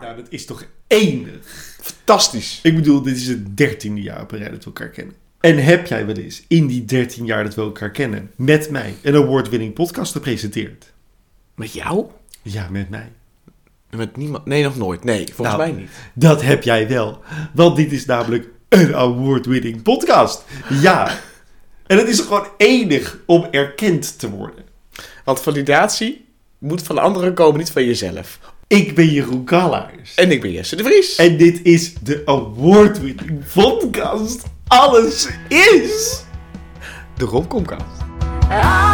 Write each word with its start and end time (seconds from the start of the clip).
Nou, 0.00 0.16
dat 0.16 0.26
is 0.28 0.44
toch 0.46 0.64
enig. 0.86 1.36
Fantastisch. 1.80 2.60
Ik 2.62 2.74
bedoel, 2.74 3.02
dit 3.02 3.16
is 3.16 3.26
het 3.28 3.56
dertiende 3.56 4.00
jaar 4.02 4.22
op 4.22 4.32
een 4.32 4.38
rij 4.38 4.48
dat 4.50 4.58
we 4.58 4.64
elkaar 4.64 4.88
kennen. 4.88 5.14
En 5.40 5.64
heb 5.64 5.86
jij 5.86 6.06
wel 6.06 6.16
eens 6.16 6.42
in 6.48 6.66
die 6.66 6.84
13 6.84 7.24
jaar 7.24 7.44
dat 7.44 7.54
we 7.54 7.60
elkaar 7.62 7.90
kennen 7.90 8.30
met 8.36 8.70
mij 8.70 8.94
een 9.02 9.14
award-winning 9.14 9.74
podcast 9.74 10.12
gepresenteerd? 10.12 10.92
Met 11.54 11.72
jou? 11.72 12.06
Ja, 12.42 12.68
met 12.70 12.88
mij. 12.88 13.12
Met 13.90 14.16
niemand? 14.16 14.44
Nee, 14.44 14.62
nog 14.62 14.76
nooit. 14.76 15.04
Nee, 15.04 15.26
volgens 15.34 15.56
Nou. 15.56 15.70
mij 15.72 15.80
niet. 15.80 15.90
Dat 16.14 16.42
heb 16.42 16.62
jij 16.62 16.88
wel. 16.88 17.22
Want 17.54 17.76
dit 17.76 17.92
is 17.92 18.04
namelijk 18.04 18.48
een 18.68 18.94
award-winning 18.94 19.82
podcast. 19.82 20.44
Ja. 20.80 21.18
En 21.86 21.98
het 21.98 22.08
is 22.08 22.20
gewoon 22.20 22.46
enig 22.56 23.18
om 23.26 23.46
erkend 23.50 24.18
te 24.18 24.30
worden. 24.30 24.64
Want 25.24 25.40
validatie 25.40 26.24
moet 26.58 26.82
van 26.82 26.98
anderen 26.98 27.34
komen, 27.34 27.58
niet 27.58 27.70
van 27.70 27.84
jezelf. 27.84 28.38
Ik 28.68 28.94
ben 28.94 29.06
Jeroen 29.06 29.44
Kallaars. 29.44 30.14
En 30.14 30.30
ik 30.30 30.40
ben 30.40 30.52
Jesse 30.52 30.76
de 30.76 30.82
Vries. 30.82 31.16
En 31.16 31.36
dit 31.36 31.60
is 31.62 31.94
de 31.94 32.22
award-winning 32.24 33.44
podcast. 33.54 34.44
Alles 34.66 35.28
is... 35.48 36.22
de 37.16 37.24
Romcomcast. 37.24 37.84
Alles 38.48 38.87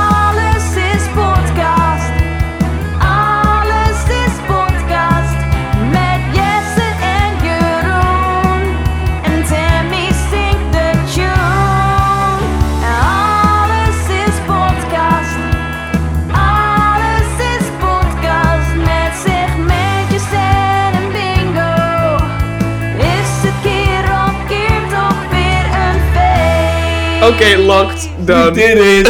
Oké, 27.25 27.57
locked. 27.57 28.09
We 28.19 28.25
Done. 28.25 28.51
did 28.53 28.79
it! 28.79 29.09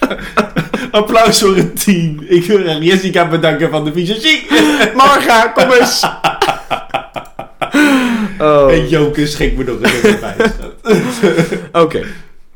Applaus 0.90 1.38
voor 1.38 1.56
het 1.56 1.84
team. 1.84 2.20
Ik 2.28 2.44
wil 2.44 2.62
graag 2.62 2.82
Jessica 2.82 3.28
bedanken 3.28 3.70
van 3.70 3.84
de 3.84 3.92
visagie. 3.92 4.46
Marga, 4.94 5.48
kom 5.48 5.70
eens. 5.70 6.04
Oh. 8.40 8.72
En 8.72 8.88
Joke 8.88 9.26
schenk 9.26 9.56
me 9.56 9.64
nog 9.64 9.76
een 9.80 10.02
erbij. 10.02 10.36
Oké. 11.82 12.06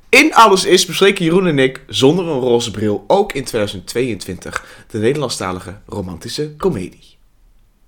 In 0.08 0.34
Alles 0.34 0.64
is 0.64 0.86
bespreken 0.86 1.24
Jeroen 1.24 1.46
en 1.46 1.58
ik 1.58 1.80
zonder 1.86 2.26
een 2.26 2.40
roze 2.40 2.70
bril 2.70 3.04
ook 3.06 3.32
in 3.32 3.44
2022 3.44 4.64
de 4.90 4.98
Nederlandstalige 4.98 5.74
romantische 5.86 6.54
komedie. 6.56 7.16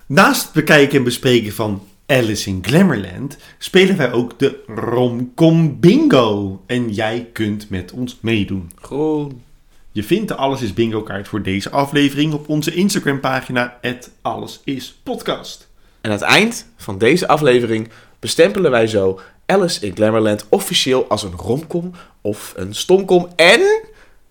Naast 0.05 0.43
het 0.43 0.51
bekijken 0.53 0.97
en 0.97 1.03
bespreken 1.03 1.53
van 1.53 1.87
Alice 2.07 2.49
in 2.49 2.59
Glamourland 2.61 3.37
spelen 3.57 3.97
wij 3.97 4.11
ook 4.11 4.39
de 4.39 4.63
Romcom 4.67 5.79
Bingo. 5.79 6.61
En 6.65 6.93
jij 6.93 7.29
kunt 7.33 7.69
met 7.69 7.91
ons 7.91 8.17
meedoen. 8.21 8.71
Groen. 8.75 9.43
Je 9.91 10.03
vindt 10.03 10.27
de 10.27 10.35
Alles 10.35 10.61
is 10.61 10.73
Bingo 10.73 11.01
kaart 11.01 11.27
voor 11.27 11.41
deze 11.41 11.69
aflevering 11.69 12.33
op 12.33 12.49
onze 12.49 12.73
Instagram 12.73 13.19
pagina 13.19 13.79
@allesispodcast. 14.21 15.67
En 16.01 16.11
aan 16.11 16.17
het 16.17 16.25
eind 16.25 16.67
van 16.77 16.97
deze 16.97 17.27
aflevering 17.27 17.89
bestempelen 18.19 18.71
wij 18.71 18.87
zo 18.87 19.19
Alice 19.45 19.85
in 19.85 19.95
Glamourland 19.95 20.45
officieel 20.49 21.07
als 21.07 21.23
een 21.23 21.35
romcom 21.35 21.91
of 22.21 22.53
een 22.55 22.75
stomcom. 22.75 23.27
En 23.35 23.61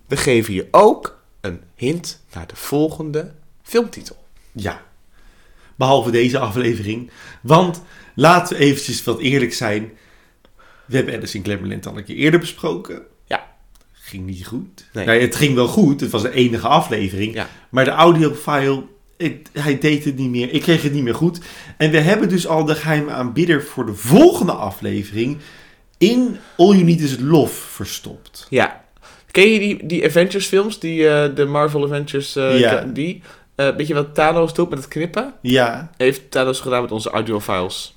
we 0.06 0.16
geven 0.16 0.54
je 0.54 0.68
ook 0.70 1.18
een 1.40 1.60
hint 1.74 2.22
naar 2.32 2.46
de 2.46 2.56
volgende 2.56 3.32
filmtitel. 3.62 4.16
Ja, 4.52 4.82
behalve 5.76 6.10
deze 6.10 6.38
aflevering. 6.38 7.10
Want 7.42 7.82
laten 8.14 8.56
we 8.56 8.62
eventjes 8.62 9.04
wat 9.04 9.20
eerlijk 9.20 9.52
zijn. 9.54 9.90
We 10.86 10.96
hebben 10.96 11.14
Alice 11.14 11.36
in 11.36 11.44
Glamourland 11.44 11.86
al 11.86 11.96
een 11.96 12.04
keer 12.04 12.16
eerder 12.16 12.40
besproken. 12.40 13.02
Ja. 13.26 13.46
Ging 13.92 14.26
niet 14.26 14.46
goed. 14.46 14.84
Nee. 14.92 15.06
Nou, 15.06 15.20
het 15.20 15.36
ging 15.36 15.54
wel 15.54 15.66
goed. 15.66 16.00
Het 16.00 16.10
was 16.10 16.22
de 16.22 16.32
enige 16.32 16.68
aflevering. 16.68 17.34
Ja. 17.34 17.48
Maar 17.70 17.84
de 17.84 17.90
audiofile, 17.90 18.82
het- 19.16 19.50
hij 19.52 19.78
deed 19.78 20.04
het 20.04 20.16
niet 20.16 20.30
meer. 20.30 20.52
Ik 20.52 20.62
kreeg 20.62 20.82
het 20.82 20.92
niet 20.92 21.02
meer 21.02 21.14
goed. 21.14 21.40
En 21.76 21.90
we 21.90 21.98
hebben 22.00 22.28
dus 22.28 22.46
al 22.46 22.64
de 22.64 22.74
geheime 22.74 23.10
aanbidder 23.10 23.62
voor 23.62 23.86
de 23.86 23.94
volgende 23.94 24.52
aflevering 24.52 25.36
in 25.98 26.36
All 26.56 26.70
You 26.70 26.82
Need 26.82 27.00
Is 27.00 27.16
Love 27.20 27.54
verstopt. 27.54 28.46
Ja. 28.50 28.82
Ken 29.30 29.50
je 29.50 29.58
die, 29.58 29.86
die 29.86 30.04
Avengers 30.04 30.46
films? 30.46 30.78
Die, 30.78 31.08
eh, 31.08 31.34
de 31.34 31.44
Marvel 31.44 31.84
Avengers, 31.84 32.36
eh, 32.36 32.58
Ja. 32.58 32.80
die? 32.80 33.22
Eh 33.54 33.76
weet 33.76 33.86
je 33.86 33.94
wat 33.94 34.14
Thanos 34.14 34.54
doet 34.54 34.70
met 34.70 34.78
het 34.78 34.88
knippen? 34.88 35.34
Ja, 35.42 35.90
Heeft 35.96 36.30
Thanos 36.30 36.60
gedaan 36.60 36.82
met 36.82 36.90
onze 36.92 37.10
audiofiles. 37.10 37.96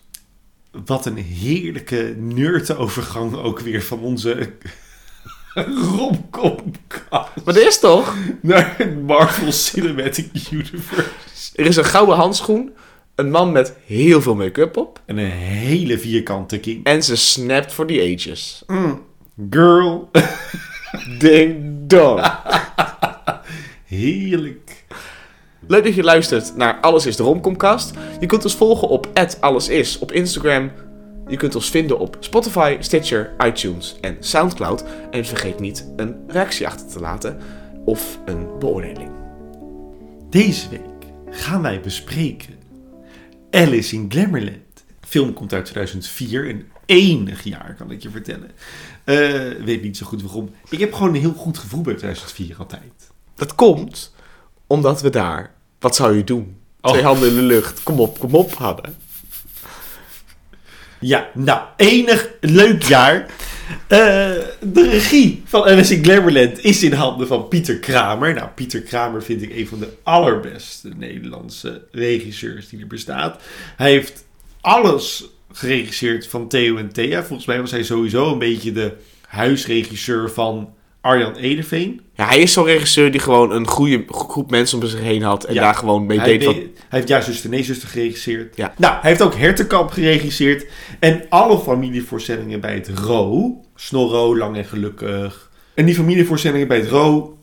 wat 0.86 1.06
een 1.06 1.18
heerlijke 1.18 2.16
nerd-overgang 2.18 3.36
ook 3.36 3.60
weer 3.60 3.82
van 3.84 4.00
onze 4.00 4.50
romcomcast 5.98 7.30
Maar 7.46 7.58
is 7.58 7.80
toch? 7.80 8.16
naar 8.42 8.74
het 8.78 9.02
Marvel 9.04 9.52
Cinematic 9.52 10.30
Universe. 10.52 11.52
Er 11.56 11.66
is 11.66 11.76
een 11.76 11.86
gouden 11.86 12.16
handschoen, 12.16 12.72
een 13.16 13.32
man 13.32 13.52
met 13.52 13.74
heel 13.86 14.22
veel 14.22 14.36
make-up 14.36 14.78
op. 14.78 15.02
En 15.06 15.18
een 15.18 15.32
hele 15.32 16.00
vierkante 16.00 16.60
king. 16.60 16.84
En 16.86 17.04
ze 17.04 17.16
snapt 17.16 17.74
voor 17.74 17.86
the 17.88 18.14
ages. 18.16 18.64
Girl, 19.50 20.10
Ding 21.20 21.58
dong. 21.88 22.22
heerlijk. 23.86 24.67
Leuk 25.68 25.84
dat 25.84 25.96
je 25.96 26.04
luistert 26.04 26.56
naar 26.56 26.80
Alles 26.80 27.06
is 27.06 27.16
de 27.16 27.24
Romcomcast. 27.24 27.94
Je 28.20 28.26
kunt 28.26 28.44
ons 28.44 28.56
volgen 28.56 28.88
op 28.88 29.10
@allesis 29.40 30.00
op 30.00 30.12
Instagram. 30.12 30.72
Je 31.28 31.38
kunt 31.38 31.56
ons 31.56 31.70
vinden 31.70 32.00
op 32.00 32.18
Spotify, 32.20 32.78
Stitcher, 32.80 33.34
iTunes 33.46 33.98
en 34.02 34.18
Soundcloud. 34.20 34.84
En 35.12 35.26
vergeet 35.26 35.60
niet 35.60 35.88
een 35.96 36.16
reactie 36.28 36.68
achter 36.68 36.88
te 36.88 37.00
laten 37.00 37.38
of 37.86 38.20
een 38.26 38.48
beoordeling. 38.60 39.12
Deze 40.30 40.70
week 40.70 41.12
gaan 41.30 41.62
wij 41.62 41.82
bespreken 41.82 42.54
Alice 43.52 43.96
in 43.96 44.06
Glamourland. 44.10 44.86
De 45.00 45.08
film 45.08 45.34
komt 45.34 45.54
uit 45.54 45.66
2004, 45.66 46.50
een 46.50 46.66
enig 46.86 47.44
jaar 47.44 47.76
kan 47.78 47.92
ik 47.92 48.02
je 48.02 48.10
vertellen. 48.10 48.52
Eh, 49.04 49.66
weet 49.66 49.82
niet 49.82 49.98
zo 49.98 50.06
goed 50.06 50.22
waarom. 50.22 50.50
Ik 50.70 50.80
heb 50.80 50.94
gewoon 50.94 51.14
een 51.14 51.22
heel 51.22 51.34
goed 51.34 51.58
gevoel 51.58 51.82
bij 51.82 51.94
2004 51.94 52.56
altijd. 52.58 53.12
Dat 53.36 53.56
komt 53.56 54.16
omdat 54.68 55.02
we 55.02 55.10
daar, 55.10 55.54
wat 55.80 55.96
zou 55.96 56.18
je 56.18 56.24
doen? 56.24 56.56
Twee 56.82 57.00
Oh. 57.00 57.06
handen 57.06 57.30
in 57.30 57.36
de 57.36 57.42
lucht, 57.42 57.84
kom 57.84 58.00
op, 58.00 58.20
kom 58.20 58.36
op 58.36 58.54
hadden. 58.54 58.96
Ja, 61.00 61.30
nou, 61.34 61.62
enig 61.78 62.30
leuk 62.42 62.84
jaar. 62.84 63.26
Eh, 63.88 63.98
de 64.62 64.90
regie 64.90 65.42
van 65.46 65.68
in 65.68 66.04
Glamourland 66.04 66.64
is 66.64 66.84
in 66.84 66.94
handen 66.94 67.28
van 67.28 67.48
Pieter 67.48 67.80
Kramer. 67.80 68.34
Nou, 68.34 68.48
Pieter 68.56 68.82
Kramer 68.82 69.24
vind 69.24 69.42
ik 69.42 69.56
een 69.56 69.68
van 69.68 69.80
de 69.80 69.94
allerbeste 70.04 70.90
Nederlandse 70.98 71.86
regisseurs 71.92 72.70
die 72.70 72.80
er 72.80 72.88
bestaat. 72.88 73.42
Hij 73.76 73.92
heeft 73.92 74.26
alles 74.62 75.26
geregisseerd 75.52 76.28
van 76.28 76.48
Theo 76.48 76.78
en 76.78 76.94
Thea. 76.94 77.24
Volgens 77.24 77.48
mij 77.48 77.62
was 77.62 77.72
hij 77.72 77.84
sowieso 77.84 78.32
een 78.32 78.40
beetje 78.40 78.72
de 78.72 78.94
huisregisseur 79.28 80.30
van 80.32 80.74
Arjan 81.02 81.36
Edeveen. 81.36 82.02
Ja, 82.18 82.28
hij 82.28 82.40
is 82.40 82.54
zo'n 82.54 82.66
regisseur 82.66 83.12
die 83.12 83.20
gewoon 83.20 83.52
een 83.52 83.68
goede 83.68 84.04
groep 84.08 84.50
mensen 84.50 84.82
om 84.82 84.88
zich 84.88 85.00
heen 85.00 85.22
had 85.22 85.44
en 85.44 85.54
Ja. 85.54 85.62
daar 85.62 85.76
gewoon 85.76 86.06
mee 86.06 86.20
Hij, 86.20 86.28
deed 86.38 86.46
wat... 86.46 86.56
hij 86.56 86.72
heeft 86.90 87.08
Ja, 87.08 87.22
Zuster, 87.22 87.50
Nee, 87.50 87.64
Zuster 87.64 87.88
geregisseerd. 87.90 88.56
Ja. 88.56 88.74
Nou, 88.78 88.94
hij 89.02 89.10
heeft 89.10 89.22
ook 89.22 89.36
Hertenkamp 89.36 89.90
geregisseerd. 89.90 90.66
En 91.00 91.26
alle 91.30 91.60
familievoorstellingen 91.60 92.60
bij 92.60 92.74
het 92.74 92.92
RO. 93.00 93.62
Snorro, 93.76 94.38
Lang 94.38 94.56
en 94.58 94.66
Gelukkig. 94.66 95.52
En 95.74 95.86
die 95.86 95.96
familievoorstellingen 95.96 96.68
bij 96.68 96.78
het 96.78 96.90
RO... 96.90 97.38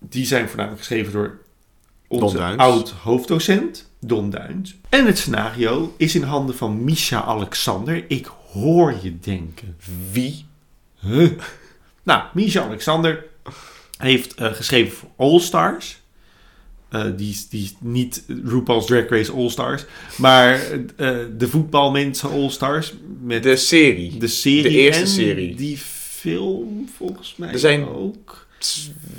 die 0.00 0.26
zijn 0.26 0.46
voornamelijk 0.48 0.80
geschreven 0.80 1.12
door 1.12 1.38
onze 2.08 2.38
oud-hoofddocent, 2.56 3.90
Don 4.00 4.30
Duins. 4.30 4.76
En 4.88 5.06
het 5.06 5.18
scenario 5.18 5.94
is 5.96 6.14
in 6.14 6.22
handen 6.22 6.56
van 6.56 6.84
Misha 6.84 7.22
Alexander. 7.24 8.04
Ik 8.08 8.30
hoor 8.52 8.94
je 9.02 9.18
denken. 9.18 9.76
Wie? 10.12 10.46
Huh? 11.00 11.30
Nou, 12.02 12.22
Misha 12.34 12.62
Alexander 12.62 13.24
heeft 13.98 14.34
eh, 14.34 14.52
geschreven 14.52 14.92
voor 14.96 15.08
All 15.16 15.38
Stars. 15.40 16.00
Eh, 16.88 17.04
die, 17.16 17.36
die 17.50 17.76
niet 17.80 18.24
RuPaul's 18.44 18.86
Drag 18.86 19.08
Race 19.08 19.32
All 19.32 19.48
Stars. 19.50 19.84
Maar 20.16 20.52
eh, 20.96 21.16
de 21.38 21.48
voetbalmensen 21.48 22.30
All 22.30 22.50
Stars. 22.50 22.92
Met 23.22 23.42
De 23.42 23.56
serie. 23.56 24.16
de 24.18 24.26
serie. 24.26 24.62
de 24.62 24.68
eerste 24.68 25.02
en 25.02 25.08
serie. 25.08 25.54
die 25.54 25.76
film 26.20 26.88
volgens 26.96 27.34
mij 27.36 27.52
Er 27.52 27.58
zijn- 27.58 27.88
ook. 27.88 28.46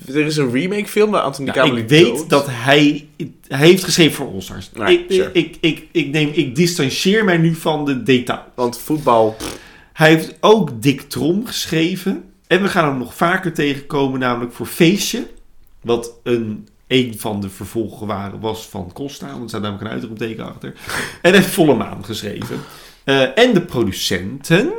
Er 0.07 0.25
is 0.25 0.37
een 0.37 0.51
remake 0.51 0.87
film 0.87 1.11
waar 1.11 1.21
Anthony 1.21 1.47
Nou, 1.47 1.59
Kamerling 1.59 1.91
ik 1.91 1.97
weet 1.97 2.17
dood. 2.17 2.29
dat 2.29 2.45
hij... 2.49 3.07
Hij 3.47 3.67
heeft 3.67 3.83
geschreven 3.83 4.13
voor 4.13 4.33
All 4.33 4.41
Stars. 4.41 4.69
Nou, 4.73 4.91
ik, 4.91 5.05
sure. 5.09 5.29
ik, 5.33 5.57
ik, 5.61 5.87
ik, 5.91 6.07
neem, 6.11 6.29
ik 6.33 6.55
distancieer 6.55 7.23
mij 7.25 7.37
nu 7.37 7.55
van 7.55 7.85
de 7.85 8.03
detail. 8.03 8.43
Want 8.55 8.79
voetbal... 8.79 9.35
Hij 9.93 10.09
heeft 10.09 10.37
ook 10.39 10.81
Dick 10.81 11.01
Trom 11.01 11.45
geschreven. 11.45 12.23
En 12.49 12.61
we 12.61 12.67
gaan 12.67 12.89
hem 12.89 12.97
nog 12.97 13.13
vaker 13.15 13.53
tegenkomen, 13.53 14.19
namelijk 14.19 14.53
voor 14.53 14.65
Feestje. 14.65 15.27
Wat 15.81 16.19
een 16.23 16.67
een 16.87 17.19
van 17.19 17.41
de 17.41 17.49
vervolgen 17.49 18.07
waren, 18.07 18.39
was 18.39 18.67
van 18.67 18.91
Costa. 18.93 19.27
Want 19.27 19.41
er 19.41 19.49
staat 19.49 19.61
namelijk 19.61 19.85
een 19.85 19.93
uitroepteken 19.93 20.45
achter. 20.45 20.73
En 21.21 21.33
heeft 21.33 21.47
Volle 21.47 21.75
Maan 21.75 22.05
geschreven. 22.05 22.59
Eh, 23.03 23.37
en 23.37 23.53
de 23.53 23.61
producenten 23.61 24.73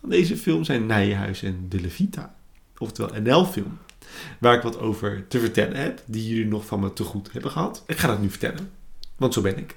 van 0.00 0.08
deze 0.08 0.36
film 0.36 0.64
zijn 0.64 0.86
Nijenhuis 0.86 1.42
en 1.42 1.66
De 1.68 1.80
Levita. 1.80 2.34
Oftewel 2.78 3.22
NL-film. 3.22 3.78
Waar 4.38 4.54
ik 4.54 4.62
wat 4.62 4.78
over 4.78 5.24
te 5.28 5.40
vertellen 5.40 5.76
heb. 5.76 6.02
Die 6.04 6.28
jullie 6.28 6.46
nog 6.46 6.66
van 6.66 6.80
me 6.80 6.92
te 6.92 7.04
goed 7.04 7.32
hebben 7.32 7.50
gehad. 7.50 7.82
Ik 7.86 7.98
ga 7.98 8.08
dat 8.08 8.20
nu 8.20 8.30
vertellen. 8.30 8.70
Want 9.16 9.34
zo 9.34 9.40
ben 9.40 9.58
ik. 9.58 9.76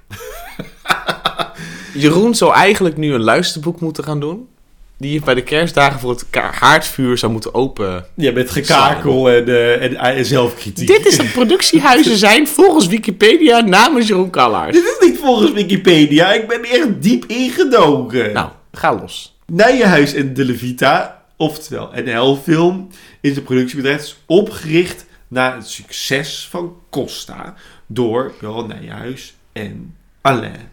Jeroen 2.03 2.35
zou 2.35 2.53
eigenlijk 2.53 2.97
nu 2.97 3.13
een 3.13 3.23
luisterboek 3.23 3.81
moeten 3.81 4.03
gaan 4.03 4.19
doen. 4.19 4.47
Die 4.97 5.11
je 5.11 5.19
bij 5.19 5.33
de 5.33 5.43
kerstdagen 5.43 5.99
voor 5.99 6.09
het 6.09 6.25
haardvuur 6.31 7.17
zou 7.17 7.31
moeten 7.31 7.53
open. 7.53 8.05
Ja, 8.15 8.31
met 8.31 8.51
gekakel 8.51 9.29
en, 9.29 9.47
eh, 9.47 9.83
en, 9.83 9.95
en 9.95 10.25
zelfkritiek. 10.25 10.87
Dit 10.87 11.05
is 11.05 11.17
dat 11.17 11.31
productiehuizen 11.39 12.17
zijn 12.17 12.47
volgens 12.47 12.87
Wikipedia 12.87 13.59
namens 13.59 14.07
Jeroen 14.07 14.29
Kallaars. 14.29 14.73
Dit 14.73 14.83
is 14.83 15.07
niet 15.07 15.17
volgens 15.17 15.51
Wikipedia. 15.51 16.33
Ik 16.33 16.47
ben 16.47 16.63
er 16.63 16.71
echt 16.71 17.01
diep 17.01 17.25
ingedoken. 17.27 18.33
Nou, 18.33 18.49
ga 18.71 18.95
los. 18.95 19.37
Nijenhuis 19.45 20.13
en 20.13 20.33
De 20.33 20.45
Levita, 20.45 21.23
oftewel 21.37 21.91
NL-film, 22.05 22.87
is 23.21 23.37
een 23.37 23.43
productiebedrijf 23.43 24.01
is 24.01 24.17
opgericht 24.25 25.05
na 25.27 25.55
het 25.55 25.67
succes 25.67 26.47
van 26.49 26.75
Costa 26.89 27.53
door 27.87 28.33
Johan 28.41 28.67
Nijenhuis 28.67 29.35
en 29.53 29.95
Alain 30.21 30.71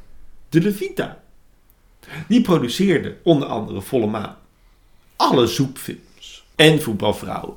De 0.49 0.61
Levita. 0.61 1.22
Die 2.29 2.41
produceerden 2.41 3.17
onder 3.23 3.49
andere 3.49 3.83
Volle 3.83 4.07
Maan, 4.07 4.37
alle 5.17 5.47
zoepfilms 5.47 6.45
en 6.55 6.83
voetbalvrouwen. 6.83 7.55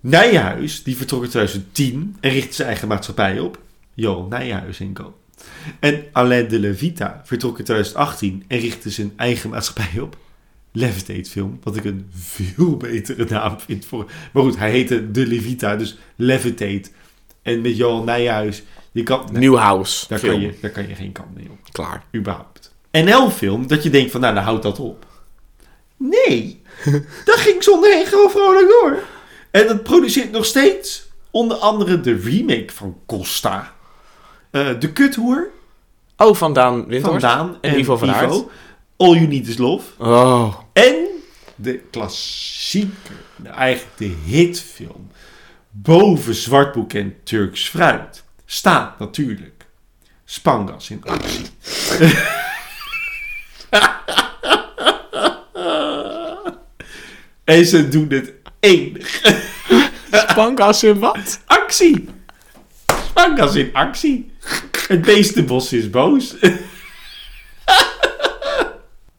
Nijenhuis 0.00 0.82
die 0.82 0.96
vertrok 0.96 1.22
in 1.22 1.28
2010 1.28 2.16
en 2.20 2.30
richtte 2.30 2.54
zijn 2.54 2.68
eigen 2.68 2.88
maatschappij 2.88 3.38
op, 3.38 3.58
Johan 3.94 4.28
Nijenhuis 4.28 4.80
en 4.80 4.92
Co. 4.92 5.14
En 5.80 6.04
Alain 6.12 6.48
de 6.48 6.58
Levita 6.58 7.22
vertrok 7.24 7.58
in 7.58 7.64
2018 7.64 8.44
en 8.48 8.58
richtte 8.58 8.90
zijn 8.90 9.12
eigen 9.16 9.50
maatschappij 9.50 10.00
op. 10.00 10.16
Levitate 10.72 11.30
film, 11.30 11.58
wat 11.62 11.76
ik 11.76 11.84
een 11.84 12.06
veel 12.10 12.76
betere 12.76 13.24
naam 13.28 13.60
vind 13.60 13.84
voor... 13.84 14.10
Maar 14.32 14.42
goed, 14.42 14.58
hij 14.58 14.70
heette 14.70 15.10
de 15.10 15.26
Levita, 15.26 15.76
dus 15.76 15.98
Levitate. 16.16 16.90
En 17.42 17.60
met 17.60 17.76
Johan 17.76 18.04
Nijhuis, 18.04 18.62
je 18.92 19.02
kan, 19.02 19.28
nee, 19.30 19.38
Nieuwhouse. 19.38 20.08
daar, 20.08 20.18
film. 20.18 20.32
kan 20.32 20.42
je, 20.42 20.54
daar 20.60 20.70
kan 20.70 20.88
je 20.88 20.94
geen 20.94 21.12
kant 21.12 21.34
mee 21.34 21.50
op, 21.50 21.58
Klaar. 21.72 22.04
überhaupt. 22.14 22.73
NL-film, 23.04 23.66
dat 23.66 23.82
je 23.82 23.90
denkt 23.90 24.10
van, 24.10 24.20
nou, 24.20 24.34
dan 24.34 24.44
houdt 24.44 24.62
dat 24.62 24.78
op. 24.78 25.06
Nee, 25.96 26.62
dat 27.24 27.36
ging 27.36 27.62
zonder 27.62 27.90
heen 27.92 28.06
gewoon 28.06 28.30
vrolijk 28.30 28.68
door. 28.68 28.98
En 29.50 29.66
dat 29.66 29.82
produceert 29.82 30.30
nog 30.30 30.44
steeds 30.44 31.08
onder 31.30 31.56
andere 31.56 32.00
de 32.00 32.16
remake 32.16 32.72
van 32.74 32.96
Costa. 33.06 33.72
Eh, 34.50 34.68
de 34.78 34.92
Kuthoer, 34.92 35.50
Oh, 36.16 36.34
van 36.34 36.52
Daan 36.52 36.86
van. 36.90 37.18
Daan 37.18 37.58
en 37.60 37.78
Ivo 37.78 37.96
van 37.96 38.10
Aert. 38.10 38.44
All 38.96 39.12
You 39.14 39.26
Need 39.26 39.46
Is 39.48 39.58
Love. 39.58 39.90
Oh. 39.98 40.54
En 40.72 40.94
de 41.56 41.80
klassieke, 41.90 43.12
de- 43.36 43.48
eigenlijk 43.48 43.96
de 43.96 44.14
hitfilm, 44.24 45.10
boven 45.70 46.34
Zwartboek 46.34 46.92
en 46.92 47.16
Turks 47.24 47.68
Fruit, 47.68 48.24
staat 48.46 48.98
natuurlijk 48.98 49.66
Spangas 50.24 50.90
in 50.90 51.02
actie. 51.04 51.46
en 57.44 57.66
ze 57.66 57.88
doen 57.88 58.08
het 58.08 58.32
enig. 58.60 59.22
Pankas 60.34 60.84
in 60.84 60.98
wat? 60.98 61.40
Actie! 61.46 62.08
Spangas 63.04 63.54
in 63.54 63.70
actie. 63.72 64.30
Het 64.88 65.02
beestenbos 65.02 65.72
is 65.72 65.90
boos. 65.90 66.36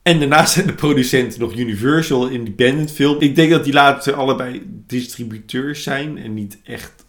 en 0.03 0.19
daarnaast 0.19 0.53
zijn 0.53 0.67
de 0.67 0.73
producenten 0.73 1.39
nog 1.39 1.55
Universal 1.55 2.27
Independent 2.27 2.91
Film. 2.91 3.21
Ik 3.21 3.35
denk 3.35 3.51
dat 3.51 3.63
die 3.63 3.73
later 3.73 4.13
allebei 4.13 4.61
distributeurs 4.87 5.83
zijn 5.83 6.17
en 6.17 6.33
niet 6.33 6.57
echt 6.63 7.05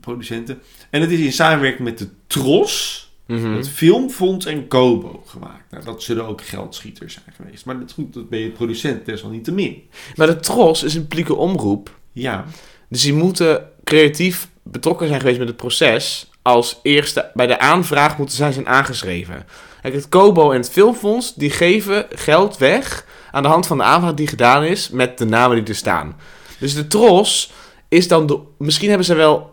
producenten. 0.00 0.62
En 0.90 1.00
het 1.00 1.10
is 1.10 1.20
in 1.20 1.32
samenwerking 1.32 1.88
met 1.88 1.98
de 1.98 2.08
TROS, 2.26 3.11
Mhm. 3.26 3.52
het 3.52 3.68
Filmfonds 3.68 4.46
en 4.46 4.68
Kobo 4.68 5.22
gemaakt. 5.26 5.70
Nou, 5.70 5.84
dat 5.84 6.02
zullen 6.02 6.26
ook 6.26 6.42
geldschieters 6.42 7.12
zijn 7.12 7.34
geweest. 7.36 7.64
Maar 7.64 7.78
dat 7.78 7.92
goed, 7.92 8.14
dat 8.14 8.28
ben 8.28 8.38
je 8.38 8.50
producent 8.50 9.06
desalniettemin. 9.06 9.82
Maar 10.16 10.26
de 10.26 10.36
Tros 10.36 10.82
is 10.82 10.94
een 10.94 11.06
publieke 11.06 11.34
omroep. 11.34 11.98
Ja, 12.12 12.44
Dus 12.88 13.02
die 13.02 13.12
moeten 13.12 13.68
creatief 13.84 14.48
betrokken 14.62 15.08
zijn 15.08 15.20
geweest 15.20 15.38
met 15.38 15.48
het 15.48 15.56
proces. 15.56 16.30
Als 16.42 16.78
eerste 16.82 17.30
bij 17.34 17.46
de 17.46 17.58
aanvraag 17.58 18.18
moeten 18.18 18.36
zij 18.36 18.52
zijn 18.52 18.68
aangeschreven. 18.68 19.46
Kijk, 19.82 19.94
het 19.94 20.08
Kobo 20.08 20.50
en 20.50 20.56
het 20.56 20.70
Filmfonds 20.70 21.34
die 21.34 21.50
geven 21.50 22.06
geld 22.10 22.58
weg 22.58 23.06
aan 23.30 23.42
de 23.42 23.48
hand 23.48 23.66
van 23.66 23.76
de 23.76 23.82
aanvraag 23.82 24.14
die 24.14 24.26
gedaan 24.26 24.64
is 24.64 24.90
met 24.90 25.18
de 25.18 25.24
namen 25.24 25.56
die 25.56 25.66
er 25.66 25.74
staan. 25.74 26.16
Dus 26.58 26.74
de 26.74 26.86
Tros 26.86 27.52
is 27.88 28.08
dan 28.08 28.26
de. 28.26 28.38
Misschien 28.58 28.88
hebben 28.88 29.06
ze 29.06 29.14
wel 29.14 29.51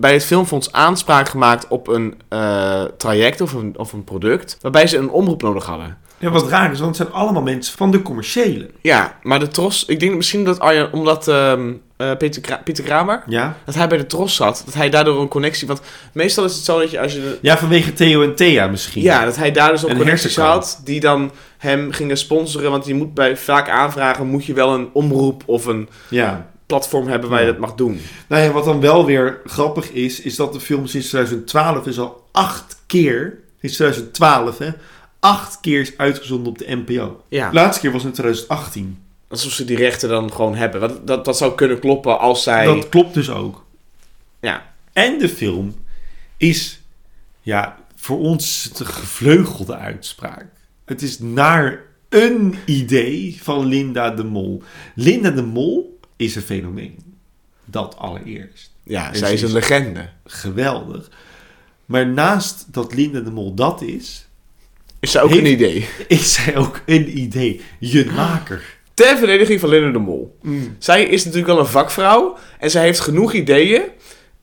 bij 0.00 0.12
het 0.12 0.24
Filmfonds 0.24 0.72
aanspraak 0.72 1.28
gemaakt 1.28 1.68
op 1.68 1.88
een 1.88 2.14
eh, 2.28 2.82
traject 2.96 3.40
of 3.40 3.52
een, 3.52 3.74
of 3.76 3.92
een 3.92 4.04
product. 4.04 4.56
waarbij 4.60 4.86
ze 4.86 4.96
een 4.96 5.10
omroep 5.10 5.42
nodig 5.42 5.66
hadden. 5.66 5.98
ja 6.18 6.30
wat 6.30 6.48
raar 6.48 6.72
is, 6.72 6.78
want 6.80 6.96
het 6.98 7.06
zijn 7.06 7.18
allemaal 7.22 7.42
mensen 7.42 7.76
van 7.76 7.90
de 7.90 8.02
commerciële. 8.02 8.70
Ja, 8.80 9.18
maar 9.22 9.38
de 9.38 9.48
Tros. 9.48 9.84
Ik 9.84 10.00
denk 10.00 10.14
misschien 10.14 10.44
dat 10.44 10.60
Arjan. 10.60 10.92
omdat 10.92 11.28
ehm, 11.28 11.72
eh, 11.96 12.10
Peter, 12.16 12.42
Kra- 12.42 12.60
Pieter 12.64 12.84
Kramer. 12.84 13.22
Ja, 13.26 13.56
Dat 13.64 13.74
hij 13.74 13.88
bij 13.88 13.98
de 13.98 14.06
Tros 14.06 14.34
zat. 14.34 14.62
Dat 14.64 14.74
hij 14.74 14.90
daardoor 14.90 15.20
een 15.20 15.28
connectie... 15.28 15.66
Want 15.66 15.80
meestal 16.12 16.44
is 16.44 16.54
het 16.54 16.64
zo 16.64 16.78
dat 16.78 16.90
je 16.90 17.00
als 17.00 17.12
je... 17.12 17.20
De, 17.20 17.38
Ja, 17.42 17.58
vanwege 17.58 17.92
Theo 17.92 18.22
en 18.22 18.34
Thea 18.34 18.66
misschien. 18.66 19.02
ja, 19.02 19.24
dat 19.24 19.36
hij 19.36 19.50
daar 19.52 19.70
dus 19.70 19.82
Een 19.82 20.06
hersenkant. 20.06 20.52
had. 20.52 20.80
Die 20.84 21.00
dan 21.00 21.30
hem 21.58 21.92
gingen 21.92 22.16
sponsoren. 22.18 22.70
Want 22.70 22.86
je 22.86 22.94
moet 22.94 23.14
bij 23.14 23.36
vaak 23.36 23.68
aanvragen... 23.68 24.26
Moet 24.26 24.44
je 24.44 24.52
wel 24.52 24.74
een 24.74 24.88
omroep 24.92 25.42
of 25.46 25.66
een 25.66 25.88
ja. 26.10 26.46
Platform 26.68 27.08
hebben 27.08 27.30
waar 27.30 27.40
je 27.40 27.46
Ja. 27.46 27.52
dat 27.52 27.60
mag 27.60 27.74
doen. 27.74 28.00
Nou 28.28 28.42
ja, 28.42 28.50
wat 28.50 28.64
dan 28.64 28.80
wel 28.80 29.04
weer 29.06 29.40
grappig 29.44 29.90
is, 29.90 30.20
is 30.20 30.36
dat 30.36 30.52
de 30.52 30.60
film 30.60 30.86
sinds 30.86 31.08
2012 31.08 31.86
is 31.86 31.98
al 31.98 32.26
acht 32.32 32.76
keer, 32.86 33.38
sinds 33.60 33.76
2012 33.76 34.58
hè, 34.58 34.70
acht 35.20 35.60
keer 35.60 35.80
is 35.80 35.96
uitgezonden 35.96 36.48
op 36.52 36.58
de 36.58 36.76
NPO. 36.76 37.22
Ja. 37.28 37.48
De 37.48 37.54
laatste 37.54 37.80
keer 37.80 37.92
was 37.92 38.04
in 38.04 38.12
2018. 38.12 39.02
Alsof 39.28 39.52
ze 39.52 39.64
die 39.64 39.76
rechten 39.76 40.08
dan 40.08 40.32
gewoon 40.32 40.54
hebben. 40.54 40.80
Want 40.80 41.06
dat, 41.06 41.24
dat 41.24 41.36
zou 41.36 41.54
kunnen 41.54 41.78
kloppen 41.78 42.18
als 42.18 42.42
zij... 42.42 42.64
Dat 42.64 42.88
klopt 42.88 43.14
dus 43.14 43.30
ook. 43.30 43.64
Ja. 44.40 44.72
En 44.92 45.18
de 45.18 45.28
film 45.28 45.74
is, 46.36 46.80
ja, 47.40 47.76
voor 47.96 48.18
ons 48.18 48.70
een 48.78 48.86
gevleugelde 48.86 49.76
uitspraak. 49.76 50.46
Het 50.84 51.02
is 51.02 51.18
naar 51.18 51.82
een 52.08 52.54
idee 52.64 53.38
van 53.42 53.66
Linda 53.66 54.10
de 54.10 54.24
Mol. 54.24 54.62
Linda 54.94 55.30
de 55.30 55.42
Mol 55.42 55.97
is 56.18 56.36
een 56.36 56.42
fenomeen. 56.42 56.98
Dat 57.64 57.96
allereerst. 57.96 58.70
Ja, 58.84 59.08
En 59.12 59.16
zij 59.18 59.32
is 59.32 59.42
een 59.42 59.52
legende. 59.52 60.08
Geweldig. 60.24 61.10
Maar 61.84 62.06
naast 62.06 62.66
dat 62.72 62.94
Linda 62.94 63.20
de 63.20 63.30
Mol 63.30 63.54
dat 63.54 63.82
is, 63.82 64.26
Is 65.00 65.10
zij 65.10 65.22
ook 65.22 65.30
Heeft- 65.30 65.40
een 65.44 65.50
idee. 65.52 65.88
is 66.08 66.32
zij 66.32 66.56
ook 66.56 66.80
een 66.86 67.18
idee. 67.18 67.60
Je 67.78 68.04
maker. 68.14 68.62
Ter 68.94 69.16
verdediging 69.16 69.60
van 69.60 69.68
Linda 69.68 69.90
de 69.90 69.98
Mol. 69.98 70.38
Zij 70.78 71.04
is 71.04 71.24
natuurlijk 71.24 71.52
al 71.52 71.58
een 71.58 71.66
vakvrouw. 71.66 72.36
En 72.58 72.70
zij 72.70 72.82
heeft 72.82 73.00
genoeg 73.00 73.32
ideeën. 73.32 73.82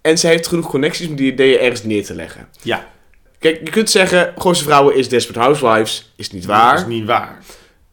En 0.01 0.17
zij 0.17 0.31
heeft 0.31 0.47
genoeg 0.47 0.69
connecties 0.69 1.07
om 1.07 1.15
die 1.15 1.31
ideeën 1.31 1.59
ergens 1.59 1.83
neer 1.83 2.05
te 2.05 2.13
leggen. 2.15 2.47
Ja, 2.61 2.87
Kijk, 3.39 3.59
je 3.63 3.69
kunt 3.71 3.89
zeggen, 3.89 4.33
Gooise 4.37 4.63
Vrouwen 4.63 4.95
is 4.95 5.09
Desperate 5.09 5.39
Housewives. 5.39 6.13
Is 6.15 6.31
niet 6.31 6.45
waar. 6.45 6.71
Dat 6.75 6.87
is 6.87 6.93
niet 6.93 7.05
waar. 7.05 7.41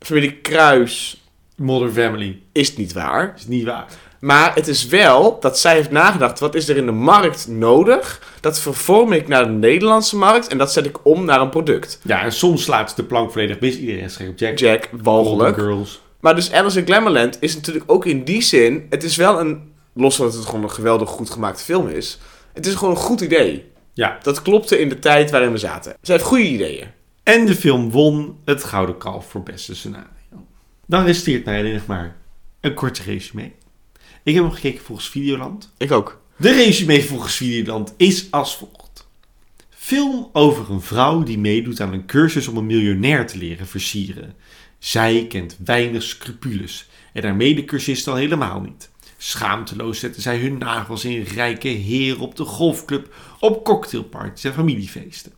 Familie 0.00 0.32
Kruis 0.36 1.21
Modern 1.62 1.92
Family 1.92 2.42
is 2.52 2.76
niet 2.76 2.92
waar. 2.92 3.34
is 3.36 3.46
niet 3.46 3.64
waar. 3.64 3.86
Maar 4.20 4.54
het 4.54 4.68
is 4.68 4.86
wel 4.86 5.40
dat 5.40 5.58
zij 5.58 5.74
heeft 5.74 5.90
nagedacht, 5.90 6.38
wat 6.38 6.54
is 6.54 6.68
er 6.68 6.76
in 6.76 6.86
de 6.86 6.92
markt 6.92 7.48
nodig? 7.48 8.22
Dat 8.40 8.60
vervorm 8.60 9.12
ik 9.12 9.28
naar 9.28 9.44
de 9.44 9.50
Nederlandse 9.50 10.16
markt 10.16 10.46
en 10.46 10.58
dat 10.58 10.72
zet 10.72 10.86
ik 10.86 11.06
om 11.06 11.24
naar 11.24 11.40
een 11.40 11.50
product. 11.50 12.00
Ja, 12.02 12.22
en 12.22 12.32
soms 12.32 12.62
slaat 12.62 12.90
ze 12.90 12.96
de 12.96 13.04
plank 13.04 13.32
volledig 13.32 13.60
mis. 13.60 13.78
Iedereen 13.78 14.28
op 14.28 14.38
Jack. 14.38 14.58
Jack, 14.58 14.88
walgelijk. 15.02 15.56
Girls. 15.56 16.00
Maar 16.20 16.34
dus 16.34 16.52
Alice 16.52 16.78
in 16.78 16.84
Glamourland 16.84 17.36
is 17.40 17.54
natuurlijk 17.54 17.84
ook 17.86 18.06
in 18.06 18.24
die 18.24 18.42
zin... 18.42 18.86
Het 18.90 19.02
is 19.02 19.16
wel 19.16 19.40
een... 19.40 19.72
Los 19.94 20.16
van 20.16 20.26
dat 20.26 20.34
het 20.34 20.44
gewoon 20.44 20.62
een 20.62 20.70
geweldig 20.70 21.08
goed 21.08 21.30
gemaakte 21.30 21.64
film 21.64 21.88
is. 21.88 22.18
Het 22.52 22.66
is 22.66 22.74
gewoon 22.74 22.94
een 22.94 23.00
goed 23.00 23.20
idee. 23.20 23.70
Ja. 23.94 24.18
Dat 24.22 24.42
klopte 24.42 24.78
in 24.78 24.88
de 24.88 24.98
tijd 24.98 25.30
waarin 25.30 25.52
we 25.52 25.58
zaten. 25.58 25.96
Zij 26.00 26.14
heeft 26.14 26.26
goede 26.26 26.48
ideeën. 26.48 26.86
En 27.22 27.46
de 27.46 27.54
film 27.54 27.90
won 27.90 28.38
het 28.44 28.64
Gouden 28.64 28.98
Kalf 28.98 29.26
voor 29.26 29.42
beste 29.42 29.74
scenario. 29.74 30.21
Dan 30.86 31.04
resteert 31.04 31.44
mij 31.44 31.58
alleen 31.58 31.74
nog 31.74 31.86
maar 31.86 32.16
een 32.60 32.74
korte 32.74 33.02
resume. 33.02 33.50
Ik 34.22 34.34
heb 34.34 34.42
hem 34.42 34.52
gekeken 34.52 34.84
volgens 34.84 35.08
Videoland. 35.08 35.72
Ik 35.76 35.92
ook. 35.92 36.20
De 36.36 36.52
resume 36.52 37.02
volgens 37.02 37.36
Videoland 37.36 37.94
is 37.96 38.30
als 38.30 38.56
volgt. 38.56 39.08
Film 39.68 40.28
over 40.32 40.70
een 40.70 40.80
vrouw 40.80 41.22
die 41.22 41.38
meedoet 41.38 41.80
aan 41.80 41.92
een 41.92 42.06
cursus 42.06 42.48
om 42.48 42.56
een 42.56 42.66
miljonair 42.66 43.26
te 43.26 43.38
leren 43.38 43.66
versieren. 43.66 44.34
Zij 44.78 45.26
kent 45.28 45.56
weinig 45.64 46.02
scrupules 46.02 46.88
en 47.12 47.22
haar 47.22 47.34
medecursist 47.34 48.08
al 48.08 48.14
helemaal 48.14 48.60
niet. 48.60 48.90
Schaamteloos 49.16 49.98
zetten 49.98 50.22
zij 50.22 50.38
hun 50.38 50.58
nagels 50.58 51.04
in 51.04 51.22
rijke 51.22 51.68
heren 51.68 52.20
op 52.20 52.36
de 52.36 52.44
golfclub, 52.44 53.14
op 53.40 53.64
cocktailparties 53.64 54.44
en 54.44 54.52
familiefeesten. 54.52 55.32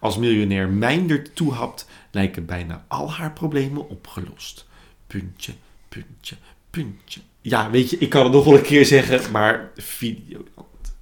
Als 0.00 0.16
miljonair 0.16 0.68
Meindert 0.68 1.36
toehapt, 1.36 1.88
lijken 2.10 2.46
bijna 2.46 2.84
al 2.88 3.12
haar 3.12 3.32
problemen 3.32 3.88
opgelost. 3.88 4.66
Puntje, 5.12 5.52
puntje, 5.88 6.36
puntje. 6.70 7.20
Ja, 7.40 7.70
weet 7.70 7.90
je, 7.90 7.98
ik 7.98 8.08
kan 8.08 8.22
het 8.24 8.32
nog 8.32 8.44
wel 8.44 8.54
een 8.54 8.62
keer 8.62 8.86
zeggen, 8.86 9.30
maar 9.30 9.70
Videoland. 9.76 10.94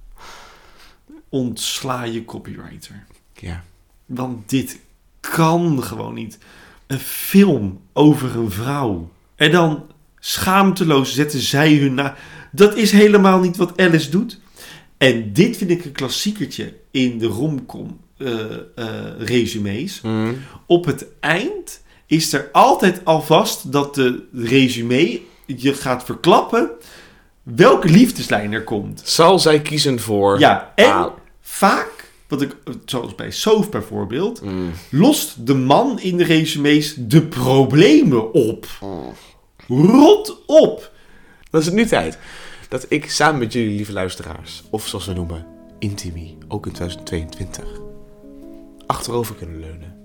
Ontsla 1.29 2.03
je 2.03 2.25
copywriter. 2.25 3.05
Ja. 3.33 3.63
Want 4.05 4.49
dit 4.49 4.79
kan 5.19 5.83
gewoon 5.83 6.13
niet. 6.13 6.37
Een 6.87 6.99
film 6.99 7.81
over 7.93 8.35
een 8.35 8.51
vrouw. 8.51 9.11
En 9.35 9.51
dan 9.51 9.85
schaamteloos 10.19 11.13
zetten 11.13 11.39
zij 11.39 11.73
hun 11.73 11.93
na. 11.93 12.15
Dat 12.51 12.75
is 12.75 12.91
helemaal 12.91 13.39
niet 13.39 13.57
wat 13.57 13.81
Alice 13.81 14.09
doet. 14.09 14.39
En 14.97 15.33
dit 15.33 15.57
vind 15.57 15.69
ik 15.69 15.85
een 15.85 15.91
klassiekertje 15.91 16.77
in 16.91 17.17
de 17.17 17.27
romcom 17.27 17.99
eh, 18.17 18.55
eh, 18.75 19.19
resumes. 19.19 20.01
Mm. 20.01 20.37
Op 20.65 20.85
het 20.85 21.05
eind 21.19 21.81
is 22.11 22.33
er 22.33 22.49
altijd 22.51 23.05
alvast 23.05 23.71
dat 23.71 23.95
de 23.95 24.23
resume 24.33 25.21
je 25.45 25.73
gaat 25.73 26.03
verklappen 26.03 26.69
welke 27.43 27.89
liefdeslijn 27.89 28.53
er 28.53 28.63
komt. 28.63 29.01
Zal 29.05 29.39
zij 29.39 29.61
kiezen 29.61 29.99
voor... 29.99 30.39
Ja, 30.39 30.71
en 30.75 30.85
Ah. 30.91 31.07
vaak, 31.41 32.11
wat 32.27 32.41
ik, 32.41 32.55
zoals 32.85 33.15
bij 33.15 33.31
Soof 33.31 33.69
bijvoorbeeld, 33.69 34.41
Mm. 34.41 34.71
lost 34.89 35.45
de 35.47 35.53
man 35.53 35.99
in 35.99 36.17
de 36.17 36.23
resumes 36.23 36.95
de 36.97 37.21
problemen 37.21 38.33
op. 38.33 38.67
Rot 39.67 40.37
op! 40.45 40.91
Dan 41.49 41.59
is 41.59 41.65
het 41.65 41.75
nu 41.75 41.85
tijd 41.85 42.17
dat 42.69 42.85
ik 42.89 43.09
samen 43.11 43.39
met 43.39 43.53
jullie, 43.53 43.75
lieve 43.75 43.93
luisteraars, 43.93 44.63
of 44.69 44.87
zoals 44.87 45.05
we 45.05 45.13
noemen, 45.13 45.45
Intimi, 45.79 46.37
ook 46.47 46.65
in 46.65 46.71
2022, 46.71 47.65
achterover 48.87 49.35
kunnen 49.35 49.59
leunen 49.59 49.95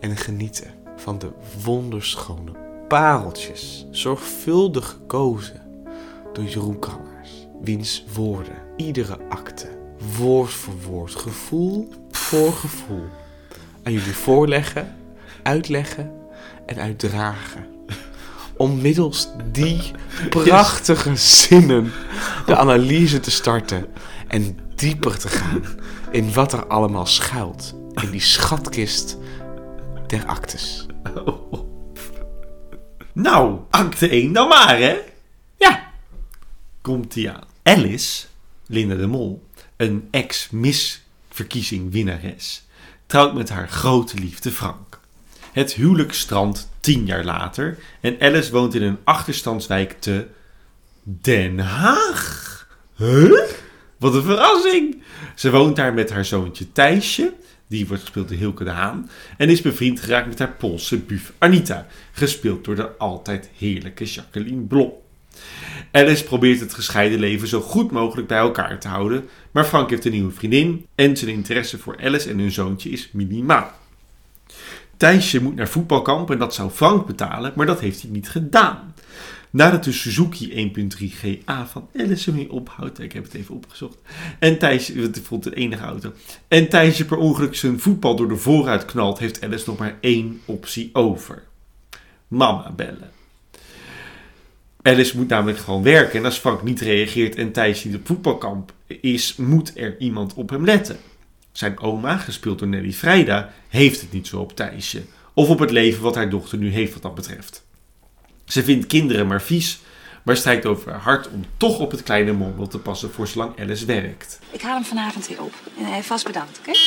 en 0.00 0.16
genieten 0.16 0.73
van 1.04 1.18
de 1.18 1.30
wonderschone 1.62 2.52
pareltjes, 2.88 3.86
zorgvuldig 3.90 4.88
gekozen 4.88 5.62
door 6.32 6.44
Jeroen 6.44 6.78
Kallers, 6.78 7.46
wiens 7.62 8.04
woorden 8.14 8.54
iedere 8.76 9.18
akte, 9.28 9.68
woord 10.16 10.50
voor 10.50 10.74
woord, 10.88 11.14
gevoel 11.14 11.88
voor 12.10 12.52
gevoel, 12.52 13.04
aan 13.82 13.92
jullie 13.92 14.16
voorleggen, 14.16 14.96
uitleggen 15.42 16.12
en 16.66 16.78
uitdragen 16.78 17.66
om 18.56 18.80
middels 18.80 19.28
die 19.52 19.80
prachtige 20.30 21.16
zinnen 21.16 21.92
de 22.46 22.56
analyse 22.56 23.20
te 23.20 23.30
starten 23.30 23.86
en 24.28 24.58
dieper 24.74 25.18
te 25.18 25.28
gaan 25.28 25.62
in 26.10 26.32
wat 26.32 26.52
er 26.52 26.66
allemaal 26.66 27.06
schuilt 27.06 27.74
in 27.94 28.10
die 28.10 28.20
schatkist 28.20 29.18
der 30.06 30.26
actes. 30.26 30.86
Nou, 33.12 33.60
acte 33.70 34.08
1 34.08 34.32
dan 34.32 34.48
maar, 34.48 34.78
hè? 34.78 34.98
Ja, 35.56 35.92
Komt 36.80 37.16
ie 37.16 37.30
aan. 37.30 37.46
Alice, 37.62 38.26
Linda 38.66 38.94
de 38.94 39.06
Mol, 39.06 39.48
een 39.76 40.08
ex-misverkiezing 40.10 41.92
winnares, 41.92 42.64
trouwt 43.06 43.34
met 43.34 43.48
haar 43.48 43.68
grote 43.68 44.18
liefde 44.18 44.50
Frank. 44.50 45.00
Het 45.52 45.72
huwelijk 45.72 46.12
strandt 46.12 46.68
tien 46.80 47.06
jaar 47.06 47.24
later 47.24 47.78
en 48.00 48.20
Alice 48.20 48.52
woont 48.52 48.74
in 48.74 48.82
een 48.82 48.98
achterstandswijk 49.04 50.00
te 50.00 50.26
Den 51.02 51.58
Haag. 51.58 52.68
Huh? 52.96 53.40
Wat 53.98 54.14
een 54.14 54.22
verrassing! 54.22 55.02
Ze 55.34 55.50
woont 55.50 55.76
daar 55.76 55.94
met 55.94 56.10
haar 56.10 56.24
zoontje 56.24 56.72
Thijsje, 56.72 57.32
die 57.66 57.86
wordt 57.86 58.02
gespeeld 58.02 58.28
door 58.28 58.36
Hilke 58.36 58.64
de 58.64 58.70
Haan, 58.70 59.10
en 59.36 59.48
is 59.48 59.62
bevriend 59.62 60.00
geraakt 60.00 60.26
met 60.26 60.38
haar 60.38 60.52
Poolse 60.52 60.98
buf 60.98 61.32
Anita, 61.38 61.86
gespeeld 62.12 62.64
door 62.64 62.74
de 62.74 62.96
altijd 62.96 63.50
heerlijke 63.56 64.04
Jacqueline 64.04 64.62
Blom. 64.62 64.92
Alice 65.90 66.24
probeert 66.24 66.60
het 66.60 66.74
gescheiden 66.74 67.18
leven 67.18 67.48
zo 67.48 67.60
goed 67.60 67.90
mogelijk 67.90 68.28
bij 68.28 68.38
elkaar 68.38 68.80
te 68.80 68.88
houden, 68.88 69.28
maar 69.50 69.64
Frank 69.64 69.90
heeft 69.90 70.04
een 70.04 70.12
nieuwe 70.12 70.32
vriendin 70.32 70.86
en 70.94 71.16
zijn 71.16 71.30
interesse 71.30 71.78
voor 71.78 71.96
Alice 72.02 72.30
en 72.30 72.38
hun 72.38 72.52
zoontje 72.52 72.90
is 72.90 73.08
minimaal. 73.12 73.72
Thijsje 74.96 75.42
moet 75.42 75.54
naar 75.54 75.68
voetbalkamp 75.68 76.30
en 76.30 76.38
dat 76.38 76.54
zou 76.54 76.70
Frank 76.70 77.06
betalen, 77.06 77.52
maar 77.56 77.66
dat 77.66 77.80
heeft 77.80 78.02
hij 78.02 78.10
niet 78.10 78.28
gedaan. 78.28 78.94
Nadat 79.54 79.84
de 79.84 79.92
Suzuki 79.92 80.72
1.3 80.98 81.06
GA 81.06 81.66
van 81.66 81.88
ermee 82.26 82.52
ophoudt, 82.52 82.98
ik 82.98 83.12
heb 83.12 83.24
het 83.24 83.34
even 83.34 83.54
opgezocht, 83.54 83.98
en 84.38 84.58
vond 85.22 85.44
het 85.44 85.54
de 85.54 85.60
enige 85.60 85.84
auto, 85.84 86.12
en 86.48 86.68
Thijsje 86.68 87.04
per 87.04 87.16
ongeluk 87.16 87.54
zijn 87.54 87.80
voetbal 87.80 88.16
door 88.16 88.28
de 88.28 88.36
vooruit 88.36 88.84
knalt, 88.84 89.18
heeft 89.18 89.44
Alice 89.44 89.64
nog 89.66 89.78
maar 89.78 89.96
één 90.00 90.40
optie 90.44 90.90
over. 90.92 91.42
Mama 92.28 92.70
bellen. 92.70 93.10
Alice 94.82 95.16
moet 95.16 95.28
namelijk 95.28 95.58
gewoon 95.58 95.82
werken. 95.82 96.18
En 96.18 96.24
als 96.24 96.38
Frank 96.38 96.62
niet 96.62 96.80
reageert 96.80 97.34
en 97.34 97.52
Thijs 97.52 97.84
niet 97.84 97.94
op 97.94 98.06
voetbalkamp 98.06 98.72
is, 98.86 99.36
moet 99.36 99.72
er 99.78 100.00
iemand 100.00 100.34
op 100.34 100.50
hem 100.50 100.64
letten. 100.64 100.96
Zijn 101.52 101.80
oma, 101.80 102.16
gespeeld 102.16 102.58
door 102.58 102.68
Nelly 102.68 102.92
Vrijda, 102.92 103.52
heeft 103.68 104.00
het 104.00 104.12
niet 104.12 104.26
zo 104.26 104.40
op 104.40 104.56
Thijsje. 104.56 105.02
Of 105.34 105.48
op 105.48 105.58
het 105.58 105.70
leven 105.70 106.02
wat 106.02 106.14
haar 106.14 106.30
dochter 106.30 106.58
nu 106.58 106.70
heeft 106.70 106.92
wat 106.92 107.02
dat 107.02 107.14
betreft. 107.14 107.63
Ze 108.44 108.64
vindt 108.64 108.86
kinderen 108.86 109.26
maar 109.26 109.42
vies, 109.42 109.78
maar 110.22 110.36
strijkt 110.36 110.66
over 110.66 110.90
haar 110.90 111.00
hart 111.00 111.28
om 111.28 111.44
toch 111.56 111.78
op 111.78 111.90
het 111.90 112.02
kleine 112.02 112.32
mondel 112.32 112.66
te 112.66 112.78
passen 112.78 113.12
voor 113.12 113.28
zolang 113.28 113.60
Alice 113.60 113.86
werkt. 113.86 114.38
Ik 114.50 114.62
haal 114.62 114.74
hem 114.74 114.84
vanavond 114.84 115.28
weer 115.28 115.42
op. 115.42 115.54
En 115.78 115.84
hij 115.84 116.02
vast 116.02 116.26
bedankt, 116.26 116.58
oké? 116.58 116.78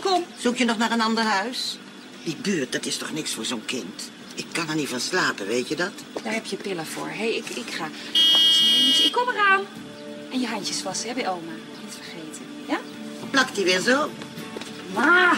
Kom, 0.00 0.24
zoek 0.38 0.56
je 0.56 0.64
nog 0.64 0.78
naar 0.78 0.90
een 0.92 1.00
ander 1.00 1.24
huis? 1.24 1.78
Die 2.24 2.36
buurt, 2.42 2.72
dat 2.72 2.86
is 2.86 2.96
toch 2.96 3.12
niks 3.12 3.34
voor 3.34 3.44
zo'n 3.44 3.64
kind? 3.64 4.10
Ik 4.34 4.46
kan 4.52 4.68
er 4.68 4.74
niet 4.74 4.88
van 4.88 5.00
slapen, 5.00 5.46
weet 5.46 5.68
je 5.68 5.76
dat? 5.76 5.92
Daar 6.22 6.32
heb 6.32 6.44
je 6.44 6.56
pillen 6.56 6.86
voor. 6.86 7.08
Hé, 7.08 7.14
hey, 7.14 7.34
ik, 7.34 7.48
ik 7.48 7.70
ga. 7.70 7.88
Ik 9.04 9.12
kom 9.12 9.28
eraan. 9.28 9.62
En 10.32 10.40
je 10.40 10.46
handjes 10.46 10.82
wassen, 10.82 11.08
hè, 11.08 11.14
bij 11.14 11.28
oma. 11.28 11.52
Niet 11.84 11.94
vergeten. 11.94 12.42
Ja? 12.68 12.78
Plakt 13.30 13.54
die 13.54 13.64
weer 13.64 13.80
zo? 13.80 14.10
Ma! 14.94 15.32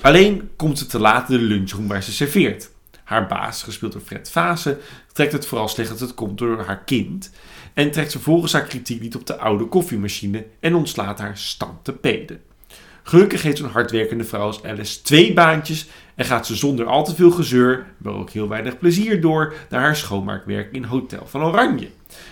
Alleen 0.00 0.50
komt 0.56 0.78
ze 0.78 0.86
te 0.86 0.98
laat 0.98 1.30
in 1.30 1.38
de 1.38 1.44
lunchroom 1.44 1.88
waar 1.88 2.02
ze 2.02 2.12
serveert. 2.12 2.70
Haar 3.08 3.26
baas, 3.26 3.62
gespeeld 3.62 3.92
door 3.92 4.00
Fred 4.00 4.30
Vase, 4.30 4.78
trekt 5.12 5.32
het 5.32 5.46
vooral 5.46 5.68
slecht 5.68 5.88
dat 5.88 6.00
het 6.00 6.14
komt 6.14 6.38
door 6.38 6.64
haar 6.64 6.84
kind. 6.84 7.30
En 7.74 7.90
trekt 7.90 8.10
vervolgens 8.10 8.52
haar 8.52 8.62
kritiek 8.62 9.00
niet 9.00 9.16
op 9.16 9.26
de 9.26 9.38
oude 9.38 9.64
koffiemachine 9.64 10.46
en 10.60 10.74
ontslaat 10.74 11.18
haar 11.18 11.36
stand 11.36 11.84
te 11.84 11.92
peden. 11.92 12.40
Gelukkig 13.02 13.42
heeft 13.42 13.58
zo'n 13.58 13.70
hardwerkende 13.70 14.24
vrouw 14.24 14.40
als 14.40 14.62
Alice 14.62 15.02
twee 15.02 15.32
baantjes 15.32 15.88
en 16.14 16.24
gaat 16.24 16.46
ze 16.46 16.56
zonder 16.56 16.86
al 16.86 17.04
te 17.04 17.14
veel 17.14 17.30
gezeur, 17.30 17.86
maar 17.98 18.12
ook 18.12 18.30
heel 18.30 18.48
weinig 18.48 18.78
plezier 18.78 19.20
door 19.20 19.54
naar 19.68 19.80
haar 19.80 19.96
schoonmaakwerk 19.96 20.72
in 20.72 20.84
Hotel 20.84 21.26
van 21.26 21.42
Oranje. 21.42 21.88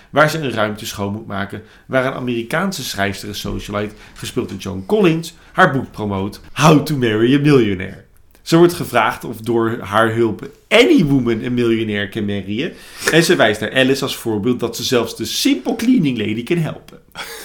Waar 0.09 0.29
ze 0.29 0.39
een 0.39 0.51
ruimte 0.51 0.85
schoon 0.85 1.13
moet 1.13 1.27
maken 1.27 1.63
waar 1.85 2.05
een 2.05 2.13
Amerikaanse 2.13 2.83
schrijfster 2.83 3.27
en 3.29 3.35
socialite, 3.35 3.95
gespeeld 4.13 4.49
door 4.49 4.57
Joan 4.57 4.85
Collins, 4.85 5.33
haar 5.51 5.71
boek 5.71 5.91
promoot 5.91 6.41
How 6.53 6.85
to 6.85 6.97
Marry 6.97 7.35
a 7.35 7.39
Millionaire. 7.39 8.06
Ze 8.47 8.57
wordt 8.57 8.73
gevraagd 8.73 9.23
of 9.23 9.37
door 9.37 9.77
haar 9.79 10.13
hulp 10.13 10.49
any 10.67 11.03
woman 11.03 11.43
een 11.43 11.53
miljonair 11.53 12.09
kan 12.09 12.25
marryen. 12.25 12.73
En 13.11 13.23
ze 13.23 13.35
wijst 13.35 13.61
naar 13.61 13.73
Alice 13.73 14.03
als 14.03 14.15
voorbeeld 14.15 14.59
dat 14.59 14.75
ze 14.75 14.83
zelfs 14.83 15.15
de 15.15 15.25
simple 15.25 15.75
cleaning 15.75 16.17
lady 16.17 16.43
kan 16.43 16.57
helpen. 16.57 16.99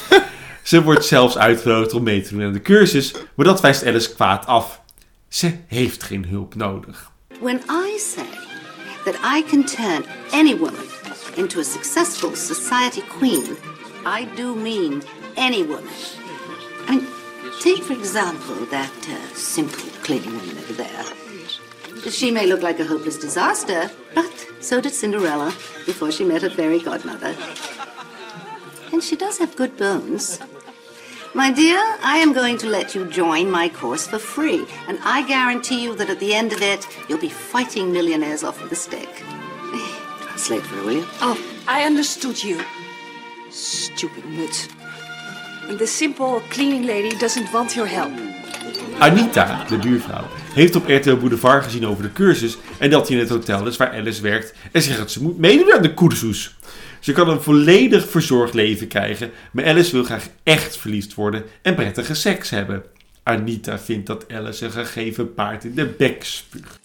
Ze 0.63 0.83
wordt 0.83 1.05
zelfs 1.05 1.39
uitgenodigd 1.39 1.95
om 1.95 2.03
mee 2.03 2.23
te 2.23 2.35
doen 2.35 2.43
aan 2.43 2.53
de 2.53 2.63
cursus, 2.63 3.15
maar 3.35 3.47
dat 3.47 3.61
wijst 3.61 3.87
Alice 3.87 4.15
kwaad 4.15 4.47
af. 4.47 4.81
Ze 5.29 5.53
heeft 5.67 6.03
geen 6.03 6.27
hulp 6.27 6.55
nodig. 6.55 7.11
When 7.41 7.57
I 7.57 7.99
say 7.99 8.25
that 9.05 9.15
I 9.37 9.43
can 9.51 9.65
turn 9.65 10.05
any 10.31 10.57
woman 10.57 10.87
into 11.35 11.61
a 11.61 11.63
successful 11.63 12.31
society 12.35 13.03
queen, 13.19 13.43
I 14.21 14.27
do 14.37 14.55
mean 14.55 15.03
any 15.35 15.67
woman. 15.67 15.95
I 16.89 16.95
mean, 16.95 17.07
take 17.62 17.85
for 17.85 17.92
example 17.92 18.57
that 18.66 19.09
uh, 19.09 19.35
simple 19.35 19.88
cleaning 20.02 20.35
woman 20.35 20.59
over 20.59 20.73
there. 20.73 21.04
She 22.11 22.33
may 22.33 22.45
look 22.47 22.61
like 22.61 22.81
a 22.81 22.85
hopeless 22.85 23.19
disaster, 23.19 23.88
but 24.16 24.35
so 24.61 24.81
did 24.81 24.92
Cinderella 24.92 25.54
before 25.87 26.11
she 26.11 26.25
met 26.25 26.42
her 26.42 26.50
fairy 26.50 26.81
godmother. 26.81 27.37
And 28.92 29.00
she 29.00 29.14
does 29.14 29.38
have 29.38 29.54
good 29.54 29.76
bones. 29.76 30.40
My 31.35 31.52
dear, 31.52 31.78
I 32.02 32.19
am 32.19 32.33
going 32.33 32.59
to 32.59 32.66
let 32.66 32.97
you 32.97 33.07
join 33.07 33.49
my 33.49 33.69
course 33.69 34.09
for 34.09 34.19
free, 34.19 34.66
and 34.88 34.99
I 35.04 35.25
guarantee 35.26 35.85
you 35.85 35.95
that 35.95 36.11
at 36.11 36.19
the 36.19 36.35
end 36.35 36.52
of 36.52 36.62
it, 36.62 36.85
you'll 37.09 37.21
be 37.21 37.28
fighting 37.28 37.92
millionaires 37.92 38.42
off 38.42 38.61
with 38.61 38.73
a 38.73 38.76
stick. 38.76 39.09
Translate 40.23 40.62
for 40.62 40.75
her, 40.75 40.83
will 40.83 40.92
you? 40.92 41.07
Oh, 41.21 41.38
I 41.69 41.85
understood 41.85 42.42
you. 42.42 42.61
Stupid 43.50 44.25
nut. 44.26 44.69
The 45.79 45.87
simple 45.87 46.41
cleaning 46.49 46.85
lady 46.85 47.17
doesn't 47.17 47.50
want 47.50 47.73
your 47.73 47.88
help. 47.88 48.11
Anita, 48.99 49.64
de 49.69 49.79
buurvrouw, 49.79 50.26
heeft 50.55 50.76
op 50.76 50.88
RTL 50.88 51.17
Boulevard 51.17 51.64
gezien 51.64 51.87
over 51.87 52.02
de 52.02 52.12
cursus 52.12 52.59
en 52.79 52.91
dat 52.91 53.09
hij 53.09 53.17
in 53.17 53.23
het 53.23 53.33
hotel 53.33 53.67
is 53.67 53.76
waar 53.76 53.93
Alice 53.93 54.23
werkt 54.23 54.55
en 54.73 54.83
zegt 54.83 54.99
dat 54.99 55.11
ze 55.11 55.23
moet 55.23 55.38
meedoen 55.38 55.73
aan 55.73 55.83
de 55.83 55.95
cursus. 55.95 56.57
Ze 57.00 57.12
kan 57.12 57.29
een 57.29 57.43
volledig 57.43 58.09
verzorgd 58.09 58.55
leven 58.55 58.88
krijgen, 58.88 59.31
maar 59.52 59.67
Alice 59.67 59.93
wil 59.93 60.05
graag 60.05 60.29
echt 60.43 60.76
verliefd 60.76 61.14
worden 61.14 61.45
en 61.62 61.75
prettige 61.75 62.14
seks 62.14 62.50
hebben. 62.50 62.85
Anita 63.23 63.79
vindt 63.79 64.07
dat 64.07 64.33
Alice 64.33 64.64
een 64.64 64.73
gegeven 64.73 65.35
paard 65.35 65.64
in 65.64 65.75
de 65.75 65.87
bek 65.87 66.25
spuugt. 66.25 66.81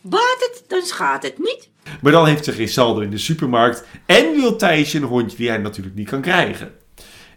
Wat 0.00 0.36
het, 0.38 0.64
dan 0.68 0.82
gaat 0.82 1.22
het 1.22 1.38
niet. 1.38 1.68
Maar 2.00 2.12
dan 2.12 2.26
heeft 2.26 2.44
ze 2.44 2.52
geen 2.52 2.68
saldo 2.68 3.00
in 3.00 3.10
de 3.10 3.18
supermarkt 3.18 3.84
en 4.06 4.32
wil 4.32 4.56
Thijsje 4.56 4.98
een 4.98 5.04
hondje 5.04 5.36
die 5.36 5.48
hij 5.48 5.58
natuurlijk 5.58 5.96
niet 5.96 6.08
kan 6.08 6.20
krijgen. 6.20 6.80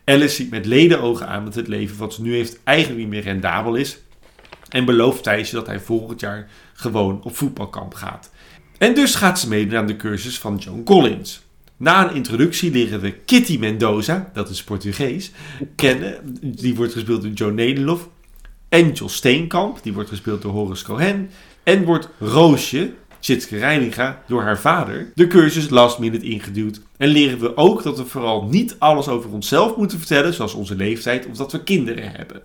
Alice 0.05 0.35
ziet 0.35 0.49
met 0.49 0.65
ledenogen 0.65 1.27
aan 1.27 1.45
dat 1.45 1.55
het 1.55 1.67
leven 1.67 1.97
wat 1.97 2.13
ze 2.13 2.21
nu 2.21 2.35
heeft 2.35 2.59
eigenlijk 2.63 2.99
niet 2.99 3.09
meer 3.09 3.21
rendabel 3.21 3.75
is. 3.75 3.97
En 4.69 4.85
belooft 4.85 5.23
Thijsje 5.23 5.55
dat 5.55 5.67
hij 5.67 5.79
volgend 5.79 6.19
jaar 6.19 6.49
gewoon 6.73 7.23
op 7.23 7.35
voetbalkamp 7.35 7.93
gaat. 7.93 8.31
En 8.77 8.95
dus 8.95 9.15
gaat 9.15 9.39
ze 9.39 9.47
meedoen 9.47 9.77
aan 9.77 9.87
de 9.87 9.95
cursus 9.95 10.39
van 10.39 10.57
Joan 10.57 10.83
Collins. 10.83 11.43
Na 11.77 12.09
een 12.09 12.15
introductie 12.15 12.71
leren 12.71 12.99
we 12.99 13.11
Kitty 13.11 13.57
Mendoza, 13.57 14.29
dat 14.33 14.49
is 14.49 14.63
Portugees, 14.63 15.31
kennen. 15.75 16.39
Die 16.41 16.75
wordt 16.75 16.93
gespeeld 16.93 17.21
door 17.21 17.31
Joe 17.31 17.51
Nederlof. 17.51 18.09
En 18.69 18.91
Jos 18.91 19.15
Steenkamp, 19.15 19.83
die 19.83 19.93
wordt 19.93 20.09
gespeeld 20.09 20.41
door 20.41 20.51
Horace 20.51 20.85
Cohen. 20.85 21.29
En 21.63 21.83
wordt 21.83 22.09
Roosje, 22.19 22.93
Tjitske 23.25 23.57
Reininga, 23.57 24.23
door 24.27 24.41
haar 24.41 24.59
vader, 24.59 25.11
de 25.15 25.27
cursus 25.27 25.69
last 25.69 25.99
minute 25.99 26.25
ingeduwd. 26.25 26.81
En 26.97 27.07
leren 27.07 27.39
we 27.39 27.57
ook 27.57 27.83
dat 27.83 27.97
we 27.97 28.05
vooral 28.05 28.43
niet 28.43 28.75
alles 28.79 29.07
over 29.07 29.31
onszelf 29.31 29.75
moeten 29.75 29.97
vertellen, 29.97 30.33
zoals 30.33 30.53
onze 30.53 30.75
leeftijd 30.75 31.25
of 31.25 31.37
dat 31.37 31.51
we 31.51 31.63
kinderen 31.63 32.11
hebben. 32.11 32.41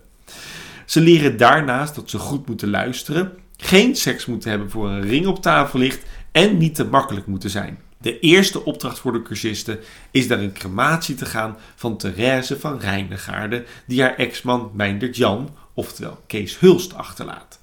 Ze 0.85 1.01
leren 1.01 1.37
daarnaast 1.37 1.95
dat 1.95 2.09
ze 2.09 2.17
goed 2.17 2.47
moeten 2.47 2.69
luisteren, 2.69 3.31
geen 3.57 3.95
seks 3.95 4.25
moeten 4.25 4.49
hebben 4.49 4.69
voor 4.69 4.89
een 4.89 5.01
ring 5.01 5.27
op 5.27 5.41
tafel 5.41 5.79
ligt 5.79 6.05
en 6.31 6.57
niet 6.57 6.75
te 6.75 6.85
makkelijk 6.85 7.25
moeten 7.25 7.49
zijn. 7.49 7.79
De 7.97 8.19
eerste 8.19 8.65
opdracht 8.65 8.99
voor 8.99 9.13
de 9.13 9.21
cursisten 9.21 9.79
is 10.11 10.27
naar 10.27 10.39
een 10.39 10.53
crematie 10.53 11.15
te 11.15 11.25
gaan 11.25 11.57
van 11.75 11.97
Therese 11.97 12.59
van 12.59 12.79
Rijndegaarde, 12.79 13.63
die 13.85 14.01
haar 14.01 14.15
ex-man 14.15 14.71
Meindert 14.73 15.17
Jan, 15.17 15.49
oftewel 15.73 16.19
Kees 16.27 16.59
Hulst, 16.59 16.93
achterlaat. 16.93 17.60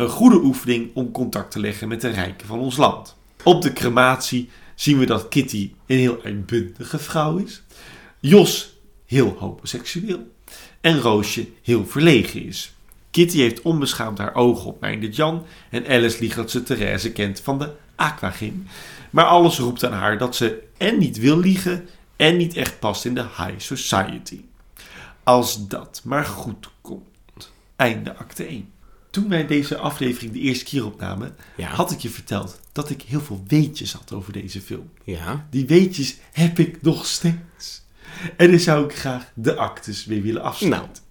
Een 0.00 0.08
goede 0.08 0.36
oefening 0.36 0.90
om 0.94 1.10
contact 1.10 1.50
te 1.50 1.60
leggen 1.60 1.88
met 1.88 2.00
de 2.00 2.08
rijken 2.08 2.46
van 2.46 2.58
ons 2.58 2.76
land. 2.76 3.16
Op 3.44 3.62
de 3.62 3.72
crematie 3.72 4.50
zien 4.74 4.98
we 4.98 5.06
dat 5.06 5.28
Kitty 5.28 5.72
een 5.86 5.98
heel 5.98 6.20
uitbundige 6.24 6.98
vrouw 6.98 7.36
is, 7.36 7.62
Jos 8.20 8.76
heel 9.06 9.36
homoseksueel 9.38 10.30
en 10.80 11.00
Roosje 11.00 11.48
heel 11.62 11.86
verlegen 11.86 12.44
is. 12.44 12.74
Kitty 13.10 13.38
heeft 13.38 13.62
onbeschaamd 13.62 14.18
haar 14.18 14.34
ogen 14.34 14.66
op 14.66 14.80
Meindert 14.80 15.16
Jan 15.16 15.44
en 15.70 15.86
Alice 15.86 16.20
liegt 16.20 16.36
dat 16.36 16.50
ze 16.50 16.62
Therese 16.62 17.12
kent 17.12 17.40
van 17.40 17.58
de 17.58 17.70
Aquagym. 17.94 18.66
Maar 19.10 19.24
alles 19.24 19.58
roept 19.58 19.84
aan 19.84 19.92
haar 19.92 20.18
dat 20.18 20.36
ze 20.36 20.62
en 20.76 20.98
niet 20.98 21.18
wil 21.18 21.38
liegen 21.38 21.88
en 22.16 22.36
niet 22.36 22.56
echt 22.56 22.78
past 22.78 23.04
in 23.04 23.14
de 23.14 23.24
high 23.36 23.58
society. 23.58 24.40
Als 25.22 25.68
dat 25.68 26.00
maar 26.04 26.24
goed 26.24 26.70
komt. 26.80 27.52
Einde 27.76 28.16
acte 28.16 28.44
1. 28.44 28.78
Toen 29.10 29.28
wij 29.28 29.46
deze 29.46 29.76
aflevering 29.76 30.32
de 30.32 30.38
eerste 30.38 30.64
keer 30.64 30.84
opnamen, 30.86 31.36
Ja. 31.56 31.68
had 31.68 31.90
ik 31.90 31.98
je 31.98 32.08
verteld 32.10 32.60
dat 32.72 32.90
ik 32.90 33.02
heel 33.02 33.20
veel 33.20 33.44
weetjes 33.46 33.92
had 33.92 34.12
over 34.12 34.32
deze 34.32 34.60
film. 34.60 34.90
Ja. 35.04 35.46
Die 35.50 35.66
weetjes 35.66 36.16
heb 36.32 36.58
ik 36.58 36.82
nog 36.82 37.06
steeds. 37.06 37.82
En 38.36 38.50
dan 38.50 38.60
zou 38.60 38.84
ik 38.84 38.94
graag 38.94 39.30
de 39.34 39.56
actes 39.56 40.04
weer 40.04 40.22
willen 40.22 40.42
afsluiten. 40.42 41.02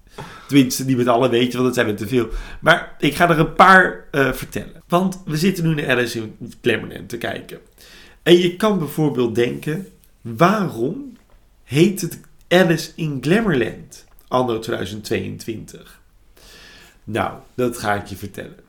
Tenminste, 0.48 0.86
niet 0.86 0.98
met 0.98 1.08
alle 1.08 1.30
weetjes, 1.30 1.54
want 1.54 1.66
dat 1.66 1.74
zijn 1.76 1.88
er 1.88 1.96
te 1.96 2.08
veel. 2.08 2.28
Maar 2.62 2.96
ik 3.00 3.16
ga 3.16 3.30
er 3.30 3.40
een 3.40 3.54
paar 3.54 4.06
eh, 4.12 4.32
vertellen. 4.34 4.84
Want 4.88 5.22
we 5.26 5.38
zitten 5.38 5.64
nu 5.64 5.74
naar 5.76 5.90
Alice 5.90 6.20
in 6.20 6.54
Glamourland 6.62 7.10
te 7.10 7.18
kijken. 7.18 7.60
En 8.24 8.38
je 8.38 8.56
kan 8.56 8.78
bijvoorbeeld 8.80 9.36
denken, 9.36 9.88
waarom 10.22 11.18
heet 11.64 12.02
het 12.02 12.20
Alice 12.48 12.92
in 12.96 13.18
Glamourland 13.22 14.06
anno 14.28 14.60
2022? 14.60 15.99
Nou, 17.12 17.40
dat 17.56 17.78
ga 17.78 17.96
ik 17.96 18.06
je 18.06 18.16
vertellen. 18.16 18.60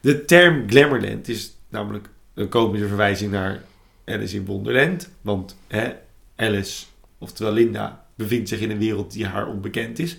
De 0.00 0.24
term 0.24 0.70
Glamourland 0.70 1.28
is 1.28 1.56
namelijk 1.68 2.08
een 2.34 2.48
komische 2.48 2.86
verwijzing 2.86 3.30
naar 3.30 3.62
Alice 4.04 4.36
in 4.36 4.44
Wonderland. 4.44 5.10
Want 5.20 5.56
hè, 5.66 5.92
Alice, 6.36 6.84
oftewel 7.18 7.52
Linda, 7.52 8.06
bevindt 8.14 8.48
zich 8.48 8.60
in 8.60 8.70
een 8.70 8.78
wereld 8.78 9.12
die 9.12 9.26
haar 9.26 9.48
onbekend 9.48 9.98
is. 9.98 10.16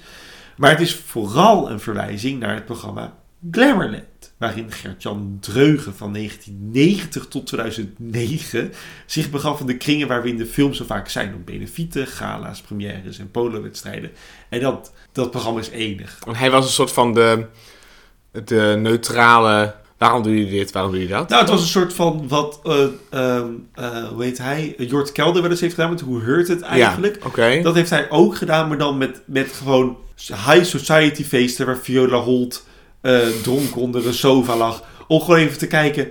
Maar 0.58 0.72
het 0.72 0.80
is 0.80 0.96
vooral 0.96 1.70
een 1.72 1.80
verwijzing 1.80 2.40
naar 2.40 2.56
het 2.56 2.66
programma 2.66 3.18
Glamourland. 3.52 4.04
Waarin 4.46 4.72
Gert-Jan 4.72 5.38
Dreugen 5.40 5.96
van 5.96 6.14
1990 6.14 7.28
tot 7.28 7.48
2009 7.48 8.74
zich 9.06 9.30
begaf 9.30 9.60
in 9.60 9.66
de 9.66 9.78
kringen 9.78 10.08
waar 10.08 10.22
we 10.22 10.30
in 10.30 10.38
de 10.38 10.46
film 10.46 10.74
zo 10.74 10.86
vaak 10.86 11.10
zijn. 11.10 11.34
Op 11.34 11.46
benefieten, 11.46 12.08
gala's, 12.08 12.62
premières 12.62 13.20
en 13.20 13.32
polowedstrijden. 13.32 14.12
En 14.50 14.60
dat, 14.60 14.92
dat 15.12 15.32
programma 15.32 15.60
is 15.60 15.70
enig. 15.70 16.20
Hij 16.32 16.52
was 16.52 16.66
een 16.66 16.72
soort 16.72 16.92
van 16.92 17.14
de, 17.14 17.46
de 18.46 18.76
neutrale... 18.80 19.76
Waarom 19.98 20.24
doe 20.24 20.40
je 20.40 20.50
dit? 20.50 20.72
Waarom 20.72 20.92
doe 20.92 21.02
je 21.02 21.08
dat? 21.08 21.30
Nou, 21.30 21.42
het 21.42 21.50
was 21.50 21.62
een 21.62 21.68
soort 21.68 21.94
van 21.94 22.28
wat, 22.28 22.60
eh, 22.64 23.42
hoe 24.10 24.24
heet 24.24 24.38
hij, 24.38 24.76
Jort 24.78 25.12
Kelder 25.12 25.42
wel 25.42 25.52
eens 25.52 25.60
heeft 25.60 25.74
gedaan 25.74 25.90
met 25.90 26.02
Hoe 26.02 26.22
Heurt 26.22 26.48
Het 26.48 26.62
eigenlijk. 26.62 27.20
Ja. 27.36 27.62
Dat 27.62 27.76
heeft 27.76 27.90
hij 27.90 28.10
ook 28.10 28.36
gedaan, 28.36 28.68
maar 28.68 28.78
dan 28.78 28.98
met, 28.98 29.22
met 29.26 29.52
gewoon 29.52 29.98
high 30.16 30.64
society 30.64 31.24
feesten 31.24 31.66
waar 31.66 31.78
Viola 31.78 32.18
Holt 32.18 32.66
eh, 33.06 33.28
dronken 33.44 33.82
onder 33.82 34.08
een 34.08 34.14
sofa 34.14 34.56
lag. 34.58 34.84
Om 35.08 35.20
gewoon 35.22 35.40
even 35.40 35.58
te 35.58 35.68
kijken, 35.68 36.10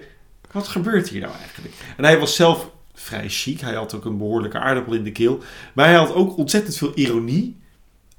wat 0.52 0.68
gebeurt 0.68 1.08
hier 1.08 1.20
nou 1.20 1.32
eigenlijk? 1.40 1.74
En 1.96 2.04
hij 2.04 2.18
was 2.18 2.34
zelf 2.36 2.70
vrij 2.94 3.28
chic. 3.28 3.60
Hij 3.60 3.74
had 3.74 3.94
ook 3.94 4.04
een 4.04 4.18
behoorlijke 4.18 4.58
aardappel 4.58 4.92
in 4.92 5.04
de 5.04 5.12
keel. 5.12 5.38
Maar 5.72 5.86
hij 5.86 5.94
had 5.94 6.14
ook 6.14 6.36
ontzettend 6.36 6.76
veel 6.76 6.92
ironie. 6.94 7.56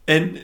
En 0.06 0.38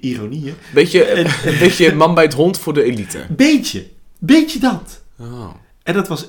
ironie, 0.00 0.44
hè? 0.46 0.54
Beetje, 0.74 1.12
een 1.50 1.58
beetje 1.58 1.94
man 1.94 2.14
bij 2.14 2.24
het 2.24 2.34
hond 2.34 2.58
voor 2.58 2.74
de 2.74 2.82
elite. 2.82 3.26
Beetje. 3.28 3.86
Beetje 4.18 4.58
dat. 4.58 5.02
Oh. 5.18 5.54
En 5.82 5.94
dat 5.94 6.08
was 6.08 6.26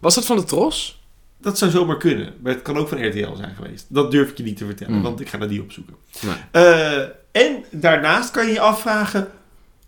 Was 0.00 0.14
dat 0.14 0.24
van 0.26 0.36
de 0.36 0.44
Tros? 0.44 1.02
Dat 1.40 1.58
zou 1.58 1.70
zomaar 1.70 1.96
kunnen. 1.96 2.34
Maar 2.42 2.52
het 2.52 2.62
kan 2.62 2.76
ook 2.76 2.88
van 2.88 3.06
RTL 3.08 3.34
zijn 3.36 3.54
geweest. 3.56 3.86
Dat 3.88 4.10
durf 4.10 4.30
ik 4.30 4.36
je 4.36 4.42
niet 4.42 4.56
te 4.56 4.64
vertellen, 4.66 4.94
Mm. 4.94 5.02
want 5.02 5.20
ik 5.20 5.28
ga 5.28 5.38
dat 5.38 5.50
niet 5.50 5.60
opzoeken. 5.60 5.94
Nee. 6.20 6.34
Eh, 6.50 6.98
en 7.32 7.64
daarnaast 7.70 8.30
kan 8.30 8.46
je 8.46 8.52
je 8.52 8.60
afvragen... 8.60 9.28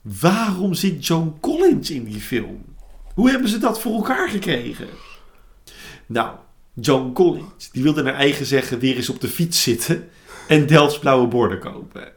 waarom 0.02 0.74
zit 0.74 1.06
Joan 1.06 1.36
Collins 1.40 1.90
in 1.90 2.04
die 2.04 2.20
film? 2.20 2.64
Hoe 3.14 3.30
hebben 3.30 3.48
ze 3.48 3.58
dat 3.58 3.80
voor 3.80 3.94
elkaar 3.94 4.28
gekregen? 4.28 4.88
Nou, 6.06 6.36
Joan 6.74 7.12
Collins, 7.12 7.70
die 7.72 7.82
wilde 7.82 8.02
naar 8.02 8.14
eigen 8.14 8.46
zeggen... 8.46 8.78
weer 8.78 8.96
eens 8.96 9.08
op 9.08 9.20
de 9.20 9.28
fiets 9.28 9.62
zitten 9.62 10.08
en 10.48 10.66
Delfts 10.66 10.98
blauwe 10.98 11.26
borden 11.26 11.58
kopen. 11.58 12.12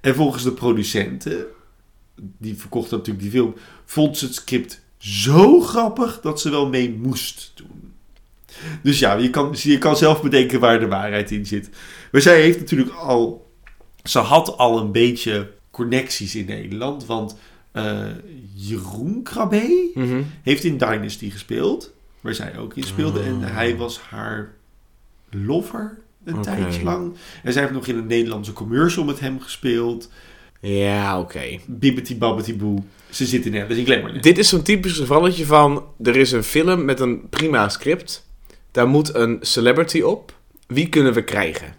En 0.00 0.14
volgens 0.14 0.42
de 0.42 0.52
producenten... 0.52 1.44
die 2.16 2.56
verkochten 2.56 2.96
natuurlijk 2.96 3.24
die 3.24 3.32
film... 3.32 3.54
vond 3.84 4.18
ze 4.18 4.24
het 4.24 4.34
script 4.34 4.80
zo 4.98 5.60
grappig 5.60 6.20
dat 6.20 6.40
ze 6.40 6.50
wel 6.50 6.68
mee 6.68 6.90
moest 6.90 7.52
doen. 7.54 7.92
Dus 8.82 8.98
ja, 8.98 9.14
je 9.14 9.30
kan, 9.30 9.54
je 9.58 9.78
kan 9.78 9.96
zelf 9.96 10.22
bedenken 10.22 10.60
waar 10.60 10.80
de 10.80 10.88
waarheid 10.88 11.30
in 11.30 11.46
zit. 11.46 11.70
Maar 12.12 12.20
zij 12.20 12.40
heeft 12.40 12.58
natuurlijk 12.58 12.90
al... 12.90 13.50
Ze 14.02 14.18
had 14.18 14.56
al 14.56 14.78
een 14.78 14.92
beetje 14.92 15.50
connecties 15.70 16.34
in 16.34 16.44
Nederland. 16.46 17.06
Want 17.06 17.36
eh, 17.72 18.00
Jeroen 18.54 19.22
Krabbe 19.22 19.90
Mhm. 19.94 20.22
heeft 20.42 20.64
in 20.64 20.78
Dynasty 20.78 21.30
gespeeld. 21.30 21.92
Waar 22.20 22.34
zij 22.34 22.58
ook 22.58 22.74
in 22.76 22.82
speelde. 22.82 23.20
En 23.22 23.40
hij 23.42 23.76
was 23.76 23.98
haar 24.00 24.52
lover 25.30 25.98
een 26.24 26.42
tijdje 26.42 26.82
lang. 26.84 27.12
En 27.42 27.52
zij 27.52 27.62
heeft 27.62 27.74
nog 27.74 27.86
in 27.86 27.96
een 27.96 28.06
Nederlandse 28.06 28.52
commercial 28.52 29.04
met 29.04 29.20
hem 29.20 29.40
gespeeld. 29.40 30.10
Ja, 30.60 31.20
oké. 31.20 31.58
Bibbity 31.66 32.18
babbity 32.18 32.56
boe. 32.56 32.78
Ze 33.10 33.26
zit 33.26 33.46
in 33.46 33.56
Alice 33.62 33.78
in 33.80 33.84
Glamourland. 33.86 34.22
Dit 34.22 34.38
is 34.38 34.48
zo'n 34.48 34.62
typisch 34.62 34.96
gevalletje 34.96 35.46
van... 35.46 35.84
Er 36.02 36.16
is 36.16 36.32
een 36.32 36.42
film 36.42 36.84
met 36.84 37.00
een 37.00 37.28
prima 37.30 37.68
script. 37.68 38.26
Daar 38.70 38.88
moet 38.88 39.14
een 39.14 39.38
celebrity 39.40 40.00
op. 40.00 40.38
Wie 40.66 40.88
kunnen 40.88 41.12
we 41.12 41.22
krijgen? 41.24 41.74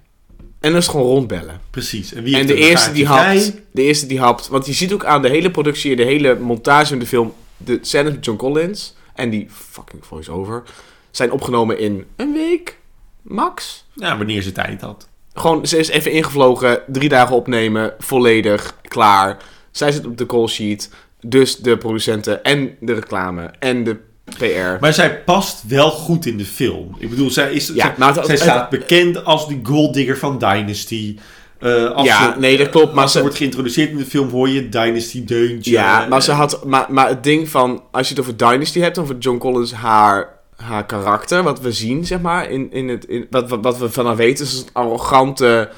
En 0.62 0.71
dat 0.71 0.82
is 0.82 0.88
gewoon 0.88 1.06
rondbellen. 1.06 1.62
Precies. 1.69 2.13
En, 2.13 2.24
wie 2.24 2.38
En 2.38 2.45
de 2.45 2.54
er 2.54 2.60
eerste 2.60 2.91
die 2.91 3.06
hapt, 3.06 3.54
de 3.71 3.82
eerste 3.82 4.06
die 4.06 4.19
hapt, 4.19 4.47
want 4.47 4.65
je 4.65 4.74
ziet 4.74 4.93
ook 4.93 5.06
aan 5.06 5.21
de 5.21 5.30
hele 5.30 5.52
productie, 5.52 5.95
de 5.95 6.04
hele 6.04 6.36
montage 6.39 6.88
van 6.88 7.00
de 7.00 7.06
film, 7.06 7.34
de 7.58 7.80
scènes 7.82 8.12
met 8.12 8.26
John 8.26 8.38
Collins 8.38 8.95
en 9.13 9.30
die 9.30 9.47
fucking 9.50 10.06
voice-over 10.06 10.63
zijn 11.12 11.32
opgenomen 11.32 11.80
in 11.80 12.06
een 12.15 12.34
week, 12.34 12.78
max. 13.21 13.86
Ja, 13.93 14.17
wanneer 14.17 14.41
ze 14.41 14.52
tijd 14.52 14.82
had. 14.82 15.08
Gewoon, 15.34 15.67
ze 15.67 15.78
is 15.78 15.88
even 15.88 16.12
ingevlogen, 16.12 16.82
drie 16.88 17.10
dagen 17.10 17.36
opnemen, 17.36 17.93
volledig, 18.00 18.78
klaar. 18.82 19.38
Zij 19.71 19.91
zit 19.91 20.06
op 20.06 20.17
de 20.17 20.26
call 20.26 20.47
sheet, 20.47 20.89
dus 21.21 21.58
de 21.58 21.78
producenten 21.78 22.43
en 22.43 22.76
de 22.80 22.93
reclame 22.93 23.54
en 23.60 23.84
de 23.84 23.97
PR. 24.37 24.77
Maar 24.79 24.93
zij 24.93 25.19
past 25.23 25.63
wel 25.67 25.89
goed 25.91 26.25
in 26.25 26.37
de 26.37 26.45
film. 26.45 26.95
Ik 26.99 27.09
bedoel, 27.09 27.29
zij, 27.29 27.51
is, 27.53 27.67
Ja, 27.73 27.95
zij, 27.97 28.23
het- 28.27 28.39
staat 28.39 28.69
bekend 28.69 29.25
als 29.25 29.47
die 29.47 29.59
golddigger 29.63 30.17
van 30.17 30.37
Dynasty. 30.37 31.17
Eh, 31.59 31.91
als 31.91 32.07
Ja, 32.07 32.33
ze, 32.33 32.39
nee, 32.39 32.57
dat 32.57 32.69
klopt, 32.69 32.93
maar 32.93 33.01
als 33.03 33.11
ze, 33.11 33.17
ze- 33.17 33.23
wordt 33.23 33.37
geïntroduceerd 33.37 33.89
in 33.89 33.97
de 33.97 34.05
film, 34.05 34.29
hoor 34.29 34.49
je 34.49 34.69
Dynasty 34.69 35.25
deuntje. 35.25 35.71
Ja, 35.71 36.05
maar, 36.09 36.21
ze 36.21 36.31
Eh, 36.31 36.37
had, 36.37 36.65
maar, 36.65 36.85
maar 36.89 37.07
het 37.07 37.23
ding 37.23 37.49
van, 37.49 37.83
als 37.91 38.07
je 38.07 38.13
het 38.13 38.23
over 38.23 38.37
Dynasty 38.37 38.79
hebt, 38.79 38.97
over 38.97 39.17
John 39.17 39.37
Collins, 39.37 39.73
haar 39.73 40.39
haar 40.55 40.85
karakter, 40.85 41.43
wat 41.43 41.59
we 41.61 41.71
zien, 41.71 42.05
zeg 42.05 42.19
maar, 42.21 42.49
in, 42.49 42.71
in 42.71 42.89
het, 42.89 43.05
in, 43.05 43.27
wat, 43.29 43.49
wat, 43.49 43.59
wat 43.61 43.77
we 43.77 43.89
van 43.89 44.05
haar 44.05 44.15
weten, 44.15 44.45
is 44.45 44.51
dat 44.51 44.59
het 44.59 44.69
een 44.73 44.81
arrogante, 44.81 45.69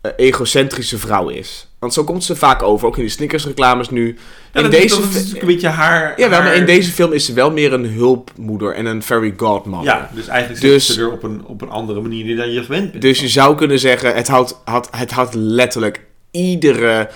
eh, 0.00 0.10
egocentrische 0.16 0.98
vrouw 0.98 1.28
is. 1.28 1.66
Want 1.82 1.94
zo 1.94 2.04
komt 2.04 2.24
ze 2.24 2.36
vaak 2.36 2.62
over, 2.62 2.86
ook 2.86 2.96
in 2.96 3.04
de 3.04 3.10
Snickers 3.10 3.46
reclames 3.46 3.90
nu. 3.90 4.06
Ja, 4.06 4.14
in 4.52 4.62
dat, 4.62 4.70
deze 4.80 4.84
is, 5.00 5.12
dat 5.12 5.22
is 5.22 5.40
een 5.40 5.46
beetje 5.46 5.68
haar... 5.68 6.20
ja, 6.20 6.28
maar 6.28 6.54
in 6.54 6.66
deze 6.66 6.90
film 6.90 7.12
is 7.12 7.24
ze 7.24 7.32
wel 7.32 7.50
meer 7.50 7.72
een 7.72 7.86
hulpmoeder 7.86 8.74
en 8.74 8.86
een 8.86 9.02
fairy 9.02 9.34
godmother. 9.36 9.84
Ja, 9.92 10.10
dus 10.14 10.26
eigenlijk 10.26 10.60
zit 10.60 10.70
Dus- 10.70 10.94
ze 10.94 11.00
er 11.00 11.12
op 11.12 11.22
een, 11.22 11.44
op 11.46 11.62
een 11.62 11.70
andere 11.70 12.00
manier 12.00 12.36
dan 12.36 12.52
je 12.52 12.62
gewend 12.62 12.90
bent. 12.90 13.02
Dus 13.02 13.20
je 13.20 13.28
zou 13.28 13.56
kunnen 13.56 13.78
zeggen, 13.78 14.14
het 14.14 14.28
had, 14.28 14.60
had, 14.64 14.88
het 14.96 15.10
had 15.10 15.34
letterlijk 15.34 16.00
iedere 16.30 17.08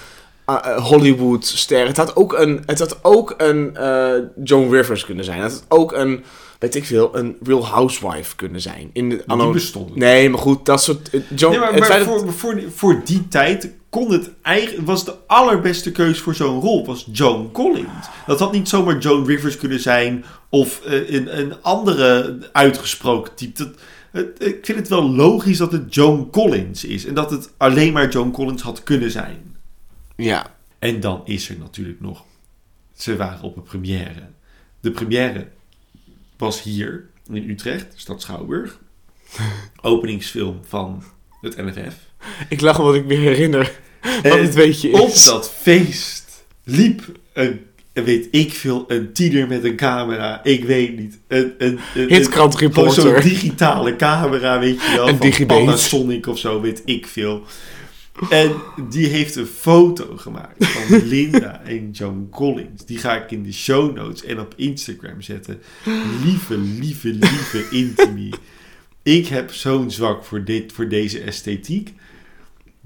uh, 0.50 0.57
uh, 0.66 0.76
Hollywood-ster. 0.87 1.87
Het 1.87 1.96
had 1.96 2.16
ook 2.16 2.33
een, 2.38 2.62
het 2.66 2.79
had 2.79 2.98
ook 3.02 3.35
een 3.37 3.76
uh, 3.81 4.11
Joan 4.44 4.70
Rivers 4.70 5.05
kunnen 5.05 5.24
zijn. 5.24 5.40
Het 5.40 5.52
had 5.52 5.64
ook 5.68 5.92
een, 5.92 6.24
weet 6.59 6.74
ik 6.74 6.85
veel, 6.85 7.16
een 7.16 7.37
Real 7.42 7.66
Housewife 7.66 8.37
kunnen 8.37 8.61
zijn. 8.61 8.90
In 8.92 9.09
de, 9.09 9.22
die 9.26 9.50
bestond. 9.50 9.96
Nee, 9.96 10.31
maar 10.31 10.40
goed, 10.40 10.66
dat 10.66 10.83
soort... 10.83 11.11
Joan, 11.35 11.52
Nee, 11.52 11.81
maar, 11.81 11.88
dat- 11.88 12.02
voor, 12.02 12.33
voor, 12.33 12.62
voor 12.74 13.00
die 13.05 13.29
tijd 13.29 13.70
kon 13.96 14.12
het 14.12 14.30
eigenlijk, 14.42 14.87
was 14.87 15.04
de 15.04 15.16
allerbeste 15.26 15.92
keus 15.92 16.18
voor 16.18 16.35
zo'n 16.35 16.61
rol 16.61 16.87
was 16.87 17.09
Joan 17.12 17.52
Collins. 17.52 18.09
Dat 18.26 18.38
had 18.38 18.52
niet 18.52 18.68
zomaar 18.68 18.98
Joan 18.98 19.26
Rivers 19.26 19.56
kunnen 19.56 19.80
zijn 19.80 20.24
of 20.48 20.85
eh, 20.85 21.11
een, 21.11 21.38
een 21.38 21.62
andere 21.62 22.38
uitgesproken 22.52 23.35
type. 23.35 23.74
Dat, 24.12 24.42
ik 24.42 24.59
vind 24.62 24.78
het 24.78 24.88
wel 24.88 25.11
logisch 25.11 25.59
dat 25.59 25.72
het 25.72 25.94
Joan 25.94 26.30
Collins 26.30 26.85
is 26.85 27.06
en 27.06 27.14
dat 27.14 27.30
het 27.30 27.50
alleen 27.56 27.92
maar 27.92 28.11
Joan 28.11 28.32
Collins 28.32 28.62
had 28.62 28.82
kunnen 28.82 29.11
zijn. 29.11 29.56
ja, 30.16 30.54
En 30.78 31.00
dan 31.00 31.22
is 31.24 31.48
er 31.48 31.59
natuurlijk 31.59 32.00
nog, 32.00 32.24
ze 32.94 33.16
waren 33.16 33.42
op 33.42 33.56
een 33.56 33.62
première. 33.62 34.28
De 34.80 34.90
première 34.90 35.48
was 36.37 36.62
hier 36.62 37.09
in 37.28 37.50
Utrecht, 37.50 37.92
stad 37.94 38.22
Schouwburg. 38.22 38.78
Openingsfilm 39.82 40.59
van 40.62 41.02
het 41.40 41.56
NFF. 41.56 41.96
ik 42.48 42.61
lach 42.61 42.78
omdat 42.78 42.94
ik 42.94 43.06
me 43.06 43.14
herinner 43.14 43.85
weetje 44.54 44.92
Op 44.92 45.14
dat 45.24 45.50
feest 45.61 46.44
liep 46.64 47.02
een, 47.32 47.61
weet 47.92 48.28
ik 48.30 48.52
veel, 48.52 48.85
een 48.88 49.12
tiener 49.12 49.46
met 49.48 49.64
een 49.64 49.76
camera. 49.76 50.44
Ik 50.44 50.64
weet 50.64 50.98
niet. 50.98 51.18
Een, 51.28 51.54
een, 51.59 51.78
een, 51.94 52.09
Hitkrant 52.09 52.56
reporter. 52.56 53.02
Zo'n 53.02 53.20
digitale 53.20 53.96
camera, 53.96 54.59
weet 54.59 54.80
je 54.82 54.96
wel. 54.96 55.09
Een 55.09 55.32
van. 55.32 55.46
Panasonic 55.46 56.26
of 56.26 56.38
zo, 56.38 56.61
weet 56.61 56.82
ik 56.85 57.06
veel. 57.06 57.44
En 58.30 58.52
die 58.88 59.06
heeft 59.06 59.37
een 59.37 59.46
foto 59.46 60.16
gemaakt 60.16 60.66
van 60.66 60.98
Linda 61.09 61.62
en 61.64 61.90
Joan 61.90 62.28
Collins. 62.30 62.85
Die 62.87 62.98
ga 62.98 63.22
ik 63.22 63.30
in 63.30 63.42
de 63.42 63.52
show 63.52 63.96
notes 63.96 64.24
en 64.24 64.40
op 64.40 64.54
Instagram 64.56 65.22
zetten. 65.22 65.61
Lieve, 66.24 66.59
lieve, 66.59 67.09
lieve 67.09 67.66
Intimi. 67.76 68.30
Ik 69.02 69.26
heb 69.26 69.52
zo'n 69.52 69.90
zwak 69.90 70.24
voor, 70.24 70.44
dit, 70.44 70.72
voor 70.72 70.88
deze 70.88 71.20
esthetiek. 71.20 71.92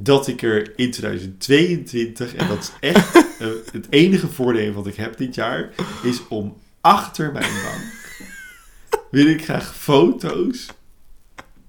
Dat 0.02 0.26
ik 0.26 0.42
er 0.42 0.72
in 0.76 0.90
2022, 0.90 2.34
en 2.34 2.48
dat 2.48 2.58
is 2.58 2.88
echt 2.90 3.14
eh, 3.38 3.48
het 3.72 3.86
enige 3.90 4.28
voordeel 4.28 4.72
wat 4.72 4.86
ik 4.86 4.96
heb 4.96 5.16
dit 5.16 5.34
jaar, 5.34 5.70
is 6.02 6.28
om 6.28 6.56
achter 6.80 7.32
mijn 7.32 7.52
bank 7.62 7.98
wil 9.10 9.26
ik 9.26 9.44
graag 9.44 9.76
foto's 9.76 10.66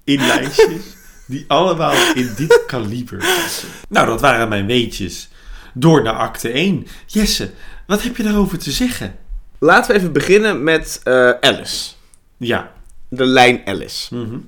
in 0.04 0.26
lijstjes 0.26 0.96
die 1.26 1.44
allemaal 1.48 2.14
in 2.14 2.32
dit 2.36 2.62
kaliber 2.66 3.18
passen. 3.18 3.68
Nou, 3.88 4.06
dat 4.06 4.20
waren 4.20 4.48
mijn 4.48 4.66
weetjes. 4.66 5.28
Door 5.74 6.02
naar 6.02 6.14
acte 6.14 6.48
1. 6.48 6.86
Jesse, 7.06 7.50
wat 7.86 8.02
heb 8.02 8.16
je 8.16 8.22
daarover 8.22 8.58
te 8.58 8.70
zeggen? 8.70 9.16
Laten 9.58 9.92
we 9.92 9.98
even 9.98 10.12
beginnen 10.12 10.64
met 10.64 11.00
eh, 11.04 11.30
Alice. 11.40 11.92
Ja. 12.36 12.72
De 13.08 13.24
lijn 13.24 13.62
Alice. 13.64 14.14
Mhm. 14.14 14.38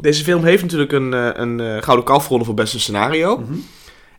Deze 0.00 0.24
film 0.24 0.44
heeft 0.44 0.62
natuurlijk 0.62 0.92
een, 0.92 1.14
eh, 1.14 1.28
een 1.32 1.60
eh, 1.60 1.82
Gouden 1.82 2.04
Kalf 2.04 2.22
gewonnen 2.22 2.46
voor 2.46 2.54
beste 2.54 2.80
scenario. 2.80 3.38
Mhm. 3.38 3.52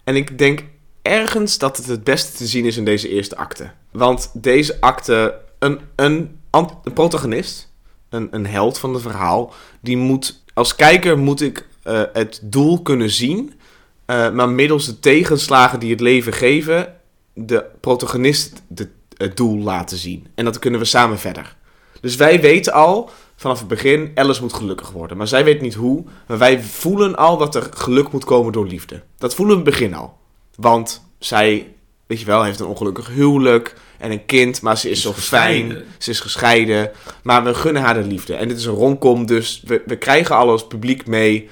En 0.03 0.15
ik 0.15 0.37
denk 0.37 0.63
ergens 1.01 1.57
dat 1.57 1.77
het 1.77 1.85
het 1.85 2.03
beste 2.03 2.37
te 2.37 2.45
zien 2.45 2.65
is 2.65 2.77
in 2.77 2.85
deze 2.85 3.09
eerste 3.09 3.37
acte. 3.37 3.71
Want 3.91 4.31
deze 4.33 4.77
acte, 4.81 5.39
een, 5.59 5.79
een, 5.95 6.39
protagonist, 6.93 7.71
een, 8.09 8.27
een 8.31 8.47
held 8.47 8.77
van 8.77 8.93
het 8.93 9.01
verhaal, 9.01 9.53
die 9.81 9.97
moet, 9.97 10.43
als 10.53 10.75
kijker 10.75 11.17
moet 11.17 11.41
ik 11.41 11.67
eh, 11.83 12.01
het 12.13 12.39
doel 12.43 12.81
kunnen 12.81 13.09
zien, 13.09 13.53
maar 14.07 14.49
middels 14.49 14.85
de 14.85 14.99
tegenslagen 14.99 15.79
die 15.79 15.91
het 15.91 15.99
leven 15.99 16.33
geven, 16.33 16.93
de 17.33 17.65
protagonist 17.79 18.61
de, 18.67 18.89
het 19.17 19.37
doel 19.37 19.57
laten 19.57 19.97
zien. 19.97 20.27
En 20.35 20.45
dat 20.45 20.59
kunnen 20.59 20.79
we 20.79 20.85
samen 20.85 21.19
verder. 21.19 21.55
Dus 22.01 22.15
wij 22.15 22.41
weten 22.41 22.73
al 22.73 23.09
vanaf 23.35 23.59
het 23.59 23.67
begin, 23.67 24.11
Alice 24.15 24.41
moet 24.41 24.53
gelukkig 24.53 24.91
worden. 24.91 25.17
Maar 25.17 25.27
zij 25.27 25.43
weet 25.43 25.61
niet 25.61 25.73
hoe. 25.73 26.03
Maar 26.27 26.37
wij 26.37 26.61
voelen 26.61 27.15
al 27.15 27.37
dat 27.37 27.55
er 27.55 27.67
geluk 27.73 28.11
moet 28.11 28.25
komen 28.25 28.51
door 28.53 28.67
liefde. 28.67 29.01
Dat 29.17 29.35
voelen 29.35 29.55
we 29.55 29.61
in 29.61 29.67
het 29.67 29.77
begin 29.79 29.93
al. 29.95 30.17
Want 30.55 31.05
zij, 31.19 31.73
weet 32.07 32.19
je 32.19 32.25
wel, 32.25 32.43
heeft 32.43 32.59
een 32.59 32.65
ongelukkig 32.65 33.07
huwelijk 33.07 33.75
en 33.97 34.11
een 34.11 34.25
kind. 34.25 34.61
Maar 34.61 34.77
ze 34.77 34.89
is, 34.89 34.97
Is 34.97 35.03
zo 35.03 35.11
gescheiden. 35.11 35.71
fijn. 35.71 35.85
Ze 35.97 36.09
is 36.09 36.19
gescheiden. 36.19 36.91
Maar 37.23 37.43
we 37.43 37.53
gunnen 37.53 37.81
haar 37.81 37.93
de 37.93 38.03
liefde. 38.07 38.35
En 38.35 38.47
dit 38.47 38.57
is 38.57 38.65
een 38.65 38.73
romcom, 38.73 39.25
dus 39.25 39.61
we, 39.65 39.81
we 39.85 39.97
krijgen 39.97 40.35
al 40.35 40.49
als 40.49 40.67
publiek 40.67 41.07
mee. 41.07 41.49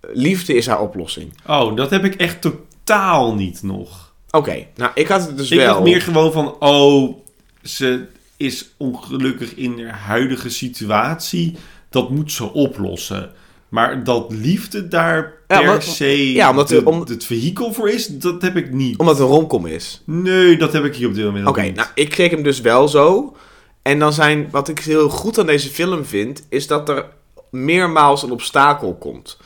Liefde 0.00 0.54
is 0.54 0.66
haar 0.66 0.80
oplossing. 0.80 1.32
Oh, 1.46 1.76
dat 1.76 1.90
heb 1.90 2.04
ik 2.04 2.14
echt 2.14 2.40
totaal 2.40 3.34
niet 3.34 3.62
nog. 3.62 4.12
Oké, 4.30 4.66
nou 4.76 4.90
ik 4.94 5.08
had 5.08 5.26
het 5.26 5.36
dus 5.36 5.50
ik 5.50 5.58
wel. 5.58 5.72
dacht 5.72 5.82
meer 5.84 6.00
gewoon 6.02 6.32
van, 6.32 6.56
oh, 6.60 7.16
ze 7.62 8.06
is 8.38 8.74
ongelukkig 8.76 9.54
in 9.54 9.84
haar 9.86 9.98
huidige 9.98 10.50
situatie. 10.50 11.56
Dat 11.90 12.10
moet 12.10 12.32
ze 12.32 12.52
oplossen. 12.52 13.30
Maar 13.68 14.04
dat 14.04 14.26
liefde 14.32 14.88
daar 14.88 15.16
Ja, 15.48 15.58
per 15.58 15.66
maar- 15.66 15.82
se 15.82 16.32
ja, 16.32 16.50
omdat 16.50 16.68
de- 16.68 16.84
om- 16.84 17.00
het 17.00 17.24
vehikel 17.24 17.72
voor 17.72 17.88
is, 17.90 18.06
dat 18.06 18.42
heb 18.42 18.56
ik 18.56 18.72
niet. 18.72 18.98
Omdat 18.98 19.18
het 19.18 19.26
een 19.26 19.32
romcom 19.32 19.66
is. 19.66 20.02
Nee, 20.04 20.56
dat 20.56 20.72
heb 20.72 20.84
ik 20.84 20.94
hier 20.96 21.08
op 21.08 21.14
dit 21.14 21.24
moment 21.24 21.46
Oké, 21.46 21.70
nou, 21.70 21.88
ik 21.94 22.08
kreeg 22.08 22.30
hem 22.30 22.42
dus 22.42 22.60
wel 22.60 22.88
zo. 22.88 23.36
En 23.82 23.98
dan 23.98 24.12
zijn, 24.12 24.48
wat 24.50 24.68
ik 24.68 24.78
heel 24.78 25.08
goed 25.08 25.38
aan 25.38 25.46
deze 25.46 25.68
film 25.68 26.04
vind, 26.04 26.46
is 26.48 26.66
dat 26.66 26.88
er 26.88 27.04
meermaals 27.50 28.22
een 28.22 28.30
obstakel 28.30 28.94
komt. 28.94 29.38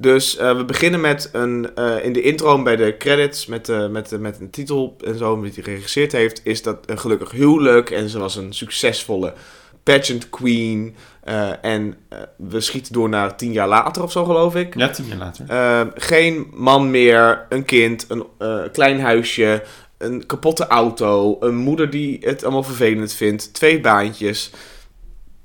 Dus 0.00 0.36
eh, 0.36 0.56
we 0.56 0.64
beginnen 0.64 1.00
met 1.00 1.28
een, 1.32 1.70
eh, 1.74 2.04
in 2.04 2.12
de 2.12 2.22
intro 2.22 2.62
bij 2.62 2.76
de 2.76 2.96
credits, 2.96 3.46
met, 3.46 3.68
eh, 3.68 3.88
met, 3.88 4.20
met 4.20 4.40
een 4.40 4.50
titel 4.50 4.96
en 5.04 5.18
zo, 5.18 5.40
die 5.42 5.52
hij 5.54 5.62
geregisseerd 5.62 6.12
heeft, 6.12 6.40
is 6.44 6.62
dat 6.62 6.78
een 6.86 6.98
gelukkig 6.98 7.30
huwelijk. 7.30 7.90
En 7.90 8.08
ze 8.08 8.18
was 8.18 8.36
een 8.36 8.52
succesvolle 8.52 9.32
pageant 9.82 10.30
queen. 10.30 10.96
en 11.62 11.96
we 12.36 12.60
schieten 12.60 12.92
door 12.92 13.08
naar 13.08 13.36
tien 13.36 13.52
jaar 13.52 13.68
later 13.68 14.02
of 14.02 14.12
zo, 14.12 14.24
geloof 14.24 14.54
ik. 14.54 14.74
Ja, 14.74 14.90
tien 14.90 15.06
jaar 15.06 15.18
later. 15.18 15.92
Geen 15.94 16.46
man 16.54 16.90
meer, 16.90 17.46
een 17.48 17.64
kind, 17.64 18.06
een 18.08 18.26
klein 18.72 19.00
huisje, 19.00 19.62
een 19.98 20.26
kapotte 20.26 20.66
auto, 20.66 21.36
een 21.40 21.56
moeder 21.56 21.90
die 21.90 22.18
het 22.20 22.42
allemaal 22.42 22.62
vervelend 22.62 23.12
vindt, 23.12 23.54
twee 23.54 23.80
baantjes. 23.80 24.50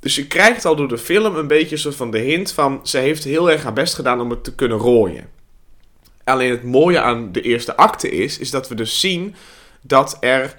Dus 0.04 0.16
je 0.16 0.28
krijgt 0.28 0.66
al 0.66 0.76
door 0.76 0.88
de 0.88 0.98
film 0.98 1.36
een 1.36 1.48
beetje 1.48 1.78
soort 1.78 1.96
van 1.96 2.12
de 2.12 2.18
hint 2.18 2.52
van... 2.52 2.80
ze 2.84 2.98
heeft 2.98 3.24
heel 3.24 3.52
erg 3.52 3.64
haar 3.64 3.74
best 3.74 3.94
gedaan 3.94 4.22
om 4.22 4.30
het 4.30 4.44
te 4.44 4.56
kunnen 4.56 4.78
rooien. 4.78 5.30
Alleen 6.24 6.52
het 6.52 6.64
mooie 6.64 7.00
aan 7.00 7.32
de 7.32 7.42
eerste 7.42 7.76
acte 7.76 8.12
is... 8.12 8.38
is 8.38 8.52
dat 8.52 8.68
we 8.68 8.76
dus 8.76 9.00
zien 9.00 9.36
dat 9.82 10.18
er 10.20 10.56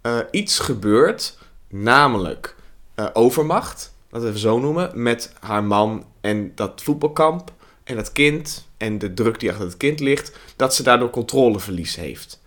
eh, 0.00 0.18
iets 0.30 0.58
gebeurt... 0.58 1.38
namelijk 1.68 2.56
eh, 2.94 3.06
overmacht, 3.12 3.94
laten 4.10 4.20
we 4.20 4.28
even 4.28 4.48
zo 4.48 4.58
noemen... 4.58 4.90
met 5.02 5.32
haar 5.40 5.64
man 5.64 6.06
en 6.20 6.52
dat 6.54 6.82
voetbalkamp 6.82 7.52
en 7.84 7.96
dat 7.96 8.12
kind... 8.12 8.68
en 8.76 8.98
de 8.98 9.14
druk 9.14 9.40
die 9.40 9.50
achter 9.50 9.66
het 9.66 9.76
kind 9.76 10.00
ligt... 10.00 10.36
dat 10.56 10.74
ze 10.74 10.82
daardoor 10.82 11.10
controleverlies 11.10 11.96
heeft. 11.96 12.42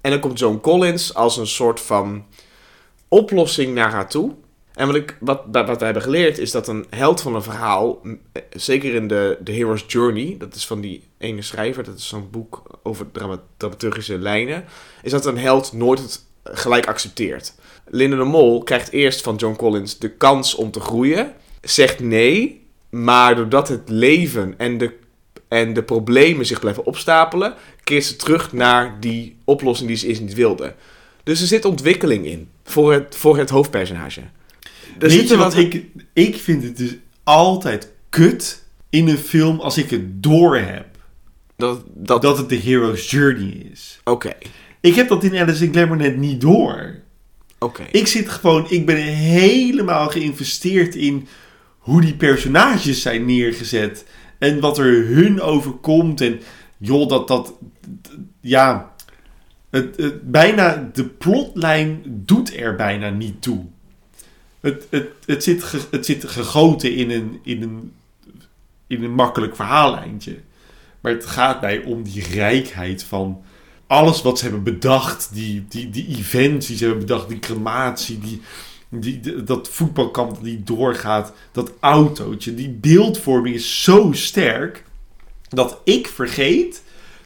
En 0.00 0.10
dan 0.10 0.20
komt 0.20 0.38
Joan 0.38 0.60
Collins 0.60 1.14
als 1.14 1.36
een 1.36 1.46
soort 1.46 1.80
van 1.80 2.26
oplossing 3.08 3.74
naar 3.74 3.90
haar 3.90 4.08
toe... 4.08 4.34
En 4.74 5.14
wat, 5.20 5.40
wat, 5.50 5.66
wij 5.66 5.76
hebben 5.78 6.02
geleerd 6.02 6.38
is 6.38 6.50
dat 6.50 6.68
een 6.68 6.86
held 6.90 7.20
van 7.20 7.34
een 7.34 7.42
verhaal, 7.42 8.00
eh, 8.32 8.42
zeker 8.50 8.94
in 8.94 9.08
de, 9.08 9.38
de 9.40 9.52
Hero's 9.52 9.84
Journey, 9.86 10.34
dat 10.38 10.54
is 10.54 10.66
van 10.66 10.80
die 10.80 11.02
ene 11.18 11.42
schrijver, 11.42 11.84
dat 11.84 11.98
is 11.98 12.08
zo'n 12.08 12.30
boek 12.30 12.62
over 12.82 13.10
drama, 13.12 13.40
dramaturgische 13.56 14.18
lijnen, 14.18 14.64
is 15.02 15.10
dat 15.10 15.26
een 15.26 15.38
held 15.38 15.72
nooit 15.72 15.98
het 15.98 16.24
gelijk 16.44 16.86
accepteert. 16.86 17.54
Linda 17.86 18.16
de 18.16 18.24
Mol 18.24 18.62
krijgt 18.62 18.90
eerst 18.90 19.22
van 19.22 19.36
John 19.36 19.56
Collins 19.56 19.98
de 19.98 20.10
kans 20.10 20.54
om 20.54 20.70
te 20.70 20.80
groeien, 20.80 21.32
zegt 21.60 22.00
nee, 22.00 22.66
maar 22.90 23.36
doordat 23.36 23.68
het 23.68 23.88
leven 23.88 24.54
en 24.56 24.78
de, 24.78 24.92
en 25.48 25.72
de 25.72 25.82
problemen 25.82 26.46
zich 26.46 26.60
blijven 26.60 26.84
opstapelen, 26.84 27.54
keert 27.84 28.04
ze 28.04 28.16
terug 28.16 28.52
naar 28.52 28.96
die 29.00 29.36
oplossing 29.44 29.88
die 29.88 29.98
ze 29.98 30.06
eerst 30.06 30.20
niet 30.20 30.34
wilde. 30.34 30.74
Dus 31.22 31.40
er 31.40 31.46
zit 31.46 31.64
ontwikkeling 31.64 32.26
in 32.26 32.48
voor 32.64 32.92
het, 32.92 33.16
voor 33.16 33.38
het 33.38 33.50
hoofdpersonage. 33.50 34.22
Er 34.98 35.08
Weet 35.08 35.28
je 35.28 35.36
wat 35.36 35.56
ik... 35.56 35.84
Ik 36.12 36.36
vind 36.36 36.62
het 36.62 36.76
dus 36.76 36.94
altijd 37.22 37.92
kut 38.08 38.62
in 38.90 39.08
een 39.08 39.18
film 39.18 39.60
als 39.60 39.78
ik 39.78 39.90
het 39.90 40.22
door 40.22 40.56
heb. 40.56 40.86
Dat, 41.56 41.82
dat, 41.94 42.22
Dat 42.22 42.38
het 42.38 42.48
de 42.48 42.56
hero's 42.56 43.10
journey 43.10 43.66
is. 43.72 44.00
Oké, 44.04 44.32
Ik 44.80 44.94
heb 44.94 45.08
dat 45.08 45.24
in 45.24 45.36
Alice 45.38 45.64
in 45.64 45.72
Glamour 45.72 45.96
net 45.96 46.16
niet 46.16 46.40
door. 46.40 46.94
oké. 47.58 47.82
Ik 47.92 48.06
zit 48.06 48.28
gewoon... 48.28 48.66
Ik 48.70 48.86
ben 48.86 48.96
helemaal 48.96 50.08
geïnvesteerd 50.08 50.94
in... 50.94 51.26
hoe 51.78 52.00
die 52.00 52.14
personages 52.14 53.02
zijn 53.02 53.24
neergezet. 53.24 54.04
En 54.38 54.60
wat 54.60 54.78
er 54.78 55.06
hun 55.06 55.40
overkomt. 55.40 56.20
En 56.20 56.40
joh, 56.78 57.08
dat 57.08 57.28
dat. 57.28 57.54
d- 58.02 58.10
Ja. 58.40 58.90
Het, 59.70 59.96
het, 59.96 60.30
bijna, 60.30 60.90
de 60.92 61.04
plotlijn 61.04 62.02
doet 62.06 62.56
er 62.56 62.76
bijna 62.76 63.10
niet 63.10 63.42
toe. 63.42 63.64
Het, 64.62 64.86
het, 64.90 65.08
het, 65.26 65.42
zit, 65.42 65.64
het 65.90 66.06
zit 66.06 66.28
gegoten 66.28 66.94
in 66.94 67.10
een, 67.10 67.40
in, 67.42 67.62
een, 67.62 67.92
in 68.86 69.04
een 69.04 69.14
makkelijk 69.14 69.56
verhaallijntje. 69.56 70.38
Maar 71.00 71.12
het 71.12 71.26
gaat 71.26 71.60
mij 71.60 71.82
om 71.82 72.02
die 72.02 72.22
rijkheid 72.22 73.04
van 73.04 73.42
alles 73.86 74.22
wat 74.22 74.38
ze 74.38 74.44
hebben 74.44 74.62
bedacht. 74.62 75.30
Die, 75.32 75.64
die, 75.68 75.90
die 75.90 76.06
events 76.18 76.66
die 76.66 76.76
ze 76.76 76.84
hebben 76.84 77.06
bedacht. 77.06 77.28
Die 77.28 77.38
crematie. 77.38 78.18
Die, 78.18 78.40
die, 78.88 79.44
dat 79.44 79.68
voetbalkamp 79.68 80.42
die 80.42 80.62
doorgaat. 80.62 81.32
Dat 81.52 81.72
autootje. 81.80 82.54
Die 82.54 82.70
beeldvorming 82.70 83.54
is 83.54 83.82
zo 83.82 84.12
sterk. 84.12 84.84
Dat 85.48 85.80
ik 85.84 86.06
vergeet 86.06 86.82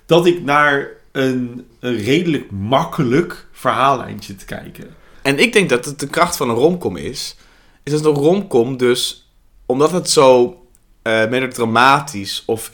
dat 0.07 0.27
ik 0.27 0.43
naar 0.43 0.89
een, 1.13 1.67
een 1.81 1.97
redelijk 1.97 2.51
makkelijk 2.51 3.47
verhaallijntje 3.53 4.37
te 4.37 4.45
kijken. 4.45 4.95
En 5.27 5.39
ik 5.39 5.53
denk 5.53 5.69
dat 5.69 5.85
het 5.85 5.99
de 5.99 6.07
kracht 6.07 6.37
van 6.37 6.49
een 6.49 6.57
romcom 6.57 6.97
is. 6.97 7.37
Is 7.83 7.93
dat 7.93 8.05
een 8.05 8.23
romcom 8.23 8.77
dus, 8.77 9.31
omdat 9.67 9.91
het 9.91 10.11
zo 10.11 10.61
eh 11.03 11.29
melodramatisch 11.29 12.43
of, 12.47 12.71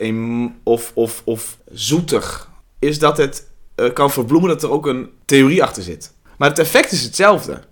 of, 0.62 0.92
of, 0.94 1.22
of 1.24 1.58
zoetig 1.72 2.50
is, 2.78 2.98
dat 2.98 3.16
het 3.16 3.48
eh, 3.74 3.92
kan 3.92 4.10
verbloemen 4.10 4.48
dat 4.48 4.62
er 4.62 4.70
ook 4.70 4.86
een 4.86 5.10
theorie 5.24 5.62
achter 5.62 5.82
zit. 5.82 6.12
Maar 6.38 6.48
het 6.48 6.58
effect 6.58 6.92
is 6.92 7.02
hetzelfde. 7.02 7.62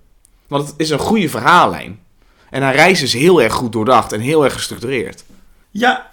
Want 0.46 0.66
het 0.66 0.74
is 0.76 0.90
een 0.90 0.98
goede 0.98 1.28
verhaallijn. 1.28 2.00
En 2.50 2.62
haar 2.62 2.74
reis 2.74 3.02
is 3.02 3.12
heel 3.12 3.42
erg 3.42 3.52
goed 3.52 3.72
doordacht 3.72 4.12
en 4.12 4.20
heel 4.20 4.44
erg 4.44 4.52
gestructureerd. 4.52 5.24
Ja, 5.70 6.10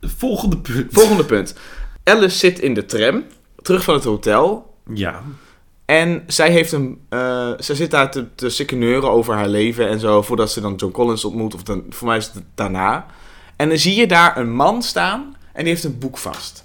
volgende 0.00 0.58
punt. 0.58 0.86
Volgende 0.92 1.24
punt. 1.24 1.54
Alice 2.04 2.38
zit 2.38 2.58
in 2.58 2.74
de 2.74 2.84
tram, 2.84 3.24
terug 3.62 3.84
van 3.84 3.94
het 3.94 4.04
hotel. 4.04 4.74
Ja, 4.94 5.22
En 5.92 6.22
zij, 6.26 6.50
heeft 6.50 6.72
een, 6.72 7.00
eh, 7.08 7.50
zij 7.58 7.74
zit 7.74 7.90
daar 7.90 8.10
te, 8.10 8.34
te 8.34 8.50
sikkeneuren 8.50 9.10
over 9.10 9.34
haar 9.34 9.48
leven 9.48 9.88
en 9.88 10.00
zo, 10.00 10.22
voordat 10.22 10.52
ze 10.52 10.60
dan 10.60 10.74
John 10.74 10.92
Collins 10.92 11.24
ontmoet. 11.24 11.54
Of 11.54 11.62
dan, 11.62 11.84
voor 11.88 12.08
mij 12.08 12.16
is 12.16 12.30
het 12.32 12.42
daarna. 12.54 13.06
En 13.56 13.68
dan 13.68 13.78
zie 13.78 13.94
je 13.94 14.06
daar 14.06 14.36
een 14.36 14.52
man 14.52 14.82
staan 14.82 15.36
en 15.52 15.64
die 15.64 15.72
heeft 15.72 15.84
een 15.84 15.98
boek 15.98 16.18
vast. 16.18 16.64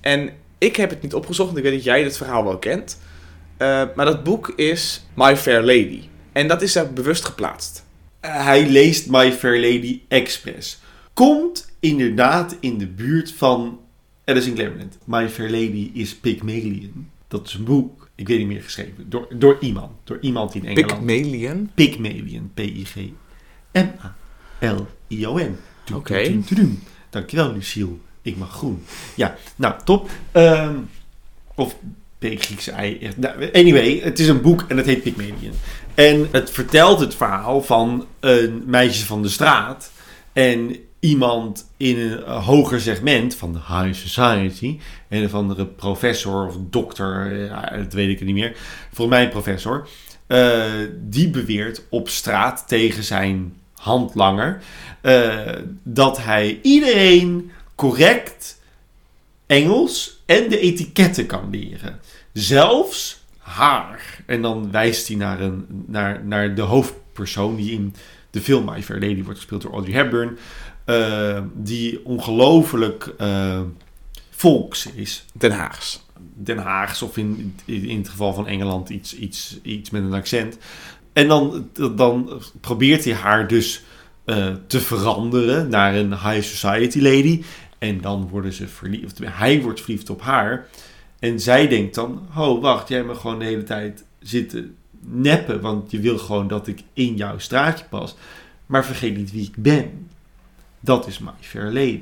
En 0.00 0.30
ik 0.58 0.76
heb 0.76 0.90
het 0.90 1.02
niet 1.02 1.14
opgezocht, 1.14 1.56
ik 1.56 1.62
weet 1.62 1.72
dat 1.72 1.84
jij 1.84 2.02
dit 2.02 2.16
verhaal 2.16 2.44
wel 2.44 2.58
kent. 2.58 3.00
Eh, 3.56 3.82
maar 3.94 4.06
dat 4.06 4.24
boek 4.24 4.48
is 4.48 5.06
My 5.14 5.36
Fair 5.36 5.60
Lady. 5.60 6.02
En 6.32 6.48
dat 6.48 6.62
is 6.62 6.72
daar 6.72 6.92
bewust 6.92 7.24
geplaatst. 7.24 7.84
hij 8.20 8.68
leest 8.68 9.10
My 9.10 9.32
Fair 9.32 9.60
Lady 9.60 10.00
Express. 10.08 10.80
Komt 11.14 11.72
inderdaad 11.80 12.56
in 12.60 12.78
de 12.78 12.86
buurt 12.86 13.32
van 13.32 13.80
Alice 14.24 14.48
in 14.48 14.56
Glamorland. 14.56 14.98
My 15.04 15.28
Fair 15.28 15.50
Lady 15.50 15.90
is 15.92 16.16
Pygmalion. 16.16 17.10
Dat 17.28 17.46
is 17.46 17.54
een 17.54 17.64
boek. 17.64 18.05
Ik 18.16 18.28
weet 18.28 18.38
niet 18.38 18.46
meer 18.46 18.62
geschreven. 18.62 19.10
Door, 19.10 19.26
door 19.34 19.56
iemand. 19.60 19.90
Door 20.04 20.18
iemand 20.20 20.54
in 20.54 20.66
Engeland. 20.66 21.06
Pygmalion? 21.06 21.70
Pygmalion. 21.74 22.50
P-I-G-M-A-L-I-O-N. 22.54 23.16
Oké. 25.94 26.40
doem. 26.54 26.82
Dankjewel, 27.10 27.52
Lucille. 27.52 27.92
Ik 28.22 28.36
mag 28.36 28.52
groen. 28.52 28.84
Ja, 29.14 29.36
nou, 29.56 29.74
top. 29.84 30.10
Ehm, 30.32 30.74
of 31.54 31.76
P 32.18 32.24
Griekse 32.24 32.70
ei. 32.70 33.10
Nou, 33.16 33.52
anyway, 33.52 34.00
het 34.02 34.18
is 34.18 34.28
een 34.28 34.40
boek 34.40 34.64
en 34.68 34.76
het 34.76 34.86
heet 34.86 35.02
Pygmalion. 35.02 35.52
En 35.94 36.28
het 36.30 36.50
vertelt 36.50 37.00
het 37.00 37.14
verhaal 37.14 37.62
van 37.62 38.06
een 38.20 38.62
meisje 38.66 39.06
van 39.06 39.22
de 39.22 39.28
straat. 39.28 39.92
En 40.32 40.76
iemand 41.00 41.70
in 41.76 41.98
een 41.98 42.24
eh, 42.24 42.46
hoger 42.46 42.80
segment 42.80 43.34
van 43.34 43.52
de 43.52 43.58
high 43.58 43.94
society. 43.94 44.78
Een 45.08 45.24
of 45.24 45.34
andere 45.34 45.66
professor 45.66 46.46
of 46.46 46.56
dokter, 46.70 47.42
eh, 47.50 47.78
dat 47.78 47.92
weet 47.92 48.08
ik 48.08 48.24
niet 48.26 48.34
meer. 48.34 48.56
Volgens 48.92 49.16
mij 49.16 49.24
een 49.24 49.30
professor. 49.30 49.88
eh, 50.26 50.64
die 51.00 51.30
beweert 51.30 51.82
op 51.90 52.08
straat 52.08 52.68
tegen 52.68 53.02
zijn 53.02 53.54
handlanger 53.74 54.62
dat 55.82 56.22
hij 56.22 56.58
iedereen 56.62 57.50
correct 57.74 58.60
Engels 59.46 60.22
en 60.26 60.48
de 60.48 60.58
etiketten 60.58 61.26
kan 61.26 61.50
leren. 61.50 62.00
Zelfs 62.32 63.24
haar. 63.38 64.22
En 64.26 64.42
dan 64.42 64.70
wijst 64.70 65.08
hij 65.08 65.16
naar, 65.16 65.40
een, 65.40 65.66
naar, 65.86 66.24
naar 66.24 66.54
de 66.54 66.62
hoofdpersoon 66.62 67.56
die 67.56 67.72
in 67.72 67.94
de 68.30 68.40
film 68.40 68.64
My 68.64 68.82
Fair 68.82 69.00
Lady 69.00 69.22
wordt 69.22 69.38
gespeeld 69.38 69.62
door 69.62 69.72
Audrey 69.72 69.94
Hepburn. 69.94 70.38
Eh, 70.86 71.42
die 71.54 72.04
ongelooflijk 72.04 73.14
eh, 73.18 73.60
volks 74.30 74.86
is. 74.86 75.24
Den 75.32 75.50
Haags. 75.50 76.04
Den 76.34 76.58
Haags 76.58 77.02
of 77.02 77.16
in, 77.16 77.54
in, 77.64 77.98
het 77.98 78.08
geval 78.08 78.34
van 78.34 78.46
Engeland 78.46 78.88
iets, 78.88 79.16
iets, 79.16 79.58
iets 79.62 79.90
met 79.90 80.02
een 80.02 80.14
accent. 80.14 80.58
En 81.12 81.28
dan, 81.28 81.68
dan 81.96 82.42
probeert 82.60 83.04
hij 83.04 83.14
haar 83.14 83.48
dus 83.48 83.82
eh, 84.24 84.54
te 84.66 84.80
veranderen 84.80 85.68
naar 85.68 85.94
een 85.94 86.12
high 86.12 86.42
society 86.42 87.00
lady. 87.00 87.42
En 87.78 88.00
dan 88.00 88.28
worden 88.28 88.52
ze 88.52 88.68
verliefd. 88.68 89.18
Hij 89.22 89.62
wordt 89.62 89.80
verliefd 89.80 90.10
op 90.10 90.20
haar. 90.20 90.66
En 91.18 91.40
zij 91.40 91.68
denkt 91.68 91.94
dan: 91.94 92.28
Oh, 92.36 92.62
wacht, 92.62 92.88
jij 92.88 93.04
me 93.04 93.14
gewoon 93.14 93.38
de 93.38 93.44
hele 93.44 93.62
tijd 93.62 94.04
zitten 94.18 94.76
neppen. 95.00 95.60
Want 95.60 95.90
je 95.90 96.00
wil 96.00 96.18
gewoon 96.18 96.48
dat 96.48 96.66
ik 96.66 96.82
in 96.92 97.16
jouw 97.16 97.38
straatje 97.38 97.84
pas. 97.90 98.16
Maar 98.66 98.84
vergeet 98.84 99.16
niet 99.16 99.32
wie 99.32 99.46
ik 99.46 99.56
ben. 99.56 100.08
Dat 100.80 101.06
is 101.06 101.18
My 101.18 101.30
Fair 101.40 101.64
Lady. 101.64 102.00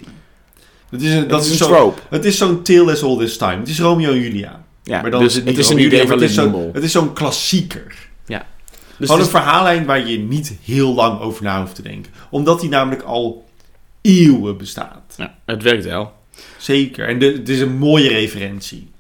Dat 0.91 1.01
is 1.01 1.13
een, 1.13 1.29
Dat 1.29 1.45
is 1.45 1.51
een 1.61 1.67
trope. 1.67 2.01
het 2.11 2.25
is 2.25 2.37
zo'n 2.39 2.63
Tale 2.63 2.93
as 2.93 3.03
Old 3.03 3.23
as 3.23 3.37
Time. 3.37 3.57
Het 3.59 3.69
is 3.69 3.81
Romeo 3.81 4.13
en 4.13 4.21
Julia. 4.21 4.65
Ja, 4.83 5.01
maar 5.03 5.11
dan 5.11 5.21
dus 5.21 5.29
is 5.29 5.35
het 5.35 5.45
het 5.47 5.57
niet 5.57 5.65
is 5.65 5.71
een 5.71 5.79
idee 5.79 6.01
van 6.07 6.21
het 6.21 6.31
is. 6.31 6.37
Het 6.73 6.83
is 6.85 6.93
zo'n 6.93 7.13
klassieker. 7.13 7.95
Dus 8.99 9.07
Gewoon 9.09 9.21
een 9.21 9.27
is- 9.27 9.33
verhaallijn 9.39 9.85
waar 9.85 10.07
je 10.09 10.19
niet 10.19 10.57
heel 10.65 10.95
lang 10.95 11.21
over 11.21 11.43
na 11.43 11.61
hoeft 11.61 11.75
te 11.75 11.83
denken. 11.83 12.13
Omdat 12.31 12.61
die 12.61 12.69
namelijk 12.69 13.03
al 13.03 13.45
eeuwen 14.01 14.57
bestaat. 14.57 15.15
ja, 15.17 15.35
het 15.45 15.63
werkt 15.63 15.85
wel. 15.85 16.13
Zeker. 16.59 17.09
En 17.09 17.21
het 17.21 17.49
is 17.49 17.61
een 17.61 17.77
mooie 17.77 18.09
referentie. 18.09 18.91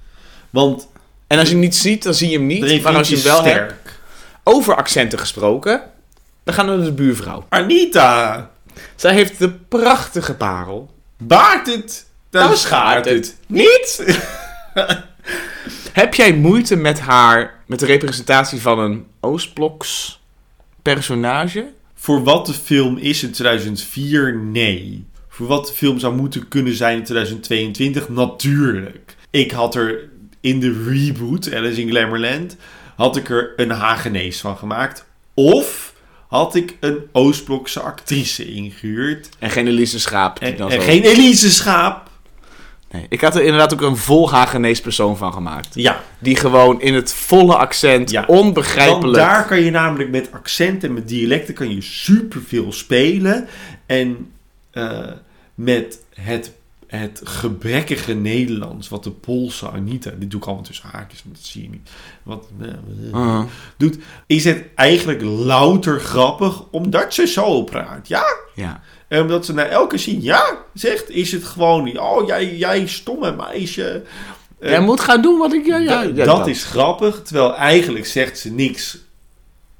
Want 0.50 0.88
En 1.26 1.38
als 1.38 1.46
je 1.48 1.52
hem 1.54 1.62
niet 1.62 1.76
ziet, 1.76 2.02
dan 2.02 2.14
zie 2.14 2.30
je 2.30 2.36
hem 2.38 2.46
niet. 2.46 2.82
Maar 2.82 2.96
als 2.96 3.08
je 3.08 3.14
hem 3.14 3.24
wel 3.24 3.42
hebt, 3.44 3.70
sterk. 3.72 3.98
over 4.42 4.76
accenten 4.76 5.18
gesproken, 5.18 5.82
dan 6.44 6.54
gaan 6.54 6.66
we 6.70 6.76
naar 6.76 6.84
de 6.84 6.92
buurvrouw. 6.92 7.46
Anita, 7.48 8.50
Zij 8.94 9.14
heeft 9.14 9.38
de 9.38 9.50
prachtige 9.50 10.34
parel. 10.34 10.94
baart 11.18 11.66
het, 11.66 12.06
dan 12.30 12.56
schaart 12.56 13.04
het. 13.04 13.36
Niet! 13.46 14.16
Heb 15.92 16.14
jij 16.14 16.32
moeite 16.32 16.76
met 16.76 17.00
haar, 17.00 17.62
met 17.66 17.78
de 17.78 17.86
representatie 17.86 18.60
van 18.60 18.78
een 18.78 19.06
Oostbloks 19.20 20.20
personage? 20.82 21.72
Voor 21.94 22.24
wat 22.24 22.46
de 22.46 22.52
film 22.52 22.96
is 22.96 23.22
in 23.22 23.32
2004, 23.32 24.34
nee. 24.36 25.06
Voor 25.28 25.46
wat 25.46 25.66
de 25.66 25.72
film 25.72 25.98
zou 25.98 26.14
moeten 26.14 26.48
kunnen 26.48 26.74
zijn 26.74 26.96
in 26.96 27.04
2022, 27.04 28.08
natuurlijk. 28.08 29.16
Ik 29.30 29.50
had 29.50 29.74
er 29.74 30.08
in 30.40 30.60
de 30.60 30.84
reboot, 30.88 31.54
Alice 31.54 31.80
in 31.80 31.88
Glamourland, 31.88 32.56
had 32.96 33.16
ik 33.16 33.30
er 33.30 33.52
een 33.56 33.70
Hagenees 33.70 34.40
van 34.40 34.56
gemaakt. 34.56 35.04
Of 35.34 35.83
had 36.34 36.54
ik 36.54 36.76
een 36.80 36.98
Oostblokse 37.12 37.80
actrice 37.80 38.52
ingehuurd. 38.52 39.28
En 39.38 39.50
geen 39.50 39.66
Elise 39.66 40.00
Schaap. 40.00 40.40
die 40.40 40.48
En, 40.48 40.56
dan 40.56 40.70
en 40.70 40.80
zo- 40.80 40.86
geen 40.86 41.02
Elise 41.02 41.50
Schaap. 41.50 42.10
Nee, 42.90 43.06
ik 43.08 43.20
had 43.20 43.34
er 43.36 43.42
inderdaad 43.42 43.72
ook 43.72 43.80
een 43.80 43.96
vol 43.96 44.30
Hagenees 44.30 44.80
persoon 44.80 45.16
van 45.16 45.32
gemaakt. 45.32 45.68
Ja, 45.74 46.00
Die 46.18 46.36
gewoon 46.36 46.80
in 46.80 46.94
het 46.94 47.12
volle 47.12 47.56
accent, 47.56 48.10
Ja. 48.10 48.24
onbegrijpelijk... 48.26 49.02
Want 49.02 49.14
daar 49.14 49.46
kan 49.46 49.60
je 49.60 49.70
namelijk 49.70 50.10
met 50.10 50.28
accent 50.32 50.84
en 50.84 50.92
met 50.92 51.08
dialecten 51.08 51.54
kan 51.54 51.74
je 51.74 51.80
superveel 51.82 52.72
spelen. 52.72 53.48
En 53.86 54.30
eh, 54.70 54.98
met 55.54 55.98
het, 56.14 56.52
het 56.94 57.20
gebrekkige 57.24 58.14
Nederlands, 58.14 58.88
wat 58.88 59.04
de 59.04 59.10
Poolse 59.10 59.70
Anita, 59.70 60.10
dit 60.18 60.30
doe 60.30 60.40
ik 60.40 60.46
allemaal 60.46 60.64
tussen 60.64 60.88
haakjes, 60.92 61.22
want 61.24 61.36
dat 61.36 61.44
zie 61.44 61.62
je 61.62 61.68
niet, 61.68 61.90
wat 62.22 62.48
eh, 62.60 62.68
Uh, 63.14 63.42
doet, 63.76 63.98
is 64.26 64.44
het 64.44 64.64
eigenlijk 64.74 65.22
louter 65.22 66.00
grappig, 66.00 66.70
omdat 66.70 67.14
ze 67.14 67.26
zo 67.26 67.62
praat. 67.62 68.08
Ja, 68.08 68.24
ja. 68.54 68.80
en 69.08 69.20
omdat 69.20 69.44
ze 69.46 69.54
naar 69.54 69.68
elke 69.68 69.98
zin 69.98 70.22
ja 70.22 70.58
zegt, 70.74 71.10
is 71.10 71.32
het 71.32 71.44
gewoon, 71.44 71.98
oh 71.98 72.26
jij, 72.26 72.56
jij 72.56 72.86
stomme 72.86 73.32
meisje. 73.36 74.02
Eh, 74.58 74.70
Jij 74.70 74.80
moet 74.80 75.00
gaan 75.00 75.22
doen 75.22 75.38
wat 75.38 75.52
ik... 75.52 75.66
Ja, 75.66 75.78
ja, 75.78 76.02
dat, 76.02 76.16
ja, 76.16 76.24
dat 76.24 76.46
is 76.46 76.64
grappig, 76.64 77.22
terwijl 77.22 77.54
eigenlijk 77.54 78.06
zegt 78.06 78.38
ze 78.38 78.50
niks 78.50 78.98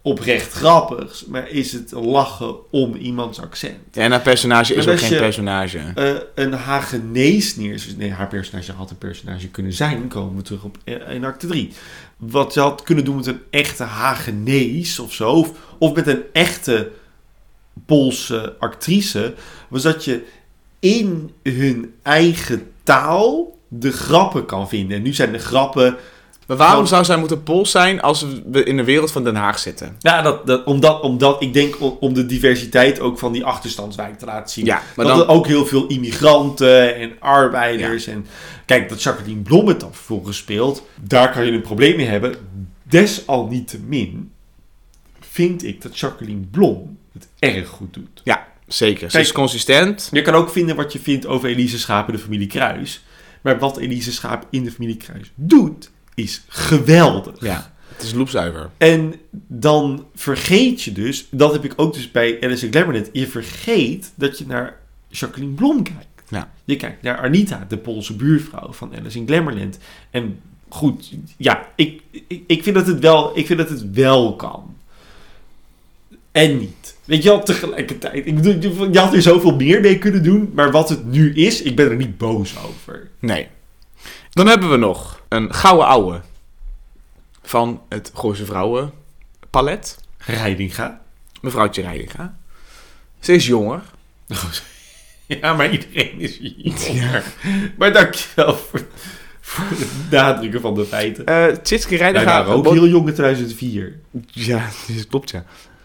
oprecht 0.06 0.52
grappigs, 0.52 1.24
maar 1.26 1.48
is 1.48 1.72
het 1.72 1.92
lachen 1.92 2.70
om 2.70 2.94
iemands 2.94 3.40
accent. 3.40 3.78
Ja, 3.92 4.02
en 4.02 4.10
haar 4.10 4.20
personage 4.20 4.74
is 4.74 4.88
ook 4.88 4.98
geen 4.98 5.10
je- 5.12 5.18
personage. 5.18 5.78
Eh, 5.94 6.14
een 6.34 6.52
Hagenees 6.52 7.56
neer. 7.56 7.86
Nee, 7.96 8.10
haar 8.10 8.28
personage 8.28 8.72
had 8.72 8.90
een 8.90 8.98
personage 8.98 9.48
kunnen 9.48 9.72
zijn. 9.72 10.08
Komen 10.08 10.36
we 10.36 10.42
terug 10.42 10.64
op 10.64 10.78
eh, 10.84 11.10
in 11.14 11.24
acte 11.24 11.46
3. 11.46 11.70
Wat 12.16 12.52
ze 12.52 12.60
had 12.60 12.82
kunnen 12.82 13.04
doen 13.04 13.16
met 13.16 13.26
een 13.26 13.40
echte 13.50 13.82
Hagenees 13.82 14.98
of 14.98 15.12
zo. 15.12 15.30
Of, 15.30 15.52
of 15.78 15.94
met 15.94 16.06
een 16.06 16.22
echte 16.32 16.90
Poolse 17.86 18.54
actrice, 18.58 19.34
was 19.68 19.82
dat 19.82 20.04
je 20.04 20.22
in 20.78 21.30
hun 21.42 21.94
eigen 22.02 22.70
taal 22.82 23.58
de 23.68 23.92
grappen 23.92 24.46
kan 24.46 24.68
vinden. 24.68 24.96
En 24.96 25.02
nu 25.02 25.12
zijn 25.12 25.32
de 25.32 25.38
grappen 25.38 25.96
Maar 26.46 26.56
waarom 26.56 26.86
zou 26.86 27.04
zij 27.04 27.16
moeten 27.16 27.42
Pools 27.42 27.70
zijn 27.70 28.00
als 28.02 28.26
we 28.50 28.64
in 28.64 28.76
de 28.76 28.84
wereld 28.84 29.10
van 29.12 29.24
Den 29.24 29.34
Haag 29.36 29.58
zitten? 29.58 29.96
Ja, 29.98 30.22
dat, 30.22 30.46
dat, 30.46 30.64
omdat, 30.64 31.00
omdat 31.02 31.42
ik 31.42 31.52
denk 31.52 31.80
om, 31.80 31.96
om 32.00 32.14
de 32.14 32.26
diversiteit 32.26 33.00
ook 33.00 33.18
van 33.18 33.32
die 33.32 33.44
achterstandswijk 33.44 34.18
te 34.18 34.24
laten 34.24 34.50
zien. 34.52 34.64
Ja, 34.64 34.82
maar 34.96 35.06
dat 35.06 35.16
dan- 35.16 35.26
er 35.26 35.32
ook 35.32 35.46
heel 35.46 35.66
veel 35.66 35.86
immigranten 35.86 36.94
en 36.96 37.12
arbeiders. 37.18 38.06
En 38.06 38.26
kijk, 38.66 38.88
dat 38.88 39.02
Jacqueline 39.02 39.40
Blom 39.40 39.68
het 39.68 39.80
dan 39.80 39.94
vervolgens 39.94 40.36
speelt, 40.36 40.86
daar 41.00 41.32
kan 41.32 41.44
je 41.46 41.52
een 41.52 41.60
probleem 41.60 41.96
mee 41.96 42.06
hebben. 42.06 42.34
Desalniettemin 42.82 44.30
vind 45.20 45.64
ik 45.64 45.82
dat 45.82 45.98
Jacqueline 45.98 46.44
Blom 46.50 46.98
het 47.12 47.28
erg 47.38 47.68
goed 47.68 47.94
doet. 47.94 48.20
Ja, 48.24 48.46
zeker. 48.66 49.10
Ze 49.10 49.16
Kijk- 49.16 49.24
is 49.28 49.32
consistent. 49.32 50.08
Je 50.12 50.22
kan 50.22 50.34
ook 50.34 50.50
vinden 50.50 50.76
wat 50.76 50.92
je 50.92 50.98
vindt 51.00 51.26
over 51.26 51.48
Elise 51.48 51.78
Schaap 51.78 52.06
en 52.06 52.12
de 52.12 52.18
familie 52.20 52.46
Kruis. 52.46 53.04
Maar 53.42 53.58
wat 53.58 53.76
Elise 53.76 54.12
Schaap 54.12 54.46
in 54.50 54.64
de 54.64 54.70
familie 54.70 54.96
Kruis 54.96 55.32
doet, 55.34 55.90
is 56.14 56.42
geweldig. 56.48 57.34
Ja, 57.40 57.72
het 57.88 58.02
is 58.02 58.12
loepzuiver. 58.14 58.70
En 58.78 59.14
dan 59.46 60.06
vergeet 60.14 60.82
je 60.82 60.92
dus, 60.92 61.26
dat 61.30 61.52
heb 61.52 61.64
ik 61.64 61.72
ook 61.76 61.94
dus 61.94 62.10
bij 62.10 62.38
Alice 62.40 62.66
in 62.66 62.72
Glamorland, 62.72 63.08
je 63.12 63.26
vergeet 63.26 64.12
dat 64.14 64.38
je 64.38 64.46
naar 64.46 64.78
Jacqueline 65.08 65.52
Blom 65.54 65.82
kijkt. 65.82 66.06
Ja. 66.28 66.52
Je 66.64 66.76
kijkt 66.76 67.02
naar 67.02 67.18
Anita, 67.18 67.64
de 67.68 67.76
Poolse 67.78 68.16
buurvrouw 68.16 68.72
van 68.72 68.94
Alice 68.98 69.18
in 69.18 69.26
Glamorland. 69.26 69.78
En 70.10 70.40
goed, 70.68 71.12
ja, 71.36 71.68
ik, 71.76 72.02
ik, 72.10 72.42
ik, 72.46 72.62
vind 72.62 72.76
dat 72.76 72.86
het 72.86 72.98
wel, 73.00 73.38
ik 73.38 73.46
vind 73.46 73.58
dat 73.58 73.68
het 73.68 73.90
wel 73.92 74.36
kan. 74.36 74.74
En 76.32 76.58
niet. 76.58 76.96
Weet 77.04 77.22
je 77.22 77.28
wel, 77.28 77.42
tegelijkertijd. 77.42 78.26
Ik 78.26 78.34
bedoel, 78.34 78.52
je- 78.60 78.88
je 78.92 78.98
had 78.98 79.14
er 79.14 79.22
zoveel 79.22 79.54
meer 79.56 79.80
mee 79.80 79.98
kunnen 79.98 80.22
doen, 80.22 80.50
maar 80.54 80.70
wat 80.70 80.88
het 80.88 81.04
nu 81.06 81.34
is, 81.34 81.62
ik 81.62 81.76
ben 81.76 81.90
er 81.90 81.96
niet 81.96 82.18
boos 82.18 82.54
over. 82.66 83.10
Nee. 83.18 83.46
Dan 84.34 84.46
hebben 84.46 84.70
we 84.70 84.76
nog 84.76 85.20
een 85.28 85.54
gouden 85.54 85.86
ouwe 85.86 86.20
van 87.42 87.80
het 87.88 88.10
Gooise 88.14 88.44
Vrouwen 88.44 88.92
palet. 89.50 89.98
Reidinga. 90.18 91.00
Mevrouwtje 91.40 91.82
Reidinga. 91.82 92.36
Ze 93.20 93.32
is 93.34 93.46
jonger. 93.46 93.80
Ja, 95.26 95.54
maar 95.54 95.70
iedereen 95.70 96.20
is 96.20 96.38
jonger. 96.56 97.24
Maar 97.78 97.92
dankjewel 97.92 98.56
voor, 98.56 98.86
voor 99.40 99.64
het 99.70 99.88
nadrukken 100.10 100.60
van 100.60 100.74
de 100.74 100.84
feiten. 100.84 101.26
Eh 101.26 101.46
Tjitske 101.62 101.88
Wij 101.88 101.98
Reidinga... 101.98 102.24
waren 102.44 102.52
ook 102.54 102.72
heel 102.72 102.86
jong 102.88 103.08
in 103.08 103.14
2004. 103.14 104.00
Ja, 104.26 104.68
dat 104.96 105.06
klopt 105.06 105.30
ja. 105.30 105.44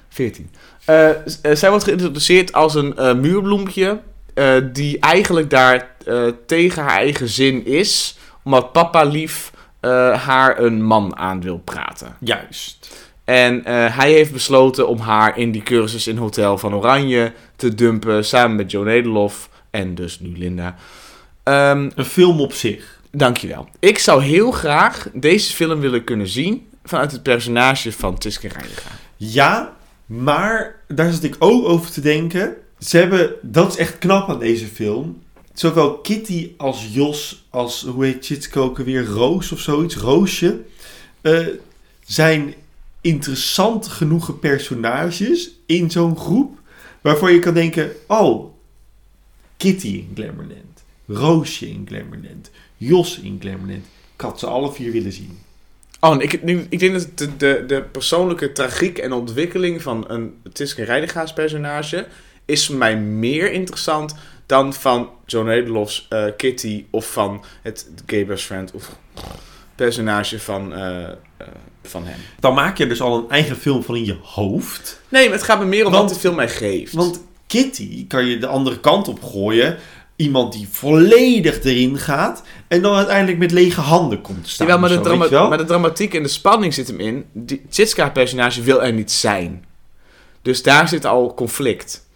14. 0.09 0.49
Eh, 0.85 1.09
s- 1.25 1.41
eh, 1.41 1.55
zij 1.55 1.69
wordt 1.69 1.83
geïntroduceerd 1.83 2.53
als 2.53 2.75
een 2.75 2.97
eh, 2.97 3.13
muurbloempje 3.15 3.99
eh, 4.33 4.55
die 4.73 4.99
eigenlijk 4.99 5.49
daar 5.49 5.95
eh, 6.05 6.27
tegen 6.45 6.83
haar 6.83 6.97
eigen 6.97 7.27
zin 7.29 7.65
is, 7.65 8.17
omdat 8.43 8.71
papa 8.71 9.03
lief 9.03 9.51
eh, 9.79 10.23
haar 10.25 10.59
een 10.59 10.83
man 10.83 11.17
aan 11.17 11.41
wil 11.41 11.57
praten. 11.57 12.15
Juist. 12.19 13.07
En 13.23 13.65
eh, 13.65 13.97
hij 13.97 14.11
heeft 14.11 14.31
besloten 14.31 14.87
om 14.87 14.99
haar 14.99 15.37
in 15.37 15.51
die 15.51 15.63
cursus 15.63 16.07
in 16.07 16.17
Hotel 16.17 16.57
van 16.57 16.73
Oranje 16.75 17.31
te 17.55 17.75
dumpen, 17.75 18.25
samen 18.25 18.55
met 18.55 18.71
Joan 18.71 18.85
Nederlof 18.85 19.49
en 19.69 19.95
dus 19.95 20.19
nu 20.19 20.37
Linda. 20.37 20.75
Ehm, 21.43 21.89
Een 21.95 22.05
film 22.05 22.39
op 22.39 22.53
zich. 22.53 22.99
dankjewel. 23.11 23.69
Ik 23.79 23.97
zou 23.99 24.23
heel 24.23 24.51
graag 24.51 25.07
deze 25.13 25.53
film 25.53 25.79
willen 25.79 26.03
kunnen 26.03 26.27
zien 26.27 26.67
vanuit 26.83 27.11
het 27.11 27.23
personage 27.23 27.91
van 27.91 28.17
Tiske 28.17 28.47
Reiniga. 28.47 28.89
Ja, 29.15 29.73
maar 30.05 30.75
daar 30.87 31.11
zat 31.11 31.23
ik 31.23 31.35
ook 31.39 31.65
over 31.65 31.91
te 31.91 32.01
denken. 32.01 32.55
Ze 32.79 32.97
hebben, 32.97 33.33
dat 33.41 33.67
is 33.71 33.77
echt 33.77 33.97
knap 33.97 34.29
aan 34.29 34.39
deze 34.39 34.65
film. 34.65 35.21
Zowel 35.59 35.97
Kitty 35.97 36.51
als 36.57 36.87
Jos, 36.91 37.45
als 37.49 37.81
hoe 37.81 38.05
heet 38.05 38.25
Chitske 38.25 38.59
ook 38.59 38.77
weer, 38.77 39.05
Roos 39.05 39.51
of 39.51 39.59
zoiets, 39.59 39.95
Roosje, 39.95 40.61
eh, 41.21 41.47
zijn 42.05 42.53
interessant 43.01 43.87
genoeg 43.87 44.39
personages 44.39 45.51
in 45.65 45.91
zo'n 45.91 46.17
groep. 46.17 46.59
Waarvoor 47.01 47.31
je 47.31 47.39
kan 47.39 47.53
denken, 47.53 47.91
oh, 48.07 48.53
Kitty 49.57 49.87
in 49.87 50.11
Glamourland, 50.15 50.83
Roosje 51.05 51.69
in 51.69 51.85
Glamourland, 51.87 52.51
Jos 52.77 53.19
in 53.19 53.37
Glamourland. 53.39 53.85
Ik 54.15 54.21
had 54.21 54.39
ze 54.39 54.47
alle 54.47 54.71
vier 54.71 54.91
willen 54.91 55.13
zien. 55.13 55.39
Oh, 55.99 56.21
ik, 56.21 56.33
ik 56.69 56.79
denk 56.79 56.93
dat 56.93 57.17
de, 57.17 57.37
de, 57.37 57.63
de 57.67 57.81
persoonlijke 57.81 58.51
tragiek 58.51 58.97
en 58.97 59.11
ontwikkeling 59.11 59.81
van 59.81 60.05
een 60.07 60.33
Tiske 60.53 60.83
Reiniga's 60.83 61.33
personage 61.33 62.07
is 62.45 62.65
voor 62.65 62.75
mij 62.75 62.97
meer 62.97 63.51
interessant 63.51 64.15
dan 64.49 64.73
van 64.73 65.09
John 65.25 65.47
Nederlofs 65.47 66.05
eh, 66.09 66.23
Kitty 66.37 66.85
of 66.89 67.11
van 67.11 67.43
het 67.61 67.89
gay 68.05 68.25
best 68.25 68.45
friend 68.45 68.71
of 68.71 68.89
personage 69.75 70.39
van, 70.39 70.73
eh, 70.73 71.03
eh, 71.03 71.13
van 71.83 72.05
hem. 72.05 72.19
Dan 72.39 72.53
maak 72.53 72.77
je 72.77 72.87
dus 72.87 73.01
al 73.01 73.17
een 73.17 73.29
eigen 73.29 73.55
film 73.55 73.83
van 73.83 73.95
in 73.95 74.05
je 74.05 74.17
hoofd. 74.21 75.01
Nee, 75.09 75.23
maar 75.23 75.37
het 75.37 75.45
gaat 75.45 75.59
me 75.59 75.65
meer 75.65 75.85
om 75.85 75.91
Want- 75.91 76.03
wat 76.03 76.13
de 76.13 76.19
film 76.19 76.35
mij 76.35 76.49
geeft. 76.49 76.93
Want 76.93 77.23
Kitty 77.47 78.07
kan 78.07 78.25
je 78.25 78.37
de 78.37 78.47
andere 78.47 78.79
kant 78.79 79.07
op 79.07 79.23
gooien. 79.23 79.77
Iemand 80.15 80.53
die 80.53 80.67
volledig 80.71 81.63
erin 81.63 81.97
gaat. 81.97 82.43
En 82.67 82.81
dan 82.81 82.95
uiteindelijk 82.95 83.37
met 83.37 83.51
lege 83.51 83.81
handen 83.81 84.21
komt 84.21 84.43
te 84.43 84.49
staan. 84.49 84.67
Jawel, 84.67 84.89
maar, 84.89 85.29
de 85.29 85.47
maar 85.49 85.57
de 85.57 85.65
dramatiek 85.65 86.13
en 86.13 86.23
de 86.23 86.29
spanning 86.29 86.73
zit 86.73 86.87
hem 86.87 86.99
in. 86.99 87.25
Die 87.33 87.61
Tjitska 87.69 88.09
personage 88.09 88.61
wil 88.61 88.83
er 88.83 88.93
niet 88.93 89.11
zijn. 89.11 89.65
Dus 90.41 90.63
daar 90.63 90.87
zit 90.87 91.05
al 91.05 91.33
conflict. 91.33 92.07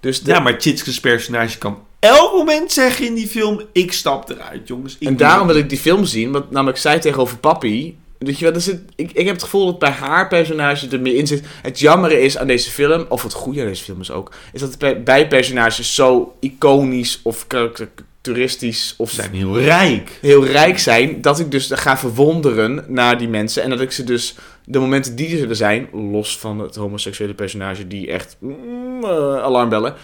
Dus 0.00 0.22
de- 0.22 0.30
Ja, 0.30 0.40
maar 0.40 0.54
Chitske's 0.58 1.00
personage 1.00 1.58
kan 1.58 1.78
elk 1.98 2.32
moment 2.32 2.72
zeggen 2.72 3.06
in 3.06 3.14
die 3.14 3.26
film... 3.28 3.60
Ik 3.72 3.92
stap 3.92 4.30
eruit, 4.30 4.68
jongens. 4.68 4.96
Ik 4.98 5.08
En 5.08 5.16
daarom 5.16 5.46
wil 5.46 5.56
ik 5.56 5.68
die 5.68 5.78
film 5.78 6.04
zien, 6.04 6.32
want 6.32 6.50
namelijk 6.50 6.78
zij 6.78 6.98
tegenover 7.00 7.36
papi. 7.38 7.98
Weet 8.18 8.38
je 8.38 8.44
wel, 8.44 8.54
er 8.54 8.60
zit, 8.60 8.80
ik, 8.96 9.10
ik 9.12 9.24
heb 9.24 9.34
het 9.34 9.42
gevoel 9.44 9.66
dat 9.66 9.78
bij 9.78 9.90
haar 9.90 10.28
personage 10.28 10.88
er 10.88 11.00
meer 11.00 11.14
in 11.16 11.26
zit. 11.26 11.42
Het 11.62 11.78
jammere 11.78 12.20
is 12.20 12.38
aan 12.38 12.46
deze 12.46 12.70
film, 12.70 13.04
of 13.08 13.22
het 13.22 13.32
goede 13.32 13.60
aan 13.60 13.66
deze 13.66 13.84
film 13.84 14.00
is 14.00 14.10
ook, 14.10 14.32
is 14.52 14.60
dat 14.60 14.78
bij- 14.78 15.02
bij 15.02 15.28
personages 15.28 15.94
zo 15.94 16.34
iconisch 16.40 17.20
of 17.22 17.46
karakteristisch 17.46 18.94
of 18.96 19.10
Ze 19.10 19.14
zijn 19.14 19.34
heel 19.34 19.58
rijk. 19.60 20.18
heel 20.20 20.44
rijk 20.46 20.78
zijn, 20.78 21.20
dat 21.20 21.38
ik 21.38 21.50
dus 21.50 21.70
ga 21.72 21.98
verwonderen 21.98 22.84
naar 22.88 23.18
die 23.18 23.28
mensen. 23.28 23.62
En 23.62 23.70
dat 23.70 23.80
ik 23.80 23.92
ze 23.92 24.04
dus, 24.04 24.34
de 24.64 24.78
momenten 24.78 25.16
die 25.16 25.48
er 25.48 25.56
zijn, 25.56 25.88
los 25.92 26.38
van 26.38 26.58
het 26.58 26.76
homoseksuele 26.76 27.34
personage 27.34 27.86
die 27.86 28.10
echt 28.10 28.36
mm, 28.38 29.04
eh, 29.04 29.42
alarmbellen, 29.42 29.94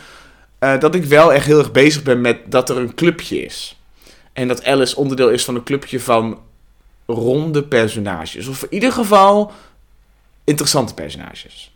eh, 0.58 0.80
dat 0.80 0.94
ik 0.94 1.04
wel 1.04 1.32
echt 1.32 1.46
heel 1.46 1.58
erg 1.58 1.72
bezig 1.72 2.02
ben 2.02 2.20
met 2.20 2.38
dat 2.46 2.70
er 2.70 2.76
een 2.76 2.94
clubje 2.94 3.44
is. 3.44 3.80
En 4.32 4.48
dat 4.48 4.64
Alice 4.64 4.96
onderdeel 4.96 5.30
is 5.30 5.44
van 5.44 5.54
een 5.54 5.62
clubje 5.62 6.00
van 6.00 6.38
ronde 7.06 7.62
personages. 7.62 8.46
Of 8.46 8.62
in 8.62 8.72
ieder 8.74 8.92
geval 8.92 9.52
interessante 10.44 10.94
personages. 10.94 11.74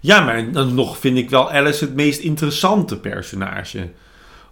Ja, 0.00 0.20
maar 0.20 0.52
dan 0.52 0.74
nog 0.74 0.98
vind 0.98 1.18
ik 1.18 1.30
wel 1.30 1.50
Alice 1.50 1.84
het 1.84 1.94
meest 1.94 2.20
interessante 2.20 2.98
personage. 2.98 3.88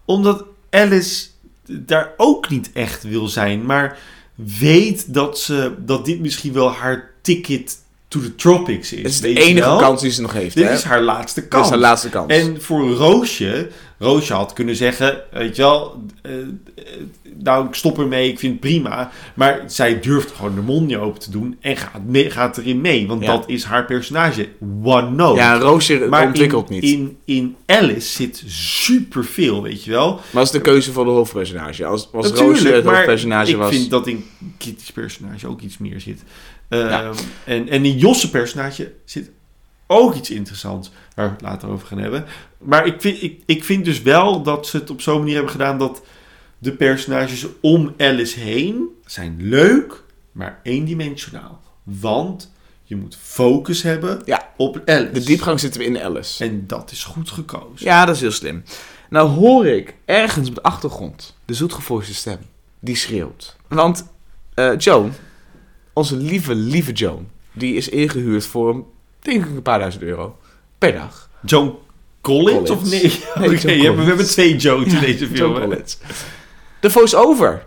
Omdat 0.04 0.44
Alice 0.70 1.26
daar 1.66 2.12
ook 2.16 2.48
niet 2.48 2.70
echt 2.72 3.02
wil 3.02 3.28
zijn, 3.28 3.66
maar 3.66 3.98
weet 4.34 5.14
dat, 5.14 5.38
ze, 5.38 5.74
dat 5.78 6.04
dit 6.04 6.20
misschien 6.20 6.52
wel 6.52 6.72
haar 6.72 7.09
ticket 7.34 7.78
to 8.08 8.20
the 8.20 8.34
tropics 8.34 8.92
is. 8.92 9.02
Het 9.02 9.12
is 9.12 9.20
de 9.20 9.40
enige 9.40 9.66
wel? 9.66 9.78
kans 9.78 10.00
die 10.00 10.10
ze 10.10 10.20
nog 10.20 10.32
heeft. 10.32 10.54
Dit 10.54 10.66
hè? 10.66 10.72
is 10.72 10.82
haar 10.82 11.02
laatste 11.02 11.40
Dit 11.40 11.48
kans. 11.48 11.64
is 11.64 11.70
haar 11.70 11.78
laatste 11.80 12.08
kans. 12.08 12.32
En 12.32 12.62
voor 12.62 12.90
Roosje, 12.90 13.68
Roosje 13.98 14.32
had 14.32 14.52
kunnen 14.52 14.76
zeggen, 14.76 15.20
weet 15.32 15.56
je 15.56 15.62
wel, 15.62 16.02
eh, 16.22 16.32
eh, 16.38 16.44
nou 17.38 17.66
ik 17.66 17.74
stop 17.74 17.98
ermee, 17.98 18.28
ik 18.28 18.38
vind 18.38 18.52
het 18.52 18.60
prima. 18.60 19.10
Maar 19.34 19.62
zij 19.66 20.00
durft 20.00 20.30
gewoon 20.30 20.54
de 20.54 20.60
mond 20.60 20.86
niet 20.86 20.96
open 20.96 21.20
te 21.20 21.30
doen 21.30 21.56
en 21.60 21.76
gaat, 21.76 22.04
mee, 22.06 22.30
gaat 22.30 22.56
erin 22.58 22.80
mee. 22.80 23.06
Want 23.06 23.22
Ja. 23.22 23.26
dat 23.36 23.48
is 23.48 23.64
haar 23.64 23.84
personage. 23.84 24.48
One 24.82 25.10
note. 25.10 25.40
ja, 25.40 25.58
Roosje 25.58 26.06
maar 26.10 26.26
ontwikkelt 26.26 26.70
in, 26.70 26.74
niet. 26.74 26.84
In, 26.84 27.16
in 27.24 27.56
Alice 27.66 28.08
zit 28.08 28.42
superveel, 28.46 29.62
weet 29.62 29.84
je 29.84 29.90
wel. 29.90 30.12
Maar 30.14 30.22
dat 30.32 30.42
is 30.44 30.50
de 30.50 30.60
keuze 30.60 30.92
van 30.92 31.04
de 31.04 31.10
hoofdpersonage. 31.10 31.84
Als, 31.84 32.08
als 32.12 32.30
Roosje 32.30 32.68
het 32.68 32.84
hoofdpersonage 32.84 33.50
ik 33.50 33.56
was... 33.56 33.70
vind 33.74 33.90
dat 33.90 34.06
in 34.06 34.24
Kitty's 34.58 34.92
personage 34.92 35.46
ook 35.48 35.60
iets 35.60 35.78
meer 35.78 36.00
zit. 36.00 36.22
Ehm, 36.70 36.88
Ja. 36.88 37.10
en, 37.44 37.68
en 37.68 37.84
in 37.84 37.98
Josse 37.98 38.30
personage 38.30 38.92
zit 39.04 39.30
ook 39.86 40.14
iets 40.14 40.30
interessants, 40.30 40.90
waar 41.14 41.26
we 41.26 41.32
het 41.32 41.40
later 41.42 41.68
over 41.68 41.86
gaan 41.86 41.98
hebben. 41.98 42.24
Maar 42.58 42.86
ik 42.86 43.00
vind, 43.00 43.22
ik, 43.22 43.42
ik 43.46 43.64
vind 43.64 43.84
dus 43.84 44.02
wel 44.02 44.42
dat 44.42 44.66
ze 44.66 44.76
het 44.76 44.90
op 44.90 45.00
zo'n 45.00 45.18
manier 45.18 45.34
hebben 45.34 45.52
gedaan 45.52 45.78
dat 45.78 46.02
de 46.58 46.72
personages 46.72 47.46
om 47.60 47.94
Alice 47.98 48.38
heen 48.40 48.86
zijn 49.06 49.36
leuk, 49.38 50.02
maar 50.32 50.60
eendimensionaal. 50.62 51.60
Want 51.82 52.50
je 52.84 52.96
moet 52.96 53.16
focus 53.20 53.82
hebben 53.82 54.22
Ja. 54.24 54.48
op 54.56 54.82
Alice. 54.86 55.10
De 55.12 55.20
diepgang 55.24 55.60
zitten 55.60 55.80
we 55.80 55.86
in 55.86 56.00
Alice. 56.02 56.44
En 56.44 56.66
dat 56.66 56.90
is 56.90 57.04
goed 57.04 57.30
gekozen. 57.30 57.86
Ja, 57.86 58.04
dat 58.04 58.14
is 58.14 58.20
heel 58.20 58.30
slim. 58.30 58.62
Nou 59.10 59.28
hoor 59.28 59.66
ik 59.66 59.94
ergens 60.04 60.48
op 60.48 60.54
de 60.54 60.62
achtergrond 60.62 61.36
de 61.44 61.54
zoetgevoelige 61.54 62.14
stem. 62.14 62.38
Die 62.80 62.96
schreeuwt. 62.96 63.56
Want 63.68 64.06
eh, 64.54 64.78
Joan, 64.78 65.12
onze 65.92 66.16
lieve, 66.16 66.54
lieve 66.54 66.92
Joan, 66.92 67.28
die 67.52 67.74
is 67.74 67.88
ingehuurd 67.88 68.46
voor, 68.46 68.84
denk 69.20 69.44
ik, 69.44 69.50
een 69.50 69.62
paar 69.62 69.78
duizend 69.78 70.02
euro 70.04 70.36
per 70.78 70.92
dag. 70.92 71.28
Joan 71.44 71.78
Collins, 72.20 72.68
Collins. 72.68 72.70
of 72.70 72.90
nee? 72.90 73.48
Nee, 73.48 73.56
Oké, 73.88 73.94
we 73.96 74.02
hebben 74.02 74.26
twee 74.26 74.56
Jones 74.56 74.92
in 74.92 75.00
deze 75.00 75.26
film. 75.26 75.52
Joan? 75.52 75.60
Collins. 75.62 75.98
De 76.80 76.90
voice-over. 76.90 77.64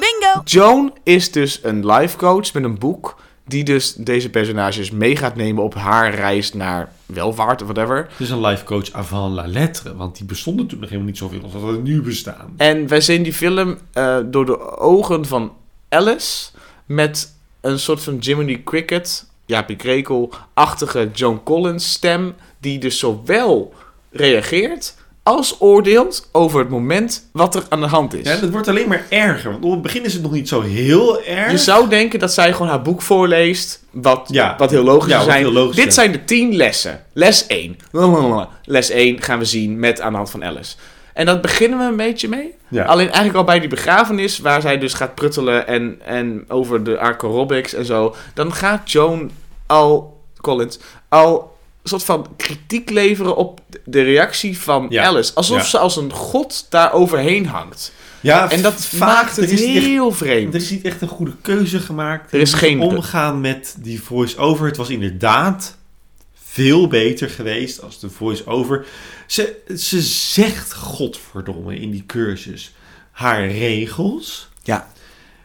Bingo! 0.00 0.40
Joan 0.44 0.92
is 1.02 1.32
dus 1.32 1.60
een 1.62 1.86
life 1.86 2.16
coach 2.16 2.52
met 2.52 2.64
een 2.64 2.78
boek. 2.78 3.16
Die 3.46 3.64
dus 3.64 3.94
deze 3.94 4.30
personages 4.30 4.90
mee 4.90 5.16
gaat 5.16 5.36
nemen 5.36 5.62
op 5.62 5.74
haar 5.74 6.14
reis 6.14 6.52
naar 6.52 6.92
welvaart 7.06 7.62
of 7.62 7.68
whatever. 7.68 7.96
Het 7.96 8.20
is 8.20 8.30
een 8.30 8.40
life 8.40 8.64
coach 8.64 8.92
avant 8.92 9.34
la 9.34 9.46
lettre, 9.46 9.96
want 9.96 10.16
die 10.16 10.26
bestonden 10.26 10.66
toen 10.66 10.78
nog 10.78 10.88
helemaal 10.88 11.10
niet 11.10 11.18
zoveel 11.18 11.42
als 11.42 11.52
dat 11.52 11.62
er 11.62 11.78
nu 11.78 12.02
bestaan. 12.02 12.54
En 12.56 12.88
wij 12.88 13.00
zien 13.00 13.22
die 13.22 13.32
film 13.32 13.78
eh, 13.92 14.18
door 14.24 14.46
de 14.46 14.76
ogen 14.78 15.26
van 15.26 15.52
Alice. 15.88 16.50
Met 16.86 17.34
een 17.72 17.78
soort 17.78 18.02
van 18.02 18.16
Jiminy 18.18 18.60
Cricket, 18.64 19.26
Jaapie 19.46 19.76
Krekel-achtige 19.76 21.10
Joan 21.12 21.42
Collins 21.42 21.92
stem. 21.92 22.34
Die 22.60 22.78
dus 22.78 22.98
zowel 22.98 23.72
reageert 24.10 24.94
als 25.22 25.56
oordeelt 25.60 26.28
over 26.32 26.58
het 26.60 26.68
moment 26.68 27.28
wat 27.32 27.54
er 27.54 27.62
aan 27.68 27.80
de 27.80 27.86
hand 27.86 28.14
is. 28.14 28.26
Ja, 28.28 28.36
dat 28.36 28.50
wordt 28.50 28.68
alleen 28.68 28.88
maar 28.88 29.06
erger, 29.08 29.50
want 29.50 29.64
op 29.64 29.70
het 29.70 29.82
begin 29.82 30.04
is 30.04 30.12
het 30.12 30.22
nog 30.22 30.32
niet 30.32 30.48
zo 30.48 30.60
heel 30.60 31.22
erg. 31.22 31.50
Je 31.50 31.58
zou 31.58 31.88
denken 31.88 32.18
dat 32.18 32.32
zij 32.32 32.52
gewoon 32.52 32.68
haar 32.68 32.82
boek 32.82 33.02
voorleest, 33.02 33.84
wat, 33.90 34.28
Ja. 34.32 34.54
wat 34.58 34.70
heel 34.70 34.82
logisch 34.84 35.12
Ja, 35.12 35.22
zijn. 35.22 35.38
heel 35.42 35.52
logisch 35.52 35.76
Dit 35.76 35.86
is. 35.86 35.94
zijn 35.94 36.12
de 36.12 36.24
10 36.24 36.56
lessen. 36.56 37.04
Les 37.12 37.46
1. 37.46 37.76
Les 38.64 38.90
1 38.90 39.22
gaan 39.22 39.38
we 39.38 39.44
zien 39.44 39.78
met 39.78 40.00
aan 40.00 40.10
de 40.10 40.16
hand 40.16 40.30
van 40.30 40.44
Alice. 40.44 40.74
En 41.18 41.26
dat 41.26 41.42
beginnen 41.42 41.78
we 41.78 41.84
een 41.84 41.96
beetje 41.96 42.28
mee. 42.28 42.54
Ja. 42.68 42.84
Alleen 42.84 43.06
eigenlijk 43.06 43.36
al 43.36 43.44
bij 43.44 43.60
die 43.60 43.68
begrafenis, 43.68 44.38
waar 44.38 44.60
zij 44.60 44.78
dus 44.78 44.94
gaat 44.94 45.14
pruttelen 45.14 45.66
en, 45.66 45.98
en 46.04 46.44
over 46.48 46.84
de 46.84 46.98
aerobics 46.98 47.74
en 47.74 47.84
zo. 47.84 48.14
Dan 48.34 48.52
gaat 48.52 48.90
Joan 48.92 49.30
al, 49.66 50.20
Collins, 50.40 50.78
al 51.08 51.56
een 51.82 51.88
soort 51.88 52.04
van 52.04 52.26
kritiek 52.36 52.90
leveren 52.90 53.36
op 53.36 53.60
de 53.84 54.02
reactie 54.02 54.58
van 54.58 54.86
Ja. 54.88 55.04
Alice. 55.04 55.34
Alsof 55.34 55.56
Ja. 55.58 55.64
ze 55.64 55.78
als 55.78 55.96
een 55.96 56.12
god 56.12 56.66
daar 56.70 56.92
overheen 56.92 57.46
hangt. 57.46 57.92
ja, 58.20 58.50
En 58.50 58.62
dat 58.62 58.84
vaak, 58.84 59.08
maakt 59.08 59.36
het 59.36 59.50
echt- 59.50 59.60
heel 59.60 60.12
vreemd. 60.12 60.54
Er 60.54 60.60
is 60.60 60.70
niet 60.70 60.84
echt 60.84 61.00
een 61.02 61.08
goede 61.08 61.34
keuze 61.42 61.78
gemaakt. 61.78 62.32
Er 62.32 62.40
is 62.40 62.52
geen- 62.52 62.80
omgaan 62.80 63.40
met 63.40 63.76
die 63.78 64.02
voice-over. 64.02 64.66
Het 64.66 64.76
was 64.76 64.88
inderdaad 64.90 65.76
veel 66.44 66.86
beter 66.88 67.30
geweest 67.30 67.82
als 67.82 68.00
de 68.00 68.10
voice-over. 68.10 68.86
Ze, 69.28 69.56
ze 69.76 70.00
zegt 70.02 70.74
godverdomme 70.74 71.78
in 71.78 71.90
die 71.90 72.06
cursus 72.06 72.74
haar 73.10 73.48
regels. 73.48 74.48
Ja. 74.62 74.92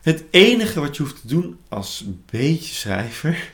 Het 0.01 0.23
enige 0.29 0.79
wat 0.79 0.97
je 0.97 1.03
hoeft 1.03 1.21
te 1.21 1.27
doen 1.27 1.57
als 1.69 2.03
beetje 2.31 2.73
schrijver 2.73 3.51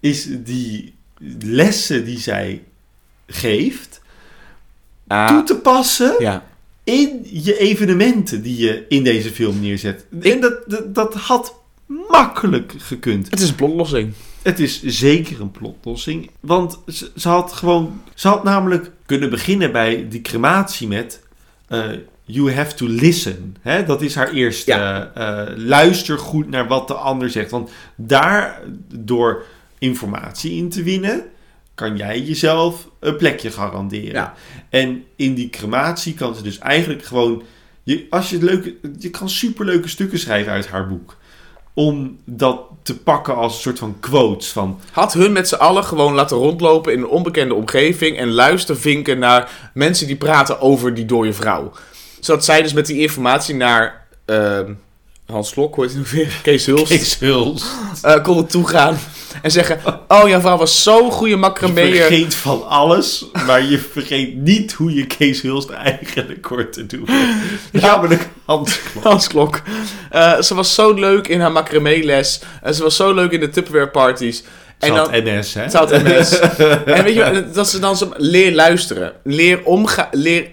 is 0.00 0.26
die 0.30 0.94
lessen 1.38 2.04
die 2.04 2.18
zij 2.18 2.62
geeft 3.26 4.02
Ah, 5.06 5.28
toe 5.28 5.42
te 5.42 5.56
passen 5.56 6.14
ja. 6.18 6.46
in 6.84 7.20
je 7.22 7.58
evenementen 7.58 8.42
die 8.42 8.56
je 8.56 8.84
in 8.88 9.04
deze 9.04 9.30
film 9.30 9.60
neerzet. 9.60 10.06
En 10.20 10.40
dat, 10.40 10.62
dat, 10.66 10.94
dat 10.94 11.14
had 11.14 11.54
makkelijk 11.86 12.74
gekund. 12.78 13.30
Het 13.30 13.40
is 13.40 13.48
een 13.48 13.54
plotlossing. 13.54 14.12
Het 14.42 14.58
is 14.58 14.82
zeker 14.82 15.40
een 15.40 15.50
plotlossing. 15.50 16.30
Want 16.40 16.78
ze, 16.86 17.10
ze 17.16 17.28
had 17.28 17.52
gewoon... 17.52 18.02
Ze 18.14 18.28
had 18.28 18.44
namelijk 18.44 18.90
kunnen 19.06 19.30
beginnen 19.30 19.72
bij 19.72 20.06
die 20.08 20.20
crematie 20.20 20.88
met... 20.88 21.22
eh, 21.68 21.84
you 22.24 22.52
have 22.52 22.74
to 22.74 22.86
listen. 22.86 23.56
Hè? 23.60 23.84
Dat 23.84 24.02
is 24.02 24.14
haar 24.14 24.30
eerste... 24.30 24.70
Ja. 24.70 25.10
eh, 25.14 25.56
luister 25.56 26.18
goed 26.18 26.48
naar 26.50 26.66
wat 26.66 26.88
de 26.88 26.94
ander 26.94 27.30
zegt. 27.30 27.50
Want 27.50 27.70
daar, 27.94 28.60
door 28.94 29.44
informatie 29.78 30.52
in 30.52 30.68
te 30.68 30.82
winnen... 30.82 31.24
kan 31.74 31.96
jij 31.96 32.20
jezelf 32.20 32.88
een 33.00 33.16
plekje 33.16 33.50
garanderen. 33.50 34.12
Ja. 34.12 34.34
En 34.68 35.04
in 35.16 35.34
die 35.34 35.50
crematie 35.50 36.14
kan 36.14 36.34
ze 36.34 36.42
dus 36.42 36.58
eigenlijk 36.58 37.04
gewoon... 37.04 37.42
Je, 37.82 38.06
als 38.10 38.30
je, 38.30 38.42
leuke, 38.42 38.76
je 38.98 39.10
kan 39.10 39.28
superleuke 39.28 39.88
stukken 39.88 40.18
schrijven 40.18 40.52
uit 40.52 40.68
haar 40.68 40.88
boek. 40.88 41.16
Om 41.74 42.18
dat 42.24 42.60
te 42.82 42.98
pakken 42.98 43.36
als 43.36 43.54
een 43.54 43.60
soort 43.60 43.78
van 43.78 43.96
quotes 44.00 44.48
van... 44.48 44.80
Had 44.92 45.12
hun 45.12 45.32
met 45.32 45.48
z'n 45.48 45.54
allen 45.54 45.84
gewoon 45.84 46.14
laten 46.14 46.36
rondlopen 46.36 46.92
in 46.92 46.98
een 46.98 47.08
onbekende 47.08 47.54
omgeving 47.54 48.18
en 48.18 48.30
luistervinken 48.30 49.18
naar 49.18 49.70
mensen 49.74 50.06
die 50.06 50.16
praten 50.16 50.60
over 50.60 50.94
die 50.94 51.04
dode 51.04 51.32
vrouw. 51.32 51.72
Zodat 52.20 52.44
zij 52.44 52.62
dus 52.62 52.72
met 52.72 52.86
die 52.86 53.00
informatie 53.00 53.54
naar 53.54 54.06
ehm, 54.24 54.72
Hans 55.26 55.48
Slok, 55.48 55.74
hoe 55.74 55.86
heet 55.86 55.96
nog 55.96 56.10
weer? 56.10 56.40
Kees 56.42 56.66
Hulst, 56.66 56.86
Kees 56.86 57.18
Huls. 57.18 57.64
eh, 58.02 58.22
konden 58.22 58.46
toegaan 58.46 58.98
en 59.42 59.50
zeggen: 59.50 59.80
Oh, 60.08 60.28
jouw 60.28 60.40
vrouw 60.40 60.56
was 60.56 60.82
zo'n 60.82 61.10
goede 61.10 61.30
Je 61.32 61.36
macrameer. 61.36 61.96
vergeet 61.96 62.34
van 62.34 62.68
alles, 62.68 63.24
maar 63.46 63.62
je 63.62 63.78
vergeet 63.78 64.34
niet 64.36 64.72
hoe 64.72 64.94
je 64.94 65.06
Kees 65.06 65.42
Hulst 65.42 65.70
eigenlijk 65.70 66.46
hoort 66.46 66.72
te 66.72 66.86
doen. 66.86 67.08
Namelijk 67.72 68.28
Hans 68.44 68.80
Klok. 68.92 69.04
Hans 69.04 69.28
Klok. 69.28 69.60
Eh, 70.10 70.40
ze 70.40 70.54
was 70.54 70.74
zo 70.74 70.92
leuk 70.92 71.28
in 71.28 71.40
haar 71.40 71.52
macramee-les. 71.52 72.40
En 72.62 72.74
ze 72.74 72.82
was 72.82 72.96
zo 72.96 73.14
leuk 73.14 73.30
in 73.32 73.40
de 73.40 73.48
Tupperware 73.50 73.88
parties. 73.88 74.42
En 74.88 74.94
dan, 74.94 75.38
NS, 75.38 75.54
hè? 75.54 75.66
Had 75.66 75.90
MS. 75.90 76.38
en 76.98 77.04
weet 77.04 77.14
je, 77.14 77.50
dat 77.52 77.68
ze 77.68 77.78
dan 77.78 77.96
zo 77.96 78.12
leer 78.16 78.54
luisteren. 78.54 79.12
Leer 79.22 79.64
omgaan. 79.64 80.08
Leer, 80.10 80.48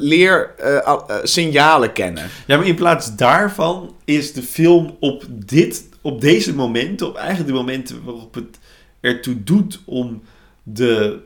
leer 0.00 0.54
eh, 0.58 0.76
eh, 0.76 1.00
signalen 1.22 1.92
kennen. 1.92 2.28
Ja, 2.46 2.56
maar 2.56 2.66
in 2.66 2.74
plaats 2.74 3.16
daarvan 3.16 3.94
is 4.04 4.32
de 4.32 4.42
film 4.42 4.96
op, 5.00 5.24
dit, 5.30 5.84
op 6.00 6.20
deze 6.20 6.54
momenten, 6.54 7.06
op 7.06 7.16
eigenlijk 7.16 7.48
de 7.48 7.54
momenten 7.54 8.04
waarop 8.04 8.34
het 8.34 8.58
ertoe 9.00 9.44
doet 9.44 9.80
om 9.84 10.22
de 10.62 11.18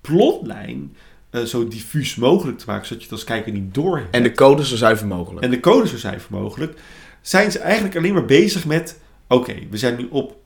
plotlijn 0.00 0.96
eh, 1.30 1.42
zo 1.42 1.68
diffuus 1.68 2.14
mogelijk 2.14 2.58
te 2.58 2.64
maken, 2.66 2.86
zodat 2.86 3.02
je 3.02 3.08
het 3.08 3.18
als 3.18 3.28
kijker 3.28 3.52
niet 3.52 3.74
door 3.74 3.96
hebt. 3.96 4.14
En 4.14 4.22
de 4.22 4.32
code 4.32 4.64
zo 4.64 4.76
zuiver 4.76 5.06
mogelijk. 5.06 5.44
en 5.44 5.50
de 5.50 5.60
code 5.60 5.88
zo 5.88 5.96
zuiver 5.96 6.30
mogelijk, 6.30 6.78
zijn 7.20 7.52
ze 7.52 7.58
eigenlijk 7.58 7.96
alleen 7.96 8.12
maar 8.12 8.24
bezig 8.24 8.66
met: 8.66 8.98
oké, 9.28 9.54
we 9.70 9.76
zijn 9.76 9.96
nu 9.96 10.06
op 10.10 10.36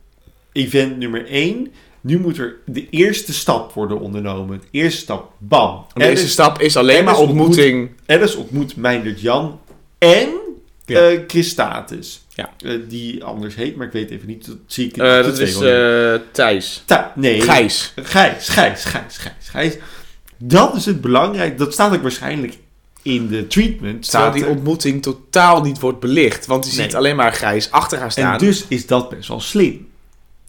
event 0.53 0.99
nummer 0.99 1.27
1. 1.27 1.73
Nu 2.01 2.19
moet 2.21 2.39
er 2.39 2.57
de 2.67 2.89
eerste 2.91 3.33
stap 3.33 3.73
worden 3.73 4.01
ondernomen. 4.01 4.59
De 4.61 4.67
eerste 4.79 5.01
stap, 5.01 5.33
bam. 5.39 5.87
de 5.95 6.09
eerste 6.09 6.29
stap 6.29 6.61
is 6.61 6.77
alleen 6.77 7.05
maar 7.05 7.19
ontmoeting. 7.19 7.91
Alice 8.07 8.39
ontmoet 8.39 8.77
Meindert 8.77 9.21
Jan 9.21 9.61
en 9.99 10.29
Ja. 10.87 11.19
Christatus. 11.27 12.25
Ja. 12.35 12.51
Eh, 12.65 12.73
die 12.89 13.25
anders 13.25 13.55
heet, 13.55 13.77
maar 13.77 13.87
ik 13.87 13.93
weet 13.93 14.11
even 14.11 14.27
niet. 14.27 14.47
Dat 14.47 14.57
zie 14.67 14.87
ik 14.87 14.95
de 14.95 15.23
dat 15.25 15.39
is 15.39 15.57
Thijs. 16.33 16.83
Ta- 16.87 17.13
nee. 17.17 17.41
Gijs. 17.41 17.93
Gijs, 17.97 18.49
Gijs, 18.49 18.85
Gijs, 18.85 19.17
Gijs, 19.19 19.49
Gijs. 19.51 19.77
Dat 20.39 20.75
is 20.75 20.87
het 20.87 21.01
belangrijk. 21.01 21.59
Dat 21.59 21.73
staat 21.73 21.95
ook 21.95 22.03
waarschijnlijk 22.03 22.59
in 23.03 23.29
de 23.29 23.47
treatment. 23.47 24.11
Terwijl 24.11 24.33
die 24.33 24.47
ontmoeting 24.47 25.03
totaal 25.03 25.63
niet 25.63 25.81
wordt 25.81 26.01
belicht. 26.01 26.47
Want 26.47 26.71
je 26.71 26.77
Nee. 26.77 26.85
ziet 26.87 26.95
alleen 26.97 27.17
maar 27.17 27.33
Gijs 27.33 27.71
achter 27.71 27.99
haar 27.99 28.13
staan. 28.13 28.33
en 28.33 28.39
dus 28.39 28.65
is 28.69 28.87
dat 28.87 29.09
best 29.09 29.29
wel 29.29 29.41
slim. 29.41 29.89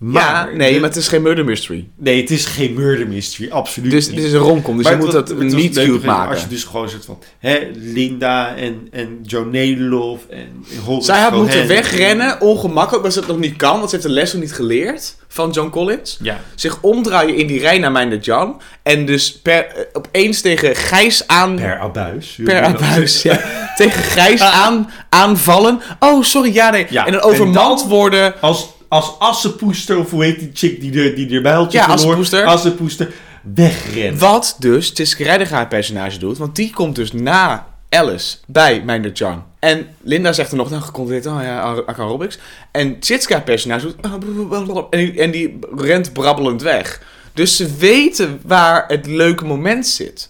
Ja, 0.02 0.08
Maar, 0.08 0.56
nee, 0.56 0.74
de- 0.74 0.80
maar 0.80 0.90
het 0.90 0.98
is 0.98 1.08
geen 1.08 1.22
murder 1.22 1.46
mystery. 1.46 1.88
nee, 1.96 2.22
het 2.22 2.30
is 2.32 2.46
geen 2.46 2.74
murder 2.74 3.08
mystery. 3.08 3.50
Absoluut 3.52 3.92
Dus 3.92 4.08
niet. 4.08 4.16
het 4.16 4.26
is 4.26 4.34
een 4.34 4.40
romcom. 4.40 4.76
Dus 4.78 4.86
Maar 4.86 4.94
je 4.96 5.00
moet 5.04 5.12
dat 5.12 5.30
leuk 5.30 5.72
cute 5.74 6.06
maken. 6.06 6.32
Als 6.32 6.42
je 6.42 6.48
dus 6.48 6.64
gewoon 6.64 6.90
zit 6.90 7.06
van 7.06 7.20
hè, 7.40 7.60
Linda 7.74 8.56
en, 8.56 8.88
en 8.92 9.20
Joe 9.24 9.46
Nederlof 9.46 10.20
en 10.30 10.66
Horace 10.86 11.06
Zij 11.06 11.22
had 11.22 11.34
moeten 11.36 11.68
wegrennen, 11.68 12.42
ongemakkelijk, 12.42 13.04
dat 13.04 13.14
ze 13.14 13.20
het 13.20 13.28
nog 13.28 13.40
niet 13.40 13.56
kan, 13.56 13.78
want 13.78 13.90
ze 13.90 13.96
heeft 13.96 14.08
de 14.08 14.14
les 14.14 14.34
nog 14.34 14.42
niet 14.42 14.54
geleerd 14.54 15.16
van 15.28 15.50
John 15.52 15.70
Collins. 15.70 16.18
Ja. 16.22 16.40
Zich 16.56 16.78
omdraaien 16.82 17.36
in 17.36 17.48
die 17.48 17.60
rij 17.60 17.78
naar 17.78 17.92
Mijne 17.92 18.18
Jan. 18.18 18.62
En 18.84 19.06
dus 19.06 19.32
per, 19.40 19.66
eh, 19.68 19.84
opeens 19.94 20.42
tegen 20.42 20.76
Gijs 20.76 21.28
aan... 21.28 21.56
Per 21.56 21.80
abuis. 21.80 22.40
per 22.44 22.62
abuis, 22.64 23.22
ja. 23.22 23.40
tegen 23.76 24.04
Gijs 24.04 24.42
aan, 24.66 24.90
aanvallen. 25.10 25.82
Oh, 26.00 26.24
sorry, 26.24 26.54
ja, 26.54 26.70
nee. 26.70 26.86
Ja, 26.90 27.06
en 27.06 27.12
dan 27.12 27.22
overmand 27.22 27.86
worden. 27.88 28.42
Als, 28.42 28.70
als 28.92 29.20
assenpoester, 29.20 29.98
of 29.98 30.10
hoe 30.10 30.24
heet 30.24 30.40
die 30.40 30.50
chick 30.54 30.82
die 30.82 31.04
er, 31.04 31.16
die 31.16 31.36
er 31.36 31.42
bijltje 31.42 31.78
Ja? 31.78 31.86
Assenpoester. 31.86 32.46
Assenpoester. 32.46 33.14
Wegrennen. 33.42 34.20
Wat 34.20 34.56
dus 34.60 34.92
Tiske 34.94 35.24
Redding 35.24 35.50
haar 35.50 35.68
personage 35.68 36.18
doet. 36.18 36.38
Want 36.38 36.56
die 36.56 36.74
komt 36.74 36.96
dus 36.96 37.12
na 37.12 37.68
Alice 37.90 38.38
bij 38.48 38.82
Mijne 38.86 39.12
Jan. 39.12 39.44
En 39.60 39.88
Linda 40.02 40.34
zegt 40.34 40.52
er 40.52 40.58
nog, 40.58 40.70
nou 40.70 40.82
gecontroleerd, 40.82 41.26
oh 41.26 41.42
ja, 41.42 41.62
Akka 41.62 42.04
Robics. 42.04 42.40
En 42.72 43.00
Tjitska 43.00 43.40
personage 43.40 43.86
doet... 43.86 44.02
blablabla. 44.50 44.86
En 44.90 45.00
die, 45.00 45.20
en 45.20 45.32
die 45.32 45.60
rent 45.76 46.14
brabbelend 46.14 46.62
weg. 46.62 47.02
Dus 47.34 47.56
ze 47.56 47.76
weten 47.76 48.42
waar 48.46 48.84
het 48.88 49.06
leuke 49.06 49.46
moment 49.46 49.88
zit. 49.88 50.30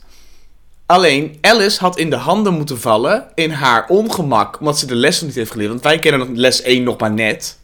Alleen, 0.86 1.38
Alice 1.41 1.80
had 1.80 1.97
in 1.97 2.09
de 2.09 2.16
handen 2.16 2.53
moeten 2.53 2.80
vallen 2.80 3.28
in 3.36 3.51
haar 3.51 3.86
ongemak, 3.88 4.59
omdat 4.59 4.80
ze 4.80 4.86
de 4.86 4.95
les 4.95 5.20
nog 5.20 5.30
niet 5.30 5.38
heeft 5.38 5.51
geleerd. 5.51 5.70
Want 5.70 5.84
wij 5.84 5.99
kennen 5.99 6.38
les 6.38 6.62
1 6.62 6.84
nog 6.84 6.97
maar 6.97 7.12
net. 7.12 7.59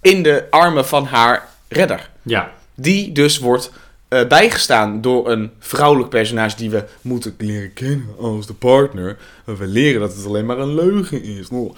In 0.00 0.22
de 0.22 0.46
armen 0.50 0.86
van 0.86 1.04
haar 1.04 1.48
redder. 1.68 2.08
Ja. 2.22 2.50
Die 2.74 3.12
dus 3.12 3.38
wordt 3.38 3.70
eh, 4.10 4.26
bijgestaan 4.26 5.00
door 5.00 5.30
een 5.30 5.50
vrouwelijk 5.58 6.08
personage 6.08 6.56
die 6.56 6.70
we 6.70 6.84
moeten 7.00 7.34
leren 7.38 7.72
kennen 7.72 8.06
als 8.18 8.46
de 8.46 8.52
partner. 8.52 9.16
En 9.46 9.56
we 9.56 9.66
leren 9.66 10.00
dat 10.00 10.14
het 10.16 10.26
alleen 10.26 10.46
maar 10.46 10.58
een 10.58 10.74
leugen 10.74 11.22
is. 11.22 11.48
Oh, 11.48 11.74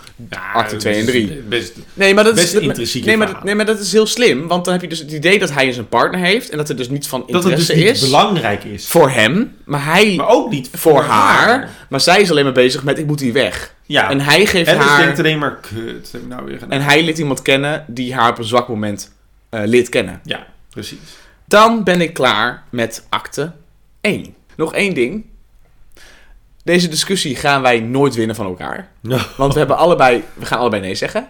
acte 0.53 0.77
2 0.77 0.95
en 0.95 1.07
3. 1.07 1.43
Best, 1.49 1.75
Nee, 1.95 2.15
maar 2.15 2.25
dat 2.25 2.39
is, 2.39 2.55
intrinsieke 2.55 3.07
nee, 3.07 3.17
maar, 3.17 3.27
dat, 3.27 3.37
verhalen. 3.37 3.57
nee, 3.57 3.67
maar 3.67 3.75
dat 3.75 3.85
is 3.85 3.93
heel 3.93 4.07
slim. 4.07 4.47
Want 4.49 4.65
dan 4.65 4.73
heb 4.73 4.83
je 4.83 4.89
dus 4.89 4.99
het 4.99 5.13
idee 5.13 5.39
dat 5.39 5.53
hij 5.53 5.77
een 5.77 5.89
partner 5.89 6.21
heeft. 6.21 6.51
En 6.51 6.57
dat 6.57 6.69
er 6.69 6.77
dus 6.77 6.89
niet 6.89 7.07
van 7.09 7.25
dat 7.27 7.45
het 7.45 7.57
dus 7.57 7.69
interesse 7.69 7.75
niet 7.75 8.03
is 8.03 8.11
belangrijk 8.11 8.65
is. 8.65 8.87
voor 8.89 9.11
hem. 9.11 9.55
Maar 9.65 9.85
hij 9.85 10.15
maar 10.17 10.29
ook 10.29 10.51
niet 10.51 10.69
voor 10.73 11.03
haar. 11.03 11.71
Maar 11.89 12.01
zij 12.01 12.21
is 12.21 12.31
alleen 12.31 12.45
maar 12.45 12.53
bezig 12.53 12.83
met 12.85 12.99
ik 12.99 13.07
moet 13.07 13.21
hier 13.21 13.33
weg. 13.33 13.75
Ja. 13.87 14.11
En 14.11 14.21
hij 14.21 14.47
geeft 14.47 14.69
En 14.69 14.77
dus 14.79 14.87
haar... 14.87 15.05
denkt 15.05 15.19
alleen 15.19 15.39
maar, 15.39 15.57
kut, 15.61 16.13
heb 16.13 16.23
ik 16.23 16.29
nou 16.29 16.45
weer 16.45 16.59
gedaan? 16.59 16.71
En 16.71 16.85
hij 16.85 17.05
leert 17.05 17.19
iemand 17.19 17.43
kennen 17.43 17.85
die 17.89 18.15
haar 18.15 18.31
op 18.31 18.39
een 18.39 18.45
zwak 18.45 18.69
moment 18.69 19.13
eh, 19.49 19.61
leert 19.65 19.89
kennen. 19.89 20.21
Ja, 20.25 20.47
precies. 20.71 20.99
Dan 21.53 21.85
ben 21.85 22.01
ik 22.01 22.15
klaar 22.15 22.65
met 22.71 23.07
acte 23.09 23.53
1. 24.01 24.35
Nog 24.57 24.75
één 24.75 24.95
ding. 24.95 25.25
Deze 26.65 26.89
discussie 26.89 27.37
gaan 27.37 27.63
wij 27.63 27.81
nooit 27.81 28.15
winnen 28.15 28.37
van 28.37 28.47
elkaar. 28.47 28.91
Want 29.37 29.53
we, 29.53 29.59
hebben 29.59 29.77
allebei, 29.77 30.25
we 30.35 30.47
gaan 30.47 30.59
allebei 30.59 30.83
nee 30.83 30.95
zeggen. 30.95 31.29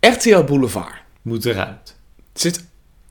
RTL 0.00 0.42
Boulevard. 0.42 0.94
Moet 1.22 1.44
eruit. 1.44 1.96
Het 2.32 2.40
zit 2.40 2.64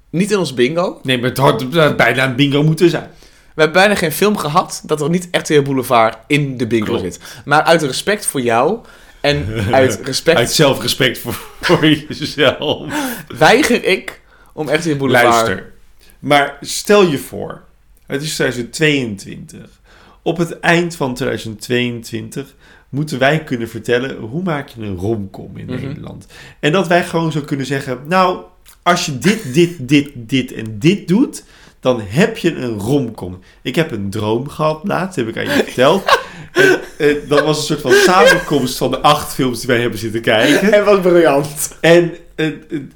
niet 0.09 0.31
in 0.31 0.37
ons 0.37 0.53
bingo. 0.53 0.99
Nee, 1.03 1.17
maar 1.17 1.29
het 1.29 1.37
had 1.37 1.61
het 1.61 1.75
had 1.75 1.97
bijna 1.97 2.25
een 2.25 2.35
bingo 2.35 2.63
moeten 2.63 2.89
zijn. 2.89 3.09
We 3.55 3.61
hebben 3.61 3.81
bijna 3.81 3.95
geen 3.95 4.11
film 4.11 4.37
gehad 4.37 4.81
dat 4.85 5.01
er 5.01 5.09
niet 5.09 5.27
RTL 5.31 5.61
Boulevard 5.61 6.17
in 6.27 6.57
de 6.57 6.67
bingo 6.67 6.85
Klopt. 6.85 7.01
zit. 7.13 7.19
Maar 7.45 7.63
uit 7.63 7.81
respect 7.81 8.25
voor 8.25 8.41
jou 8.41 8.79
en 9.21 9.47
uit 9.71 9.99
respect 10.03 10.37
Uit 10.37 10.51
zelfrespect 10.51 11.17
voor, 11.17 11.39
voor 11.61 11.85
jezelf. 11.87 12.93
weiger 13.37 13.83
ik 13.83 14.21
om 14.53 14.69
RTL 14.69 14.95
Boulevard... 14.95 15.33
Luister. 15.33 15.77
Maar 16.19 16.57
stel 16.61 17.03
je 17.07 17.17
voor, 17.17 17.61
het 18.05 18.21
is 18.21 18.33
2022. 18.35 19.79
Op 20.21 20.37
het 20.37 20.59
eind 20.59 20.95
van 20.95 21.13
2022 21.13 22.55
moeten 22.89 23.19
wij 23.19 23.43
kunnen 23.43 23.69
vertellen 23.69 24.17
hoe 24.17 24.43
maak 24.43 24.67
je 24.69 24.81
een 24.81 24.95
romcom 24.95 25.57
in 25.57 25.65
Mhm. 25.65 25.85
Nederland. 25.85 26.25
En 26.59 26.71
dat 26.71 26.87
wij 26.87 27.03
gewoon 27.05 27.31
zo 27.31 27.41
kunnen 27.41 27.65
zeggen, 27.65 27.99
nou, 28.07 28.43
als 28.83 29.05
je 29.05 29.17
dit, 29.17 29.53
dit, 29.53 29.87
dit, 29.87 30.09
dit 30.15 30.51
en 30.53 30.79
dit 30.79 31.07
doet, 31.07 31.43
dan 31.79 32.01
heb 32.01 32.37
je 32.37 32.55
een 32.55 32.79
romcom. 32.79 33.39
Ik 33.61 33.75
heb 33.75 33.91
een 33.91 34.09
droom 34.09 34.49
gehad 34.49 34.79
laatst, 34.83 35.15
heb 35.15 35.27
ik 35.27 35.37
aan 35.37 35.43
je 35.43 35.63
verteld. 35.63 36.03
en, 36.53 36.81
eh, 36.97 37.15
dat 37.27 37.43
was 37.43 37.57
een 37.57 37.63
soort 37.63 37.81
van 37.81 37.91
samenkomst 37.91 38.77
van 38.77 38.91
de 38.91 38.99
acht 38.99 39.33
films 39.33 39.59
die 39.59 39.67
wij 39.67 39.81
hebben 39.81 39.99
zitten 39.99 40.21
kijken. 40.21 40.73
En 40.73 40.85
wat 40.85 41.01
briljant. 41.01 41.75
En 41.81 42.13
uh, 42.35 42.47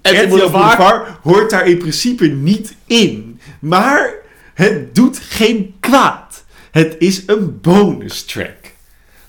RTL 0.01 0.27
Boulevard. 0.27 0.77
Boulevard 0.77 1.09
hoort 1.21 1.49
daar 1.49 1.67
in 1.67 1.77
principe 1.77 2.27
niet 2.27 2.75
in. 2.87 3.39
Maar 3.59 4.13
het 4.53 4.95
doet 4.95 5.19
geen 5.19 5.75
kwaad. 5.79 6.43
Het 6.71 6.95
is 6.99 7.23
een 7.25 7.61
bonus 7.61 8.25
track. 8.25 8.57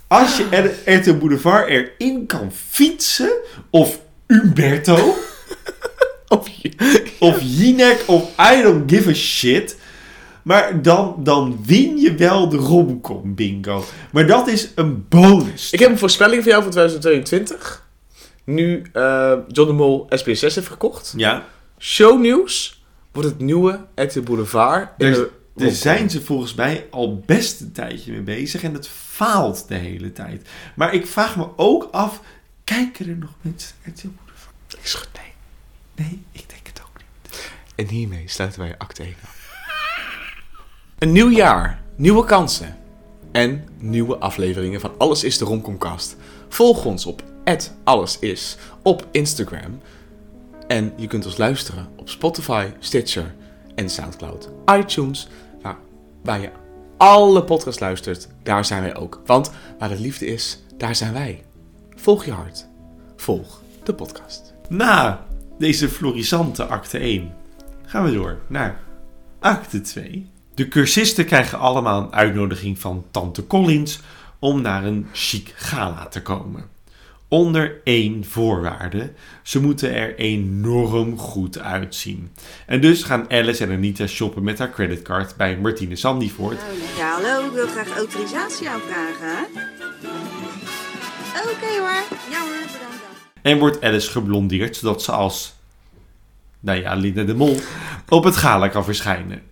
Als 0.06 0.36
je 0.36 0.74
RTL 0.84 1.14
Boulevard 1.14 1.68
erin 1.68 2.26
kan 2.26 2.52
fietsen, 2.68 3.32
of 3.70 4.00
Umberto, 4.26 5.16
Of 6.34 6.48
of 7.18 7.40
Jinek, 7.40 8.02
of 8.06 8.30
I 8.38 8.62
don't 8.62 8.90
give 8.90 9.10
a 9.10 9.14
shit. 9.14 9.76
Maar 10.42 10.82
dan, 10.82 11.16
dan 11.18 11.58
win 11.66 11.98
je 11.98 12.14
wel 12.14 12.48
de 12.48 12.56
romcom 12.56 13.34
bingo. 13.34 13.84
Maar 14.12 14.26
dat 14.26 14.48
is 14.48 14.68
een 14.74 15.08
bonus. 15.08 15.72
Ik 15.72 15.78
heb 15.78 15.90
een 15.90 15.98
voorspelling 15.98 16.42
voor 16.42 16.50
jou 16.50 16.62
voor 16.62 16.72
2022. 16.72 17.86
Nu 18.44 18.82
eh, 18.92 19.32
John 19.48 19.68
de 19.68 19.74
Mol 19.74 20.06
SBS6 20.10 20.40
heeft 20.40 20.66
gekocht. 20.66 21.14
Ja, 21.16 21.46
Shownieuws 21.78 22.84
wordt 23.12 23.28
het 23.28 23.38
nieuwe 23.38 23.80
RTL 23.94 24.20
Boulevard. 24.20 24.88
in 24.98 25.28
daar 25.54 25.70
zijn 25.70 26.10
ze 26.10 26.22
volgens 26.22 26.54
mij 26.54 26.86
al 26.90 27.22
best 27.26 27.60
een 27.60 27.72
tijdje 27.72 28.12
mee 28.12 28.20
bezig 28.20 28.62
en 28.62 28.74
het 28.74 28.88
faalt 28.88 29.68
de 29.68 29.74
hele 29.74 30.12
tijd. 30.12 30.48
Maar 30.76 30.94
ik 30.94 31.06
vraag 31.06 31.36
me 31.36 31.46
ook 31.56 31.88
af, 31.90 32.20
kijken 32.64 33.08
er 33.08 33.16
nog 33.16 33.30
mensen 33.40 33.74
RTL 33.82 34.08
Boulevard? 34.16 34.54
Ik 34.68 34.86
schud 34.86 35.08
nee. 35.16 35.33
Nee, 35.96 36.24
ik 36.32 36.48
denk 36.48 36.66
het 36.66 36.82
ook 36.82 36.96
niet. 36.96 37.50
En 37.74 37.88
hiermee 37.88 38.28
sluiten 38.28 38.60
wij 38.60 38.74
acte 38.78 39.02
1 39.02 39.14
af. 39.22 39.52
Een 40.98 41.12
nieuw 41.12 41.30
jaar, 41.30 41.82
nieuwe 41.96 42.24
kansen 42.24 42.76
en 43.32 43.68
nieuwe 43.78 44.16
afleveringen 44.16 44.80
van 44.80 44.98
Alles 44.98 45.24
is 45.24 45.38
de 45.38 45.44
Romcomcast. 45.44 46.16
Volg 46.48 46.84
ons 46.84 47.06
op 47.06 47.22
@allesis 47.84 48.56
op 48.82 49.06
Instagram 49.10 49.80
en 50.66 50.92
je 50.96 51.06
kunt 51.06 51.26
ons 51.26 51.36
luisteren 51.36 51.88
op 51.96 52.08
Spotify, 52.08 52.68
Stitcher 52.78 53.34
en 53.74 53.90
Soundcloud, 53.90 54.48
iTunes, 54.66 55.28
waar, 55.62 55.76
waar 56.22 56.40
je 56.40 56.50
alle 56.96 57.44
podcasts 57.44 57.80
luistert, 57.80 58.28
daar 58.42 58.64
zijn 58.64 58.82
wij 58.82 58.96
ook. 58.96 59.22
Want 59.26 59.50
waar 59.78 59.88
de 59.88 60.00
liefde 60.00 60.26
is, 60.26 60.58
daar 60.76 60.94
zijn 60.94 61.12
wij. 61.12 61.44
Volg 61.94 62.24
je 62.24 62.32
hart. 62.32 62.66
Volg 63.16 63.62
de 63.82 63.94
podcast. 63.94 64.54
Na 64.68 65.26
deze 65.58 65.88
florissante 65.88 66.64
acte 66.64 66.98
1 66.98 67.34
gaan 67.86 68.04
we 68.04 68.12
door 68.12 68.38
naar 68.46 68.80
acte 69.40 69.80
2. 69.80 70.30
De 70.54 70.68
cursisten 70.68 71.24
krijgen 71.24 71.58
allemaal 71.58 72.02
een 72.02 72.12
uitnodiging 72.12 72.78
van 72.78 73.04
tante 73.10 73.46
Collins 73.46 74.00
om 74.38 74.60
naar 74.60 74.84
een 74.84 75.06
chic 75.12 75.52
gala 75.56 76.06
te 76.06 76.22
komen. 76.22 76.72
Onder 77.28 77.80
één 77.84 78.24
voorwaarde. 78.24 79.12
Ze 79.42 79.60
moeten 79.60 79.94
er 79.94 80.16
enorm 80.16 81.18
goed 81.18 81.58
uitzien. 81.58 82.30
En 82.66 82.80
dus 82.80 83.02
gaan 83.02 83.30
Alice 83.30 83.64
en 83.64 83.72
Anita 83.72 84.06
shoppen 84.06 84.42
met 84.42 84.58
haar 84.58 84.70
creditcard 84.70 85.36
bij 85.36 85.58
Martine 85.58 85.96
Sandyvoort. 85.96 86.60
Ja, 86.96 87.12
hallo, 87.12 87.46
ik 87.46 87.52
wil 87.52 87.66
graag 87.66 87.96
autorisatie 87.96 88.68
aanvragen. 88.68 89.46
Oké 91.34 91.78
hoor. 91.78 92.02
Ja 92.30 92.40
bedankt. 92.72 92.93
En 93.44 93.58
wordt 93.58 93.82
Alice 93.82 94.10
geblondeerd 94.10 94.76
zodat 94.76 95.02
ze 95.02 95.12
als, 95.12 95.54
nou 96.60 96.80
ja, 96.80 96.94
Linda 96.94 97.22
de 97.22 97.34
Mol 97.34 97.56
op 98.08 98.24
het 98.24 98.36
gala 98.36 98.68
kan 98.68 98.84
verschijnen. 98.84 99.42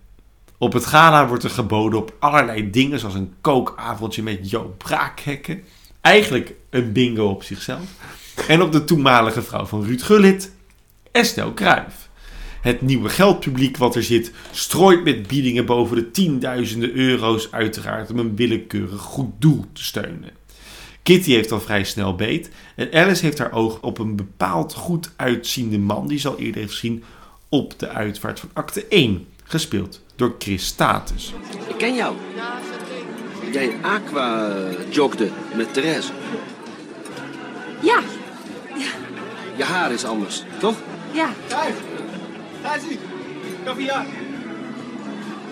Op 0.57 0.73
het 0.73 0.85
gala 0.85 1.27
wordt 1.27 1.43
er 1.43 1.49
geboden 1.49 1.99
op 1.99 2.15
allerlei 2.19 2.69
dingen 2.69 2.99
zoals 2.99 3.15
een 3.15 3.33
kookavondje 3.41 4.23
met 4.23 4.49
Joop 4.49 4.77
Braakhekken. 4.77 5.63
Eigenlijk 6.01 6.53
een 6.69 6.91
bingo 6.91 7.27
op 7.27 7.43
zichzelf. 7.43 7.83
En 8.47 8.61
op 8.61 8.71
de 8.71 8.83
toenmalige 8.83 9.41
vrouw 9.41 9.65
van 9.65 9.83
Ruud 9.83 10.01
Gullit, 10.01 10.51
Estelle 11.11 11.53
Kruijf. 11.53 12.09
Het 12.61 12.81
nieuwe 12.81 13.09
geldpubliek 13.09 13.77
wat 13.77 13.95
er 13.95 14.03
zit 14.03 14.31
strooit 14.51 15.03
met 15.03 15.27
biedingen 15.27 15.65
boven 15.65 15.95
de 15.95 16.11
tienduizenden 16.11 16.93
euro's 16.93 17.51
uiteraard 17.51 18.11
om 18.11 18.19
een 18.19 18.35
willekeurig 18.35 19.01
goed 19.01 19.31
doel 19.39 19.65
te 19.73 19.83
steunen. 19.83 20.41
Kitty 21.03 21.31
heeft 21.31 21.51
al 21.51 21.59
vrij 21.59 21.83
snel 21.83 22.15
beet 22.15 22.49
en 22.75 22.93
Alice 22.93 23.25
heeft 23.25 23.37
haar 23.37 23.51
oog 23.51 23.81
op 23.81 23.97
een 23.97 24.15
bepaald 24.15 24.73
goed 24.73 25.11
uitziende 25.15 25.77
man 25.77 26.07
die 26.07 26.19
ze 26.19 26.29
al 26.29 26.37
eerder 26.37 26.61
heeft 26.61 26.73
gezien 26.73 27.03
op 27.49 27.79
de 27.79 27.87
uitvaart 27.89 28.39
van 28.39 28.49
acte 28.53 28.85
1, 28.87 29.27
gespeeld 29.43 30.01
door 30.15 30.35
Chris 30.39 30.65
Status. 30.65 31.33
Ik 31.67 31.77
ken 31.77 31.95
jou. 31.95 32.15
Jij 33.51 33.71
aqua 33.81 34.53
jogde 34.89 35.29
met 35.55 35.73
Therese. 35.73 36.11
Ja, 37.81 37.99
Je 39.57 39.63
haar 39.63 39.91
is 39.91 40.05
anders, 40.05 40.43
toch? 40.59 40.75
ja. 41.11 41.29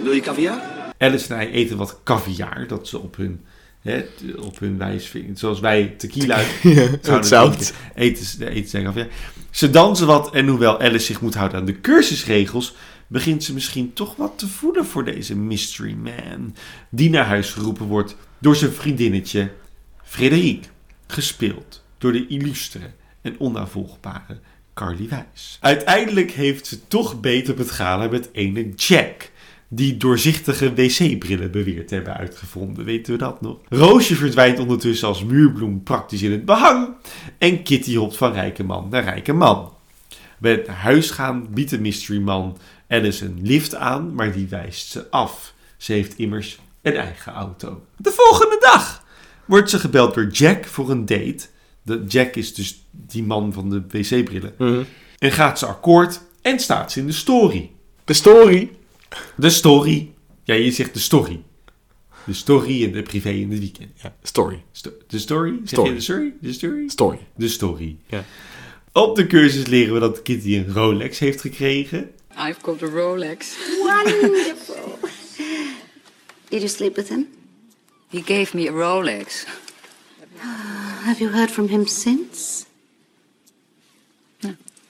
Wil 0.04 0.12
je 0.12 0.22
caviar? 0.22 0.62
Alice 0.98 1.30
en 1.30 1.36
hij 1.36 1.52
eten 1.52 1.78
wat 1.78 2.00
caviar 2.04 2.68
dat 2.68 2.88
ze 2.88 3.00
op 3.00 3.16
hun, 3.16 3.46
hè, 3.82 4.04
op 4.40 4.60
hun 4.60 4.78
wijs. 4.78 5.14
Zoals 5.34 5.60
wij 5.60 5.94
tequila 5.98 6.40
zouden 7.02 7.30
zout. 7.30 7.74
eten, 7.96 8.26
ze- 8.26 8.50
eten 8.50 8.84
caviar. 8.84 9.08
Ze 9.50 9.70
dansen 9.70 10.08
wat 10.08 10.34
en 10.34 10.48
hoewel 10.48 10.80
Alice 10.80 11.06
zich 11.06 11.22
moet 11.22 11.36
houden 11.36 11.60
aan 11.60 11.66
de 11.66 11.82
cursusregels, 11.82 12.76
begint 13.08 13.44
ze 13.44 13.54
misschien 13.54 13.94
toch 13.94 14.16
wat 14.16 14.34
te 14.40 14.48
voelen 14.48 14.86
voor 14.86 15.04
deze 15.06 15.36
mystery 15.38 15.94
man. 15.94 16.56
Die 16.90 17.10
naar 17.10 17.26
huis 17.26 17.50
geroepen 17.50 17.86
wordt 17.86 18.16
door 18.40 18.56
zijn 18.56 18.72
vriendinnetje 18.72 19.52
Frederik. 20.04 20.70
Gespeeld 21.08 21.84
door 21.98 22.12
de 22.12 22.28
illustere 22.28 22.92
en 23.22 23.36
onnavolgbare 23.40 24.40
Carly 24.74 25.08
Wijs. 25.10 25.58
Uiteindelijk 25.62 26.32
heeft 26.32 26.68
ze 26.68 26.88
toch 26.88 27.20
beet 27.20 27.50
op 27.50 27.58
het 27.58 27.72
gala 27.72 28.08
met 28.08 28.30
ene 28.32 28.70
Jack. 28.70 29.31
Die 29.74 29.98
doorzichtige 29.98 30.74
wc-brillen 30.74 31.52
beweert 31.52 31.88
te 31.88 31.94
hebben 31.94 32.18
uitgevonden. 32.18 32.86
Weten 32.86 33.14
we 33.14 33.20
dat 33.20 33.42
nog? 33.42 33.58
Roosje 33.70 34.16
verdwijnt 34.16 34.60
ondertussen 34.60 35.08
als 35.08 35.24
muurbloem 35.24 35.84
praktisch 35.84 36.22
in 36.22 36.32
het 36.32 36.46
behang. 36.46 36.94
En 37.38 37.64
Kitty 37.64 37.96
hopt 37.96 38.18
van 38.18 38.34
rijke 38.34 38.64
man 38.64 38.88
naar 38.90 39.04
rijke 39.04 39.34
man. 39.34 39.74
Bij 40.38 40.52
het 40.52 40.68
huis 40.68 41.10
gaan 41.10 41.48
biedt 41.50 41.70
de 41.70 41.80
mystery 41.80 42.20
man 42.20 42.58
Alice 42.88 43.26
een 43.26 43.40
lift 43.42 43.76
aan, 43.76 44.16
maar 44.16 44.34
die 44.34 44.48
wijst 44.48 44.88
ze 44.88 45.10
af. 45.10 45.54
Ze 45.78 45.94
heeft 45.94 46.18
immers 46.18 46.60
een 46.82 46.96
eigen 46.96 47.34
auto. 47.34 47.86
De 47.98 48.12
volgende 48.12 48.58
dag 48.60 49.04
wordt 49.46 49.70
ze 49.70 49.80
gebeld 49.80 50.14
door 50.14 50.28
Jack 50.28 50.66
voor 50.66 50.90
een 50.90 51.06
date. 51.06 51.48
De 51.82 52.04
Jack 52.08 52.36
is 52.36 52.54
dus 52.54 52.86
die 52.92 53.24
man 53.24 53.54
van 53.54 53.70
de 53.70 53.84
wc-brillen. 53.88 54.86
En 55.18 55.32
gaat 55.32 55.60
ze 55.60 55.66
akkoord 55.66 56.22
en 56.42 56.60
staat 56.60 56.92
ze 56.92 57.00
in 57.00 57.06
de 57.06 57.14
story. 57.14 57.72
De 58.06 58.14
story. 58.14 58.72
De 59.36 59.50
story. 59.50 60.14
Ja, 60.44 60.54
je 60.54 60.72
zegt 60.72 60.94
de 60.94 61.00
story. 61.00 61.44
De 62.26 62.34
story 62.34 62.84
en 62.84 62.92
de 62.92 63.02
privé 63.04 63.30
in 63.30 63.50
het 63.52 63.60
weekend. 63.60 63.90
Ja, 64.02 64.16
story. 64.24 64.64
Sto- 64.72 64.92
de 65.08 65.20
story? 65.20 65.52
Zeg 65.64 65.68
Story. 65.70 65.90
je 65.90 65.96
de 65.96 66.02
story? 66.02 66.34
De 66.42 66.54
story? 66.54 66.90
Story. 66.90 67.20
De 67.36 67.48
story. 67.50 67.98
Ja. 68.08 68.26
Op 68.94 69.16
de 69.16 69.28
cursus 69.28 69.66
leren 69.68 69.94
we 69.94 70.00
dat 70.00 70.22
Kitty 70.22 70.56
een 70.56 70.74
Rolex 70.74 71.20
heeft 71.20 71.42
gekregen. 71.42 72.12
I've 72.32 72.56
got 72.62 72.84
a 72.84 72.86
Rolex. 72.86 73.56
Wonderful. 73.84 75.00
Did 76.50 76.60
you 76.62 76.68
sleep 76.68 76.96
with 76.96 77.10
him? 77.10 77.28
He 78.10 78.22
gave 78.26 78.56
me 78.58 78.70
a 78.70 78.72
Rolex. 78.72 79.46
Have 81.04 81.20
you 81.24 81.32
heard 81.34 81.52
from 81.52 81.68
him 81.68 81.86
since? 81.88 82.64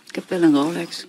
Ik 0.07 0.15
heb 0.15 0.29
wel 0.29 0.41
een 0.41 0.53
Rolex. 0.55 1.05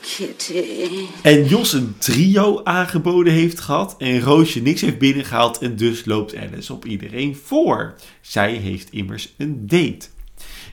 Kitty. 0.00 1.06
En 1.22 1.44
Jos 1.44 1.72
een 1.72 1.94
trio 1.98 2.60
aangeboden 2.64 3.32
heeft 3.32 3.60
gehad. 3.60 3.94
En 3.98 4.20
Roosje 4.20 4.62
niks 4.62 4.80
heeft 4.80 4.98
binnengehaald. 4.98 5.58
En 5.58 5.76
dus 5.76 6.04
loopt 6.04 6.36
Alice 6.36 6.72
op 6.72 6.84
iedereen 6.84 7.36
voor. 7.36 7.94
Zij 8.20 8.52
heeft 8.52 8.90
immers 8.90 9.34
een 9.36 9.66
date. 9.66 10.06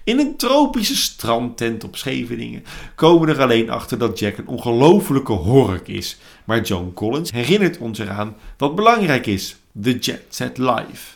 In 0.04 0.20
een 0.20 0.38
tropische 0.38 0.96
strandtent 0.96 1.84
op 1.84 1.96
Scheveningen 1.96 2.64
komen 2.96 3.30
er 3.30 3.42
alleen 3.42 3.70
achter 3.70 3.98
dat 3.98 4.20
Jack 4.20 4.38
een 4.38 4.48
ongelofelijke 4.48 5.34
hork 5.34 5.88
is. 5.88 6.18
Maar 6.44 6.62
John 6.62 6.92
Collins 6.94 7.32
herinnert 7.32 7.78
ons 7.78 8.00
eraan 8.00 8.36
wat 8.58 8.76
belangrijk 8.76 9.26
is: 9.26 9.56
de 9.72 9.98
Jet 9.98 10.24
Set 10.30 10.58
Live. 10.58 11.16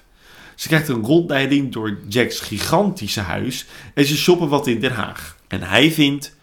Ze 0.55 0.67
krijgt 0.67 0.87
een 0.87 1.03
rondleiding 1.03 1.71
door 1.71 1.97
Jack's 2.07 2.39
gigantische 2.39 3.19
huis 3.19 3.65
en 3.93 4.05
ze 4.05 4.17
shoppen 4.17 4.47
wat 4.47 4.67
in 4.67 4.79
Den 4.79 4.91
Haag. 4.91 5.37
En 5.47 5.61
hij 5.61 5.91
vindt, 5.91 6.35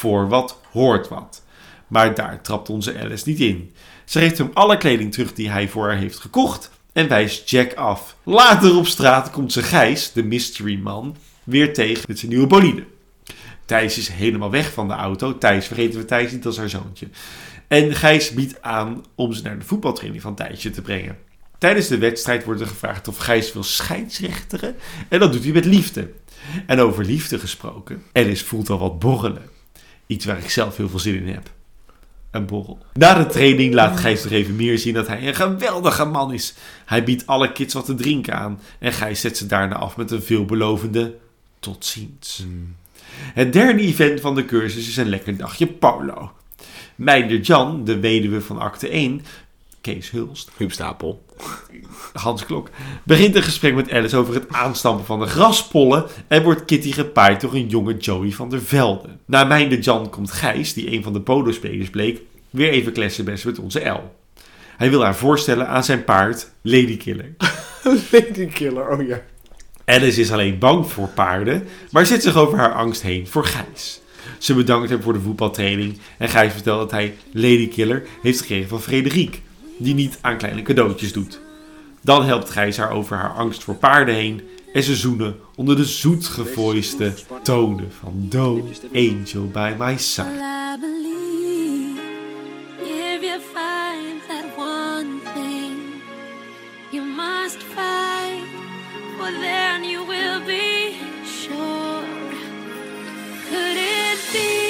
voor 0.00 0.28
wat 0.28 0.60
hoort 0.70 1.08
wat. 1.08 1.42
Maar 1.86 2.14
daar 2.14 2.40
trapt 2.42 2.68
onze 2.68 2.98
Alice 2.98 3.28
niet 3.28 3.40
in. 3.40 3.72
Ze 4.04 4.18
geeft 4.18 4.38
hem 4.38 4.50
alle 4.52 4.76
kleding 4.76 5.12
terug 5.12 5.34
die 5.34 5.50
hij 5.50 5.68
voor 5.68 5.88
haar 5.88 5.96
heeft 5.96 6.18
gekocht 6.18 6.70
en 6.92 7.08
wijst 7.08 7.50
Jack 7.50 7.74
af. 7.74 8.16
Later 8.22 8.76
op 8.76 8.86
straat 8.86 9.30
komt 9.30 9.52
ze 9.52 9.62
Gijs, 9.62 10.12
de 10.12 10.22
mystery 10.22 10.78
man, 10.82 11.16
weer 11.44 11.74
tegen 11.74 12.04
met 12.08 12.18
zijn 12.18 12.30
nieuwe 12.30 12.46
bolide. 12.46 12.84
Thijs 13.64 13.98
is 13.98 14.08
helemaal 14.08 14.50
weg 14.50 14.72
van 14.72 14.88
de 14.88 14.94
auto. 14.94 15.38
Thijs, 15.38 15.66
vergeten 15.66 16.00
we 16.00 16.04
Thijs 16.04 16.32
niet 16.32 16.46
als 16.46 16.56
haar 16.56 16.68
zoontje. 16.68 17.08
En 17.68 17.94
Gijs 17.94 18.30
biedt 18.30 18.62
aan 18.62 19.04
om 19.14 19.32
ze 19.32 19.42
naar 19.42 19.58
de 19.58 19.64
voetbaltraining 19.64 20.22
van 20.22 20.34
Thijsje 20.34 20.70
te 20.70 20.82
brengen. 20.82 21.18
Tijdens 21.58 21.88
de 21.88 21.98
wedstrijd 21.98 22.44
wordt 22.44 22.60
er 22.60 22.66
gevraagd 22.66 23.08
of 23.08 23.16
Gijs 23.16 23.52
wil 23.52 23.62
scheidsrechteren. 23.62 24.74
En 25.08 25.18
dat 25.18 25.32
doet 25.32 25.44
hij 25.44 25.52
met 25.52 25.64
liefde. 25.64 26.10
En 26.66 26.80
over 26.80 27.04
liefde 27.04 27.38
gesproken. 27.38 28.02
Alice 28.12 28.44
voelt 28.44 28.70
al 28.70 28.78
wat 28.78 28.98
borrelen. 28.98 29.59
Iets 30.10 30.24
waar 30.24 30.38
ik 30.38 30.50
zelf 30.50 30.76
heel 30.76 30.88
veel 30.88 30.98
zin 30.98 31.14
in 31.14 31.28
heb. 31.28 31.50
Een 32.30 32.46
borrel. 32.46 32.78
Na 32.92 33.14
de 33.14 33.26
training 33.26 33.74
laat 33.74 34.00
Gijs 34.00 34.22
nog 34.22 34.32
even 34.32 34.56
meer 34.56 34.78
zien 34.78 34.94
dat 34.94 35.06
hij 35.06 35.28
een 35.28 35.34
geweldige 35.34 36.04
man 36.04 36.32
is. 36.32 36.54
Hij 36.86 37.04
biedt 37.04 37.26
alle 37.26 37.52
kids 37.52 37.74
wat 37.74 37.84
te 37.84 37.94
drinken 37.94 38.34
aan. 38.34 38.60
En 38.78 38.92
Gijs 38.92 39.20
zet 39.20 39.36
ze 39.36 39.46
daarna 39.46 39.74
af 39.74 39.96
met 39.96 40.10
een 40.10 40.22
veelbelovende 40.22 41.16
tot 41.60 41.84
ziens. 41.84 42.46
Het 43.14 43.52
derde 43.52 43.82
event 43.82 44.20
van 44.20 44.34
de 44.34 44.44
cursus 44.44 44.88
is 44.88 44.96
een 44.96 45.08
lekker 45.08 45.36
dagje 45.36 45.66
Paulo. 45.66 46.32
Meinder 46.94 47.40
Jan, 47.40 47.84
de 47.84 48.00
weduwe 48.00 48.40
van 48.40 48.58
acte 48.58 48.88
1, 48.88 49.22
Kees 49.80 50.10
Hulst, 50.10 50.50
Huub 50.56 50.72
Stapel. 50.72 51.22
Hans 52.12 52.46
Klok, 52.46 52.70
begint 53.02 53.34
een 53.34 53.42
gesprek 53.42 53.74
met 53.74 53.92
Alice 53.92 54.16
over 54.16 54.34
het 54.34 54.48
aanstampen 54.48 55.04
van 55.04 55.20
de 55.20 55.26
graspollen 55.26 56.06
en 56.28 56.42
wordt 56.42 56.64
Kitty 56.64 56.92
gepaaid 56.92 57.40
door 57.40 57.54
een 57.54 57.68
jonge 57.68 57.96
Joey 57.96 58.30
van 58.30 58.50
der 58.50 58.62
Velde. 58.62 59.08
Na 59.24 59.44
Meinder 59.44 59.78
Jan 59.78 60.10
komt 60.10 60.32
Gijs, 60.32 60.74
die 60.74 60.92
een 60.92 61.02
van 61.02 61.12
de 61.12 61.20
polospelers 61.20 61.90
bleek, 61.90 62.20
weer 62.50 62.70
even 62.70 62.92
klessenbest 62.92 63.44
met 63.44 63.58
onze 63.58 63.80
El. 63.80 64.14
Hij 64.76 64.90
wil 64.90 65.02
haar 65.02 65.16
voorstellen 65.16 65.68
aan 65.68 65.84
zijn 65.84 66.04
paard, 66.04 66.50
Ladykiller. 66.62 67.34
Lady 68.12 68.46
Killer, 68.46 68.88
oh 68.88 69.06
ja. 69.06 69.22
Alice 69.84 70.20
is 70.20 70.32
alleen 70.32 70.58
bang 70.58 70.86
voor 70.86 71.08
paarden, 71.08 71.66
maar 71.90 72.06
zet 72.06 72.22
zich 72.22 72.36
over 72.36 72.58
haar 72.58 72.72
angst 72.72 73.02
heen 73.02 73.26
voor 73.26 73.44
Gijs. 73.44 74.00
Ze 74.38 74.54
bedankt 74.54 74.90
hem 74.90 75.02
voor 75.02 75.12
de 75.12 75.20
voetbaltraining 75.20 75.98
en 76.18 76.28
Gijs 76.28 76.52
vertelt 76.52 76.80
dat 76.80 76.90
hij 76.90 77.14
Ladykiller 77.32 78.02
heeft 78.22 78.40
gekregen 78.40 78.68
van 78.68 78.80
Frederik, 78.80 79.40
die 79.80 79.94
niet 79.94 80.18
aan 80.20 80.38
kleine 80.38 80.62
cadeautjes 80.62 81.12
doet. 81.12 81.40
Dan 82.00 82.24
helpt 82.24 82.50
Gijs 82.50 82.76
haar 82.76 82.90
over 82.90 83.16
haar 83.16 83.32
angst 83.32 83.64
voor 83.64 83.74
paarden 83.74 84.14
heen 84.14 84.42
en 84.72 84.82
ze 84.82 84.96
zoenen 84.96 85.36
onder 85.54 85.76
de 85.76 85.84
zoetgevoiste 85.84 87.12
tonen 87.42 87.92
van 88.00 88.26
Do 88.28 88.68
Angel 88.94 89.46
by 89.52 89.74
my 89.78 89.96
side. 89.96 90.48
Then 99.40 99.84
you 99.84 100.04
will. 100.06 100.30
Could 103.50 103.76
it 103.76 104.18
be 104.32 104.69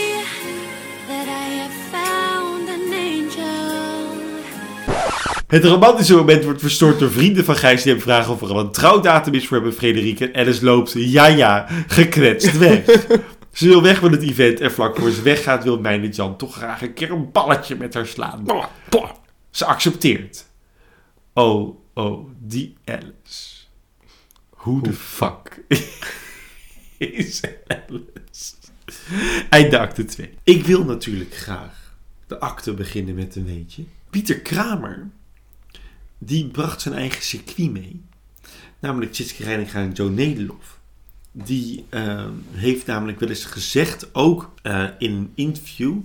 Het 5.50 5.64
romantische 5.64 6.16
moment 6.16 6.44
wordt 6.44 6.60
verstoord 6.60 6.98
door 6.98 7.10
vrienden 7.10 7.44
van 7.44 7.56
Gijs 7.56 7.82
die 7.82 7.92
hem 7.92 8.00
vragen 8.00 8.32
of 8.32 8.40
er 8.40 8.48
al 8.48 8.60
een 8.60 8.72
trouwdatum 8.72 9.34
is 9.34 9.46
voor 9.46 9.56
hem 9.56 9.66
en 9.66 9.72
Frederik. 9.72 10.20
En 10.20 10.34
Alice 10.34 10.64
loopt, 10.64 10.92
ja 10.92 11.26
ja, 11.26 11.66
gekwetst 11.86 12.58
weg. 12.58 12.84
Ze 13.52 13.68
wil 13.68 13.82
weg 13.82 13.98
van 13.98 14.12
het 14.12 14.22
event 14.22 14.60
en 14.60 14.72
vlak 14.72 14.96
voor 14.96 15.10
ze 15.10 15.22
weggaat 15.22 15.64
wil 15.64 15.80
Mijne 15.80 16.08
Jan 16.08 16.36
toch 16.36 16.54
graag 16.54 16.82
een 16.82 16.94
keer 16.94 17.10
een 17.10 17.32
balletje 17.32 17.76
met 17.76 17.94
haar 17.94 18.06
slaan. 18.06 18.44
Ze 19.50 19.64
accepteert. 19.64 20.46
Oh, 21.32 21.76
oh, 21.94 22.28
die 22.38 22.76
Alice. 22.84 23.56
Hoe 24.50 24.82
de 24.82 24.92
fuck 24.92 25.62
is 26.98 27.40
Alice? 27.66 28.54
Einde 29.48 29.78
acte 29.78 30.04
2. 30.04 30.34
Ik 30.44 30.66
wil 30.66 30.84
natuurlijk 30.84 31.34
graag 31.34 31.94
de 32.26 32.40
acte 32.40 32.74
beginnen 32.74 33.14
met 33.14 33.36
een 33.36 33.44
weetje. 33.44 33.84
Pieter 34.10 34.40
Kramer, 34.40 35.10
die 36.22 36.48
bracht 36.48 36.80
zijn 36.80 36.94
eigen 36.94 37.22
circuit 37.22 37.70
mee. 37.70 38.02
Namelijk 38.78 39.12
Tjitske 39.12 39.44
Reininga 39.44 39.80
en 39.80 39.92
Joe 39.92 40.10
Nederlof. 40.10 40.78
Die 41.32 41.84
eh, 41.88 42.28
heeft 42.52 42.86
namelijk 42.86 43.20
wel 43.20 43.28
eens 43.28 43.44
gezegd, 43.44 44.14
ook 44.14 44.50
eh, 44.62 44.86
in 44.98 45.12
een 45.12 45.32
interview, 45.34 45.96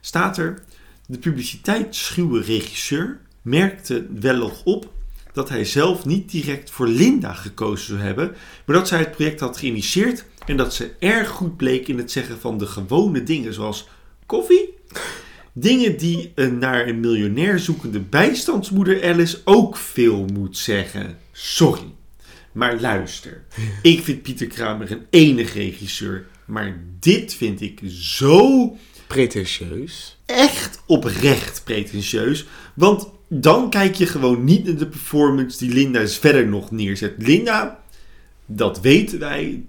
staat 0.00 0.38
er... 0.38 0.62
De 1.06 1.18
publiciteitsschuwe 1.18 2.40
regisseur 2.40 3.20
merkte 3.42 4.06
wel 4.20 4.36
nog 4.36 4.64
op 4.64 4.92
dat 5.32 5.48
hij 5.48 5.64
zelf 5.64 6.04
niet 6.04 6.30
direct 6.30 6.70
voor 6.70 6.88
Linda 6.88 7.32
gekozen 7.32 7.86
zou 7.86 8.00
hebben, 8.00 8.34
maar 8.66 8.76
dat 8.76 8.88
zij 8.88 8.98
het 8.98 9.10
project 9.10 9.40
had 9.40 9.56
geïnitieerd 9.56 10.24
en 10.46 10.56
dat 10.56 10.74
ze 10.74 10.94
erg 10.98 11.28
goed 11.28 11.56
bleek 11.56 11.88
in 11.88 11.98
het 11.98 12.10
zeggen 12.10 12.40
van 12.40 12.58
de 12.58 12.66
gewone 12.66 13.22
dingen, 13.22 13.54
zoals 13.54 13.88
koffie. 14.26 14.74
Dingen 15.56 15.96
die 15.96 16.32
een 16.34 16.58
naar 16.58 16.88
een 16.88 17.00
miljonair 17.00 17.58
zoekende 17.58 18.00
bijstandsmoeder 18.00 19.04
Alice 19.04 19.38
ook 19.44 19.76
veel 19.76 20.26
moet 20.32 20.58
zeggen. 20.58 21.18
Sorry. 21.32 21.92
Maar 22.52 22.80
luister, 22.80 23.44
ik 23.82 24.02
vind 24.02 24.22
Pieter 24.22 24.46
Kramer 24.46 24.90
een 24.90 25.06
enig 25.10 25.54
regisseur, 25.54 26.26
maar 26.44 26.80
dit 26.98 27.34
vind 27.34 27.60
ik 27.60 27.80
zo 27.88 28.76
Pretentieus. 29.06 30.18
echt 30.26 30.82
oprecht 30.86 31.64
pretentieus. 31.64 32.46
Want 32.74 33.08
dan 33.28 33.70
kijk 33.70 33.94
je 33.94 34.06
gewoon 34.06 34.44
niet 34.44 34.64
naar 34.64 34.76
de 34.76 34.86
performance 34.86 35.58
die 35.58 35.74
Linda 35.74 36.06
verder 36.06 36.46
nog 36.46 36.70
neerzet. 36.70 37.14
Linda, 37.18 37.82
dat 38.46 38.80
weten 38.80 39.18
wij, 39.18 39.64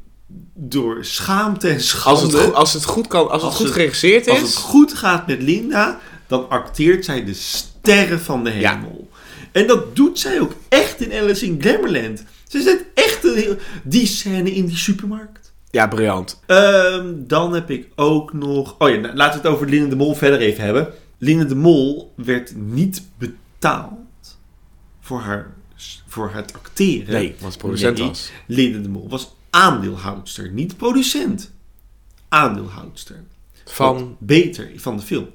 door 0.54 1.06
schaamte 1.06 1.68
en 1.70 1.82
schande. 1.82 2.20
Als 2.22 2.34
het, 2.34 2.42
goed, 2.44 2.54
als 2.54 2.74
het 2.74 2.84
goed 2.86 3.08
kan, 3.08 3.30
als, 3.30 3.42
Als 3.42 3.54
het 3.54 3.62
goed 3.66 3.72
geregisseerd 3.76 4.28
Als 4.28 4.42
is. 4.42 4.44
het 4.46 4.56
goed 4.56 4.94
gaat 4.94 5.28
met 5.28 5.42
Linda, 5.42 6.00
dan 6.28 6.50
acteert 6.50 7.06
zij 7.06 7.26
de 7.26 7.34
sterren 7.34 8.20
van 8.20 8.44
de 8.44 8.52
Ja. 8.52 8.76
hemel. 8.76 9.10
En 9.52 9.68
dat 9.68 9.96
doet 9.96 10.20
zij 10.20 10.40
ook 10.42 10.54
echt 10.70 11.02
in 11.02 11.20
Alice 11.22 11.46
in 11.46 11.62
Glamourland. 11.62 12.24
Ze 12.48 12.62
zet 12.62 12.86
echt 12.94 13.24
een 13.24 13.36
heel... 13.36 13.56
Die 13.84 14.08
scène 14.08 14.52
in 14.54 14.66
die 14.66 14.78
supermarkt. 14.78 15.54
Ja, 15.72 15.88
briljant. 15.88 16.40
Ehm, 16.46 17.14
dan 17.18 17.54
heb 17.54 17.70
ik 17.70 17.88
ook 17.96 18.34
nog... 18.34 18.76
Oh 18.80 18.90
ja, 18.90 18.96
nou, 18.96 19.16
laten 19.16 19.42
we 19.42 19.48
het 19.48 19.56
over 19.56 19.70
Linda 19.70 19.90
de 19.90 19.96
Mol 19.96 20.16
verder 20.16 20.40
even 20.40 20.64
hebben. 20.64 20.94
Linda 21.18 21.44
de 21.44 21.56
Mol 21.56 22.14
werd 22.16 22.56
niet 22.56 23.02
betaald 23.18 24.38
voor, 25.02 25.20
haar, 25.20 25.54
voor 26.08 26.32
het 26.34 26.54
acteren. 26.54 27.14
Nee, 27.14 27.36
want 27.40 27.54
het 27.54 27.62
producent 27.62 27.98
Nee, 27.98 28.08
was. 28.08 28.32
Linda 28.46 28.80
de 28.80 28.90
Mol 28.90 29.10
was 29.10 29.35
aandeelhoudster, 29.56 30.50
niet 30.52 30.78
producent. 30.78 31.52
Aandeelhoudster. 32.30 33.24
Van. 33.66 33.96
Wat 33.98 34.20
beter 34.20 34.72
van 34.76 34.98
de 34.98 35.04
film. 35.04 35.28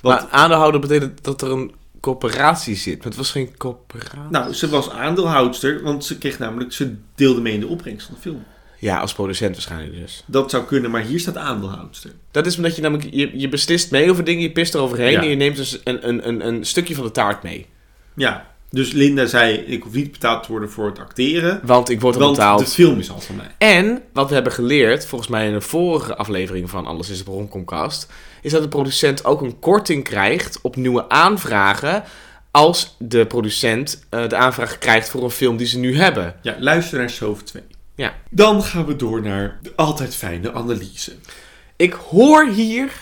Want, 0.00 0.20
Maar 0.20 0.30
aandeelhouder 0.30 0.80
betekent 0.80 1.24
dat 1.24 1.42
er 1.42 1.50
een 1.50 1.72
coöperatie 2.00 2.76
zit. 2.76 2.96
Maar 2.96 3.06
het 3.06 3.16
was 3.16 3.30
geen 3.30 3.56
coöperatie. 3.56 4.30
nou, 4.30 4.52
ze 4.52 4.68
was 4.68 4.90
aandeelhoudster, 4.90 5.82
want 5.82 6.04
ze 6.04 6.18
kreeg 6.18 6.38
namelijk, 6.38 6.72
ze 6.72 6.94
deelde 7.14 7.40
mee 7.40 7.52
in 7.52 7.60
de 7.60 7.66
opbrengst 7.66 8.06
van 8.06 8.14
de 8.14 8.20
film. 8.20 8.44
Ja, 8.78 8.98
als 8.98 9.12
producent 9.14 9.52
waarschijnlijk 9.52 9.92
dus. 10.00 10.22
Dat 10.26 10.50
zou 10.50 10.64
kunnen, 10.64 10.90
maar 10.90 11.02
hier 11.02 11.20
staat 11.20 11.36
aandeelhoudster. 11.36 12.10
Dat 12.30 12.46
is 12.46 12.56
omdat 12.56 12.76
je 12.76 12.82
namelijk, 12.82 13.08
je, 13.14 13.38
je 13.38 13.48
beslist 13.48 13.90
mee 13.90 14.10
over 14.10 14.24
dingen, 14.24 14.42
je 14.42 14.52
pist 14.52 14.74
eroverheen 14.74 15.10
Ja. 15.12 15.20
en 15.22 15.28
je 15.28 15.36
neemt 15.36 15.56
dus 15.56 15.80
een, 15.84 16.08
een, 16.08 16.28
een, 16.28 16.46
een 16.46 16.64
stukje 16.64 16.94
van 16.94 17.04
de 17.04 17.10
taart 17.10 17.42
mee. 17.42 17.66
Ja, 18.14 18.54
dus 18.70 18.92
Linda 18.92 19.26
zei, 19.26 19.54
ik 19.54 19.82
hoef 19.82 19.92
niet 19.92 20.12
betaald 20.12 20.42
te 20.42 20.50
worden 20.50 20.70
voor 20.70 20.86
het 20.86 20.98
acteren. 20.98 21.60
Want 21.64 21.88
ik 21.88 22.00
word 22.00 22.16
Want 22.16 22.36
betaald. 22.36 22.58
de 22.58 22.66
film 22.66 22.98
is 22.98 23.10
al 23.10 23.20
van 23.20 23.36
mij. 23.36 23.54
En 23.58 24.02
wat 24.12 24.28
we 24.28 24.34
hebben 24.34 24.52
geleerd, 24.52 25.06
volgens 25.06 25.30
mij 25.30 25.46
in 25.46 25.54
een 25.54 25.62
vorige 25.62 26.16
aflevering 26.16 26.70
van 26.70 26.86
Alles 26.86 27.08
is 27.08 27.24
de 27.24 27.30
Romcomcast, 27.30 28.12
is 28.42 28.52
dat 28.52 28.62
de 28.62 28.68
producent 28.68 29.24
ook 29.24 29.40
een 29.40 29.58
korting 29.58 30.04
krijgt 30.04 30.58
op 30.62 30.76
nieuwe 30.76 31.08
aanvragen 31.08 32.02
als 32.50 32.96
de 32.98 33.26
producent 33.26 34.06
eh, 34.10 34.28
de 34.28 34.36
aanvraag 34.36 34.78
krijgt 34.78 35.08
voor 35.08 35.24
een 35.24 35.30
film 35.30 35.56
die 35.56 35.66
ze 35.66 35.78
nu 35.78 35.96
hebben. 35.96 36.34
Ja, 36.42 36.56
luister 36.58 36.98
naar 36.98 37.10
Sof 37.10 37.42
2. 37.42 37.62
Ja. 37.94 38.14
Dan 38.30 38.62
gaan 38.62 38.86
we 38.86 38.96
door 38.96 39.22
naar 39.22 39.58
de 39.62 39.72
altijd 39.76 40.14
fijne 40.14 40.52
analyse. 40.52 41.12
Ik 41.76 41.92
hoor 41.92 42.46
hier 42.48 42.92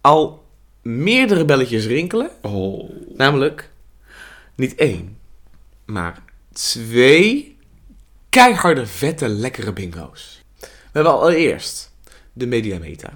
al 0.00 0.44
meerdere 0.82 1.44
belletjes 1.44 1.86
rinkelen. 1.86 2.30
Oh. 2.42 2.90
Namelijk 3.16 3.70
niet 4.56 4.74
één, 4.74 5.18
maar 5.84 6.22
twee 6.52 7.56
keiharde, 8.28 8.86
vette, 8.86 9.28
lekkere 9.28 9.72
bingo's. 9.72 10.42
We 10.60 10.68
hebben 10.92 11.12
allereerst 11.12 11.92
de 12.32 12.46
Mediameta. 12.46 13.12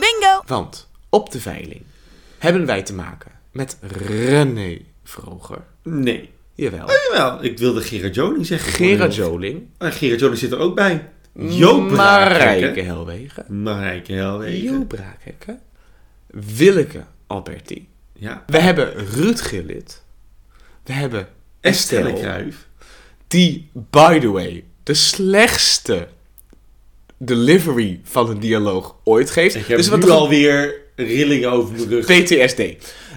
Bingo! 0.00 0.42
Want 0.46 0.88
op 1.08 1.30
de 1.30 1.40
veiling 1.40 1.82
hebben 2.38 2.66
wij 2.66 2.82
te 2.82 2.94
maken 2.94 3.30
met 3.52 3.78
René 3.80 4.78
Vroger. 5.04 5.62
Nee. 5.82 6.30
Jawel. 6.54 6.86
Jawel, 6.90 7.44
ik 7.44 7.58
wilde 7.58 7.80
Gerard 7.80 8.14
Joling 8.14 8.46
zeggen. 8.46 8.72
Gerard 8.72 9.14
Joling. 9.14 9.66
En 9.78 9.92
Gerard 9.92 10.20
Joling 10.20 10.38
zit 10.38 10.52
er 10.52 10.58
ook 10.58 10.74
bij. 10.74 11.08
Joop 11.32 11.90
Marijke. 11.90 12.80
Helwegen. 12.80 13.62
Marijke 13.62 14.12
Helwegen. 14.12 14.62
Joop 14.62 14.88
Braakhekken. 14.88 15.60
Willeke 16.26 17.04
Alberti. 17.26 17.88
Ja. 18.12 18.44
We 18.46 18.58
hebben 18.58 18.94
Ruud 18.94 19.40
Gillit. 19.40 20.02
We 20.88 20.94
hebben 20.94 21.28
Estelle. 21.60 22.12
Kruijf. 22.12 22.66
Die, 23.26 23.70
by 23.72 24.18
the 24.18 24.30
way, 24.30 24.64
de 24.82 24.94
slechtste 24.94 26.08
delivery 27.18 28.00
van 28.04 28.30
een 28.30 28.40
dialoog 28.40 28.96
ooit 29.04 29.30
geeft. 29.30 29.54
Ik 29.54 29.66
heb 29.66 29.76
dus 29.76 29.86
nu 29.86 29.92
wat 29.92 30.04
er 30.04 30.10
alweer 30.10 30.80
rillingen 30.96 31.50
over 31.50 31.74
mijn 31.74 31.88
rug. 31.88 32.04
PTSD. 32.04 32.62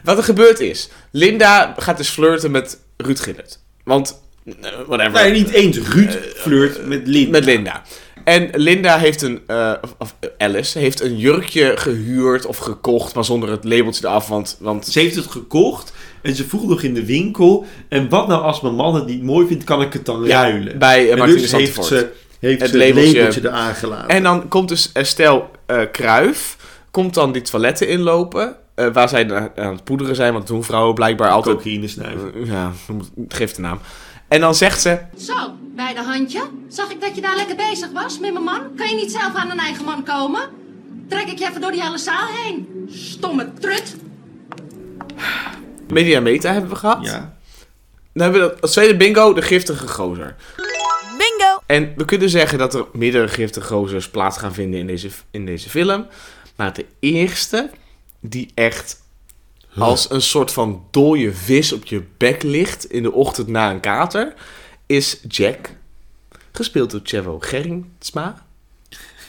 Wat 0.04 0.18
er 0.18 0.24
gebeurd 0.24 0.60
is. 0.60 0.90
Linda 1.12 1.76
gaat 1.78 1.98
dus 1.98 2.10
flirten 2.10 2.52
met 2.52 2.80
Ruud 2.98 3.20
Gillit. 3.20 3.60
Want, 3.84 4.22
eh, 4.46 4.54
whatever. 4.88 5.12
Nee, 5.12 5.32
niet 5.32 5.50
eens. 5.50 5.78
Ruud 5.78 6.18
flirt 6.36 6.86
met 6.86 7.08
Linda. 7.08 7.32
Met 7.32 7.46
Linda. 7.46 7.84
En 8.24 8.50
Linda 8.54 8.98
heeft 8.98 9.22
een, 9.22 9.42
eh, 9.48 9.74
of, 9.82 9.96
of 9.98 10.16
Alice, 10.38 10.80
heeft 10.80 11.02
een 11.02 11.18
jurkje 11.18 11.78
gehuurd 11.78 12.46
of 12.46 12.58
gekocht, 12.58 13.16
maar 13.16 13.26
zonder 13.26 13.50
het 13.50 13.64
labeltje 13.64 14.08
eraf, 14.08 14.28
want... 14.28 14.58
want 14.60 14.88
Ze 14.88 15.00
heeft 15.00 15.16
het 15.16 15.28
gekocht 15.28 15.94
en 16.22 16.36
ze 16.36 16.48
vroeg 16.48 16.68
nog 16.68 16.82
in 16.82 16.94
de 16.94 17.06
winkel. 17.06 17.66
En 17.90 18.10
wat 18.10 18.28
nou 18.28 18.42
als 18.44 18.62
mijn 18.62 18.76
man 18.76 18.96
het 18.96 19.06
niet 19.06 19.24
mooi 19.24 19.48
vindt, 19.48 19.64
kan 19.64 19.82
ik 19.82 19.94
het 19.94 20.06
dan 20.06 20.24
Ja, 20.24 20.42
ruilen? 20.42 20.80
bij, 20.80 21.06
eh, 21.06 21.12
en 21.12 21.18
Martine 21.18 21.40
dus 21.42 21.52
heeft 21.52 21.86
ze, 21.86 22.12
heeft 22.40 22.62
Het 22.62 22.70
ze 22.70 22.78
het 22.78 22.88
labeltje- 22.88 23.18
labeltje 23.18 23.42
eraan 23.48 23.76
gelaten. 23.76 24.08
En 24.10 24.24
dan 24.24 24.48
komt 24.48 24.68
dus 24.70 24.92
Estelle 24.92 25.44
eh 25.66 25.80
Kruif, 25.92 26.58
komt 26.92 27.14
dan 27.14 27.32
die 27.32 27.42
toiletten 27.42 27.88
inlopen, 27.88 28.56
eh, 28.76 28.88
waar 28.94 29.10
zij 29.10 29.34
aan 29.36 29.50
aan 29.56 29.74
het 29.74 29.84
poederen 29.84 30.16
zijn, 30.16 30.34
want 30.34 30.48
doen 30.48 30.64
vrouwen 30.64 30.94
blijkbaar 30.96 31.30
altijd... 31.30 31.56
Cocaïne 31.56 31.88
snuiven. 31.88 32.34
Eh, 32.36 32.48
ja, 32.48 32.72
geef 33.28 33.52
de 33.54 33.62
naam. 33.62 33.80
En 34.28 34.40
dan 34.42 34.56
zegt 34.56 34.82
ze, 34.82 34.98
Zo, 35.18 35.34
bij 35.76 35.94
de 35.94 36.02
handje. 36.04 36.42
Zag 36.68 36.92
ik 36.92 37.02
dat 37.02 37.16
je 37.16 37.22
daar 37.22 37.36
lekker 37.36 37.56
bezig 37.56 37.92
was 37.94 38.20
met 38.20 38.34
mijn 38.34 38.46
man? 38.46 38.60
Kan 38.76 38.90
je 38.90 38.96
niet 38.96 39.12
zelf 39.12 39.36
aan 39.36 39.52
een 39.52 39.60
eigen 39.60 39.86
man 39.86 40.04
komen? 40.04 40.42
Trek 41.10 41.28
ik 41.28 41.40
je 41.40 41.48
even 41.50 41.62
door 41.62 41.72
die 41.72 41.82
hele 41.84 41.98
zaal 41.98 42.28
heen. 42.44 42.68
Stomme 42.90 43.48
trut. 43.60 43.96
Media 45.92 46.20
Meta 46.20 46.52
hebben 46.52 46.70
we 46.70 46.76
gehad. 46.76 47.06
Ja. 47.06 47.38
Dan 48.14 48.24
hebben 48.24 48.42
we 48.42 48.48
dat, 48.48 48.62
als 48.62 48.72
tweede 48.72 48.98
bingo, 48.98 49.34
de 49.34 49.42
giftige 49.42 49.88
gozer. 49.88 50.36
Bingo! 51.18 51.62
En 51.66 51.94
we 51.96 52.06
kunnen 52.06 52.30
zeggen 52.30 52.58
dat 52.58 52.74
er 52.74 52.86
meerdere 52.94 53.28
giftige 53.28 53.68
gozers 53.68 54.10
plaats 54.10 54.38
gaan 54.38 54.54
vinden 54.54 54.80
in 54.80 54.88
deze, 54.88 55.10
in 55.32 55.46
deze 55.46 55.70
film. 55.70 56.08
Maar 56.56 56.74
de 56.74 56.86
eerste, 57.00 57.70
die 58.20 58.52
echt 58.54 59.02
als 59.78 60.10
een 60.10 60.22
soort 60.22 60.52
van 60.52 60.84
dode 60.92 61.34
vis 61.34 61.74
op 61.74 61.86
je 61.86 62.04
bek 62.18 62.44
ligt 62.44 62.86
in 62.86 63.04
de 63.04 63.12
ochtend 63.12 63.48
na 63.48 63.72
een 63.72 63.80
kater, 63.80 64.34
is 64.86 65.20
Jack. 65.28 65.70
Gespeeld 66.52 66.92
door 66.92 67.00
Chevo 67.04 67.40
Gerritsma. 67.40 68.46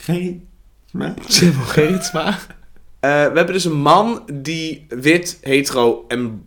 Geen. 0.01 0.49
Maar... 0.91 1.15
Chevo 1.27 1.63
Gerritsma. 1.63 2.39
Eh, 3.03 3.11
we 3.11 3.37
hebben 3.37 3.53
dus 3.53 3.65
een 3.65 3.81
man 3.81 4.23
die 4.33 4.87
wit, 4.89 5.39
hetero 5.41 6.05
en 6.09 6.47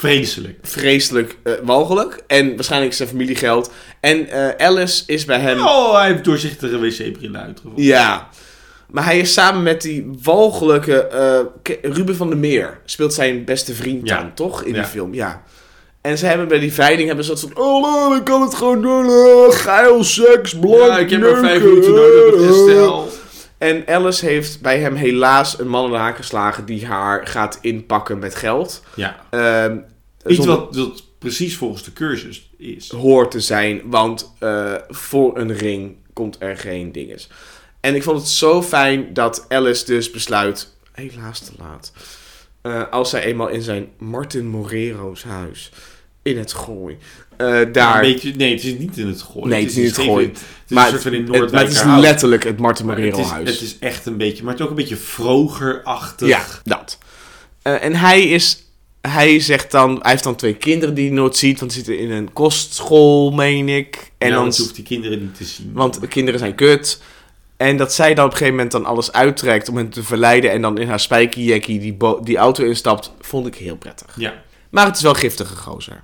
Vreselijk. 0.00 0.58
vreselijk 0.62 1.36
eh, 1.42 1.52
walgelijk. 1.62 2.22
En 2.26 2.54
waarschijnlijk 2.54 2.92
zijn 2.92 3.08
familiegeld. 3.08 3.70
En 4.00 4.28
eh, 4.28 4.66
Alice 4.66 5.02
is 5.06 5.24
bij 5.24 5.38
hem... 5.40 5.60
Oh, 5.60 5.98
hij 5.98 6.10
heeft 6.10 6.24
doorzichtige 6.24 6.78
wc-brillen 6.78 7.40
uitgevonden. 7.40 7.84
Ja. 7.84 8.28
Maar 8.90 9.04
hij 9.04 9.18
is 9.18 9.32
samen 9.32 9.62
met 9.62 9.80
die 9.82 10.10
walgelijke 10.22 11.06
eh, 11.06 11.92
Ruben 11.92 12.16
van 12.16 12.28
der 12.28 12.38
Meer. 12.38 12.80
Speelt 12.84 13.14
zijn 13.14 13.44
beste 13.44 13.74
vriend 13.74 14.08
Ja. 14.08 14.16
dan, 14.20 14.34
toch? 14.34 14.62
In 14.62 14.74
Ja. 14.74 14.80
die 14.80 14.90
film, 14.90 15.14
ja. 15.14 15.42
En 16.00 16.18
ze 16.18 16.26
hebben 16.26 16.48
bij 16.48 16.58
die 16.58 16.72
veiling 16.72 17.06
hebben 17.06 17.24
ze 17.24 17.30
dat 17.30 17.40
soort... 17.40 17.58
Oh, 17.58 18.16
ik 18.16 18.24
kan 18.24 18.42
het 18.42 18.54
gewoon 18.54 18.82
doen. 18.82 19.52
geil, 19.52 20.04
seks, 20.04 20.58
blank, 20.58 20.76
Ja, 20.90 20.98
ik 20.98 21.10
heb 21.10 21.20
maar 21.20 21.36
vijf 21.36 21.62
minuten 21.62 21.92
nodig 21.94 22.40
met. 22.40 22.48
Estelle. 22.50 23.02
En 23.60 23.86
Alice 23.86 24.26
heeft 24.26 24.60
bij 24.60 24.80
hem 24.80 24.94
helaas 24.94 25.58
een 25.58 25.68
man 25.68 25.84
in 25.84 25.90
de 25.90 25.96
haak 25.96 26.16
geslagen... 26.16 26.64
die 26.64 26.86
haar 26.86 27.26
gaat 27.26 27.58
inpakken 27.60 28.18
met 28.18 28.34
geld. 28.34 28.82
Ja. 28.94 29.24
Ehm, 29.30 29.78
Iets 30.26 30.46
wat 30.46 31.02
precies 31.18 31.56
volgens 31.56 31.82
de 31.82 31.92
cursus 31.92 32.50
is. 32.56 32.90
hoort 32.90 33.30
te 33.30 33.40
zijn. 33.40 33.82
Want 33.84 34.32
eh, 34.38 34.74
voor 34.88 35.38
een 35.38 35.52
ring 35.56 35.96
komt 36.12 36.36
er 36.38 36.56
geen 36.56 36.92
dinges. 36.92 37.28
En 37.80 37.94
ik 37.94 38.02
vond 38.02 38.18
het 38.18 38.28
zo 38.28 38.62
fijn 38.62 39.12
dat 39.12 39.44
Alice 39.48 39.84
dus 39.84 40.10
besluit, 40.10 40.74
helaas 40.92 41.40
te 41.40 41.52
laat, 41.58 41.92
eh, 42.62 42.82
als 42.90 43.10
zij 43.10 43.22
eenmaal 43.22 43.48
in 43.48 43.62
zijn 43.62 43.88
Martin 43.98 44.46
Morero's 44.46 45.22
huis 45.22 45.70
in 46.22 46.38
het 46.38 46.52
gooi, 46.52 46.98
eh, 47.36 47.60
daar... 47.72 48.04
Een 48.04 48.12
beetje, 48.12 48.32
nee, 48.36 48.54
het 48.54 48.64
is 48.64 48.78
niet 48.78 48.96
in 48.96 49.06
het 49.06 49.22
gooi. 49.22 49.48
Nee, 49.48 49.60
het 49.60 49.70
is 49.70 49.76
niet 49.76 49.84
in 49.84 49.92
het 49.92 50.00
gooi. 50.00 50.26
Het 50.26 50.36
is 50.36 50.74
maar, 50.74 50.84
een 50.84 50.90
soort 50.90 51.02
van 51.02 51.12
in 51.12 51.32
het, 51.32 51.70
is 51.70 51.82
letterlijk 51.84 52.44
het 52.44 52.58
Martin 52.58 52.86
Maar 52.86 52.98
Morero 52.98 53.34
het 53.34 53.48
is, 53.48 53.62
is 53.62 53.78
echt 53.78 54.06
een 54.06 54.16
beetje, 54.16 54.42
maar 54.42 54.52
het 54.52 54.60
is 54.60 54.64
ook 54.64 54.70
een 54.70 54.82
beetje 54.82 54.96
vrogerachtig. 54.96 56.28
Ja, 56.28 56.44
dat. 56.64 56.98
Eh, 57.62 57.84
en 57.84 57.96
hij 57.96 58.22
is... 58.22 58.64
Hij 59.00 59.40
zegt 59.40 59.70
dan... 59.70 59.98
Hij 60.02 60.10
heeft 60.10 60.24
dan 60.24 60.36
twee 60.36 60.54
kinderen 60.54 60.94
die 60.94 61.06
hij 61.06 61.14
nooit 61.14 61.36
ziet. 61.36 61.60
Want 61.60 61.72
ze 61.72 61.78
zitten 61.78 61.98
in 61.98 62.10
een 62.10 62.32
kostschool, 62.32 63.30
meen 63.30 63.68
ik. 63.68 64.12
En 64.18 64.28
En 64.28 64.34
dan 64.34 64.44
hoeft 64.44 64.74
die 64.74 64.84
kinderen 64.84 65.20
niet 65.20 65.36
te 65.36 65.44
zien. 65.44 65.70
Want 65.74 66.00
de 66.00 66.08
kinderen 66.08 66.40
zijn 66.40 66.54
kut. 66.54 67.00
En 67.56 67.76
dat 67.76 67.92
zij 67.92 68.14
dan 68.14 68.24
op 68.24 68.30
een 68.30 68.36
gegeven 68.36 68.54
moment 68.54 68.72
dan 68.72 68.84
alles 68.84 69.12
uittrekt 69.12 69.68
om 69.68 69.76
hem 69.76 69.90
te 69.90 70.02
verleiden. 70.02 70.50
En 70.50 70.62
dan 70.62 70.78
in 70.78 70.88
haar 70.88 71.00
spijkerjackie 71.00 71.78
die, 71.80 71.96
die 72.22 72.36
auto 72.36 72.64
instapt. 72.64 73.12
Vond 73.20 73.46
ik 73.46 73.54
heel 73.54 73.76
prettig. 73.76 74.14
Ja. 74.16 74.42
Maar 74.70 74.86
het 74.86 74.96
is 74.96 75.02
wel 75.02 75.14
giftige 75.14 75.56
gozer. 75.56 76.02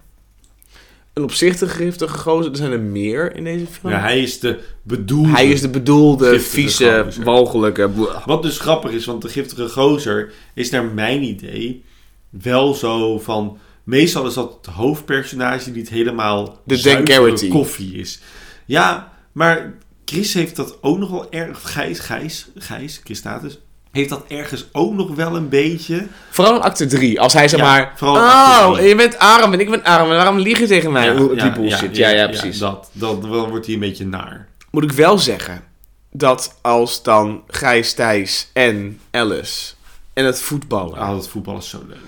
Een 1.17 1.23
opzichtige 1.23 1.75
giftige 1.75 2.19
gozer. 2.19 2.51
Er 2.51 2.57
zijn 2.57 2.73
er 2.73 2.81
meer 2.81 3.37
in 3.37 3.45
deze 3.45 3.67
film. 3.67 3.93
Ja, 3.93 4.01
hij 4.01 4.23
is 4.23 4.41
de 4.41 4.59
bedoelde. 4.83 5.29
Hij 5.29 5.49
is 5.49 5.61
de 5.61 5.69
bedoelde, 5.69 6.41
vieze, 6.41 7.03
gozer. 7.05 7.25
walgelijke... 7.25 7.91
Wat 8.25 8.43
dus 8.43 8.59
grappig 8.59 8.91
is, 8.91 9.05
want 9.05 9.23
de 9.23 9.29
giftige 9.29 9.69
gozer 9.69 10.33
is 10.55 10.71
naar 10.71 10.85
mijn 10.85 11.23
idee 11.23 11.85
wel 12.31 12.75
zo 12.75 13.19
van... 13.19 13.59
Meestal 13.85 14.27
is 14.27 14.35
dat 14.35 14.59
het 14.61 14.75
hoofdpersonage 14.75 15.65
die 15.65 15.73
niet 15.73 15.89
helemaal 15.89 16.61
De 16.65 16.77
zuivere 16.77 17.49
koffie 17.49 17.95
is. 17.95 18.21
Ja, 18.65 19.13
maar 19.33 19.75
Chris 20.05 20.35
heeft 20.35 20.57
dat 20.57 20.79
ook 20.81 20.99
nog 20.99 21.11
wel 21.11 21.31
erg... 21.31 21.73
Gijs, 21.73 21.99
Gijs, 21.99 22.49
Gijs, 22.55 23.01
Chris 23.05 23.19
Status... 23.19 23.59
Heeft 23.97 24.09
dat 24.09 24.25
ergens 24.29 24.69
ook 24.73 24.95
nog 24.95 25.15
wel 25.15 25.37
een 25.37 25.49
beetje... 25.49 26.07
Vooral 26.31 26.55
in 26.55 26.61
acte 26.61 26.87
3. 26.87 27.21
Als 27.21 27.33
hij 27.33 27.49
zeg 27.49 27.61
Ja, 27.61 27.67
maar... 27.67 27.95
Oh, 28.01 28.81
je 28.81 28.95
bent 28.95 29.19
arm 29.19 29.53
en 29.53 29.61
ik 29.61 29.71
ben 29.71 29.85
arm. 29.85 30.11
En 30.11 30.17
waarom 30.17 30.39
lieg 30.39 30.59
je 30.59 30.67
tegen 30.67 30.93
mij? 30.93 31.19
Oeh, 31.19 31.43
die 31.43 31.53
bullshit. 31.53 31.97
Ja, 31.97 32.09
ja, 32.09 32.27
precies. 32.27 32.59
dat, 32.59 32.91
dat, 32.93 33.23
dan 33.23 33.49
wordt 33.49 33.67
hij 33.67 33.75
een 33.75 33.81
beetje 33.81 34.07
naar. 34.07 34.49
Moet 34.71 34.83
ik 34.83 34.93
wel 34.93 35.19
zeggen 35.19 35.65
dat 36.11 36.59
als 36.63 37.03
dan 37.03 37.43
Gijs 37.47 37.95
Thijs 37.95 38.51
en 38.53 39.01
Alice 39.11 39.73
en 40.13 40.25
het 40.25 40.41
voetballen. 40.41 40.99
Ah, 40.99 41.11
dat 41.11 41.29
voetbal 41.29 41.57
is 41.57 41.69
zo 41.69 41.85
leuk. 41.89 41.99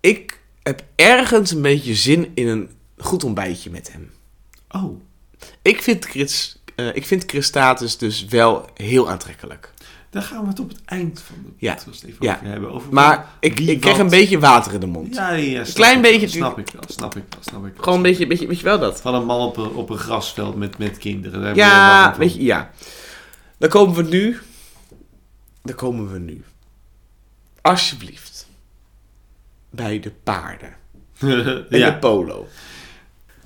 Ik 0.00 0.40
heb 0.62 0.82
ergens 0.94 1.50
een 1.50 1.62
beetje 1.62 1.94
zin 1.94 2.30
in 2.34 2.48
een 2.48 2.70
goed 2.98 3.24
ontbijtje 3.24 3.70
met 3.70 3.92
hem. 3.92 4.10
Oh. 4.70 5.00
Ik 5.62 5.82
vind 5.82 6.04
Chris, 6.04 6.62
eh, 6.74 6.94
ik 6.94 7.06
vind 7.06 7.24
Chris 7.26 7.46
Status 7.46 7.98
dus 7.98 8.24
wel 8.24 8.68
heel 8.74 9.10
aantrekkelijk. 9.10 9.72
Daar 10.16 10.24
gaan 10.24 10.42
we 10.42 10.48
het 10.48 10.60
op 10.60 10.68
het 10.68 10.80
eind 10.84 11.20
van 11.20 11.36
de 11.44 11.50
Ja. 11.56 11.74
podcast 11.74 12.04
even 12.04 12.16
Ja. 12.20 12.34
over 12.34 12.46
hebben. 12.46 12.72
Over 12.72 12.92
Maar 12.92 13.28
ik, 13.40 13.60
ik 13.60 13.80
kreeg 13.80 13.98
een 13.98 14.08
beetje 14.08 14.38
water 14.38 14.72
in 14.74 14.80
de 14.80 14.86
mond. 14.86 15.14
Ja, 15.14 15.30
ja, 15.32 15.60
Een 15.60 15.72
klein 15.72 16.00
beetje. 16.00 16.28
Snap 16.28 16.58
ik 16.58 16.70
wel, 16.72 16.82
snap 16.86 17.16
ik 17.16 17.22
wel, 17.30 17.42
snap 17.42 17.66
ik 17.66 17.72
wel. 17.74 17.82
Gewoon 17.82 17.96
een 17.96 18.02
beetje, 18.02 18.26
beetje, 18.26 18.46
weet 18.46 18.58
je 18.58 18.64
wel 18.64 18.78
dat? 18.78 19.00
Van 19.00 19.14
een 19.14 19.24
man 19.24 19.40
op 19.40 19.56
een, 19.56 19.68
op 19.74 19.90
een 19.90 19.98
grasveld 19.98 20.56
met, 20.56 20.78
met 20.78 20.98
kinderen. 20.98 21.42
Daar 21.42 21.56
Ja, 21.56 22.14
weet 22.18 22.34
je, 22.34 22.42
ja. 22.44 22.70
Dan 23.58 23.68
komen 23.68 23.94
we 23.94 24.02
nu. 24.02 24.38
Dan 25.62 25.74
komen 25.74 26.12
we 26.12 26.18
nu. 26.18 26.44
Alsjeblieft. 27.60 28.48
Bij 29.70 30.00
de 30.00 30.10
paarden. 30.22 30.76
En 31.20 31.66
de 31.68 31.96
polo. 32.00 32.46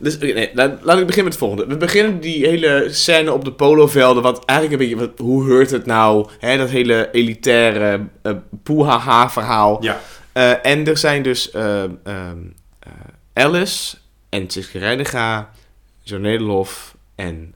Dus, 0.01 0.19
nee, 0.19 0.51
laat, 0.55 0.79
laat 0.83 0.99
ik 0.99 1.07
beginnen 1.07 1.25
met 1.25 1.25
het 1.25 1.37
volgende. 1.37 1.67
We 1.67 1.77
beginnen 1.77 2.21
die 2.21 2.47
hele 2.47 2.87
scène 2.91 3.33
op 3.33 3.45
de 3.45 3.53
polovelden. 3.53 4.23
Wat 4.23 4.45
eigenlijk 4.45 4.81
een 4.83 4.89
beetje. 4.89 5.07
Wat, 5.07 5.19
hoe 5.19 5.45
heurt 5.47 5.71
het 5.71 5.87
nou? 5.87 6.29
Hè, 6.39 6.57
dat 6.57 6.71
hele 6.71 7.09
elitaire. 7.13 8.07
eh 8.23 8.33
poehaha 8.63 9.31
verhaal. 9.31 9.83
ja. 9.85 10.01
Eh, 10.33 10.67
en 10.67 10.87
er 10.87 10.97
zijn 10.99 11.23
dus 11.23 11.51
eh, 11.51 11.83
Alice 13.33 13.97
en 14.29 14.47
Reiniga, 14.73 15.51
John 16.03 16.23
Nederlof 16.23 16.97
en 17.15 17.55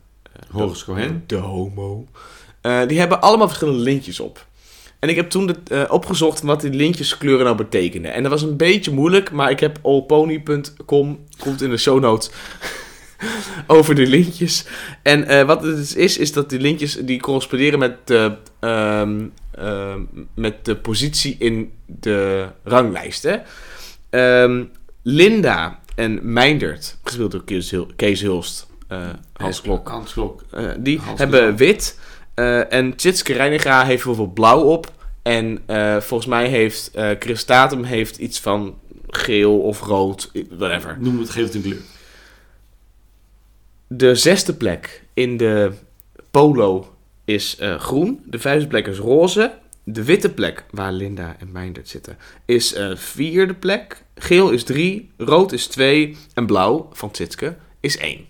Horus 0.51 0.79
de, 0.79 0.85
Cohen. 0.85 1.25
de 1.27 1.37
homo. 1.37 2.07
Die 2.87 2.99
hebben 2.99 3.21
allemaal 3.21 3.47
verschillende 3.47 3.83
lintjes 3.83 4.21
op. 4.21 4.47
En 4.99 5.09
ik 5.09 5.17
heb 5.17 5.31
toen 5.31 5.57
opgezocht 5.89 6.43
wat 6.43 6.61
die 6.61 6.71
lintjeskleuren 6.71 7.45
nou 7.45 7.57
betekenden. 7.57 8.13
En 8.13 8.23
dat 8.23 8.33
was 8.33 8.43
een 8.43 8.57
beetje 8.57 8.91
moeilijk, 8.91 9.31
maar 9.31 9.51
ik 9.51 9.61
heb 9.61 9.79
allpony.com, 9.83 11.19
komt 11.45 11.63
in 11.63 11.71
de 11.71 11.77
show 11.77 12.01
notes, 12.01 12.31
over 13.67 13.95
de 13.95 14.07
lintjes. 14.07 14.65
En 15.03 15.27
eh, 15.27 15.47
wat 15.47 15.63
het 15.63 15.77
dus 15.77 15.95
is, 15.95 16.19
is 16.19 16.33
dat 16.33 16.51
die 16.51 16.61
lintjes 16.61 16.95
die 16.95 17.21
corresponderen 17.21 17.79
met 17.79 17.97
de, 18.05 18.37
ehm, 18.61 19.21
ehm, 19.51 20.01
met 20.35 20.65
de 20.65 20.77
positie 20.77 21.37
in 21.39 21.73
de 21.87 22.47
ranglijst. 22.65 23.23
Hè? 23.23 23.37
Ehm, 24.11 24.65
Linda 25.03 25.79
en 25.95 26.33
Meindert, 26.33 26.99
gespeeld 27.03 27.31
door 27.31 27.45
Kees, 27.45 27.75
Kees 27.97 28.21
Hulst, 28.21 28.67
eh, 28.89 28.99
Hans 29.33 29.61
Klok, 29.61 29.89
Hans 29.89 30.13
Klok. 30.13 30.43
eh, 30.51 30.71
die 30.79 30.99
Hans 30.99 31.19
hebben 31.19 31.47
Klok. 31.47 31.59
wit. 31.59 31.99
en 32.69 32.97
Tjitske 32.97 33.33
Reiniga 33.33 33.85
heeft 33.85 34.05
bijvoorbeeld 34.05 34.35
blauw 34.35 34.61
op. 34.61 34.93
En 35.23 35.63
volgens 36.01 36.27
mij 36.27 36.49
heeft 36.49 36.91
Chris 37.19 37.45
Tatum 37.45 37.85
heeft 37.85 38.17
iets 38.17 38.41
van 38.41 38.75
geel 39.17 39.59
of 39.61 39.81
rood, 39.81 40.31
whatever. 40.51 40.97
Noem 41.01 41.19
het, 41.19 41.35
het 41.35 41.55
een 41.55 41.62
kleur. 41.62 41.81
De 43.87 44.15
zesde 44.15 44.55
plek 44.55 45.03
in 45.15 45.37
de 45.37 45.73
polo 46.31 46.95
is 47.25 47.57
eh, 47.57 47.79
groen. 47.79 48.23
De 48.27 48.39
vijfde 48.39 48.67
plek 48.67 48.87
is 48.87 48.99
roze. 48.99 49.55
De 49.85 50.05
witte 50.05 50.31
plek, 50.31 50.65
waar 50.71 50.93
Linda 50.93 51.37
en 51.39 51.53
Meindert 51.53 51.89
zitten, 51.89 52.19
is 52.45 52.75
eh 52.75 52.97
vierde 52.97 53.55
plek. 53.55 54.03
Geel 54.15 54.51
is 54.51 54.65
drie, 54.65 55.11
rood 55.17 55.53
is 55.53 55.67
twee 55.67 56.17
en 56.35 56.47
blauw 56.47 56.89
van 56.93 57.11
Tjitske 57.11 57.57
is 57.81 57.97
één. 57.97 58.27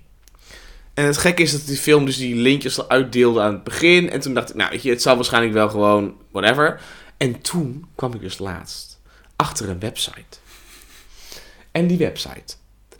En 0.94 1.04
het 1.04 1.16
gekke 1.16 1.42
is 1.42 1.52
dat 1.52 1.66
die 1.66 1.76
film 1.76 2.04
dus 2.04 2.16
die 2.16 2.34
lintjes 2.34 2.78
al 2.78 2.88
uitdeelde 2.88 3.40
aan 3.40 3.52
het 3.52 3.64
begin. 3.64 4.10
En 4.10 4.20
toen 4.20 4.34
dacht 4.34 4.50
ik, 4.50 4.54
nou 4.54 4.70
weet 4.70 4.82
je, 4.82 4.90
het 4.90 5.02
zal 5.02 5.14
waarschijnlijk 5.14 5.54
wel 5.54 5.68
gewoon 5.68 6.14
whatever. 6.30 6.80
En 7.16 7.40
toen 7.40 7.86
kwam 7.94 8.14
ik 8.14 8.20
dus 8.20 8.38
laatst 8.38 9.00
achter 9.36 9.68
een 9.68 9.80
website. 9.80 10.38
En 11.74 11.86
die 11.86 11.98
website. 11.98 12.54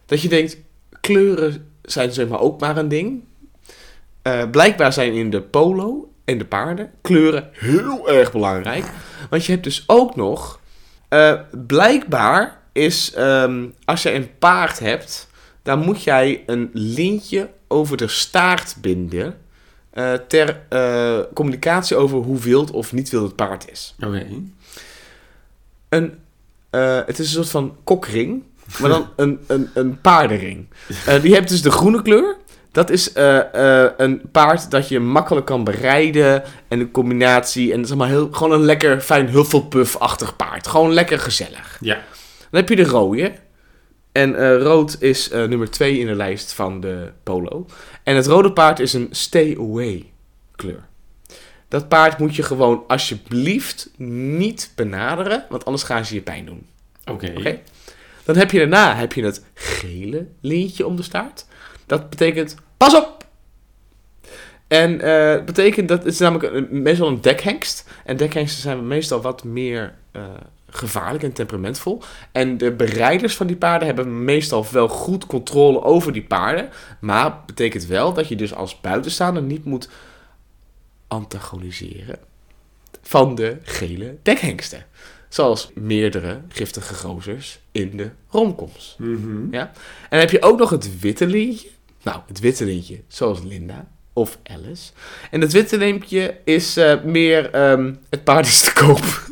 Dat 0.06 0.20
je 0.20 0.28
denkt, 0.28 0.56
kleuren 1.00 1.70
zijn 1.82 2.12
zeg 2.12 2.28
maar 2.28 2.40
ook 2.40 2.60
maar 2.60 2.76
een 2.76 2.88
ding. 2.88 3.22
Eh, 4.22 4.50
blijkbaar 4.50 4.92
zijn 4.92 5.12
in 5.12 5.30
de 5.30 5.42
polo 5.42 6.12
en 6.24 6.38
de 6.38 6.44
paarden 6.44 6.90
kleuren 7.02 7.50
heel 7.52 8.08
erg 8.10 8.32
belangrijk. 8.32 8.84
Want 9.30 9.44
je 9.44 9.52
hebt 9.52 9.64
dus 9.64 9.84
ook 9.86 10.16
nog... 10.16 10.60
eh, 11.08 11.40
blijkbaar 11.66 12.60
is, 12.72 13.12
ehm, 13.12 13.66
als 13.84 14.02
je 14.02 14.12
een 14.12 14.38
paard 14.38 14.78
hebt... 14.78 15.28
dan 15.62 15.78
moet 15.78 16.02
jij 16.02 16.42
een 16.46 16.70
lintje 16.72 17.50
over 17.68 17.96
de 17.96 18.08
staart 18.08 18.76
binden... 18.80 19.38
eh, 19.90 20.12
ter 20.12 20.60
communicatie 21.34 21.96
over 21.96 22.18
hoe 22.18 22.38
wild 22.38 22.70
of 22.70 22.92
niet 22.92 23.10
wild 23.10 23.26
het 23.26 23.36
paard 23.36 23.70
is. 23.70 23.94
Oké. 24.04 24.26
Een, 25.88 26.18
het 27.06 27.18
is 27.18 27.26
een 27.26 27.34
soort 27.34 27.50
van 27.50 27.76
kokring, 27.84 28.42
maar 28.80 28.90
dan 28.90 29.08
een, 29.16 29.40
een, 29.46 29.70
een 29.74 30.00
paardenring. 30.00 30.68
Eh, 31.06 31.22
die 31.22 31.34
hebt 31.34 31.48
dus 31.48 31.62
de 31.62 31.70
groene 31.70 32.02
kleur. 32.02 32.36
Dat 32.72 32.90
is 32.90 33.12
eh, 33.12 33.84
eh, 33.84 33.90
een 33.96 34.22
paard 34.32 34.70
dat 34.70 34.88
je 34.88 35.00
makkelijk 35.00 35.46
kan 35.46 35.64
bereiden. 35.64 36.42
En 36.68 36.78
de 36.78 36.90
combinatie. 36.90 37.70
En 37.72 37.76
het 37.76 37.84
is 37.84 37.90
allemaal 37.90 38.08
heel, 38.08 38.28
gewoon 38.32 38.52
een 38.52 38.64
lekker 38.64 39.00
fijn 39.00 39.28
Hufflepuff-achtig 39.28 40.36
paard. 40.36 40.66
Gewoon 40.66 40.92
lekker 40.92 41.18
gezellig. 41.18 41.78
Ja. 41.80 41.94
Dan 42.50 42.60
heb 42.60 42.68
je 42.68 42.76
de 42.76 42.84
rode. 42.84 43.32
En 44.12 44.58
rood 44.58 44.96
is 45.00 45.28
nummer 45.28 45.70
2 45.70 45.98
in 45.98 46.06
de 46.06 46.14
lijst 46.14 46.52
van 46.52 46.80
de 46.80 47.12
polo. 47.22 47.66
En 48.02 48.16
het 48.16 48.26
rode 48.26 48.52
paard 48.52 48.80
is 48.80 48.92
een 48.92 49.08
stay 49.10 49.56
away 49.58 50.12
kleur. 50.56 50.84
Dat 51.68 51.88
paard 51.88 52.18
moet 52.18 52.36
je 52.36 52.42
gewoon 52.42 52.84
alsjeblieft 52.86 53.90
niet 53.96 54.72
benaderen, 54.74 55.44
want 55.48 55.64
anders 55.64 55.84
gaan 55.84 56.04
ze 56.04 56.14
je 56.14 56.20
pijn 56.20 56.46
doen. 56.46 56.66
Oké. 57.04 57.32
Oké? 57.36 57.60
Dan 58.24 58.36
heb 58.36 58.50
je 58.50 58.58
daarna 58.58 58.96
heb 58.96 59.12
je 59.12 59.24
het 59.24 59.44
gele 59.54 60.26
lintje 60.40 60.86
om 60.86 60.96
de 60.96 61.02
staart. 61.02 61.46
Dat 61.86 62.10
betekent 62.10 62.54
pas 62.76 62.96
op! 62.96 63.26
En 64.66 65.00
eh, 65.00 65.32
dat 65.32 65.44
betekent 65.44 65.88
dat 65.88 65.98
het 65.98 66.12
is 66.12 66.18
namelijk 66.18 66.54
een, 66.54 66.82
meestal 66.82 67.08
een 67.08 67.20
dekhengst. 67.20 67.88
En 68.04 68.16
dekhengsten 68.16 68.62
zijn 68.62 68.86
meestal 68.86 69.20
wat 69.20 69.44
meer 69.44 69.94
eh, 70.12 70.22
gevaarlijk 70.68 71.24
en 71.24 71.32
temperamentvol. 71.32 72.02
En 72.32 72.58
de 72.58 72.72
bereiders 72.72 73.36
van 73.36 73.46
die 73.46 73.56
paarden 73.56 73.86
hebben 73.86 74.24
meestal 74.24 74.66
wel 74.70 74.88
goed 74.88 75.26
controle 75.26 75.82
over 75.82 76.12
die 76.12 76.24
paarden. 76.24 76.68
Maar 77.00 77.42
betekent 77.46 77.86
wel 77.86 78.12
dat 78.12 78.28
je 78.28 78.36
dus 78.36 78.54
als 78.54 78.80
buitenstaander 78.80 79.42
niet 79.42 79.64
moet 79.64 79.88
antagoniseren 81.08 82.18
van 83.02 83.34
de 83.34 83.58
gele 83.62 84.16
dekhengsten. 84.22 84.86
Zoals 85.28 85.70
meerdere 85.74 86.40
giftige 86.48 86.94
gozers 86.94 87.58
in 87.74 87.96
de 87.96 88.10
romcoms. 88.28 88.96
Mhm. 88.98 89.54
Ja? 89.54 89.60
En 89.60 90.08
dan 90.10 90.18
heb 90.18 90.30
je 90.30 90.42
ook 90.42 90.58
nog 90.58 90.70
het 90.70 91.00
witte 91.00 91.26
lintje. 91.26 91.68
Nou, 92.02 92.20
het 92.26 92.40
witte 92.40 92.64
lintje, 92.64 93.00
zoals 93.08 93.42
Linda 93.42 93.88
of 94.12 94.38
Alice. 94.42 94.92
En 95.30 95.40
het 95.40 95.52
witte 95.52 95.78
lintje 95.78 96.36
is 96.44 96.76
eh, 96.76 97.02
meer 97.02 97.50
ehm, 97.50 97.94
het 98.10 98.24
paard 98.24 98.46
is 98.46 98.60
te 98.60 98.72
koop. 98.72 99.04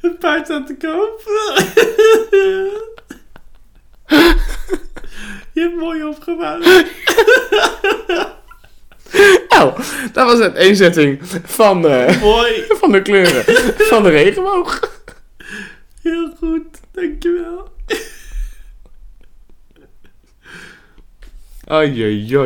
Het 0.00 0.18
paard 0.18 0.50
aan 0.50 0.66
te 0.66 0.76
koop. 0.76 1.22
Je 5.52 5.60
hebt 5.60 5.76
mooi 5.76 6.04
opgebouwd. 6.04 6.64
Nou, 9.56 9.72
dat 10.12 10.26
was 10.26 10.38
het 10.38 10.54
eenzetting 10.54 11.18
van, 11.44 11.86
eh, 11.86 12.08
van 12.80 12.92
de 12.92 13.02
kleuren 13.02 13.44
van 13.78 14.02
de 14.02 14.08
regenboog. 14.08 15.00
Heel 16.02 16.34
goed. 16.38 16.80
Dankjewel. 16.92 17.74
Ai. 21.64 21.94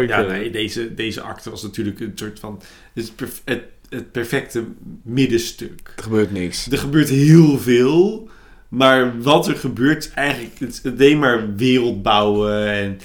Ja, 0.07 0.21
nee, 0.21 0.51
deze, 0.51 0.95
deze 0.95 1.21
acte 1.21 1.51
was 1.51 1.63
natuurlijk 1.63 2.01
een 2.01 2.13
soort 2.15 2.39
van... 2.39 2.63
Het, 2.95 3.13
het, 3.45 3.63
het 3.89 4.13
perfecte 4.13 4.65
middenstuk. 5.03 5.93
Er 5.97 6.03
gebeurt 6.03 6.33
niks. 6.33 6.71
Er 6.71 6.79
gebeurt 6.79 7.09
heel 7.09 7.59
veel. 7.59 8.29
Maar 8.69 9.21
wat 9.21 9.49
er 9.49 9.57
gebeurt, 9.57 10.11
eigenlijk 10.15 10.59
het, 10.59 10.81
het 10.83 10.93
alleen 10.95 11.19
maar 11.19 11.55
wereld 11.57 12.03
bouwen. 12.03 12.67
En 12.67 12.99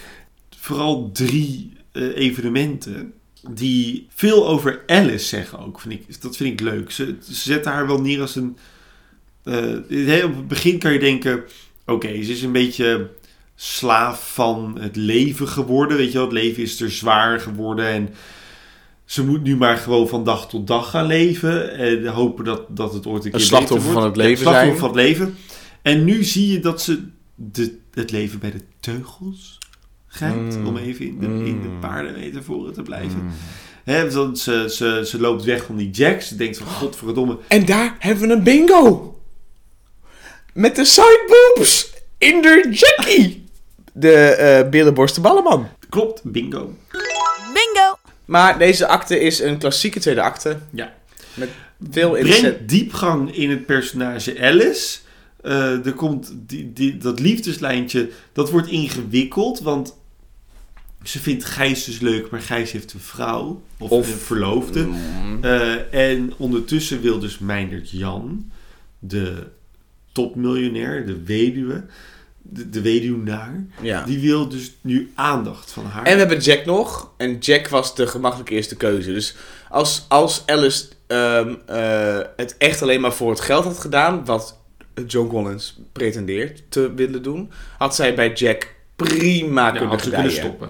vooral 0.57 1.11
drie 1.11 1.73
eh, 1.91 2.17
evenementen 2.17 3.13
die 3.49 4.07
veel 4.15 4.47
over 4.47 4.83
Alice 4.87 5.25
zeggen 5.25 5.59
ook. 5.59 5.79
Vind 5.79 5.93
ik, 5.93 6.21
dat 6.21 6.37
vind 6.37 6.51
ik 6.53 6.59
leuk. 6.67 6.91
Ze, 6.91 7.15
ze 7.23 7.33
zetten 7.33 7.71
haar 7.71 7.87
wel 7.87 8.01
neer 8.01 8.21
als 8.21 8.35
een... 8.35 8.57
eh, 9.43 10.23
op 10.25 10.35
het 10.35 10.47
begin 10.47 10.79
kan 10.79 10.93
je 10.93 10.99
denken... 10.99 11.43
Oké, 11.85 12.23
ze 12.23 12.31
is 12.31 12.41
een 12.41 12.51
beetje 12.51 13.09
slaaf 13.55 14.33
van 14.33 14.77
het 14.79 14.95
leven 14.95 15.47
geworden. 15.47 15.97
Weet 15.97 16.07
je 16.11 16.13
wel, 16.17 16.23
het 16.23 16.33
leven 16.33 16.63
is 16.63 16.81
er 16.81 16.91
zwaar 16.91 17.39
geworden. 17.39 17.85
En 17.87 18.09
ze 19.05 19.25
moet 19.25 19.43
nu 19.43 19.55
maar 19.57 19.77
gewoon 19.77 20.07
van 20.07 20.23
dag 20.23 20.49
tot 20.49 20.67
dag 20.67 20.89
gaan 20.89 21.05
leven. 21.05 21.73
En 21.77 22.05
hopen 22.05 22.45
dat, 22.45 22.61
dat 22.69 22.93
het 22.93 23.05
ooit 23.07 23.25
een 23.25 23.31
keer 23.31 23.39
slachtoffer 23.39 23.77
beter 23.79 23.93
van 23.93 24.03
het 24.03 24.15
leven 24.15 24.45
Ja, 24.45 24.51
slachtoffer 24.51 24.77
zijn. 24.79 24.89
van 24.89 24.97
het 24.97 25.07
leven. 25.07 25.35
En 25.81 26.03
nu 26.03 26.23
zie 26.23 26.51
je 26.51 26.59
dat 26.59 26.81
ze 26.81 27.03
de, 27.35 27.77
het 27.91 28.11
leven 28.11 28.39
bij 28.39 28.51
de 28.51 28.61
teugels 28.79 29.57
grijpt. 30.15 30.57
Mm. 30.57 30.67
Om 30.67 30.77
even 30.77 31.05
in 31.05 31.19
de, 31.19 31.25
in 31.25 31.61
de 31.61 31.67
Mm. 31.67 31.79
paardenmetaforen 31.79 32.73
te 32.73 32.81
blijven. 32.81 33.31
Hè, 33.83 34.11
want 34.11 34.39
ze, 34.39 34.65
ze, 34.69 35.01
ze 35.05 35.19
loopt 35.19 35.43
weg 35.43 35.63
van 35.65 35.75
die 35.75 35.89
jacks. 35.89 36.27
Ze 36.27 36.35
denkt 36.35 36.57
van, 36.57 36.67
godverdomme. 36.67 37.37
En 37.47 37.65
daar 37.65 37.95
hebben 37.99 38.27
we 38.27 38.33
een 38.33 38.43
bingo. 38.43 39.09
Met 40.53 40.75
de 40.75 40.85
sideboobs 40.85 41.93
in 42.17 42.41
de 42.41 42.67
Jackie. 42.71 43.45
de 43.93 44.13
eh 44.13 44.69
billenborsten 44.69 45.21
ballenman. 45.21 45.67
Klopt, 45.89 46.23
bingo. 46.23 46.73
Bingo. 47.53 47.97
Maar 48.25 48.57
deze 48.57 48.87
acte 48.87 49.19
is 49.19 49.39
een 49.39 49.57
klassieke 49.57 49.99
tweede 49.99 50.21
acte. 50.21 50.57
Ja. 50.69 50.93
Met 51.33 51.49
veel. 51.91 52.11
Brengt 52.11 52.69
diepgang 52.69 53.35
in 53.35 53.49
het 53.49 53.65
personage 53.65 54.39
Alice. 54.41 54.97
Eh, 55.41 55.85
er 55.85 55.93
komt 55.93 56.33
die, 56.35 56.73
die, 56.73 56.97
dat 56.97 57.19
liefdeslijntje, 57.19 58.09
dat 58.33 58.49
wordt 58.51 58.67
ingewikkeld, 58.67 59.59
want 59.59 59.95
ze 61.07 61.19
vindt 61.19 61.45
Gijs 61.45 61.83
dus 61.83 61.99
leuk, 61.99 62.29
maar 62.29 62.41
Gijs 62.41 62.71
heeft 62.71 62.93
een 62.93 62.99
vrouw 62.99 63.61
of, 63.77 63.89
Of- 63.89 64.07
een 64.11 64.17
verloofde. 64.17 64.85
Mm. 64.85 65.43
Eh, 65.43 65.93
en 66.09 66.33
ondertussen 66.37 67.01
wil 67.01 67.19
dus 67.19 67.39
Meindert 67.39 67.89
Jan, 67.89 68.51
de 68.99 69.47
topmiljonair, 70.11 71.05
de 71.05 71.23
weduwe, 71.23 71.83
de, 72.41 72.69
de 72.69 72.81
weduwnaar, 72.81 73.63
Ja. 73.81 74.03
die 74.03 74.19
wil 74.19 74.47
dus 74.49 74.71
nu 74.81 75.11
aandacht 75.15 75.71
van 75.71 75.85
haar. 75.85 76.03
En 76.05 76.13
we 76.13 76.19
hebben 76.19 76.39
Jack 76.39 76.65
nog. 76.65 77.11
En 77.17 77.37
Jack 77.37 77.67
was 77.67 77.95
de 77.95 78.07
gemakkelijke 78.07 78.53
eerste 78.53 78.75
keuze. 78.75 79.13
Dus 79.13 79.35
als, 79.69 80.05
als 80.07 80.43
Alice 80.45 80.85
ehm, 81.07 81.53
eh, 81.65 82.19
het 82.35 82.55
echt 82.57 82.81
alleen 82.81 83.01
maar 83.01 83.13
voor 83.13 83.29
het 83.29 83.39
geld 83.41 83.63
had 83.63 83.79
gedaan, 83.79 84.25
wat 84.25 84.57
John 85.07 85.27
Collins 85.29 85.79
pretendeert 85.91 86.63
te 86.69 86.93
willen 86.93 87.23
doen, 87.23 87.51
had 87.77 87.95
zij 87.95 88.15
bij 88.15 88.33
Jack 88.33 88.73
prima 88.95 89.65
ja, 89.65 89.71
kunnen 89.71 89.89
had 89.89 90.01
ze 90.03 90.09
kunnen 90.09 90.31
stoppen. 90.31 90.69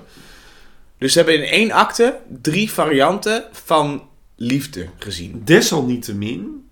Dus 0.98 1.12
ze 1.14 1.18
hebben 1.18 1.36
in 1.38 1.43
één 1.52 1.72
acte 1.72 2.20
drie 2.41 2.72
varianten 2.72 3.43
van 3.52 4.08
liefde 4.36 4.89
gezien. 4.98 5.41
Desalniettemin 5.43 6.64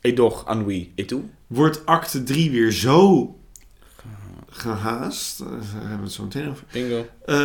Et 0.00 0.16
doch, 0.16 0.46
ennui, 0.48 0.92
et 0.94 1.08
tout. 1.08 1.24
wordt 1.46 1.86
acte 1.86 2.22
3 2.22 2.50
weer 2.50 2.72
zo 2.72 3.30
gehaast. 4.50 5.40
eh, 5.40 5.46
Daar 5.46 5.80
hebben 5.80 5.96
we 5.98 6.02
het 6.04 6.12
zo 6.12 6.22
meteen 6.22 6.48
over. 6.50 6.64
Bingo. 6.72 7.06
Eh, 7.26 7.36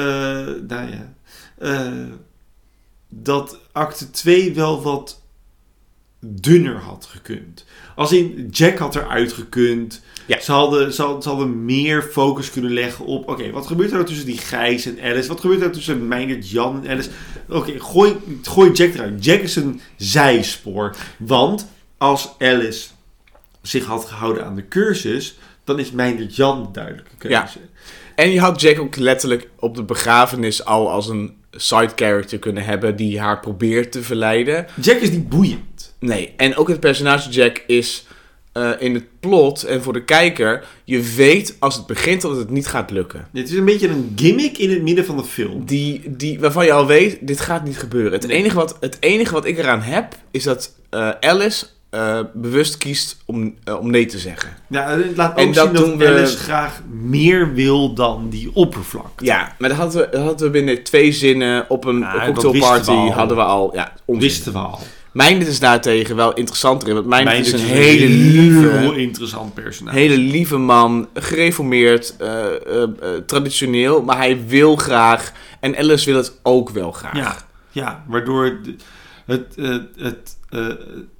nou 0.67 0.89
ja. 0.91 1.13
Eh, 1.57 1.91
dat 3.09 3.59
acte 3.71 4.09
2 4.09 4.53
wel 4.53 4.81
wat 4.81 5.21
dunner 6.19 6.75
had 6.77 7.05
gekund. 7.05 7.65
Als 7.95 8.11
in, 8.11 8.47
Jack 8.51 8.77
had 8.77 8.95
eruit 8.95 9.33
gekund. 9.33 10.01
Ja. 10.25 10.39
Ze, 10.39 10.51
hadden, 10.51 10.93
ze, 10.93 11.01
hadden, 11.01 11.21
ze 11.21 11.29
hadden 11.29 11.65
meer 11.65 12.03
focus 12.03 12.51
kunnen 12.51 12.73
leggen 12.73 13.05
op... 13.05 13.29
Oké, 13.29 13.51
wat 13.51 13.67
gebeurt 13.67 13.89
er 13.89 13.95
nou 13.95 14.07
tussen 14.07 14.25
die 14.25 14.37
Gijs 14.37 14.85
en 14.85 15.01
Alice? 15.01 15.27
Wat 15.27 15.39
gebeurt 15.39 15.59
er 15.59 15.65
nou 15.65 15.77
tussen 15.77 16.07
Meindert, 16.07 16.49
Jan 16.49 16.83
en 16.83 16.91
Alice? 16.91 17.09
Oké, 17.49 17.79
gooi, 17.79 18.15
gooi 18.43 18.71
Jack 18.71 18.93
eruit. 18.93 19.25
Jack 19.25 19.39
is 19.39 19.55
een 19.55 19.81
zijspoor. 19.97 20.95
Want 21.17 21.67
als 21.97 22.29
Alice 22.39 22.87
zich 23.61 23.85
had 23.85 24.05
gehouden 24.05 24.45
aan 24.45 24.55
de 24.55 24.67
cursus... 24.67 25.37
dan 25.63 25.79
is 25.79 25.91
Meindert 25.91 26.35
Jan 26.35 26.63
de 26.63 26.71
duidelijke 26.71 27.15
keuze. 27.17 27.59
En 28.15 28.31
je 28.31 28.39
had 28.39 28.61
Jack 28.61 28.79
ook 28.79 28.95
letterlijk 28.95 29.49
op 29.59 29.75
de 29.75 29.83
begrafenis 29.83 30.65
al 30.65 30.89
als 30.89 31.07
een 31.07 31.35
side 31.51 31.91
character 31.95 32.39
kunnen 32.39 32.63
hebben 32.63 32.95
die 32.95 33.19
haar 33.19 33.39
probeert 33.39 33.91
te 33.91 34.03
verleiden. 34.03 34.65
Jack 34.81 34.97
is 34.97 35.11
niet 35.11 35.29
boeiend. 35.29 35.95
Nee, 35.99 36.33
en 36.37 36.55
ook 36.55 36.67
het 36.67 36.79
personage 36.79 37.29
Jack 37.29 37.63
is 37.67 38.05
eh, 38.51 38.69
in 38.79 38.93
het 38.93 39.03
plot 39.19 39.63
en 39.63 39.81
voor 39.83 39.93
de 39.93 40.03
kijker, 40.03 40.63
je 40.83 41.01
weet 41.15 41.55
als 41.59 41.75
het 41.75 41.85
begint 41.85 42.21
dat 42.21 42.37
het 42.37 42.49
niet 42.49 42.67
gaat 42.67 42.91
lukken. 42.91 43.27
Dit 43.31 43.49
is 43.49 43.57
een 43.57 43.65
beetje 43.65 43.87
een 43.87 44.13
gimmick 44.15 44.57
in 44.57 44.69
het 44.69 44.81
midden 44.81 45.05
van 45.05 45.17
de 45.17 45.23
film. 45.23 45.65
Die, 45.65 46.01
die, 46.17 46.39
waarvan 46.39 46.65
je 46.65 46.71
al 46.71 46.85
weet, 46.85 47.17
dit 47.27 47.39
gaat 47.39 47.63
niet 47.63 47.77
gebeuren. 47.77 48.11
Het, 48.11 48.27
enige, 48.29 48.55
wat, 48.55 48.77
het 48.79 48.97
enige 48.99 49.33
wat 49.33 49.45
ik 49.45 49.57
eraan 49.57 49.81
heb, 49.81 50.15
is 50.31 50.43
dat 50.43 50.73
eh, 50.89 51.09
Alice 51.19 51.65
eh, 51.89 52.19
bewust 52.33 52.77
kiest 52.77 53.17
om, 53.25 53.55
om 53.79 53.89
nee 53.91 54.05
te 54.05 54.19
zeggen. 54.19 54.49
Ja, 54.69 54.97
het 54.97 55.17
laat 55.17 55.31
ook 55.31 55.37
En 55.37 55.51
dat 55.53 55.65
zien 55.65 55.73
dat 55.75 55.95
we- 55.95 56.07
Alice 56.07 56.37
graag 56.37 56.81
meer 56.91 57.53
wil 57.53 57.93
dan 57.93 58.29
die 58.29 58.49
oppervlak. 58.53 59.19
Ja, 59.21 59.55
maar 59.59 59.69
dat 59.69 59.77
hadden 59.77 60.01
we, 60.01 60.07
dat 60.11 60.21
hadden 60.21 60.45
we 60.45 60.51
binnen 60.51 60.83
twee 60.83 61.11
zinnen 61.11 61.65
op 61.69 61.85
een 61.85 61.99
Ja, 61.99 62.25
dat 62.25 62.33
cocktailparty 62.43 62.91
hadden 63.09 63.37
we 63.37 63.43
al. 63.43 63.75
Ja, 63.75 63.93
onzin. 64.05 64.23
Wisten 64.23 64.51
we 64.53 64.59
al. 64.59 64.79
Minded 65.11 65.47
is 65.47 65.59
daartegen 65.59 66.15
wel 66.15 66.33
interessanter 66.33 66.87
in, 66.87 66.93
want 66.93 67.05
Mijn 67.05 67.27
is 67.27 67.51
een 67.51 67.59
hele 67.59 68.05
heel 68.05 68.17
lieve, 68.17 68.99
interessant 69.01 69.53
personage. 69.53 69.97
hele 69.97 70.17
lieve 70.17 70.57
man, 70.57 71.07
gereformeerd, 71.13 72.15
eh, 72.17 72.45
eh, 72.45 72.83
eh, 72.83 72.89
traditioneel, 73.25 74.01
maar 74.01 74.17
hij 74.17 74.45
wil 74.47 74.75
graag 74.75 75.31
en 75.59 75.77
Alice 75.77 76.05
wil 76.05 76.15
het 76.15 76.39
ook 76.43 76.69
wel 76.69 76.91
graag. 76.91 77.15
Ja, 77.15 77.37
ja 77.71 78.03
waardoor 78.07 78.59
de, 78.63 78.75
het, 79.25 79.55
het, 79.95 80.37
eh, 80.49 80.67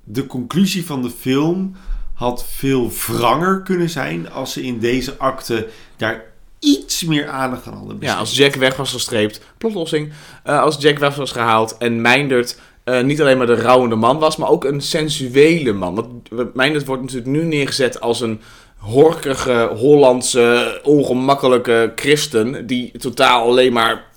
de 0.04 0.26
conclusie 0.26 0.86
van 0.86 1.02
de 1.02 1.12
film 1.20 1.76
had 2.14 2.46
veel 2.50 2.92
wranger 3.08 3.62
kunnen 3.62 3.90
zijn 3.90 4.32
als 4.32 4.54
ze 4.54 4.64
in 4.64 4.80
deze 4.80 5.18
acte 5.18 5.68
daar 5.98 6.24
iets 6.60 7.04
meer 7.04 7.28
aandacht 7.28 7.68
aan 7.68 7.74
hadden 7.74 7.98
Ja, 8.00 8.16
als 8.16 8.36
Jack 8.36 8.56
weg 8.56 8.76
was 8.76 8.92
gestreept, 8.92 9.42
plotlossing. 9.58 10.12
Als 10.44 10.78
Jack 10.80 10.98
weg 10.98 11.16
was 11.16 11.32
gehaald 11.32 11.78
en 11.78 12.02
Meindert 12.02 12.60
eh, 12.84 13.02
niet 13.02 13.22
alleen 13.22 13.38
maar 13.38 13.48
de 13.48 13.62
rouwende 13.62 13.96
man 13.96 14.20
was, 14.20 14.38
maar 14.38 14.50
ook 14.50 14.64
een 14.64 14.82
sensuele 14.82 15.74
man. 15.74 15.96
Want 15.96 16.54
Meindert 16.56 16.86
wordt 16.86 17.02
natuurlijk 17.02 17.32
nu 17.32 17.44
neergezet 17.44 18.02
als 18.02 18.22
een 18.22 18.42
horkige, 18.78 19.72
Hollandse, 19.76 20.80
ongemakkelijke 20.84 21.92
christen 21.96 22.68
die 22.68 22.92
totaal 22.98 23.48
alleen 23.48 23.74
maar... 23.74 24.10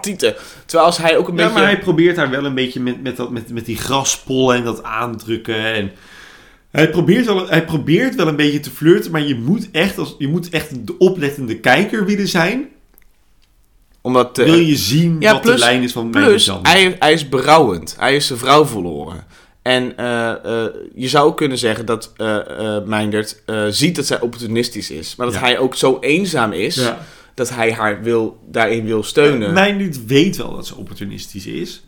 Tieten. 0.00 0.34
Terwijl 0.66 0.88
als 0.88 0.98
hij 0.98 1.16
ook 1.16 1.28
een 1.28 1.36
Ja, 1.36 1.42
beetje... 1.42 1.58
maar 1.58 1.68
hij 1.68 1.78
probeert 1.78 2.16
daar 2.16 2.30
wel 2.30 2.44
een 2.44 2.54
beetje 2.54 2.80
met, 2.80 3.02
met, 3.02 3.16
dat, 3.16 3.30
met, 3.30 3.52
met 3.52 3.66
die 3.66 3.76
graspollen 3.76 4.56
en 4.56 4.64
dat 4.64 4.82
aandrukken. 4.82 5.74
En 5.74 5.92
hij, 6.70 6.90
probeert 6.90 7.26
wel, 7.26 7.48
hij 7.48 7.64
probeert 7.64 8.14
wel 8.14 8.28
een 8.28 8.36
beetje 8.36 8.60
te 8.60 8.70
flirten, 8.70 9.10
maar 9.10 9.22
je 9.22 9.34
moet 9.34 9.70
echt, 9.70 9.98
als, 9.98 10.14
je 10.18 10.28
moet 10.28 10.48
echt 10.48 10.86
de 10.86 10.98
oplettende 10.98 11.58
kijker 11.58 12.04
willen 12.04 12.28
zijn. 12.28 12.68
Omdat, 14.02 14.38
eh, 14.38 14.44
Wil 14.44 14.58
je 14.58 14.76
zien 14.76 15.16
Ja, 15.20 15.32
wat 15.32 15.40
plus- 15.40 15.54
de 15.54 15.60
lijn 15.60 15.82
is 15.82 15.92
van 15.92 16.10
Plus, 16.10 16.50
hij, 16.62 16.96
hij 16.98 17.12
is 17.12 17.28
berouwend. 17.28 17.94
Hij 17.98 18.16
is 18.16 18.26
zijn 18.26 18.38
vrouw 18.38 18.66
verloren. 18.66 19.24
En 19.62 19.96
eh, 19.96 20.30
eh, 20.64 20.70
je 20.94 21.08
zou 21.08 21.34
kunnen 21.34 21.58
zeggen 21.58 21.86
dat 21.86 22.12
eh 22.16 22.78
Meindert 22.84 23.42
ziet 23.68 23.96
dat 23.96 24.06
zij 24.06 24.20
opportunistisch 24.20 24.90
is. 24.90 25.16
Maar 25.16 25.26
dat 25.26 25.34
Ja. 25.34 25.40
hij 25.40 25.58
ook 25.58 25.74
zo 25.74 25.98
eenzaam 26.00 26.52
is 26.52 26.74
Ja. 26.74 26.98
dat 27.34 27.50
hij 27.50 27.72
haar 27.72 28.02
wil, 28.02 28.38
daarin 28.50 28.84
wil 28.84 29.02
steunen. 29.02 29.76
Niet 29.76 30.06
weet 30.06 30.36
wel 30.36 30.54
dat 30.54 30.66
ze 30.66 30.76
opportunistisch 30.76 31.46
is. 31.46 31.82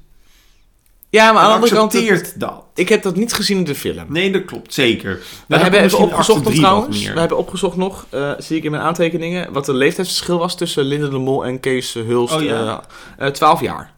Ja, 1.13 1.33
maar 1.33 1.43
aan 1.43 1.49
de 1.49 1.55
andere 1.55 1.75
kant... 1.75 1.93
accepteert 1.95 2.27
het- 2.31 2.41
dat. 2.41 2.65
Ik 2.75 2.89
heb 2.89 3.03
dat 3.03 3.17
niet 3.17 3.33
gezien 3.33 3.57
in 3.57 3.65
de 3.65 3.75
film. 3.75 4.05
Nee, 4.09 4.33
dat 4.33 4.45
klopt, 4.45 4.75
zeker. 4.75 5.21
We 5.49 5.57
hebben 5.57 5.81
even 5.81 5.99
opgezocht 5.99 6.45
nog 6.45 6.55
trouwens. 6.55 7.05
We 7.13 7.19
hebben 7.19 7.39
opgezocht 7.39 7.77
nog, 7.77 8.07
eh, 8.11 8.33
zie 8.39 8.57
ik 8.57 8.65
in 8.65 8.71
mijn 8.71 8.83
aantekeningen, 8.83 9.53
wat 9.53 9.65
de 9.65 9.75
leeftijdsverschil 9.75 10.39
was 10.39 10.57
tussen 10.57 10.85
Linda 10.85 11.09
de 11.09 11.19
Mol 11.19 11.45
en 11.45 11.61
Kees 11.61 11.93
Hulst. 11.95 12.35
Oh, 12.35 12.43
ja. 12.43 12.83
eh, 13.19 13.27
eh, 13.27 13.33
12 13.33 13.61
jaar. 13.61 13.93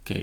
Oké, 0.00 0.22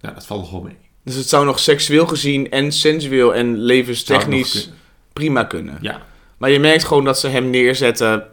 nou, 0.00 0.14
dat 0.14 0.26
valt 0.26 0.40
nog 0.40 0.50
wel 0.50 0.60
mee. 0.60 0.76
Dus 1.04 1.14
het 1.14 1.28
zou 1.28 1.44
nog 1.44 1.58
seksueel 1.58 2.06
gezien 2.06 2.50
en 2.50 2.72
sensueel 2.72 3.34
en 3.34 3.48
het 3.48 3.58
levenstechnisch 3.58 4.52
kunnen. 4.52 4.78
prima 5.12 5.44
kunnen. 5.44 5.78
Ja. 5.80 6.02
Maar 6.38 6.50
je 6.50 6.58
merkt 6.60 6.84
gewoon 6.84 7.04
dat 7.04 7.18
ze 7.18 7.28
hem 7.28 7.50
neerzetten 7.50 8.26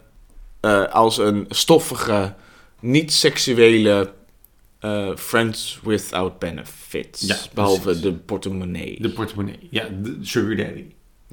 als 0.91 1.17
een 1.17 1.45
stoffige, 1.49 2.33
niet-seksuele 2.79 4.11
eh, 4.83 5.15
friends 5.15 5.79
without 5.83 6.39
benefits. 6.39 7.21
Ja, 7.21 7.37
behalve 7.53 7.81
precies. 7.81 8.01
de 8.01 8.13
portemonnee. 8.13 9.01
De 9.01 9.09
portemonnee. 9.09 9.59
Ja, 9.69 9.87
de 10.01 10.17
sugar 10.21 10.55
daddy. 10.55 10.83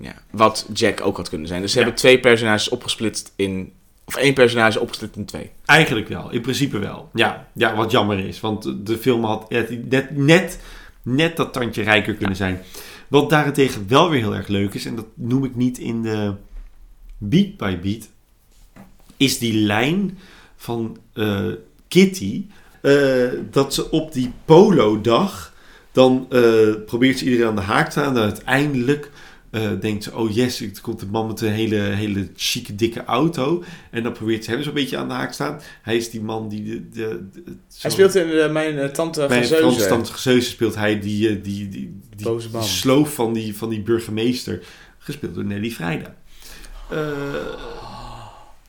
Ja, 0.01 0.14
wat 0.30 0.66
Jack 0.72 1.01
ook 1.01 1.16
had 1.16 1.28
kunnen 1.28 1.48
zijn. 1.48 1.61
Dus 1.61 1.72
ze 1.72 1.78
Ja. 1.78 1.82
hebben 1.84 2.01
twee 2.03 2.20
personages 2.20 2.68
opgesplitst 2.68 3.32
in... 3.36 3.72
Of 4.05 4.16
één 4.16 4.34
personage 4.34 4.80
opgesplitst 4.80 5.16
in 5.16 5.24
twee. 5.24 5.51
Eigenlijk 5.64 6.09
wel, 6.09 6.30
in 6.30 6.40
principe 6.40 6.78
wel. 6.78 7.11
Ja, 7.14 7.48
ja 7.55 7.74
wat 7.74 7.90
jammer 7.90 8.18
is, 8.18 8.40
want 8.40 8.86
de 8.86 8.98
film 8.98 9.24
had 9.24 9.51
net, 9.51 9.88
net, 9.90 10.16
net, 10.16 10.59
net 11.03 11.36
dat 11.36 11.53
tandje 11.53 11.82
rijker 11.82 12.14
kunnen 12.14 12.36
zijn. 12.36 12.61
Wat 13.09 13.30
daarentegen 13.30 13.88
wel 13.88 14.11
weer 14.11 14.20
heel 14.20 14.34
erg 14.34 14.48
leuk 14.48 14.74
is, 14.74 14.84
en 14.84 14.94
dat 14.96 15.07
noem 15.14 15.44
ik 15.44 15.55
niet 15.55 15.78
in 15.78 16.03
de 16.03 16.34
beat 17.18 17.57
by 17.57 17.78
beat, 17.78 18.09
is 19.16 19.38
die 19.38 19.55
lijn 19.55 20.18
van 20.57 20.98
eh, 21.12 21.44
Kitty, 21.88 22.44
eh, 22.80 23.28
dat 23.50 23.74
ze 23.74 23.90
op 23.90 24.12
die 24.12 24.32
polo-dag, 24.44 25.52
dan 25.92 26.26
eh, 26.30 26.42
probeert 26.86 27.18
ze 27.18 27.24
iedereen 27.24 27.46
aan 27.46 27.54
de 27.56 27.60
haak 27.62 27.84
te 27.84 27.90
staan, 27.90 28.16
en 28.16 28.22
uiteindelijk 28.22 29.10
eh, 29.50 29.70
denkt 29.80 30.04
ze, 30.04 30.14
oh 30.14 30.34
yes, 30.34 30.60
er 30.60 30.70
komt 30.82 31.02
een 31.02 31.10
man 31.10 31.26
met 31.26 31.40
een 31.40 31.48
hele, 31.52 31.76
hele 31.76 32.28
chique, 32.36 32.74
dikke 32.74 33.04
auto. 33.04 33.62
En 33.90 34.02
dan 34.02 34.12
probeert 34.12 34.44
ze 34.44 34.50
hem 34.50 34.62
zo'n 34.62 34.74
beetje 34.74 34.96
aan 34.96 35.08
de 35.08 35.14
haak 35.14 35.28
te 35.28 35.34
staan. 35.34 35.60
Hij 35.82 35.96
is 35.96 36.10
die 36.10 36.22
man 36.22 36.48
die 36.48 36.64
de... 36.64 36.88
de, 36.90 37.28
de- 37.32 37.56
Hij 37.80 37.90
speelt 37.90 38.14
in 38.14 38.52
mijn 38.52 38.92
tante 38.92 39.26
bij 39.28 39.40
Gezeuze. 39.40 39.62
Frans 39.64 39.88
Tante 39.88 40.12
Gezeuze 40.12 40.48
speelt 40.50 40.74
hij 40.74 41.00
die, 41.00 41.40
die, 41.40 41.68
die, 41.68 42.00
die, 42.16 42.26
Boze 42.26 42.46
die 42.46 42.56
man. 42.56 42.64
sloof 42.64 43.14
van 43.14 43.32
die, 43.32 43.56
van 43.56 43.68
die 43.68 43.80
burgemeester. 43.82 44.60
Gespeeld 44.98 45.34
door 45.34 45.44
Nelly 45.44 45.70
Vrijda. 45.70 46.14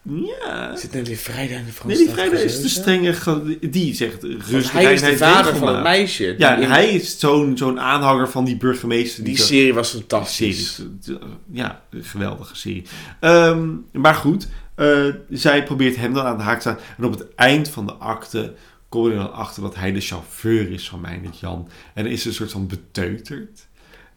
Eh, 0.09 0.13
ja. 0.41 0.75
Zit 0.75 0.91
Nelly 0.93 1.15
Vrijda 1.15 1.55
in 1.55 1.65
de 1.65 1.71
Frans 1.71 1.93
Nelly 1.93 2.05
Tante 2.05 2.21
Vrijda 2.21 2.37
is 2.45 2.61
de 2.61 2.69
strenge... 2.69 3.13
ge- 3.13 3.57
Die 3.69 3.95
zegt 3.95 4.23
rustig. 4.23 4.71
hij 4.71 4.93
is 4.93 5.01
de 5.01 5.17
vader 5.17 5.55
van 5.55 5.67
het 5.75 5.83
meisje. 5.83 6.35
Ja, 6.37 6.55
die 6.55 6.65
en 6.65 6.71
hij 6.71 6.89
is 6.89 7.19
zo'n 7.19 7.57
zo'n 7.57 7.79
aanhanger 7.79 8.29
van 8.29 8.45
die 8.45 8.57
burgemeester. 8.57 9.23
Die 9.23 9.37
zo- 9.37 9.43
serie 9.43 9.73
was 9.73 9.91
fantastisch. 9.91 10.75
serie. 10.75 11.19
Ja, 11.51 11.83
een 11.89 12.03
geweldige 12.03 12.55
serie. 12.55 12.83
Ehm, 13.19 13.69
maar 13.91 14.15
goed, 14.15 14.47
Eh, 14.75 15.05
zij 15.29 15.63
probeert 15.63 15.95
hem 15.95 16.13
dan 16.13 16.25
aan 16.25 16.37
de 16.37 16.43
haak 16.43 16.55
te 16.55 16.61
staan. 16.61 16.77
En 16.97 17.03
op 17.03 17.11
het 17.19 17.35
eind 17.35 17.69
van 17.69 17.85
de 17.85 17.93
akte 17.93 18.53
kom 18.89 19.05
je 19.05 19.11
er 19.11 19.17
dan 19.17 19.33
achter 19.33 19.61
dat 19.63 19.75
hij 19.75 19.91
de 19.91 19.99
chauffeur 20.01 20.71
is 20.71 20.89
van 20.89 21.01
Meindert 21.01 21.39
Jan. 21.39 21.67
En 21.93 22.03
dan 22.03 22.11
is 22.13 22.25
een 22.25 22.33
soort 22.33 22.51
van 22.51 22.67
beteuterd. 22.67 23.67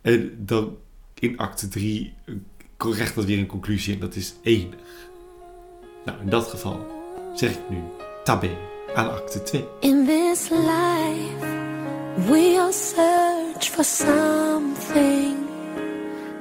En 0.03 0.33
dan 0.39 0.77
in 1.19 1.37
acte 1.39 1.69
3 1.69 2.15
krijgt 2.77 3.15
dat 3.15 3.25
weer 3.25 3.39
een 3.39 3.47
conclusie 3.47 3.95
en 3.95 4.01
dat 4.01 4.15
is 4.17 4.35
enig. 4.43 4.75
Nou, 6.05 6.19
in 6.21 6.29
dat 6.29 6.47
geval 6.47 6.87
zeg 7.35 7.51
ik 7.51 7.69
nu 7.69 7.83
tabé 8.25 8.51
aan 8.95 9.11
acte 9.11 9.43
2. 9.43 9.69
In 9.81 10.07
this 10.07 10.49
life, 10.49 11.47
we 12.29 12.57
all 12.61 12.73
search 12.73 13.71
for 13.71 13.85
something, 13.85 15.37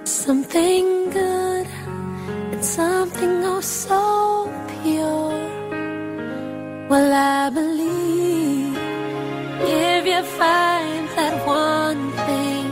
something 0.03 1.13
good, 1.13 1.67
and 2.51 2.65
something 2.65 3.45
oh 3.45 3.61
so 3.61 4.49
pure. 4.81 5.51
Well, 6.89 7.13
I 7.13 7.49
believe 7.53 8.77
if 9.61 10.05
you 10.05 10.23
find 10.23 11.07
that 11.15 11.47
one 11.47 12.11
thing, 12.25 12.69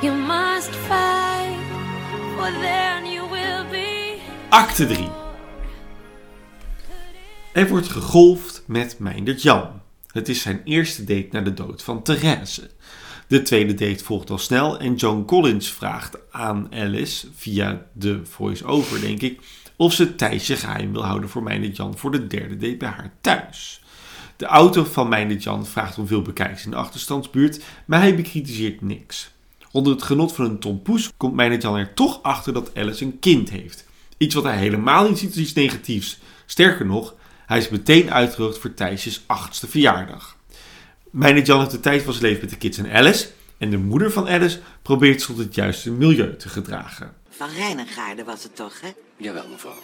you 0.00 0.12
must 0.12 0.70
fight, 0.70 1.58
for 2.36 2.50
then 2.60 3.06
you 3.06 3.26
will 3.26 3.64
be. 3.70 4.20
Acte 4.50 4.86
3. 4.86 5.23
Er 7.54 7.68
wordt 7.68 7.88
gegolfd 7.88 8.62
met 8.66 8.98
Meindert 8.98 9.42
Jan. 9.42 9.68
Het 10.10 10.28
is 10.28 10.42
zijn 10.42 10.60
eerste 10.64 11.04
date 11.04 11.28
na 11.30 11.40
de 11.40 11.54
dood 11.54 11.82
van 11.82 12.02
Therese. 12.02 12.70
De 13.26 13.42
tweede 13.42 13.74
date 13.74 14.04
volgt 14.04 14.30
al 14.30 14.38
snel 14.38 14.78
en 14.78 14.94
Joan 14.94 15.24
Collins 15.24 15.68
vraagt 15.68 16.18
aan 16.30 16.68
Alice, 16.72 17.26
via 17.34 17.86
de 17.92 18.20
voice-over 18.24 19.00
denk 19.00 19.20
ik, 19.20 19.40
of 19.76 19.92
ze 19.92 20.14
Thijsje 20.14 20.56
geheim 20.56 20.92
wil 20.92 21.04
houden 21.04 21.28
voor 21.28 21.42
Meindert 21.42 21.76
Jan 21.76 21.98
voor 21.98 22.10
de 22.10 22.26
derde 22.26 22.56
date 22.56 22.76
bij 22.76 22.88
haar 22.88 23.12
thuis. 23.20 23.82
De 24.36 24.46
auto 24.46 24.84
van 24.84 25.08
Meindert 25.08 25.42
Jan 25.42 25.66
vraagt 25.66 25.98
om 25.98 26.06
veel 26.06 26.22
bekijks 26.22 26.64
in 26.64 26.70
de 26.70 26.76
achterstandsbuurt, 26.76 27.64
maar 27.84 28.00
hij 28.00 28.16
bekritiseert 28.16 28.80
niks. 28.80 29.30
Onder 29.70 29.92
het 29.92 30.02
genot 30.02 30.32
van 30.32 30.44
een 30.44 30.58
tompoes 30.58 31.10
komt 31.16 31.34
Meindert 31.34 31.62
Jan 31.62 31.76
er 31.76 31.94
toch 31.94 32.22
achter 32.22 32.52
dat 32.52 32.76
Alice 32.76 33.04
een 33.04 33.18
kind 33.18 33.50
heeft. 33.50 33.86
Iets 34.16 34.34
wat 34.34 34.44
hij 34.44 34.56
helemaal 34.56 35.08
niet 35.08 35.18
ziet 35.18 35.30
als 35.30 35.38
iets 35.38 35.52
negatiefs. 35.52 36.18
Sterker 36.46 36.86
nog, 36.86 37.14
hij 37.46 37.58
is 37.58 37.68
meteen 37.68 38.12
uitgenodigd 38.12 38.58
voor 38.60 38.74
Thijsjes 38.74 39.22
achtste 39.26 39.68
verjaardag. 39.68 40.36
Meindert 41.10 41.46
Jan 41.46 41.58
heeft 41.58 41.70
de 41.70 41.80
tijd 41.80 42.02
van 42.02 42.12
zijn 42.12 42.24
leven 42.24 42.40
met 42.40 42.50
de 42.50 42.56
kids 42.56 42.78
en 42.78 42.92
Alice. 42.92 43.28
En 43.58 43.70
de 43.70 43.78
moeder 43.78 44.12
van 44.12 44.28
Alice 44.28 44.60
probeert 44.82 45.20
zich 45.20 45.30
tot 45.30 45.44
het 45.44 45.54
juiste 45.54 45.90
milieu 45.90 46.36
te 46.36 46.48
gedragen. 46.48 47.14
Van 47.30 47.48
Rijnengaarden 47.48 48.24
was 48.24 48.42
het 48.42 48.56
toch, 48.56 48.80
hè? 48.80 48.92
Jawel, 49.16 49.48
mevrouw. 49.48 49.82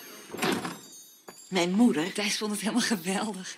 Mijn 1.48 1.70
moeder. 1.70 2.12
Thijs 2.12 2.38
vond 2.38 2.50
het 2.50 2.61
helemaal 2.61 2.82
geweldig. 2.82 3.56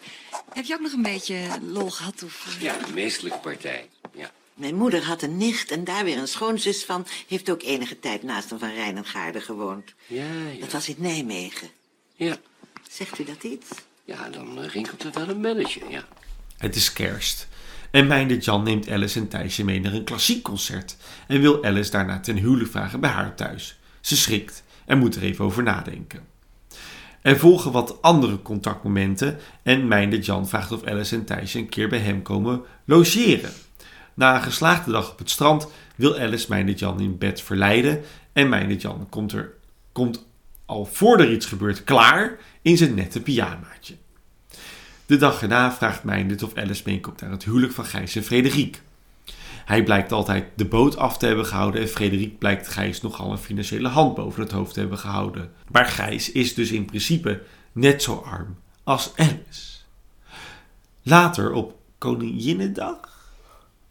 Heb 0.52 0.64
je 0.64 0.74
ook 0.74 0.80
nog 0.80 0.92
een 0.92 1.02
beetje 1.02 1.36
lol 1.62 1.90
gehad? 1.90 2.22
Of... 2.22 2.56
Ja, 2.60 2.76
de 2.86 2.92
meestelijke 2.92 3.38
partij. 3.38 3.88
Ja. 4.14 4.30
Mijn 4.54 4.74
moeder 4.74 5.04
had 5.04 5.22
een 5.22 5.36
nicht 5.36 5.70
en 5.70 5.84
daar 5.84 6.04
weer 6.04 6.18
een 6.18 6.28
schoonzus 6.28 6.84
van. 6.84 7.06
Heeft 7.28 7.50
ook 7.50 7.62
enige 7.62 7.98
tijd 7.98 8.22
naast 8.22 8.50
hem 8.50 8.58
van 8.58 8.72
Rijnengaarden 8.74 9.42
gewoond. 9.42 9.94
Ja, 10.06 10.24
ja. 10.52 10.60
Dat 10.60 10.72
was 10.72 10.88
in 10.88 10.96
Nijmegen. 10.98 11.68
Ja. 12.14 12.36
Zegt 12.90 13.18
u 13.18 13.24
dat 13.24 13.42
iets? 13.42 13.66
Ja, 14.04 14.28
dan 14.30 14.62
eh, 14.62 14.68
rinkelt 14.68 15.04
er 15.04 15.12
wel 15.12 15.28
een 15.28 15.40
belletje, 15.40 15.80
ja. 15.90 16.04
Het 16.58 16.76
is 16.76 16.92
kerst. 16.92 17.48
En 17.90 18.06
Meindert 18.06 18.44
Jan 18.44 18.62
neemt 18.62 18.90
Alice 18.90 19.18
en 19.18 19.28
Thijsje 19.28 19.64
mee 19.64 19.80
naar 19.80 19.92
een 19.92 20.04
klassiek 20.04 20.42
concert. 20.42 20.96
En 21.26 21.40
wil 21.40 21.64
Alice 21.64 21.90
daarna 21.90 22.20
ten 22.20 22.36
huwelijk 22.36 22.70
vragen 22.70 23.00
bij 23.00 23.10
haar 23.10 23.34
thuis. 23.34 23.78
Ze 24.00 24.16
schrikt 24.16 24.62
en 24.84 24.98
moet 24.98 25.16
er 25.16 25.22
even 25.22 25.44
over 25.44 25.62
nadenken. 25.62 26.26
Er 27.22 27.38
volgen 27.38 27.72
wat 27.72 28.02
andere 28.02 28.42
contactmomenten 28.42 29.38
en 29.62 29.88
Meindert 29.88 30.26
Jan 30.26 30.48
vraagt 30.48 30.72
of 30.72 30.84
Alice 30.84 31.14
en 31.14 31.24
Thijsje 31.24 31.58
een 31.58 31.68
keer 31.68 31.88
bij 31.88 31.98
hem 31.98 32.22
komen 32.22 32.62
logeren. 32.84 33.52
Na 34.14 34.34
een 34.34 34.42
geslaagde 34.42 34.90
dag 34.90 35.10
op 35.10 35.18
het 35.18 35.30
strand 35.30 35.68
wil 35.96 36.18
Alice 36.18 36.46
Meindert 36.48 36.78
Jan 36.78 37.00
in 37.00 37.18
bed 37.18 37.42
verleiden 37.42 38.00
en 38.32 38.48
Meindert 38.48 38.82
Jan 38.82 39.06
komt, 39.08 39.32
er, 39.32 39.52
komt 39.92 40.26
al 40.72 40.84
voordat 40.84 41.26
er 41.26 41.32
iets 41.32 41.46
gebeurt 41.46 41.84
klaar 41.84 42.38
in 42.62 42.76
zijn 42.76 42.94
nette 42.94 43.20
pyjamaatje. 43.20 43.94
De 45.06 45.16
dag 45.16 45.42
erna 45.42 45.72
vraagt 45.72 46.04
Meindert 46.04 46.42
of 46.42 46.54
Alice 46.56 46.82
meekomt 46.84 47.20
naar 47.20 47.30
het 47.30 47.44
huwelijk 47.44 47.72
van 47.72 47.84
Gijs 47.84 48.16
en 48.16 48.22
Frederik. 48.22 48.82
Hij 49.64 49.82
blijkt 49.82 50.12
altijd 50.12 50.44
de 50.54 50.64
boot 50.64 50.96
af 50.96 51.18
te 51.18 51.26
hebben 51.26 51.46
gehouden 51.46 51.80
en 51.80 51.88
Frederik 51.88 52.38
blijkt 52.38 52.68
Gijs 52.68 53.00
nogal 53.00 53.32
een 53.32 53.38
financiële 53.38 53.88
hand 53.88 54.14
boven 54.14 54.42
het 54.42 54.52
hoofd 54.52 54.74
te 54.74 54.80
hebben 54.80 54.98
gehouden. 54.98 55.52
Maar 55.70 55.86
Gijs 55.86 56.32
is 56.32 56.54
dus 56.54 56.70
in 56.70 56.84
principe 56.84 57.42
net 57.72 58.02
zo 58.02 58.14
arm 58.14 58.56
als 58.84 59.12
Alice. 59.16 59.70
Later 61.02 61.52
op 61.52 61.76
Koninginnedag? 61.98 62.98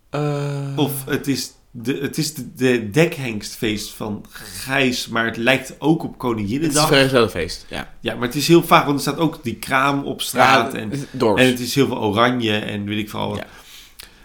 Eh, 0.10 0.74
Of 0.76 1.06
het 1.06 1.28
is 1.28 1.52
de, 1.72 1.98
het 1.98 2.18
is 2.18 2.34
de, 2.34 2.54
de 2.56 2.90
dekhengstfeest 2.90 3.94
van 3.94 4.26
Gijs, 4.30 5.08
maar 5.08 5.26
het 5.26 5.38
lijkt 5.38 5.76
ook 5.80 6.04
op 6.04 6.10
het 6.10 6.12
is 6.12 6.18
Koninginnedag. 6.18 6.82
een 6.82 6.88
vrijgezellenfeest, 6.88 7.66
ja. 7.70 7.94
Ja, 8.00 8.16
maar 8.16 8.28
het 8.28 8.36
is 8.36 8.48
heel 8.48 8.64
vaag, 8.64 8.84
want 8.84 8.96
er 8.96 9.02
staat 9.02 9.18
ook 9.18 9.40
die 9.44 9.56
kraam 9.56 10.04
op 10.04 10.22
straat. 10.22 10.74
Ja, 10.74 10.80
en, 10.80 10.92
dorps. 11.12 11.42
en 11.42 11.48
het 11.48 11.60
is 11.60 11.76
heel 11.76 11.88
veel 11.88 12.02
oranje 12.02 12.58
en 12.58 12.86
weet 12.86 12.98
ik 12.98 13.10
veel 13.10 13.28
wat. 13.28 13.38
Ja. 13.38 13.46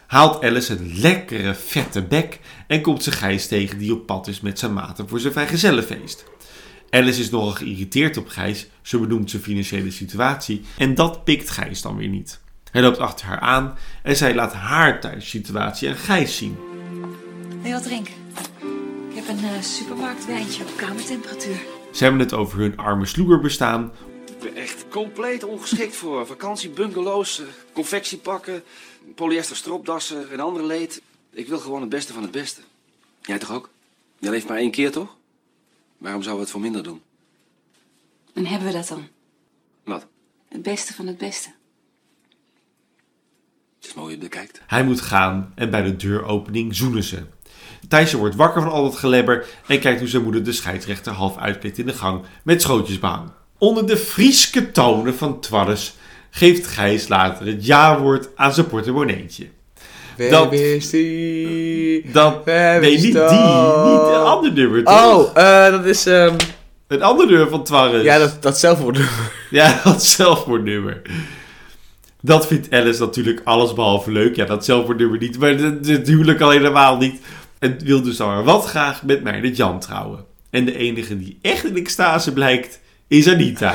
Haalt 0.07 0.45
Alice 0.45 0.73
een 0.73 0.99
lekkere, 1.01 1.55
vette 1.55 2.03
bek 2.03 2.41
en 2.67 2.81
komt 2.81 3.03
ze 3.03 3.13
Gijs 3.13 3.47
tegen 3.47 3.79
die 3.79 3.93
op 3.93 4.07
pad 4.07 4.27
is 4.27 4.41
met 4.41 4.59
zijn 4.59 4.73
maten 4.73 5.09
voor 5.09 5.21
zijn 5.21 5.33
vrijgezellenfeest. 5.33 6.25
Alice 6.91 7.21
is 7.21 7.31
nogal 7.31 7.51
geïrriteerd 7.51 8.17
op 8.17 8.29
Gijs, 8.29 8.67
ze 8.83 8.99
benoemt 8.99 9.31
zijn 9.31 9.43
financiële 9.43 9.91
situatie 9.91 10.63
en 10.79 10.95
dat 10.95 11.25
pikt 11.25 11.51
Gijs 11.51 11.83
dan 11.83 11.97
weer 11.97 12.09
niet. 12.09 12.41
Hij 12.71 12.83
loopt 12.83 12.99
achter 12.99 13.27
haar 13.27 13.41
aan 13.41 13.75
en 14.03 14.17
zij 14.17 14.35
laat 14.35 14.53
haar 14.53 15.01
thuissituatie 15.01 15.89
aan 15.89 15.97
Gijs 15.97 16.37
zien. 16.37 16.57
Wil 17.67 17.75
je 17.75 17.81
wat 17.81 17.91
drinken? 17.91 18.15
Ik 19.09 19.15
heb 19.15 19.29
een 19.29 19.45
eh, 19.45 19.61
supermarktwijntje 19.61 20.63
op 20.63 20.77
kamertemperatuur. 20.77 21.61
Ze 21.93 22.03
hebben 22.03 22.21
het 22.21 22.33
over 22.33 22.59
hun 22.59 22.77
arme 22.77 23.07
sloeberbestaan, 23.07 23.93
Ik 24.27 24.39
ben 24.39 24.55
echt 24.55 24.89
compleet 24.89 25.45
ongeschikt 25.45 25.97
voor 25.97 26.27
vakantiebungalows, 26.27 27.41
eh, 27.41 27.47
confectiepakken, 27.73 28.63
polyester 29.15 29.57
stropdassen 29.57 30.31
en 30.31 30.41
andere 30.41 30.67
leed. 30.67 31.03
Ik 31.31 31.49
wil 31.49 31.59
gewoon 31.59 31.81
het 31.81 31.89
beste 31.89 32.13
van 32.13 32.23
het 32.23 32.31
beste. 32.31 32.61
Jij 33.23 33.39
toch 33.39 33.53
ook? 33.53 33.71
Jij 34.19 34.31
leeft 34.31 34.49
maar 34.49 34.59
één 34.59 34.71
keer, 34.71 34.91
toch? 34.91 35.17
Waarom 35.99 36.23
zouden 36.23 36.45
we 36.45 36.51
het 36.51 36.51
voor 36.51 36.61
minder 36.61 36.83
doen? 36.83 37.03
En 38.33 38.47
hebben 38.47 38.69
we 38.69 38.75
dat 38.75 38.89
dan? 38.89 39.09
Wat? 39.85 40.07
Het 40.49 40.63
beste 40.63 40.95
van 40.95 41.07
het 41.07 41.19
beste. 41.19 41.49
Het 43.77 43.87
is 43.87 43.95
mooi 43.95 44.15
je 44.15 44.19
bekijkt. 44.19 44.61
Hij 44.67 44.85
moet 44.85 45.01
gaan 45.01 45.53
en 45.55 45.71
bij 45.71 45.83
de 45.83 45.97
deuropening 45.97 46.77
zoenen 46.77 47.03
ze. 47.03 47.35
Thijsje 47.89 48.17
wordt 48.17 48.35
wakker 48.37 48.63
van 48.63 48.71
al 48.71 48.83
dat 48.83 48.97
gelebber 48.97 49.45
en 49.67 49.81
kijkt 49.81 49.99
hoe 50.01 50.09
zijn 50.09 50.23
moeder 50.23 50.45
de 50.45 50.53
scheidsrechter 50.53 51.13
half 51.13 51.37
uitkleedt 51.39 51.79
in 51.79 51.87
de 51.87 51.93
gang 51.93 52.21
met 52.45 52.63
schootjesbaan. 52.63 53.33
Onder 53.59 53.87
de 53.87 53.97
Frieske 53.97 54.71
tonen 54.71 55.15
van 55.15 55.41
Twarres 55.41 55.95
geeft 56.31 56.67
Gijs 56.67 57.09
later 57.09 57.47
het 57.47 57.67
ja-woord 57.67 58.29
aan 58.37 58.55
zijn 58.55 58.67
portemonneetje. 58.67 59.47
Dat- 60.31 60.53
is 60.53 60.91
die? 60.91 62.11
Dat, 62.13 62.45
nee, 62.45 62.81
niet 62.81 63.03
die, 63.03 63.13
niet 63.13 64.09
een 64.09 64.25
ander 64.25 64.53
nummer 64.53 64.85
toch? 64.85 65.29
Oh, 65.35 65.71
dat 65.71 65.85
is... 65.85 66.07
ehm, 66.07 66.35
Een 66.87 67.03
ander 67.03 67.27
nummer 67.27 67.49
van 67.49 67.65
Twarres. 67.65 68.03
ja, 68.03 68.19
dat, 68.19 68.43
dat 68.43 68.59
zelfwoord. 68.59 68.99
Ja, 69.51 69.81
dat 69.85 70.05
zelfmoordnummer. 70.05 71.03
Dat 72.21 72.47
vindt 72.47 72.73
Alice 72.73 73.01
natuurlijk 73.01 73.41
allesbehalve 73.45 74.11
leuk. 74.13 74.37
Ja, 74.37 74.45
dat 74.45 74.65
zelfmoordnummer 74.65 75.19
niet, 75.19 75.39
maar 75.39 75.55
huwelijk 76.05 76.41
al 76.41 76.51
helemaal 76.51 76.97
niet. 76.97 77.21
En 77.67 77.79
wil 77.85 78.03
dus 78.03 78.19
maar 78.19 78.45
wat 78.45 78.65
graag 78.65 79.03
met 79.03 79.23
mij 79.23 79.41
de 79.41 79.53
Jan 79.53 79.81
trouwen. 79.81 80.25
En 80.51 80.65
de 80.65 80.77
enige 80.77 81.19
die 81.19 81.39
echt 81.43 81.65
in 81.65 81.77
extase 81.77 82.33
blijkt, 82.33 82.81
is 83.09 83.29
Anita. 83.29 83.75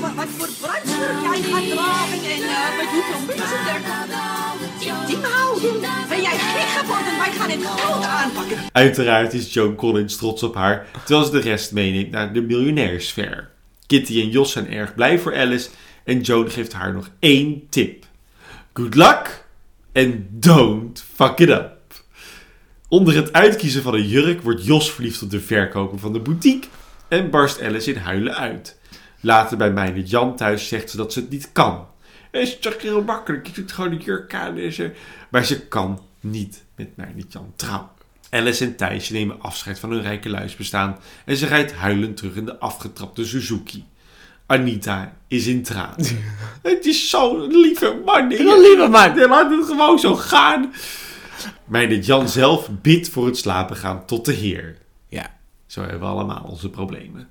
Wat, 0.00 0.14
wat 0.14 0.26
voor 0.28 0.48
bruidsjurk 0.60 1.20
jij 1.22 1.42
gaat 1.42 1.70
dragen 1.70 2.30
en 2.30 2.38
uh, 2.38 2.76
met 2.76 2.88
hoeveel 2.92 3.26
mensen 3.26 3.58
er 3.58 3.80
Intiem 4.80 5.22
houden. 5.22 5.80
Ben 6.08 6.22
jij 6.22 6.38
gek 6.38 6.68
geworden? 6.68 7.18
Wij 7.18 7.32
gaan 7.32 7.50
het 7.50 7.64
groot 7.64 8.04
aanpakken. 8.04 8.56
Uiteraard 8.72 9.34
is 9.34 9.52
Joan 9.52 9.74
Collins 9.74 10.16
trots 10.16 10.42
op 10.42 10.54
haar, 10.54 10.86
terwijl 11.04 11.26
ze 11.26 11.32
de 11.32 11.40
rest 11.40 11.72
meeneemt 11.72 12.10
naar 12.10 12.32
de 12.32 12.40
miljonairsfeer. 12.40 13.56
Kitty 13.88 14.20
en 14.20 14.28
Jos 14.28 14.52
zijn 14.52 14.72
erg 14.72 14.94
blij 14.94 15.18
voor 15.18 15.36
Alice 15.36 15.68
en 16.04 16.20
Joan 16.20 16.50
geeft 16.50 16.72
haar 16.72 16.92
nog 16.92 17.10
één 17.18 17.68
tip. 17.68 18.04
Good 18.72 18.94
luck 18.94 19.46
and 19.92 20.14
don't 20.30 21.04
fuck 21.14 21.38
it 21.38 21.48
up. 21.48 21.76
Onder 22.88 23.14
het 23.14 23.32
uitkiezen 23.32 23.82
van 23.82 23.94
een 23.94 24.08
jurk 24.08 24.42
wordt 24.42 24.64
Jos 24.64 24.92
verliefd 24.92 25.22
op 25.22 25.30
de 25.30 25.40
verkoper 25.40 25.98
van 25.98 26.12
de 26.12 26.20
boutique 26.20 26.68
en 27.08 27.30
barst 27.30 27.62
Alice 27.62 27.92
in 27.92 27.98
huilen 27.98 28.36
uit. 28.36 28.78
Later 29.20 29.56
bij 29.56 29.72
Meijnerd 29.72 30.10
Jan 30.10 30.36
thuis 30.36 30.68
zegt 30.68 30.90
ze 30.90 30.96
dat 30.96 31.12
ze 31.12 31.20
het 31.20 31.30
niet 31.30 31.52
kan. 31.52 31.86
Het 32.30 32.42
is 32.42 32.58
toch 32.58 32.82
heel 32.82 33.02
makkelijk. 33.02 33.46
Je 33.46 33.52
doet 33.52 33.72
gewoon 33.72 33.92
een 33.92 33.98
jurk 33.98 34.34
aan. 34.34 34.58
En 34.58 34.72
ze... 34.72 34.92
Maar 35.30 35.44
ze 35.44 35.66
kan 35.66 36.02
niet 36.20 36.64
met 36.74 36.88
Jan 37.28 37.52
trouwen. 37.56 37.97
Alice 38.30 38.64
en 38.64 38.76
Thijsje 38.76 39.12
nemen 39.12 39.40
afscheid 39.40 39.78
van 39.78 39.90
hun 39.90 40.02
rijke 40.02 40.28
luisbestaan 40.28 40.98
en 41.24 41.36
ze 41.36 41.46
rijdt 41.46 41.72
huilend 41.72 42.16
terug 42.16 42.34
in 42.34 42.44
de 42.44 42.58
afgetrapte 42.58 43.26
Suzuki. 43.26 43.84
Anita 44.46 45.12
is 45.26 45.46
in 45.46 45.62
traan. 45.62 45.94
Het 46.62 46.86
is 46.86 47.10
zo'n 47.10 47.46
lieve 47.46 48.02
man. 48.04 48.22
Een 48.22 48.60
lieve 48.60 48.88
man. 48.90 49.18
Laat 49.28 49.50
het 49.50 49.66
gewoon 49.66 49.98
zo 49.98 50.14
gaan. 50.14 50.72
Mijn 51.64 52.00
Jan 52.00 52.28
zelf 52.28 52.68
bidt 52.82 53.08
voor 53.08 53.26
het 53.26 53.36
slapen 53.36 53.76
gaan 53.76 54.06
tot 54.06 54.24
de 54.24 54.32
Heer. 54.32 54.76
Ja. 55.08 55.36
Zo 55.66 55.80
hebben 55.80 56.00
we 56.00 56.06
allemaal 56.06 56.44
onze 56.48 56.70
problemen. 56.70 57.28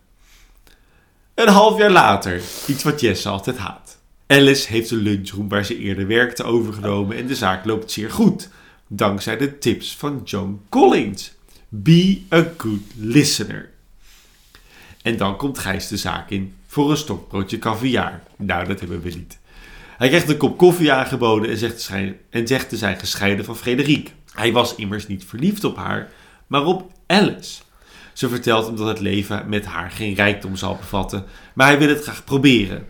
Een 1.33 1.47
half 1.47 1.77
jaar 1.77 1.91
later, 1.91 2.41
iets 2.67 2.83
wat 2.83 3.01
Jesse 3.01 3.29
altijd 3.29 3.57
haat. 3.57 3.97
Alice 4.27 4.67
heeft 4.67 4.89
de 4.89 4.95
lunchroom 4.95 5.49
waar 5.49 5.65
ze 5.65 5.77
eerder 5.77 6.07
werkte 6.07 6.43
overgenomen 6.43 7.17
en 7.17 7.27
de 7.27 7.35
zaak 7.35 7.65
loopt 7.65 7.91
zeer 7.91 8.11
goed. 8.11 8.49
Dankzij 8.87 9.37
de 9.37 9.57
tips 9.57 9.95
van 9.95 10.21
Joan 10.23 10.61
Collins. 10.69 11.33
Be 11.69 12.21
a 12.33 12.47
good 12.57 12.81
listener. 12.97 13.69
En 15.01 15.17
dan 15.17 15.37
komt 15.37 15.57
Gijs 15.57 15.87
de 15.87 15.97
zaak 15.97 16.29
in 16.29 16.53
voor 16.67 16.91
een 16.91 16.97
stokbroodje 16.97 17.59
caviar. 17.59 18.23
Nou, 18.37 18.67
dat 18.67 18.79
hebben 18.79 19.01
we 19.01 19.09
niet. 19.09 19.39
Hij 19.97 20.07
krijgt 20.07 20.29
een 20.29 20.37
kop 20.37 20.57
koffie 20.57 20.91
aangeboden 20.91 21.49
en 21.49 21.57
zegt, 21.57 21.89
en 22.29 22.47
zegt 22.47 22.69
te 22.69 22.77
zijn 22.77 22.99
gescheiden 22.99 23.45
van 23.45 23.57
Frederik. 23.57 24.13
Hij 24.31 24.51
was 24.51 24.75
immers 24.75 25.07
niet 25.07 25.25
verliefd 25.25 25.63
op 25.63 25.75
haar, 25.75 26.11
maar 26.47 26.65
op 26.65 26.91
Alice. 27.07 27.61
Ze 28.13 28.29
vertelt 28.29 28.65
hem 28.65 28.75
dat 28.75 28.87
het 28.87 28.99
leven 28.99 29.49
met 29.49 29.65
haar 29.65 29.91
geen 29.91 30.13
rijkdom 30.13 30.55
zal 30.55 30.75
bevatten, 30.75 31.25
maar 31.53 31.67
hij 31.67 31.79
wil 31.79 31.89
het 31.89 32.03
graag 32.03 32.23
proberen. 32.23 32.85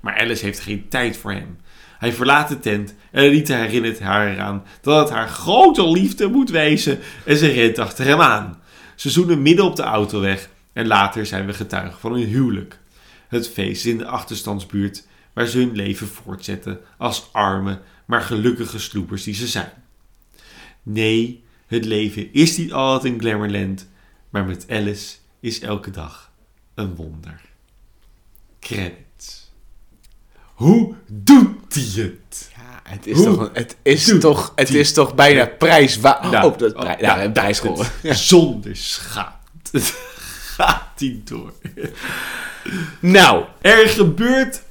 Maar 0.00 0.18
Alice 0.18 0.44
heeft 0.44 0.60
geen 0.60 0.88
tijd 0.88 1.16
voor 1.16 1.32
hem. 1.32 1.58
Hij 1.98 2.12
verlaat 2.12 2.48
de 2.48 2.58
tent 2.58 2.94
en 3.10 3.24
Anita 3.28 3.56
herinnert 3.56 4.00
haar 4.00 4.32
eraan 4.32 4.64
dat 4.80 5.08
het 5.08 5.16
haar 5.16 5.28
grote 5.28 5.90
liefde 5.90 6.28
moet 6.28 6.50
wezen 6.50 6.98
en 7.24 7.36
ze 7.36 7.46
rent 7.46 7.78
achter 7.78 8.04
hem 8.04 8.20
aan. 8.20 8.62
Ze 8.94 9.10
zoenen 9.10 9.42
midden 9.42 9.64
op 9.64 9.76
de 9.76 9.82
autoweg 9.82 10.48
en 10.72 10.86
later 10.86 11.26
zijn 11.26 11.46
we 11.46 11.52
getuigen 11.52 12.00
van 12.00 12.12
hun 12.12 12.26
huwelijk. 12.26 12.78
Het 13.28 13.48
feest 13.48 13.84
is 13.84 13.92
in 13.92 13.98
de 13.98 14.06
achterstandsbuurt 14.06 15.06
waar 15.32 15.46
ze 15.46 15.58
hun 15.58 15.74
leven 15.74 16.06
voortzetten 16.06 16.80
als 16.98 17.28
arme, 17.32 17.80
maar 18.04 18.22
gelukkige 18.22 18.78
sloepers 18.78 19.22
die 19.22 19.34
ze 19.34 19.46
zijn. 19.46 19.72
Nee, 20.82 21.44
het 21.66 21.84
leven 21.84 22.32
is 22.32 22.56
niet 22.56 22.72
altijd 22.72 23.12
een 23.12 23.20
glamourland, 23.20 23.88
maar 24.30 24.44
met 24.44 24.66
Alice 24.68 25.16
is 25.40 25.60
elke 25.60 25.90
dag 25.90 26.32
een 26.74 26.94
wonder. 26.94 27.40
Credits. 28.60 29.03
Hoe 30.64 30.94
doet 31.06 31.74
hij 31.74 32.02
het? 32.02 32.50
Ja, 32.56 32.80
het 32.92 33.06
is 33.06 33.16
Hoe 33.16 33.24
toch, 33.24 33.40
een- 33.40 33.50
het 33.52 33.76
is 33.82 34.18
toch, 34.18 34.52
het 34.54 34.70
is 34.74 34.92
toch 34.92 35.14
bijna 35.14 35.46
prijswaardig. 35.46 36.30
Nou, 36.30 36.52
oh, 36.52 36.58
dat, 36.58 36.74
oh, 36.74 36.82
ja, 36.98 37.22
ja, 37.22 37.30
prijs. 37.30 37.62
Zonder 38.02 38.76
schaamte 38.76 39.80
gaat 40.56 40.88
hij 40.96 41.20
door. 41.24 41.52
Nou, 43.00 43.44
Er 43.60 43.88
gebeurt 43.88 44.62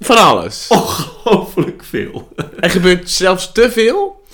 van 0.00 0.16
alles. 0.16 0.66
ongelooflijk 0.68 1.84
veel. 1.84 2.32
Er 2.60 2.70
gebeurt 2.70 3.10
zelfs 3.10 3.52
te 3.52 3.70
veel. 3.70 4.24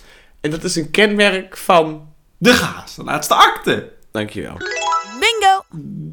En 0.40 0.50
dat 0.50 0.64
is 0.64 0.76
een 0.76 0.90
kenmerk 0.90 1.56
van... 1.56 2.06
De 2.38 2.52
gaas, 2.54 2.94
de 2.94 3.04
laatste 3.04 3.34
akte. 3.34 3.92
Dankjewel. 4.10 4.56
Bingo! 5.20 5.64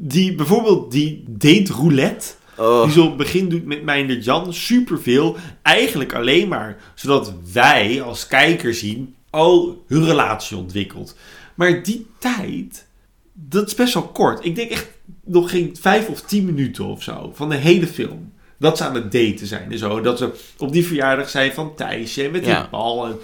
Die 0.08 0.34
bijvoorbeeld 0.34 0.90
die 0.90 1.24
date 1.28 1.72
roulette. 1.72 2.26
Oh. 2.56 2.82
Die 2.82 2.92
zo 2.92 3.00
op 3.02 3.08
het 3.08 3.16
begin 3.16 3.48
doet 3.48 3.64
met 3.66 3.82
Mijnder 3.82 4.18
Jan 4.18 4.54
superveel. 4.54 5.36
Eigenlijk 5.62 6.14
alleen 6.14 6.48
maar 6.48 6.76
zodat 6.94 7.34
wij 7.52 8.02
als 8.02 8.26
kijker 8.26 8.74
zien. 8.74 9.14
Oh, 9.30 9.76
hun 9.86 10.04
relatie 10.04 10.56
ontwikkelt. 10.56 11.16
Maar 11.54 11.82
die 11.82 12.06
tijd, 12.18 12.86
dat 13.32 13.66
is 13.66 13.74
best 13.74 13.94
wel 13.94 14.08
kort. 14.08 14.44
Ik 14.44 14.54
denk 14.54 14.70
echt 14.70 14.86
nog 15.24 15.50
geen 15.50 15.76
vijf 15.80 16.08
of 16.08 16.20
tien 16.20 16.44
minuten 16.44 16.84
of 16.84 17.02
zo 17.02 17.32
van 17.34 17.48
de 17.48 17.56
hele 17.56 17.86
film. 17.86 18.32
Dat 18.58 18.76
ze 18.76 18.84
aan 18.84 18.94
het 18.94 19.12
daten 19.12 19.46
zijn 19.46 19.72
en 19.72 19.78
zo. 19.78 20.00
Dat 20.00 20.18
ze 20.18 20.32
op 20.58 20.72
die 20.72 20.86
verjaardag 20.86 21.28
zijn 21.28 21.52
van 21.52 21.74
Thijsje 21.74 22.24
en 22.24 22.30
met 22.30 22.44
Ja. 22.44 22.60
die 22.60 22.70
bal. 22.70 23.06
En 23.06 23.16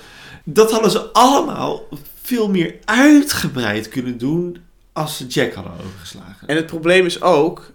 dat 0.45 0.71
hadden 0.73 0.91
ze 0.91 1.01
allemaal 1.13 1.89
veel 2.23 2.49
meer 2.49 2.75
uitgebreid 2.85 3.89
kunnen 3.89 4.19
doen 4.19 4.57
als 4.93 5.17
ze 5.17 5.27
Jack 5.27 5.53
hadden 5.53 5.73
overgeslagen. 5.87 6.49
En 6.49 6.57
het 6.57 6.67
probleem 6.67 7.07
is 7.07 7.23
ook... 7.23 7.73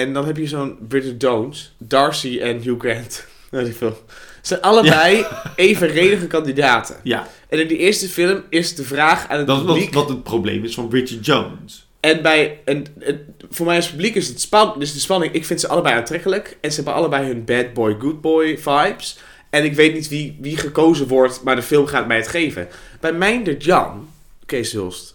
En 0.00 0.12
dan 0.12 0.26
heb 0.26 0.36
je 0.36 0.46
zo'n 0.46 0.78
Bridget 0.88 1.22
Jones, 1.22 1.74
Darcy 1.78 2.38
en 2.40 2.62
Hugh 2.62 2.80
Grant. 2.80 3.24
Nou, 3.50 3.64
die 3.64 3.74
film. 3.74 3.94
Ze 4.08 4.16
zijn 4.42 4.60
allebei 4.60 5.24
evenredige 5.56 6.26
kandidaten. 6.26 6.96
Ja, 7.02 7.28
En 7.48 7.60
in 7.60 7.68
die 7.68 7.76
eerste 7.76 8.08
film 8.08 8.42
is 8.48 8.74
de 8.74 8.84
vraag 8.84 9.28
aan 9.28 9.38
het 9.38 9.46
dat 9.46 9.56
is 9.56 9.64
publiek... 9.64 9.94
wat 9.94 10.08
het 10.08 10.22
probleem 10.22 10.64
is 10.64 10.74
van 10.74 10.88
Bridget 10.88 11.26
Jones. 11.26 11.88
En 12.00 12.22
bij 12.22 12.60
en, 12.64 12.86
en 12.98 13.34
voor 13.50 13.66
mij 13.66 13.76
als 13.76 13.90
publiek 13.90 14.14
is 14.14 14.28
het 14.28 14.40
span, 14.40 14.74
dus 14.78 14.92
de 14.92 15.00
spanning. 15.00 15.32
Ik 15.32 15.44
vind 15.44 15.60
ze 15.60 15.68
allebei 15.68 15.94
aantrekkelijk. 15.94 16.56
En 16.60 16.70
ze 16.70 16.76
hebben 16.76 16.94
allebei 16.94 17.26
hun 17.26 17.44
bad 17.44 17.72
boy, 17.72 17.96
good 17.98 18.20
boy 18.20 18.58
vibes. 18.58 19.18
En 19.50 19.64
ik 19.64 19.74
weet 19.74 19.94
niet 19.94 20.08
wie, 20.08 20.38
wie 20.40 20.56
gekozen 20.56 21.06
wordt, 21.06 21.42
maar 21.42 21.56
de 21.56 21.62
film 21.62 21.86
gaat 21.86 22.06
mij 22.06 22.16
het 22.16 22.28
geven. 22.28 22.68
Bij 23.00 23.12
Mijnder 23.12 23.56
Jan, 23.56 24.08
Kees 24.46 24.72
Hulst, 24.72 25.14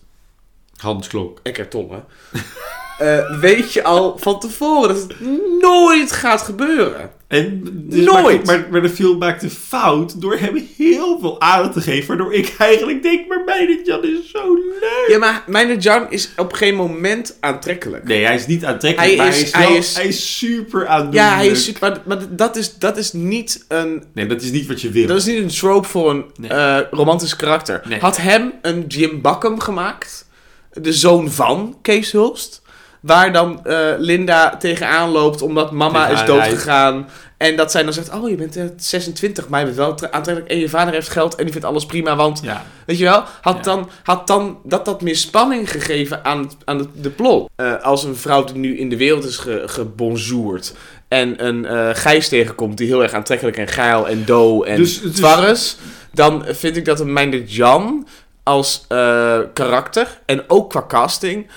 Hans 0.76 1.08
Klok. 1.08 1.40
Eckert 1.44 1.72
Tolle, 1.72 2.04
eh, 3.00 3.40
weet 3.40 3.74
je 3.74 3.84
al 3.84 4.18
van 4.20 4.40
tevoren 4.40 4.88
dat 4.88 4.98
het 5.08 5.16
nooit 5.62 6.12
gaat 6.12 6.42
gebeuren. 6.42 7.10
En 7.28 7.62
dus 7.74 8.06
Nooit! 8.06 8.46
maar, 8.46 8.68
maar 8.72 8.82
de 8.82 8.90
film 8.90 9.18
maakt 9.18 9.44
een 9.44 9.50
fout 9.50 10.22
door 10.22 10.38
hem 10.38 10.68
heel 10.78 11.20
veel 11.20 11.42
aandacht 11.42 11.74
te 11.74 11.82
geven. 11.82 12.08
Waardoor 12.08 12.34
ik 12.34 12.56
eigenlijk 12.58 13.04
denk, 13.04 13.28
maar 13.28 13.42
Mijnder 13.46 13.80
Jan 13.86 14.04
is 14.04 14.32
zo 14.32 14.54
leuk. 14.56 15.06
Ja, 15.08 15.18
maar 15.18 15.44
Mijnder 15.48 15.78
Jan 15.78 16.06
is 16.12 16.30
op 16.38 16.54
geen 16.54 16.76
moment 16.76 17.38
aantrekkelijk. 17.40 18.04
Nee, 18.08 18.26
hij 18.26 18.36
is 18.36 18.48
niet 18.48 18.66
aantrekkelijk, 18.66 19.16
Hij 19.16 19.26
maar 19.26 19.36
is- 19.36 19.36
hij 19.36 19.44
is, 19.44 19.52
hij 19.52 19.68
wel, 19.68 19.78
is- 19.78 19.96
hij 19.96 20.08
is 20.08 20.38
super 20.38 20.88
aandoenlijk. 20.88 21.16
Ja, 21.26 21.36
hij 21.36 21.48
is 21.48 21.64
super. 21.64 21.82
Maar, 21.90 22.02
maar 22.06 22.36
dat, 22.36 22.56
is, 22.56 22.78
dat 22.78 22.98
is 22.98 23.14
niet 23.14 23.66
een 23.68 24.04
Nee, 24.14 24.26
dat 24.26 24.42
is 24.42 24.52
niet 24.52 24.68
wat 24.68 24.82
je 24.82 24.90
wil. 24.90 25.08
Dat 25.08 25.18
is 25.18 25.26
niet 25.26 25.38
een 25.38 25.48
trope 25.48 25.88
voor 25.88 26.10
een 26.10 26.26
Nee. 26.40 26.50
eh, 26.50 26.78
romantisch 26.92 27.36
karakter. 27.36 27.82
Nee. 27.88 28.00
Had 28.00 28.18
hem 28.18 28.54
een 28.62 28.86
Jim 28.88 29.22
Bakum 29.22 29.60
gemaakt, 29.60 30.28
de 30.74 30.94
zoon 30.94 31.32
van 31.32 31.78
Kees 31.82 32.12
Hulst, 32.12 32.62
waar 33.06 33.34
dan 33.34 33.66
eh, 33.66 33.88
Linda 33.98 34.58
tegenaan 34.58 35.10
loopt 35.10 35.42
omdat 35.42 35.72
mama 35.72 36.08
is 36.08 36.26
doodgegaan. 36.26 37.10
En 37.38 37.56
dat 37.56 37.72
zij 37.72 37.84
dan 37.84 37.94
zegt, 37.94 38.14
oh 38.14 38.30
je 38.30 38.36
bent 38.36 38.56
eh, 38.58 38.64
26, 38.78 39.48
maar 39.48 39.60
je 39.60 39.66
bent 39.66 39.78
wel 39.78 39.90
aantrekkelijk 40.12 40.48
en 40.54 40.60
je 40.60 40.70
vader 40.70 40.94
heeft 40.94 41.10
geld 41.10 41.36
en 41.36 41.44
die 41.44 41.52
vindt 41.52 41.68
alles 41.68 41.86
prima, 41.86 42.16
want 42.16 42.40
Ja. 42.44 42.66
Weet 42.86 42.98
je 42.98 43.04
wel? 43.04 43.24
Had, 43.42 43.56
Ja. 43.56 43.62
dan, 43.62 43.90
had 44.04 44.28
dan 44.28 44.60
dat 44.64 44.86
dat 44.86 45.02
meer 45.02 45.16
spanning 45.16 45.72
gegeven 45.72 46.26
aan, 46.26 46.52
aan 46.66 46.78
de, 46.78 46.88
de 47.02 47.10
plot. 47.10 47.50
Eh, 47.56 47.82
als 47.82 48.04
een 48.04 48.16
vrouw 48.16 48.44
die 48.44 48.56
nu 48.56 48.78
in 48.78 48.90
de 48.90 48.98
wereld 48.98 49.24
is 49.26 49.38
ge, 49.38 49.64
gebonjourd 49.66 50.76
en 51.08 51.46
een 51.46 51.66
eh 51.66 51.90
Gijs 51.94 52.28
tegenkomt 52.30 52.78
die 52.78 52.88
heel 52.88 53.04
erg 53.04 53.14
aantrekkelijk 53.14 53.58
en 53.58 53.68
geil 53.68 54.08
en 54.08 54.26
do 54.26 54.64
en 54.64 54.78
Dus- 54.78 55.02
dus- 55.02 55.16
twarres, 55.16 55.78
dan 56.12 56.44
vind 56.48 56.78
ik 56.78 56.86
dat 56.86 57.00
een 57.00 57.14
Mijnder 57.14 57.44
Jan 57.44 58.08
als 58.44 58.86
eh, 58.88 59.40
karakter 59.54 60.08
en 60.26 60.44
ook 60.48 60.70
qua 60.70 60.86
casting 60.88 61.48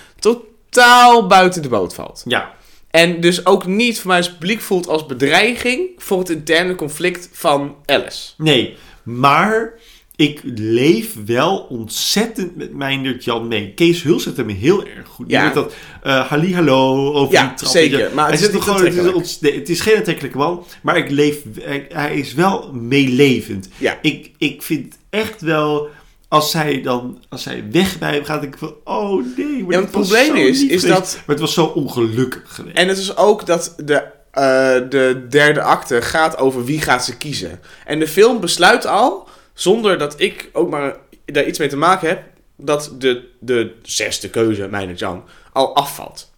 totaal 0.70 1.26
buiten 1.26 1.62
de 1.62 1.68
boot 1.68 1.94
valt. 1.94 2.22
Ja, 2.26 2.54
En 2.90 3.20
dus 3.20 3.46
ook 3.46 3.66
niet 3.66 3.98
voor 4.00 4.08
mij 4.08 4.16
als 4.16 4.32
publiek 4.32 4.60
voelt 4.60 4.88
als 4.88 5.06
bedreiging 5.06 5.88
voor 5.96 6.18
het 6.18 6.30
interne 6.30 6.74
conflict 6.74 7.28
van 7.32 7.74
Alice. 7.86 8.30
nee. 8.36 8.76
Maar 9.02 9.72
ik 10.16 10.40
leef 10.54 11.14
wel 11.26 11.58
ontzettend 11.58 12.56
met 12.56 12.74
Mijndert 12.74 13.24
Jan 13.24 13.48
mee. 13.48 13.72
Kees 13.74 14.02
Huls 14.02 14.22
zet 14.22 14.36
hem 14.36 14.48
heel 14.48 14.84
erg 14.86 15.08
goed. 15.08 15.30
Ja. 15.30 15.50
Dat 15.52 15.74
uh, 16.04 16.26
halli 16.26 16.54
hallo 16.54 17.12
over 17.12 17.34
Ja, 17.34 17.46
die 17.46 17.54
trap. 17.56 17.70
zeker, 17.70 17.98
maar 17.98 18.08
het 18.08 18.14
Hij 18.24 18.32
is 18.34 18.40
zit 18.40 18.52
niet 18.52 18.62
gewoon, 18.62 18.84
het, 19.16 19.24
is, 19.26 19.40
nee, 19.40 19.54
het 19.58 19.68
is 19.68 19.80
geen 19.80 19.96
aantrekkelijke 19.96 20.38
man, 20.38 20.64
maar 20.82 20.96
ik 20.96 21.10
leef, 21.10 21.36
hij, 21.60 21.86
hij 21.88 22.16
is 22.18 22.34
wel 22.34 22.72
meelevend. 22.72 23.68
Ja. 23.78 23.98
Ik, 24.02 24.30
ik 24.38 24.62
vind 24.62 24.98
echt 25.10 25.40
wel, 25.40 25.88
als 26.28 26.50
zij 26.50 26.82
dan, 26.82 27.22
als 27.28 27.42
zij 27.42 27.64
weg 27.70 27.98
bij 27.98 28.12
hem 28.14 28.24
gaat, 28.24 28.40
denk 28.40 28.52
ik 28.52 28.58
van, 28.58 28.74
oh 28.84 29.24
nee. 29.36 29.62
Maar 29.64 29.72
Ja, 29.74 29.80
het 29.80 29.90
probleem 29.90 30.34
is- 30.36 30.66
is 30.66 30.82
dat- 30.82 31.14
Maar 31.16 31.24
het 31.36 31.40
was 31.40 31.54
zo 31.54 31.64
ongelukkig 31.64 32.42
geweest. 32.54 32.76
En 32.76 32.88
het 32.88 32.98
is 32.98 33.16
ook 33.16 33.46
dat 33.46 33.74
de, 33.76 33.94
eh, 34.30 34.42
de 34.90 35.26
derde 35.28 35.62
acte 35.62 36.02
gaat 36.02 36.38
over 36.38 36.64
wie 36.64 36.80
gaat 36.80 37.04
ze 37.04 37.16
kiezen. 37.16 37.60
En 37.84 37.98
de 37.98 38.08
film 38.08 38.40
besluit 38.40 38.86
al, 38.86 39.28
zonder 39.54 39.98
dat 39.98 40.20
ik 40.20 40.50
ook 40.52 40.70
maar 40.70 40.96
daar 41.24 41.44
iets 41.46 41.58
mee 41.58 41.68
te 41.68 41.76
maken 41.76 42.08
heb, 42.08 42.22
dat 42.56 42.92
de, 42.98 43.28
de 43.40 43.74
zesde 43.82 44.28
keuze, 44.30 44.68
mijn 44.68 44.94
Jan, 44.94 45.24
al 45.52 45.74
afvalt. 45.76 46.30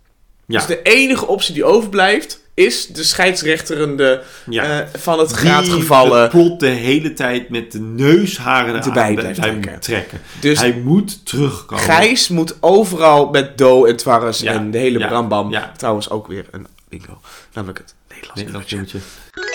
ja. 0.47 0.59
Dus 0.59 0.67
de 0.67 0.83
enige 0.83 1.27
optie 1.27 1.55
die 1.55 1.65
overblijft, 1.65 2.40
is 2.55 2.87
de 2.87 3.05
scheidsrechterende 3.05 4.23
Ja. 4.51 4.81
eh, 4.81 4.87
van 5.01 5.19
het 5.19 5.29
Die 5.29 5.37
gaat 5.39 5.69
gevallen. 5.69 6.21
het 6.23 6.31
plot 6.31 6.61
de 6.61 6.67
hele 6.67 7.13
tijd 7.13 7.49
met 7.49 7.73
de 7.73 7.81
neusharen 7.81 8.83
Erbij 8.83 9.15
blijft 9.15 9.41
hem 9.41 9.61
trekken. 9.61 9.81
trekken. 9.81 10.21
Dus 10.41 10.59
hij 10.59 10.73
moet 10.85 11.27
terugkomen. 11.27 11.85
Gijs 11.85 12.29
moet 12.29 12.57
overal 12.61 13.29
met 13.31 13.59
Do 13.59 13.85
en 13.85 13.97
Twarres 13.97 14.41
Ja, 14.41 14.53
en 14.53 14.71
de 14.71 14.79
hele 14.79 14.99
ja, 14.99 15.07
brambam. 15.09 15.55
Trouwens 15.77 16.11
ook 16.11 16.27
weer 16.27 16.45
een 16.51 16.67
bingo. 16.89 17.21
Namelijk 17.55 17.79
het 17.79 17.95
Nederlands. 18.09 18.73
Nee, 18.73 19.50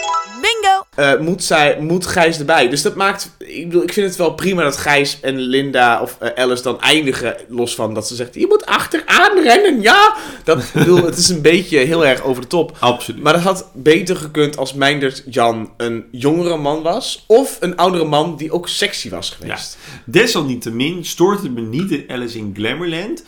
dat 0.96 1.22
moet 1.22 1.44
zij, 1.44 1.78
moet 1.80 2.06
Gijs 2.06 2.40
erbij. 2.40 2.70
Dus 2.70 2.82
dat 2.82 2.96
maakt... 2.96 3.36
Ik, 3.38 3.66
bedoel, 3.68 3.84
ik 3.84 3.94
vind 3.94 4.08
het 4.08 4.16
wel 4.16 4.34
prima 4.34 4.64
dat 4.64 4.78
Gijs 4.78 5.20
en 5.22 5.38
Linda 5.38 6.02
of 6.02 6.18
eh, 6.20 6.44
Alice 6.44 6.64
dan 6.64 6.82
eindigen... 6.82 7.36
los 7.48 7.76
van 7.76 7.94
dat 7.94 8.08
ze 8.08 8.16
zegt... 8.16 8.36
Je 8.36 8.48
moet 8.48 8.66
achteraan 8.66 9.44
rennen, 9.44 9.82
ja! 9.82 10.16
Dat, 10.44 10.72
bedoel, 10.74 11.04
het 11.04 11.18
is 11.18 11.30
een 11.30 11.42
beetje 11.42 11.78
heel 11.78 12.06
erg 12.06 12.24
over 12.24 12.42
de 12.42 12.48
top. 12.48 12.78
Absoluut. 12.80 13.24
Maar 13.24 13.34
dat 13.34 13.42
had 13.42 13.70
beter 13.74 14.16
gekund 14.16 14.58
als 14.58 14.74
Meindert 14.74 15.24
Jan 15.30 15.74
een 15.78 16.06
jongere 16.12 16.58
man 16.58 16.82
was. 16.82 17.24
Of 17.28 17.58
een 17.60 17.76
oudere 17.76 18.06
man 18.06 18.38
die 18.38 18.52
ook 18.52 18.68
sexy 18.68 19.10
was 19.10 19.30
geweest. 19.30 19.78
Desalniettemin 20.06 21.06
stoort 21.06 21.42
het 21.42 21.54
me 21.54 21.62
niet 21.62 21.92
in 21.92 22.04
Alice 22.08 22.38
in 22.38 22.54
Glamourland. 22.56 23.24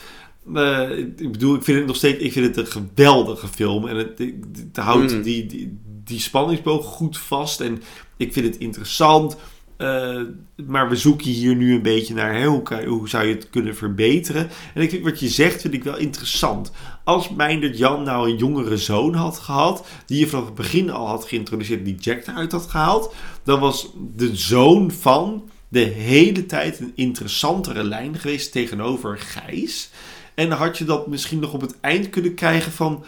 Eh, 0.54 0.90
ik 1.18 1.32
bedoel, 1.32 1.56
ik 1.56 1.64
vind 1.64 1.78
het 1.78 1.88
nog 1.88 1.96
steeds 1.96 2.24
ik 2.24 2.32
vind 2.32 2.46
het 2.46 2.58
een 2.58 2.72
geweldige 2.72 3.48
film. 3.48 3.88
En 3.88 3.96
het, 3.96 4.18
het, 4.18 4.34
het 4.74 4.86
houdt 4.86 5.14
Mm. 5.14 5.22
die, 5.22 5.46
die, 5.46 5.80
die 6.08 6.20
spanningsboog 6.20 6.86
goed 6.86 7.18
vast. 7.18 7.62
En 7.62 7.84
ik 8.18 8.34
vind 8.34 8.46
het 8.46 8.58
interessant. 8.58 9.38
Eh, 9.78 10.22
maar 10.66 10.90
we 10.90 10.96
zoeken 10.96 11.32
hier 11.32 11.56
nu 11.56 11.74
een 11.74 11.82
beetje 11.82 12.14
naar 12.14 12.44
hoe, 12.44 13.10
zou 13.10 13.26
je 13.26 13.34
het 13.34 13.50
kunnen 13.50 13.76
verbeteren. 13.76 14.50
En 14.74 14.82
ik 14.82 14.90
vind 14.90 15.04
wat 15.04 15.20
je 15.20 15.30
zegt, 15.30 15.62
vind 15.62 15.74
ik 15.74 15.84
wel 15.84 15.98
interessant. 15.98 16.72
Als 17.04 17.30
Meindert 17.30 17.78
Jan 17.78 18.04
nou 18.04 18.30
een 18.30 18.38
jongere 18.38 18.78
zoon 18.78 19.14
had 19.14 19.40
gehad, 19.40 19.88
die 20.06 20.20
je 20.20 20.28
vanaf 20.28 20.46
het 20.46 20.56
begin 20.56 20.90
al 20.90 21.08
had 21.08 21.26
geïntroduceerd, 21.26 21.86
die 21.86 21.96
Jack 21.96 22.28
eruit 22.28 22.52
had 22.52 22.68
gehaald, 22.70 23.14
dan 23.44 23.60
was 23.60 23.90
de 24.16 24.36
zoon 24.36 24.92
van 24.92 25.50
de 25.70 25.80
hele 25.80 26.46
tijd 26.46 26.80
een 26.80 26.92
interessantere 26.96 27.84
lijn 27.84 28.20
geweest 28.20 28.52
tegenover 28.52 29.18
Gijs. 29.18 29.90
En 30.36 30.50
dan 30.50 30.58
had 30.58 30.78
je 30.78 30.86
dat 30.86 31.08
misschien 31.08 31.40
nog 31.40 31.54
op 31.54 31.62
het 31.62 31.80
eind 31.80 32.10
kunnen 32.10 32.34
krijgen 32.34 32.72
van. 32.72 33.06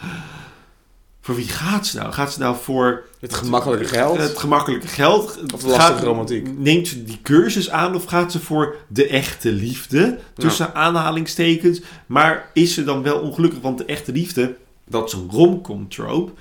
Voor 1.20 1.34
wie 1.34 1.48
gaat 1.48 1.86
ze 1.86 1.96
nou? 1.98 2.12
Gaat 2.12 2.32
ze 2.32 2.38
nou 2.38 2.56
voor. 2.62 3.04
Het 3.20 3.34
gemakkelijke 3.34 3.84
geld? 3.84 4.18
Het 4.18 4.38
gemakkelijke 4.38 4.88
geld. 4.88 5.52
Of 5.54 5.62
lastige 5.62 6.04
romantiek? 6.04 6.58
Neemt 6.58 6.88
ze 6.88 7.04
die 7.04 7.18
cursus 7.22 7.70
aan 7.70 7.94
of 7.94 8.04
gaat 8.04 8.32
ze 8.32 8.40
voor 8.40 8.76
de 8.88 9.08
echte 9.08 9.52
liefde? 9.52 10.18
Tussen 10.34 10.74
aanhalingstekens. 10.74 11.80
Maar 12.06 12.50
is 12.54 12.74
ze 12.74 12.84
dan 12.84 13.02
wel 13.02 13.18
ongelukkig? 13.18 13.60
Want 13.60 13.78
de 13.78 13.84
echte 13.84 14.12
liefde, 14.12 14.56
dat 14.88 15.06
is 15.06 15.12
een 15.12 15.30
romcom 15.30 15.88
trope. 15.88 16.32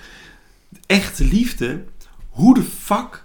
De 0.70 0.80
echte 0.86 1.24
liefde, 1.24 1.84
hoe 2.30 2.54
de 2.54 2.64
fuck 2.64 3.24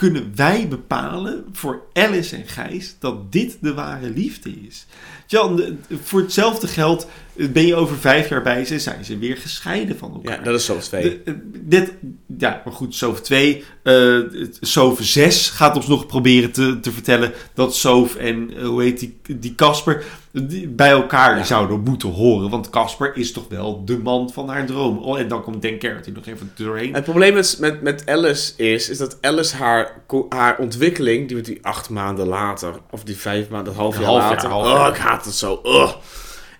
kunnen 0.00 0.32
wij 0.34 0.68
bepalen 0.68 1.44
voor 1.52 1.82
Alice 1.92 2.36
en 2.36 2.46
Gijs 2.46 2.96
dat 2.98 3.32
dit 3.32 3.58
de 3.60 3.74
ware 3.74 4.10
liefde 4.10 4.50
is? 4.68 4.86
Jan, 5.26 5.62
voor 6.02 6.20
hetzelfde 6.20 6.66
geld 6.66 7.06
ben 7.34 7.66
je 7.66 7.74
over 7.74 7.96
vijf 7.96 8.28
jaar 8.28 8.42
bij 8.42 8.64
ze, 8.64 8.78
zijn 8.78 9.04
ze 9.04 9.18
weer 9.18 9.36
gescheiden 9.36 9.98
van 9.98 10.12
elkaar. 10.12 10.38
Ja, 10.38 10.44
dat 10.44 10.54
is 10.54 10.64
Sof 10.64 10.84
2. 10.84 11.02
De- 11.02 11.20
eh, 11.24 11.34
dit, 11.54 11.92
ja, 12.38 12.62
maar 12.64 12.74
goed, 12.74 12.94
Soof 12.94 13.20
2. 13.20 13.64
eh 13.82 14.18
Soof 14.60 14.98
6 15.02 15.50
gaat 15.50 15.76
ons 15.76 15.86
nog 15.86 16.06
proberen 16.06 16.50
te, 16.52 16.80
te 16.80 16.92
vertellen 16.92 17.32
dat 17.54 17.74
Soof 17.76 18.14
en, 18.16 18.50
eh, 18.56 18.64
hoe 18.66 18.82
heet 18.82 18.98
die, 18.98 19.18
die 19.38 19.54
Casper, 19.54 20.04
die 20.32 20.68
bij 20.68 20.90
elkaar 20.90 21.46
zouden 21.46 21.80
moeten 21.80 22.08
horen. 22.08 22.50
Want 22.50 22.70
Casper 22.70 23.16
is 23.16 23.32
toch 23.32 23.48
wel 23.48 23.84
de 23.84 23.98
man 23.98 24.30
van 24.32 24.48
haar 24.48 24.66
droom. 24.66 24.98
Oh, 24.98 25.18
en 25.18 25.28
dan 25.28 25.42
komt 25.42 25.62
Dan 25.62 25.78
Carrot 25.78 26.14
nog 26.14 26.26
even 26.26 26.52
doorheen. 26.54 26.94
Het 26.94 27.04
probleem 27.04 27.34
met, 27.34 27.56
met, 27.60 27.82
met 27.82 28.06
Alice 28.06 28.52
is, 28.56 28.88
is 28.88 28.98
dat 28.98 29.18
Alice 29.20 29.56
haar, 29.56 30.02
haar 30.28 30.58
ontwikkeling, 30.58 31.28
die, 31.28 31.40
die 31.40 31.58
acht 31.62 31.90
maanden 31.90 32.26
later, 32.26 32.74
of 32.90 33.04
die 33.04 33.16
vijf 33.16 33.48
maanden, 33.48 33.74
half 33.74 33.96
jaar 33.96 34.04
half 34.04 34.20
jaar, 34.20 34.30
later, 34.30 34.48
half 34.48 34.66
oh, 34.66 34.72
jaar. 34.72 34.88
ik 34.88 34.96
haat 34.96 35.24
het 35.24 35.34
zo, 35.34 35.60
ugh. 35.64 35.94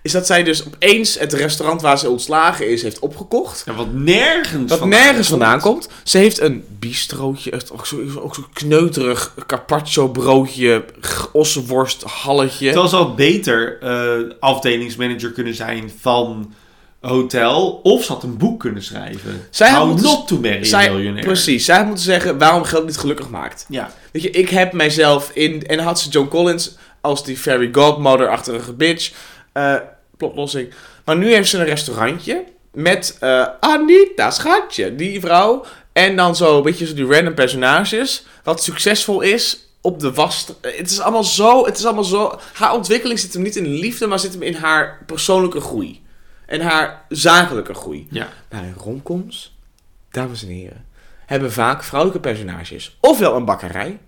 Is 0.01 0.11
dat 0.11 0.25
zij 0.25 0.43
dus 0.43 0.65
opeens 0.65 1.19
het 1.19 1.33
restaurant 1.33 1.81
waar 1.81 1.97
ze 1.99 2.09
ontslagen 2.09 2.69
is, 2.69 2.81
heeft 2.81 2.99
opgekocht. 2.99 3.63
Ja, 3.65 3.73
wat 3.73 3.93
nergens 3.93 4.69
Wat 4.69 4.79
vandaan 4.79 4.99
nergens 4.99 5.27
vandaan 5.27 5.59
komt. 5.59 5.89
Ze 6.03 6.17
heeft 6.17 6.39
een 6.39 6.63
bistrootje, 6.79 7.51
echt 7.51 7.71
ook 7.71 7.85
zo, 7.85 7.97
ook 8.19 8.35
zo 8.35 8.45
kneuterig 8.53 9.33
carpaccio 9.47 10.07
broodje, 10.07 10.85
ossenworst 11.33 12.03
halletje. 12.03 12.65
Terwijl 12.65 12.87
ze 12.87 12.95
had 12.95 13.15
beter 13.15 13.77
eh, 13.81 14.31
afdelingsmanager 14.39 15.31
kunnen 15.31 15.55
zijn 15.55 15.91
van 15.99 16.53
hotel. 17.01 17.79
Of 17.83 18.03
ze 18.03 18.11
had 18.11 18.23
een 18.23 18.37
boek 18.37 18.59
kunnen 18.59 18.83
schrijven. 18.83 19.47
Zij 19.49 19.71
How 19.73 19.87
moeten- 19.87 20.05
not 20.05 20.27
to 20.27 20.35
marry 20.37 20.63
zij, 20.63 20.89
a 20.89 20.91
millionaire. 20.91 21.27
Precies, 21.27 21.65
zij 21.65 21.75
had 21.77 21.85
moeten 21.85 22.03
zeggen 22.03 22.37
waarom 22.37 22.63
geld 22.63 22.85
niet 22.85 22.97
gelukkig 22.97 23.29
maakt. 23.29 23.65
Ja. 23.69 23.91
Weet 24.11 24.21
je, 24.23 24.29
ik 24.29 24.49
heb 24.49 24.73
mijzelf 24.73 25.31
in... 25.33 25.67
En 25.67 25.79
had 25.79 25.99
ze 25.99 26.09
Joan 26.09 26.27
Collins 26.27 26.75
als 27.01 27.23
die 27.23 27.37
fairy 27.37 27.69
godmother-achtige 27.71 28.73
bitch. 28.73 29.11
Eh 29.51 29.75
plotlossing. 30.17 30.73
Maar 31.05 31.17
nu 31.17 31.33
heeft 31.33 31.49
ze 31.49 31.57
een 31.57 31.65
restaurantje 31.65 32.43
met 32.71 33.17
eh, 33.19 33.47
Anita, 33.59 34.31
schatje, 34.31 34.95
die 34.95 35.19
vrouw. 35.19 35.65
En 35.93 36.15
dan 36.15 36.35
zo, 36.35 36.57
een 36.57 36.63
beetje 36.63 36.87
zo 36.87 36.93
die 36.93 37.05
random 37.05 37.33
personages. 37.33 38.25
Wat 38.43 38.63
succesvol 38.63 39.21
is 39.21 39.67
op 39.81 39.99
de 39.99 40.13
was. 40.13 40.47
Het 40.61 40.91
is 40.91 40.99
allemaal 40.99 41.23
zo, 41.23 41.65
het 41.65 41.77
is 41.77 41.85
allemaal 41.85 42.03
zo... 42.03 42.39
Haar 42.53 42.73
ontwikkeling 42.73 43.19
zit 43.19 43.33
hem 43.33 43.41
niet 43.41 43.55
in 43.55 43.63
de 43.63 43.69
liefde, 43.69 44.07
maar 44.07 44.19
zit 44.19 44.33
hem 44.33 44.41
in 44.41 44.55
haar 44.55 45.03
persoonlijke 45.05 45.61
groei. 45.61 46.03
En 46.45 46.61
haar 46.61 47.05
zakelijke 47.09 47.73
groei. 47.73 48.07
Ja. 48.09 48.29
In 48.49 48.75
romcoms, 48.77 49.57
dames 50.11 50.43
en 50.43 50.49
heren, 50.49 50.85
hebben 51.25 51.51
vaak 51.51 51.83
vrouwelijke 51.83 52.21
personages 52.21 52.97
ofwel 52.99 53.35
een 53.35 53.45
bakkerij, 53.45 53.99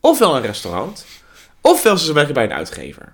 ofwel 0.00 0.36
een 0.36 0.42
restaurant, 0.42 1.06
ofwel 1.60 1.96
ze 1.96 2.12
werken 2.12 2.34
bij 2.34 2.44
een 2.44 2.52
uitgever. 2.52 3.12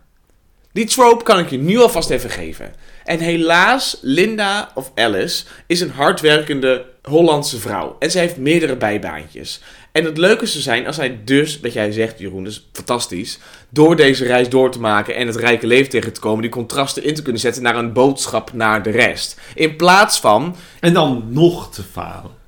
Die 0.75 0.87
trope 0.87 1.25
kan 1.25 1.39
ik 1.39 1.51
je 1.51 1.59
nu 1.59 1.79
alvast 1.79 2.11
even 2.11 2.31
geven. 2.31 2.75
En 3.05 3.19
helaas, 3.19 3.99
Linda 4.01 4.71
of 4.75 4.93
Alice 4.95 5.45
is 5.67 5.81
een 5.81 5.91
hardwerkende 5.91 6.85
Hollandse 7.03 7.59
vrouw. 7.59 7.97
En 7.99 8.11
zij 8.11 8.21
heeft 8.21 8.37
meerdere 8.37 8.77
bijbaantjes. 8.77 9.61
En 9.93 10.05
het 10.05 10.19
leuke 10.19 10.47
zou 10.47 10.63
zijn 10.63 10.87
als 10.87 10.97
zij 10.97 11.21
dus, 11.25 11.61
wat 11.61 11.73
jij 11.73 11.93
zegt 11.93 12.19
Jeroen, 12.19 12.47
is 12.47 12.69
fantastisch, 12.73 13.39
door 13.69 13.97
deze 13.97 14.25
reis 14.25 14.49
door 14.49 14.71
te 14.71 14.81
maken 14.81 15.15
en 15.15 15.27
het 15.27 15.37
rijke 15.37 15.67
leven 15.67 15.91
tegen 15.91 16.13
te 16.13 16.21
komen, 16.21 16.43
die 16.43 16.51
contrasten 16.51 17.05
in 17.05 17.15
te 17.15 17.23
kunnen 17.23 17.41
zetten 17.41 17.63
naar 17.63 17.77
een 17.77 17.93
boodschap 17.93 18.53
naar 18.53 18.83
de 18.83 18.91
rest. 18.91 19.41
In 19.55 19.77
plaats 19.77 20.21
van... 20.21 20.57
En 20.81 20.93
dan 20.93 21.25
nog 21.29 21.73
te 21.73 21.83
falen. 21.83 22.44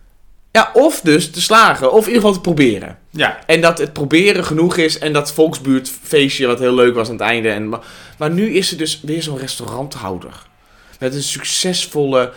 Ja, 0.57 0.71
of 0.73 1.01
dus 1.01 1.31
te 1.31 1.41
slagen, 1.41 1.93
of 1.93 2.01
in 2.01 2.07
ieder 2.07 2.21
geval 2.21 2.33
te 2.33 2.41
proberen. 2.41 2.99
Ja. 3.11 3.39
En 3.47 3.61
dat 3.61 3.79
het 3.79 3.93
proberen 3.93 4.45
genoeg 4.45 4.77
is 4.77 4.99
en 4.99 5.13
dat 5.13 5.33
volksbuurtfeestje 5.33 6.47
wat 6.47 6.59
heel 6.59 6.75
leuk 6.75 6.95
was 6.95 7.07
aan 7.09 7.15
het 7.15 7.23
einde. 7.23 7.49
En, 7.49 7.69
maar, 7.69 7.81
maar 8.19 8.31
nu 8.31 8.55
is 8.55 8.69
ze 8.69 8.77
dus 8.77 9.01
weer 9.03 9.23
zo'n 9.23 9.39
restauranthouder. 9.39 10.47
Met 10.99 11.15
een 11.15 11.23
succesvolle... 11.23 12.33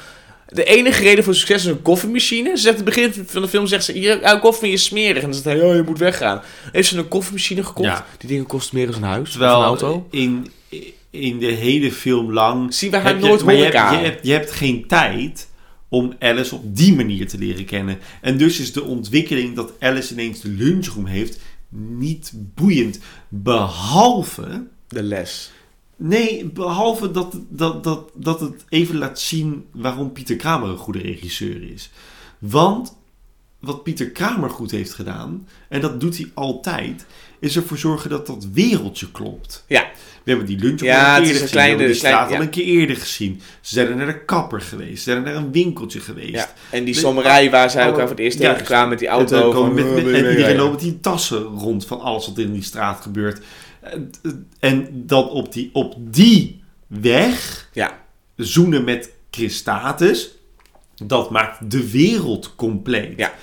De 0.48 0.64
enige 0.64 1.04
reden 1.04 1.24
voor 1.24 1.36
succes 1.36 1.66
is 1.66 1.72
een 1.72 1.82
koffiemachine. 1.82 2.50
Ze 2.50 2.62
zegt 2.62 2.76
het 2.76 2.86
begin 2.86 3.26
van 3.28 3.42
de 3.42 3.48
film 3.48 3.68
zegt 3.68 3.84
ze, 3.84 4.00
jouw 4.00 4.40
koffie 4.40 4.72
is 4.72 4.84
smerig. 4.84 5.24
En 5.24 5.32
dan 5.32 5.34
zegt 5.34 5.46
hij, 5.46 5.62
oh, 5.62 5.76
je 5.76 5.84
moet 5.84 6.00
weggaan. 6.00 6.42
Heeft 6.72 6.88
ze 6.88 6.98
een 6.98 7.08
koffiemachine 7.08 7.64
gekocht? 7.64 7.90
Ja. 7.90 8.06
Die 8.18 8.30
dingen 8.30 8.46
kosten 8.46 8.78
meer 8.78 8.86
dan 8.86 8.96
een 8.96 9.10
huis 9.10 9.28
of 9.28 9.32
Terwijl 9.32 9.56
een 9.56 9.66
auto. 9.66 10.08
In, 10.12 10.52
in 11.10 11.40
de 11.40 11.52
hele 11.52 11.92
film 11.92 12.34
lang... 12.34 12.74
Zien 12.74 12.92
we 12.92 12.98
haar 12.98 13.16
je- 13.16 13.26
nooit 13.26 13.40
je 13.40 13.46
horeca. 13.46 13.90
hebt, 13.90 14.02
je, 14.02 14.10
hebt, 14.10 14.26
je 14.28 14.32
hebt 14.32 14.52
geen 14.52 14.88
tijd 14.88 15.48
om 15.90 16.16
Alice 16.20 16.56
op 16.56 16.76
die 16.76 16.96
manier 16.96 17.28
te 17.28 17.38
leren 17.38 17.66
kennen. 17.66 17.98
En 18.22 18.38
dus 18.38 18.60
is 18.60 18.74
de 18.74 18.84
ontwikkeling 18.84 19.56
dat 19.56 19.74
Alice 19.80 20.14
ineens 20.14 20.42
de 20.42 20.50
lunchroom 20.50 21.06
heeft 21.06 21.40
niet 21.70 22.34
boeiend. 22.36 23.00
Behalve... 23.28 24.68
De 24.88 25.04
les. 25.04 25.52
Nee, 25.96 26.46
behalve 26.46 27.12
dat, 27.12 27.40
dat, 27.50 27.84
dat, 27.84 28.12
dat 28.16 28.40
het 28.40 28.66
even 28.70 28.98
laat 28.98 29.20
zien 29.20 29.66
waarom 29.72 30.12
Pieter 30.12 30.36
Kramer 30.36 30.70
een 30.70 30.78
goede 30.78 31.00
regisseur 31.00 31.72
is. 31.72 31.90
Want 32.40 32.98
wat 33.60 33.84
Pieter 33.84 34.10
Kramer 34.10 34.50
goed 34.50 34.72
heeft 34.72 34.94
gedaan, 34.94 35.48
en 35.70 35.82
dat 35.82 36.02
doet 36.02 36.18
hij 36.18 36.32
altijd, 36.34 37.06
is 37.40 37.56
ervoor 37.56 37.78
zorgen 37.78 38.10
dat 38.10 38.28
dat 38.28 38.48
wereldje 38.54 39.12
klopt. 39.12 39.64
Ja. 39.68 39.88
We 40.24 40.30
hebben 40.36 40.46
die 40.48 40.58
lunch 40.60 40.80
al 40.82 40.88
Ja, 40.88 41.18
een 41.18 41.24
keer 41.24 41.32
is 41.32 41.40
gezien. 41.42 41.56
we 41.56 41.60
hebben 41.62 41.78
die 41.88 41.96
kleine- 42.00 42.14
straat 42.16 42.28
al 42.28 42.34
ja. 42.36 42.40
een 42.42 42.50
keer 42.50 42.64
eerder 42.66 42.96
gezien. 42.96 43.42
Ze 43.62 43.74
zijn 43.74 43.88
er 43.88 43.96
naar 43.96 44.06
de 44.06 44.26
kapper 44.26 44.62
geweest. 44.62 44.98
Ze 44.98 45.04
zijn 45.04 45.18
er 45.18 45.24
naar 45.24 45.36
een 45.36 45.52
winkeltje 45.52 46.00
geweest. 46.00 46.30
Ja, 46.34 46.54
en 46.70 46.84
die 46.84 46.94
sommerij 46.94 47.50
waar 47.52 47.70
zij 47.70 47.82
alle- 47.82 47.92
elkaar 47.92 48.08
voor 48.08 48.16
het 48.16 48.26
eerst 48.26 48.38
tegenkwamen 48.40 48.90
met 48.90 49.00
die 49.00 49.08
auto. 49.08 49.48
met, 49.48 49.56
"Oh, 49.56 49.74
met- 49.74 49.86
en 49.86 49.98
iedereen 49.98 50.22
meerijden?" 50.24 50.56
loopt 50.58 50.72
met 50.72 50.82
die 50.82 51.00
tassen 51.00 51.42
rond 51.44 51.86
van 51.86 52.02
alles 52.02 52.28
wat 52.28 52.38
in 52.38 52.54
die 52.54 52.64
straat 52.64 53.02
gebeurt. 53.02 53.42
En, 53.82 54.12
en 54.60 54.88
dan 54.92 55.30
op 55.30 55.54
die, 55.54 55.70
op 55.74 55.96
die 56.00 56.62
weg 56.88 57.70
Ja. 57.74 58.00
zoenen 58.36 58.84
met 58.84 59.12
Christatus, 59.32 60.30
dat 61.06 61.30
maakt 61.30 61.72
de 61.72 61.90
wereld 61.92 62.56
compleet. 62.56 63.18
Ja. 63.18 63.34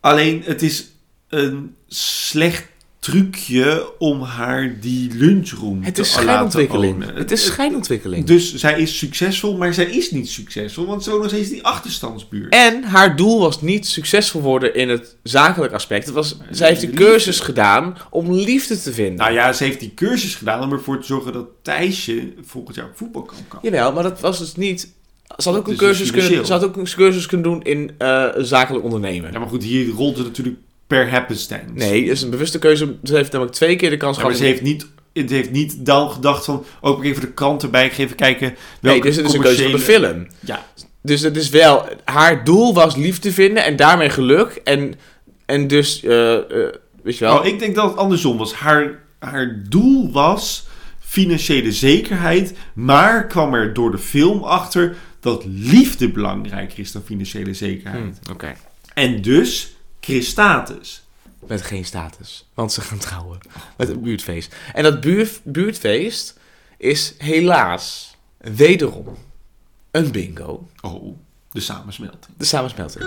Alleen 0.00 0.42
het 0.44 0.62
is 0.62 0.90
een 1.28 1.74
slecht 1.88 2.66
trucje 3.06 3.92
om 3.98 4.20
haar 4.20 4.76
die 4.80 5.10
lunchroom 5.14 5.82
Het 5.82 5.94
te 5.94 6.00
is 6.00 6.08
laten 6.08 6.22
schijnontwikkeling. 6.24 6.92
ownen. 6.94 7.14
Het 7.16 7.30
is 7.30 7.44
schijnontwikkeling. 7.44 8.24
Dus 8.26 8.54
zij 8.54 8.80
is 8.80 8.98
succesvol, 8.98 9.56
maar 9.56 9.74
zij 9.74 9.84
is 9.84 10.10
niet 10.10 10.28
succesvol, 10.28 10.86
want 10.86 11.04
zo 11.04 11.18
nog 11.18 11.28
steeds 11.28 11.48
die 11.48 11.64
achterstandsbuurt. 11.64 12.54
En 12.54 12.82
haar 12.82 13.16
doel 13.16 13.40
was 13.40 13.62
niet 13.62 13.86
succesvol 13.86 14.40
worden 14.40 14.74
in 14.74 14.88
het 14.88 15.16
zakelijk 15.22 15.72
aspect. 15.72 16.04
Het 16.04 16.14
was, 16.14 16.36
zij 16.50 16.68
heeft 16.68 16.82
een 16.82 16.88
liefde. 16.88 17.04
cursus 17.04 17.40
gedaan 17.40 17.96
om 18.10 18.32
liefde 18.32 18.80
te 18.80 18.92
vinden. 18.92 19.16
Nou 19.16 19.32
ja, 19.32 19.52
ze 19.52 19.64
heeft 19.64 19.80
die 19.80 19.94
cursus 19.94 20.34
gedaan 20.34 20.62
om 20.62 20.72
ervoor 20.72 21.00
te 21.00 21.06
zorgen 21.06 21.32
dat 21.32 21.46
Thijsje 21.62 22.32
volgend 22.42 22.76
jaar 22.76 22.86
op 22.86 22.96
voetbal 22.96 23.22
kan 23.22 23.38
komen. 23.48 23.70
Jawel, 23.70 23.92
maar 23.92 24.02
dat 24.02 24.20
was 24.20 24.38
dus 24.38 24.54
niet... 24.54 24.94
Ze 25.36 25.48
had 25.48 25.58
ook, 25.58 25.64
een 25.64 25.70
dus 25.76 25.78
cursus, 25.78 26.10
kunnen, 26.10 26.46
ze 26.46 26.52
had 26.52 26.64
ook 26.64 26.76
een 26.76 26.88
cursus 26.94 27.26
kunnen 27.26 27.50
doen 27.50 27.62
in 27.62 27.90
eh, 27.98 28.26
zakelijk 28.36 28.84
ondernemen. 28.84 29.32
Ja, 29.32 29.38
maar 29.38 29.48
goed, 29.48 29.62
hier 29.62 29.88
rolt 29.88 30.16
het 30.16 30.26
natuurlijk 30.26 30.56
per 30.86 31.10
happenstance. 31.10 31.64
Nee, 31.72 32.02
het 32.02 32.10
is 32.12 32.22
een 32.22 32.30
bewuste 32.30 32.58
keuze. 32.58 32.96
Ze 33.02 33.14
heeft 33.14 33.32
namelijk 33.32 33.56
twee 33.56 33.76
keer 33.76 33.90
de 33.90 33.96
kans 33.96 34.16
Ja, 34.16 34.22
maar 34.22 34.32
gehad. 34.34 34.46
ze 34.46 34.52
heeft 34.52 34.64
niet, 34.66 34.86
het 35.12 35.30
heeft 35.30 35.50
niet 35.50 35.86
dan 35.86 36.10
gedacht 36.10 36.44
van... 36.44 36.64
Oh, 36.80 36.98
ik 36.98 37.04
even 37.04 37.20
de 37.20 37.32
krant 37.32 37.62
erbij. 37.62 37.90
Even 37.96 38.16
kijken 38.16 38.46
Nee, 38.48 38.56
welke 38.80 39.06
dus 39.06 39.16
het 39.16 39.26
is 39.26 39.32
een 39.32 39.40
keuze 39.40 39.62
van 39.62 39.72
de 39.72 39.78
film. 39.78 40.26
Ja. 40.40 40.66
Dus 41.02 41.20
het 41.20 41.36
is 41.36 41.48
wel... 41.48 41.88
Haar 42.04 42.44
doel 42.44 42.74
was 42.74 42.96
liefde 42.96 43.32
vinden 43.32 43.64
en 43.64 43.76
daarmee 43.76 44.10
geluk. 44.10 44.60
En, 44.64 44.94
en 45.46 45.68
dus... 45.68 46.02
eh, 46.02 46.34
eh, 46.36 46.74
weet 47.02 47.18
je 47.18 47.24
wel? 47.24 47.38
Oh, 47.38 47.46
ik 47.46 47.58
denk 47.58 47.74
dat 47.74 47.88
het 47.90 47.96
andersom 47.96 48.36
was. 48.36 48.52
Haar, 48.54 49.02
haar 49.18 49.62
doel 49.68 50.12
was 50.12 50.66
financiële 50.98 51.72
zekerheid, 51.72 52.54
maar 52.74 53.26
kwam 53.26 53.54
er 53.54 53.72
door 53.72 53.90
de 53.90 53.98
film 53.98 54.42
achter 54.42 54.96
dat 55.20 55.44
liefde 55.46 56.08
belangrijker 56.10 56.78
is 56.78 56.92
dan 56.92 57.02
financiële 57.04 57.54
zekerheid. 57.54 58.18
Hm, 58.24 58.32
Oké. 58.32 58.54
En 58.94 59.22
dus 59.22 59.75
Christatus. 60.06 61.02
Met 61.46 61.62
geen 61.62 61.84
status. 61.84 62.48
Want 62.54 62.72
ze 62.72 62.80
gaan 62.80 62.98
trouwen. 62.98 63.38
Met 63.76 63.88
een 63.88 64.02
buurtfeest. 64.02 64.54
En 64.72 64.82
dat 64.82 65.00
buur, 65.00 65.30
buurtfeest 65.42 66.38
is 66.76 67.14
helaas 67.18 68.16
wederom 68.38 69.16
een 69.90 70.10
bingo. 70.10 70.68
Oh, 70.80 71.16
de 71.50 71.60
samensmelting. 71.60 72.36
De 72.36 72.44
samensmelting. 72.44 73.04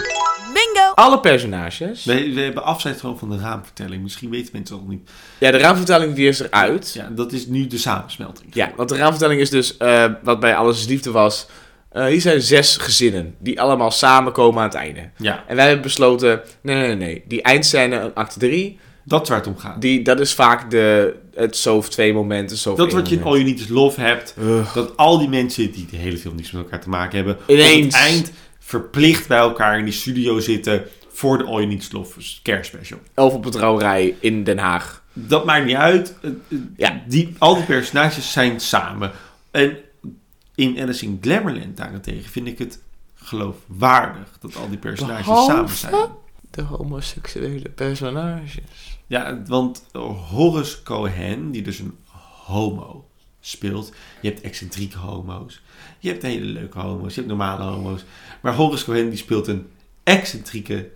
Bingo! 0.53 0.91
Alle 0.93 1.19
personages. 1.19 2.05
We, 2.05 2.33
we 2.33 2.41
hebben 2.41 2.63
afscheid 2.63 2.99
gewoon 2.99 3.19
van 3.19 3.29
de 3.29 3.37
raamvertelling. 3.37 4.03
Misschien 4.03 4.29
weten 4.29 4.49
mensen 4.53 4.75
dat 4.75 4.85
nog 4.85 4.93
niet. 4.93 5.09
Ja, 5.39 5.51
de 5.51 5.57
raamvertelling 5.57 6.15
die 6.15 6.27
is 6.27 6.39
eruit. 6.39 6.93
Ja, 6.93 7.09
dat 7.09 7.31
is 7.31 7.45
nu 7.45 7.67
de 7.67 7.77
samensmelting. 7.77 8.55
Ja, 8.55 8.71
want 8.75 8.89
de 8.89 8.95
raamvertelling 8.95 9.41
is 9.41 9.49
dus, 9.49 9.77
eh, 9.77 10.05
wat 10.23 10.39
bij 10.39 10.55
Alles 10.55 10.79
is 10.79 10.87
Liefde 10.87 11.11
was... 11.11 11.47
eh, 11.89 12.05
hier 12.05 12.21
zijn 12.21 12.41
zes 12.41 12.77
gezinnen 12.77 13.35
die 13.39 13.61
allemaal 13.61 13.91
samenkomen 13.91 14.59
aan 14.61 14.67
het 14.67 14.77
einde. 14.77 15.09
Ja. 15.17 15.43
En 15.47 15.55
wij 15.55 15.65
hebben 15.65 15.83
besloten, 15.83 16.41
nee, 16.61 16.75
nee, 16.75 16.95
nee, 16.95 17.23
die 17.27 17.41
eindscène, 17.41 18.11
acte 18.13 18.39
3... 18.39 18.79
Dat 19.03 19.21
is 19.21 19.29
waar 19.29 19.37
het 19.37 19.47
om 19.47 19.57
gaat. 19.57 19.81
Die, 19.81 20.01
dat 20.01 20.19
is 20.19 20.33
vaak 20.33 20.71
de, 20.71 21.15
het 21.35 21.57
zo 21.57 21.81
twee 21.81 22.13
momenten, 22.13 22.57
zo 22.57 22.75
Dat 22.75 22.91
wat 22.91 23.09
je 23.09 23.15
in 23.15 23.23
All 23.23 23.31
You 23.31 23.43
Need 23.43 23.59
Is 23.59 23.67
Love 23.67 24.01
hebt. 24.01 24.35
Ugh. 24.39 24.73
Dat 24.73 24.97
al 24.97 25.17
die 25.17 25.29
mensen 25.29 25.71
die 25.71 25.87
de 25.91 25.97
hele 25.97 26.17
film 26.17 26.35
niets 26.35 26.51
met 26.51 26.63
elkaar 26.63 26.81
te 26.81 26.89
maken 26.89 27.15
hebben. 27.15 27.37
Ineens. 27.47 27.75
Op 27.77 27.83
het 27.83 27.93
eind 27.93 28.31
verplicht 28.59 29.27
bij 29.27 29.37
elkaar 29.37 29.77
in 29.77 29.83
die 29.85 29.93
studio 29.93 30.39
zitten. 30.39 30.83
Voor 31.11 31.37
de 31.37 31.43
All 31.43 31.55
You 31.55 31.65
Need 31.65 31.81
Is 31.81 31.91
Love 31.91 32.19
kerstspecial. 32.41 32.99
Of 33.15 33.33
op 33.33 33.45
een 33.45 33.51
trouwerij 33.51 34.15
in 34.19 34.43
Den 34.43 34.57
Haag. 34.57 35.03
Dat 35.13 35.45
maakt 35.45 35.65
niet 35.65 35.75
uit. 35.75 36.17
Eh, 36.21 36.29
eh, 36.29 36.57
Ja. 36.77 37.01
Die, 37.07 37.35
al 37.37 37.55
die 37.55 37.63
personages 37.63 38.31
zijn 38.31 38.59
samen. 38.59 39.11
En 39.51 39.77
in 40.59 40.79
Alice 40.79 41.05
in 41.05 41.17
Glamourland 41.21 41.77
daarentegen 41.77 42.31
vind 42.31 42.47
ik 42.47 42.57
het 42.57 42.81
geloofwaardig. 43.15 44.37
Dat 44.39 44.55
al 44.55 44.69
die 44.69 44.77
personages 44.77 45.25
Behalve 45.25 45.51
samen 45.51 45.69
zijn. 45.69 46.09
De 46.51 46.61
homoseksuele 46.61 47.69
personages. 47.69 48.99
Ja, 49.07 49.41
want 49.47 49.83
Horace 50.29 50.83
Cohen, 50.83 51.51
die 51.51 51.61
dus 51.61 51.79
een 51.79 51.97
homo 52.43 53.07
speelt. 53.39 53.93
Je 54.21 54.29
hebt 54.29 54.41
excentrieke 54.41 54.97
homo's. 54.97 55.61
Je 55.99 56.09
hebt 56.09 56.21
hele 56.21 56.45
leuke 56.45 56.79
homo's. 56.79 57.15
Je 57.15 57.21
hebt 57.21 57.27
normale 57.27 57.63
homo's. 57.63 58.03
Maar 58.41 58.53
Horace 58.53 58.85
Cohen 58.85 59.09
die 59.09 59.17
speelt 59.17 59.47
een 59.47 59.67
excentrieke 60.03 60.89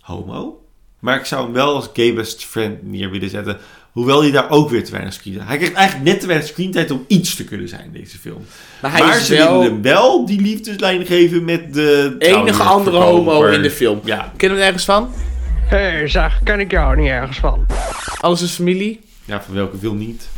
homo. 0.00 0.66
Maar 0.98 1.18
ik 1.18 1.24
zou 1.24 1.44
hem 1.44 1.52
wel 1.52 1.74
als 1.74 1.88
gay 1.92 2.14
best 2.14 2.44
friend 2.44 2.82
neer 2.82 3.10
willen 3.10 3.30
zetten. 3.30 3.58
Hoewel 3.92 4.22
hij 4.22 4.30
daar 4.30 4.50
ook 4.50 4.70
weer 4.70 4.84
te 4.84 4.90
weinig 4.90 5.12
screen 5.12 5.40
Hij 5.40 5.56
krijgt 5.56 5.74
eigenlijk 5.76 6.10
net 6.10 6.20
te 6.20 6.26
weinig 6.26 6.48
screentijd 6.48 6.90
om 6.90 7.04
iets 7.06 7.34
te 7.36 7.44
kunnen 7.44 7.68
zijn 7.68 7.84
in 7.84 7.92
deze 8.00 8.18
film. 8.18 8.44
Maar 8.82 8.96
hij 8.96 9.16
is 9.16 9.26
ze 9.26 9.36
wel- 9.36 9.58
willen 9.58 9.72
hem 9.72 9.82
wel 9.82 10.26
die 10.26 10.40
liefdeslijn 10.40 11.06
geven 11.06 11.44
met 11.44 11.74
de... 11.74 12.14
Enige 12.18 12.62
andere 12.62 12.96
homo 12.96 13.44
in 13.44 13.62
de 13.62 13.70
film. 13.70 14.00
Ja. 14.04 14.32
Ken 14.36 14.50
je 14.50 14.56
er 14.56 14.62
ergens 14.62 14.84
van? 14.84 15.10
Hé, 15.64 15.76
hey, 15.76 16.08
zeg, 16.08 16.40
ken 16.44 16.60
ik 16.60 16.70
jou 16.70 16.96
niet 16.96 17.08
ergens 17.08 17.38
van? 17.38 17.66
Alles 18.20 18.42
is 18.42 18.50
familie? 18.50 19.00
Ja, 19.24 19.42
van 19.42 19.54
welke 19.54 19.78
wil 19.78 19.94
niet? 19.94 20.28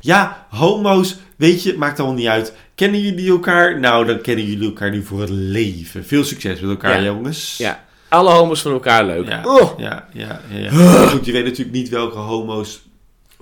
Ja, 0.00 0.46
homo's, 0.50 1.16
weet 1.36 1.62
je, 1.62 1.74
maakt 1.78 1.98
allemaal 1.98 2.16
niet 2.16 2.26
uit. 2.26 2.54
Kennen 2.74 3.00
jullie 3.00 3.30
elkaar? 3.30 3.80
Nou, 3.80 4.06
dan 4.06 4.20
kennen 4.20 4.44
jullie 4.46 4.66
elkaar 4.68 4.90
nu 4.90 5.02
voor 5.04 5.20
het 5.20 5.30
leven. 5.30 6.06
Veel 6.06 6.24
succes 6.24 6.60
met 6.60 6.70
elkaar, 6.70 6.98
Ja. 6.98 7.04
jongens. 7.04 7.54
Ja. 7.58 7.84
Alle 8.08 8.30
homo's 8.30 8.62
van 8.62 8.72
elkaar 8.72 9.04
leuk. 9.04 9.28
Ja, 9.28 9.40
Oh. 9.44 9.78
ja, 9.78 10.08
ja. 10.12 10.40
ja, 10.48 10.70
Goed, 11.06 11.26
je 11.26 11.32
weet 11.32 11.44
natuurlijk 11.44 11.76
niet 11.76 11.88
welke 11.88 12.18
homo's 12.18 12.82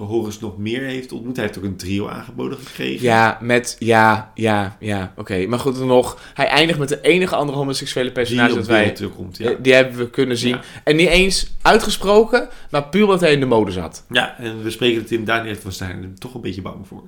Horus 0.07 0.41
nog 0.41 0.59
meer 0.59 0.81
heeft 0.83 1.13
ontmoet. 1.13 1.37
Hij 1.37 1.45
heeft 1.45 1.59
ook 1.59 1.65
een 1.65 1.77
trio 1.77 2.09
aangeboden 2.09 2.59
gekregen. 2.59 3.03
Ja, 3.05 3.39
met... 3.41 3.77
Ja, 3.79 4.33
ja, 4.35 4.77
ja. 4.81 5.13
Oké. 5.17 5.47
Maar 5.47 5.59
goed, 5.59 5.79
dan 5.79 5.87
nog. 5.87 6.19
Hij 6.35 6.47
eindigt 6.47 6.79
met 6.79 6.89
de 6.89 7.01
enige 7.01 7.35
andere 7.37 7.59
homoseksuele 7.59 8.13
personage 8.13 8.47
Die 8.49 8.57
dat 8.57 8.67
wij... 8.67 8.91
terugkomt, 8.91 9.37
ja. 9.39 9.51
eh, 9.51 9.57
Die 9.61 9.73
hebben 9.75 9.97
we 9.99 10.11
kunnen 10.11 10.37
zien. 10.39 10.55
Ja. 10.55 10.61
En 10.85 10.97
niet 10.97 11.09
eens 11.09 11.51
uitgesproken, 11.63 12.49
maar 12.71 12.85
puur 12.89 13.03
omdat 13.05 13.21
hij 13.21 13.33
in 13.33 13.41
de 13.41 13.47
mode 13.47 13.71
zat. 13.71 14.05
Ja, 14.11 14.39
en 14.39 14.63
we 14.63 14.71
spreken 14.71 15.03
het 15.03 15.11
in 15.13 15.25
Daniel 15.25 15.57
van 15.57 15.73
zijn 15.73 16.03
er 16.03 16.19
toch 16.19 16.35
een 16.35 16.41
beetje 16.41 16.63
bang 16.63 16.87
voor. 16.87 17.03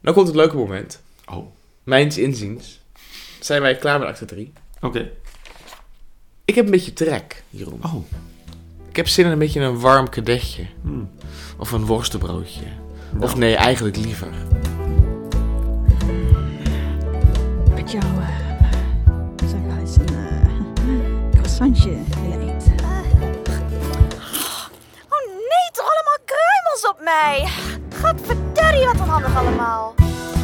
Nou 0.00 0.14
komt 0.14 0.26
het 0.26 0.36
leuke 0.36 0.56
moment. 0.56 1.02
Oh, 1.32 1.46
Mijns 1.82 2.18
inziens 2.18 2.80
zijn 3.40 3.62
wij 3.62 3.76
klaar 3.76 3.98
met 3.98 4.08
acte 4.08 4.24
3. 4.24 4.52
oké. 4.80 5.10
Ik 6.44 6.54
heb 6.54 6.64
een 6.64 6.70
beetje 6.70 6.92
trek, 6.92 7.42
Jeroen. 7.50 7.80
Oh, 7.84 7.94
Ik 8.90 8.96
heb 8.96 9.08
zin 9.08 9.24
in 9.24 9.30
een 9.30 9.38
beetje 9.38 9.60
een 9.60 9.80
warm 9.80 10.08
kadetje. 10.08 10.66
hmm. 10.82 11.10
Of 11.58 11.72
een 11.72 11.86
worstenbroodje. 11.86 12.64
Nou. 13.10 13.24
Of 13.24 13.36
nee, 13.36 13.56
eigenlijk 13.56 13.96
liever. 13.96 14.28
met 17.92 18.02
jou 18.02 18.20
uh, 18.20 18.28
zou 19.48 19.62
ik 19.62 19.66
wel 19.66 19.76
eens 19.78 19.96
een 19.96 20.16
eh, 20.16 21.32
croissantje 21.32 21.90
willen 22.20 22.40
eten. 22.40 22.74
Oh 25.08 25.24
nee, 25.26 25.68
toch 25.72 25.88
allemaal 25.92 26.20
kruimels 26.24 26.88
op 26.88 27.00
mij. 27.04 27.48
Gadverdurrie, 28.00 28.86
wat 28.86 29.00
onhandig 29.00 29.36
allemaal. 29.36 29.94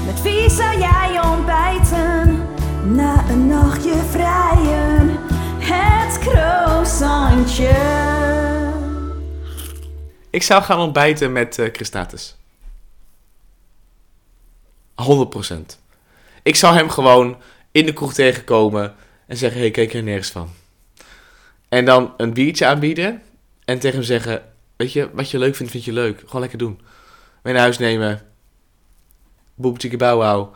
Met 0.06 0.22
wie 0.22 0.50
zou 0.50 0.78
jij 0.78 1.20
ontbijten 1.24 2.46
na 2.84 3.24
een 3.30 3.46
nachtje 3.46 3.94
vrijen? 4.10 5.18
Het 5.58 6.18
croissantje. 6.18 7.72
Ik 10.34 10.42
zou 10.42 10.62
gaan 10.62 10.78
ontbijten 10.78 11.32
met 11.32 11.58
eh 11.58 11.68
Christatus. 11.72 12.36
100%. 14.94 15.78
Ik 16.42 16.56
zou 16.56 16.74
hem 16.74 16.88
gewoon 16.90 17.36
in 17.72 17.86
de 17.86 17.92
kroeg 17.92 18.14
tegenkomen 18.14 18.94
en 19.26 19.36
zeggen: 19.36 19.60
Hey, 19.60 19.70
kijk 19.70 19.94
er 19.94 20.02
nergens 20.02 20.30
van. 20.30 20.50
En 21.68 21.84
dan 21.84 22.14
een 22.16 22.32
biertje 22.32 22.66
aanbieden 22.66 23.22
en 23.64 23.78
tegen 23.78 23.96
hem 23.96 24.06
zeggen: 24.06 24.42
Weet 24.76 24.92
je, 24.92 25.10
wat 25.12 25.30
je 25.30 25.38
leuk 25.38 25.54
vindt, 25.56 25.72
vind 25.72 25.84
je 25.84 25.92
leuk. 25.92 26.22
Gewoon 26.24 26.40
lekker 26.40 26.58
doen. 26.58 26.80
Mee 27.42 27.52
naar 27.52 27.62
huis 27.62 27.78
nemen. 27.78 28.22
Bauw 29.54 30.18
wauw. 30.18 30.54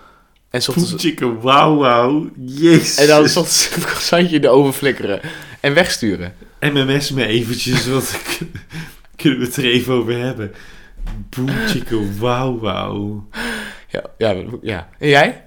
En 0.51 0.63
s 0.63 0.69
ochtends- 0.69 0.95
Chicken 1.03 1.41
wauw 1.41 1.77
wauw. 1.77 2.31
Jezus. 2.37 2.97
En 2.97 3.07
dan 3.07 3.29
s 3.29 3.37
ochtends 3.37 3.71
een 3.77 3.83
croissantje 3.83 4.37
in 4.37 4.43
de 4.43 4.49
oven 4.49 4.73
flikkeren. 4.73 5.21
En 5.61 5.75
wegsturen. 5.75 6.35
MMS 6.61 7.11
me 7.11 7.27
eventjes, 7.27 7.87
want 7.87 8.17
kunnen 9.19 9.39
we 9.39 9.45
het 9.45 9.57
er 9.57 9.65
even 9.65 9.95
over 9.95 10.19
hebben. 10.19 10.53
Boom 11.31 11.49
chicken 11.49 12.19
wauw 12.19 12.59
wauw. 12.59 13.29
Ja, 13.89 14.03
ja, 14.19 14.45
ja. 14.63 14.89
En 14.99 15.09
jij? 15.09 15.45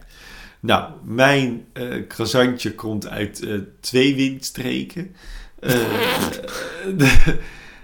Nou, 0.60 0.92
mijn 1.04 1.66
eh 1.74 2.08
croissantje 2.08 2.76
komt 2.76 3.08
uit 3.08 3.42
eh, 3.42 3.60
twee 3.80 4.16
windstreken. 4.16 5.16
Eh, 5.60 5.72
de, 6.98 7.38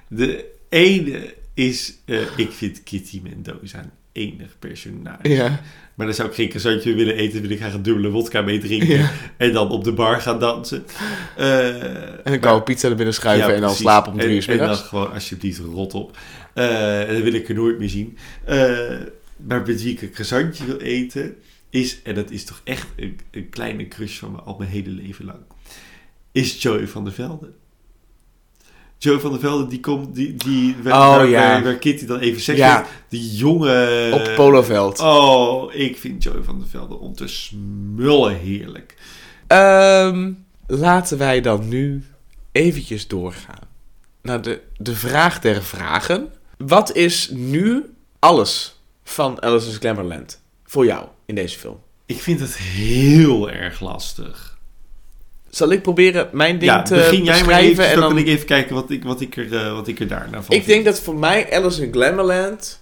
de 0.08 0.46
ene 0.70 1.36
is, 1.54 1.98
ik 2.36 2.52
vind 2.52 2.84
Kitty 2.84 3.22
Mendoza 3.24 3.90
enig 4.18 4.56
personage. 4.60 5.30
Ja. 5.30 5.60
Maar 5.96 6.06
dan 6.06 6.16
zou 6.16 6.30
ik 6.30 6.36
geen 6.36 6.48
croissantje 6.48 6.94
willen 6.94 7.16
eten, 7.16 7.42
wil 7.42 7.50
ik 7.50 7.60
graag 7.60 7.74
een 7.74 7.82
dubbele 7.82 8.10
wodka 8.10 8.42
mee 8.42 8.60
drinken. 8.60 8.98
Ja. 8.98 9.12
En 9.38 9.54
dan 9.54 9.70
op 9.70 9.84
de 9.84 9.92
bar 9.92 10.22
gaan 10.22 10.40
dansen. 10.40 10.86
Eh, 11.38 11.84
En 12.24 12.34
een 12.34 12.40
koude 12.40 12.64
pizza 12.64 12.90
er 12.90 12.96
binnen 12.96 13.14
schuiven 13.14 13.50
ja, 13.50 13.56
en 13.56 13.62
dan 13.62 13.76
slapen 13.76 14.12
om 14.12 14.18
drie 14.18 14.36
uur 14.36 14.50
En 14.50 14.58
dan 14.58 14.76
gewoon 14.76 15.14
alsjeblieft 15.14 15.60
rot 15.60 15.94
op. 15.94 16.18
Eh, 16.54 17.02
en 17.08 17.14
dan 17.14 17.24
wil 17.24 17.34
ik 17.34 17.50
er 17.50 17.56
nooit 17.56 17.80
meer 17.80 17.90
zien. 17.90 18.18
Eh, 18.44 18.58
maar 19.38 19.64
met 19.66 19.84
wie 19.84 19.94
ik 19.94 20.02
een 20.02 20.12
croissantje 20.12 20.66
wil 20.66 20.80
eten 20.80 21.36
is, 21.70 22.02
en 22.02 22.16
dat 22.16 22.32
is 22.32 22.44
toch 22.44 22.62
echt 22.64 22.88
een, 22.96 23.20
een 23.32 23.50
kleine 23.50 23.88
crush 23.88 24.18
van 24.18 24.32
me 24.32 24.38
al 24.38 24.56
mijn 24.58 24.70
hele 24.70 24.90
leven 24.90 25.26
lang, 25.26 25.40
is 26.32 26.62
Joey 26.62 26.88
van 26.88 27.04
der 27.04 27.14
Velde. 27.14 27.52
Joey 28.98 29.20
van 29.20 29.32
der 29.32 29.40
Velde, 29.40 29.68
die 29.68 29.80
komt, 29.80 30.16
die, 30.16 30.36
die 30.36 30.76
waar, 30.84 30.94
Oh, 30.94 31.16
waar, 31.16 31.28
ja. 31.28 31.62
waar- 31.64 31.76
Kitty 31.76 32.06
dan 32.06 32.20
even 32.20 32.42
zegt, 32.42 32.58
Ja. 32.58 32.86
die 33.10 33.36
jonge... 33.36 34.10
Op 34.14 34.32
Poloveld. 34.36 35.00
Oh, 35.00 35.74
ik 35.74 35.98
vind 35.98 36.24
Joey 36.24 36.44
van 36.44 36.60
der 36.60 36.68
Velde 36.68 36.96
om 36.96 37.14
te 37.16 37.28
smullen 37.28 38.36
heerlijk. 38.38 38.96
Ehm, 39.48 40.32
laten 40.68 41.18
wij 41.18 41.42
dan 41.42 41.68
nu 41.68 42.04
eventjes 42.52 43.08
doorgaan 43.08 43.68
naar 44.22 44.42
de, 44.42 44.62
de 44.78 44.96
vraag 44.96 45.40
der 45.40 45.64
vragen. 45.64 46.28
Wat 46.58 46.96
is 46.96 47.30
nu 47.34 47.84
alles 48.20 48.80
van 49.04 49.42
Alice's 49.42 49.78
Glamourland 49.78 50.42
voor 50.66 50.86
jou 50.86 51.08
in 51.26 51.36
deze 51.36 51.60
film? 51.60 51.80
Ik 52.06 52.22
vind 52.22 52.40
het 52.40 52.58
heel 52.58 53.50
erg 53.52 53.80
lastig. 53.80 54.57
Zal 55.50 55.72
ik 55.72 55.82
proberen 55.82 56.30
mijn 56.32 56.60
ding 56.60 56.72
Ja, 56.72 56.82
te 56.82 56.96
begin 56.96 57.24
jij 57.24 57.44
maar 57.44 57.60
even, 57.60 57.84
en 57.84 57.92
dan 57.92 58.00
dan... 58.00 58.10
kan 58.10 58.18
ik 58.18 58.28
even 58.28 58.46
kijken 58.46 58.76
wat 58.76 58.90
ik, 58.90 59.04
wat 59.04 59.22
ik, 59.22 59.38
er, 59.38 59.56
eh, 59.56 59.74
wat 59.74 59.88
ik 59.88 60.00
er 60.00 60.08
daarna 60.08 60.44
van 60.44 60.56
Ik 60.56 60.66
denk 60.66 60.86
dat 60.86 61.00
voor 61.00 61.16
mij 61.16 61.54
Alice 61.54 61.84
in 61.84 61.92
Glamourland 61.92 62.82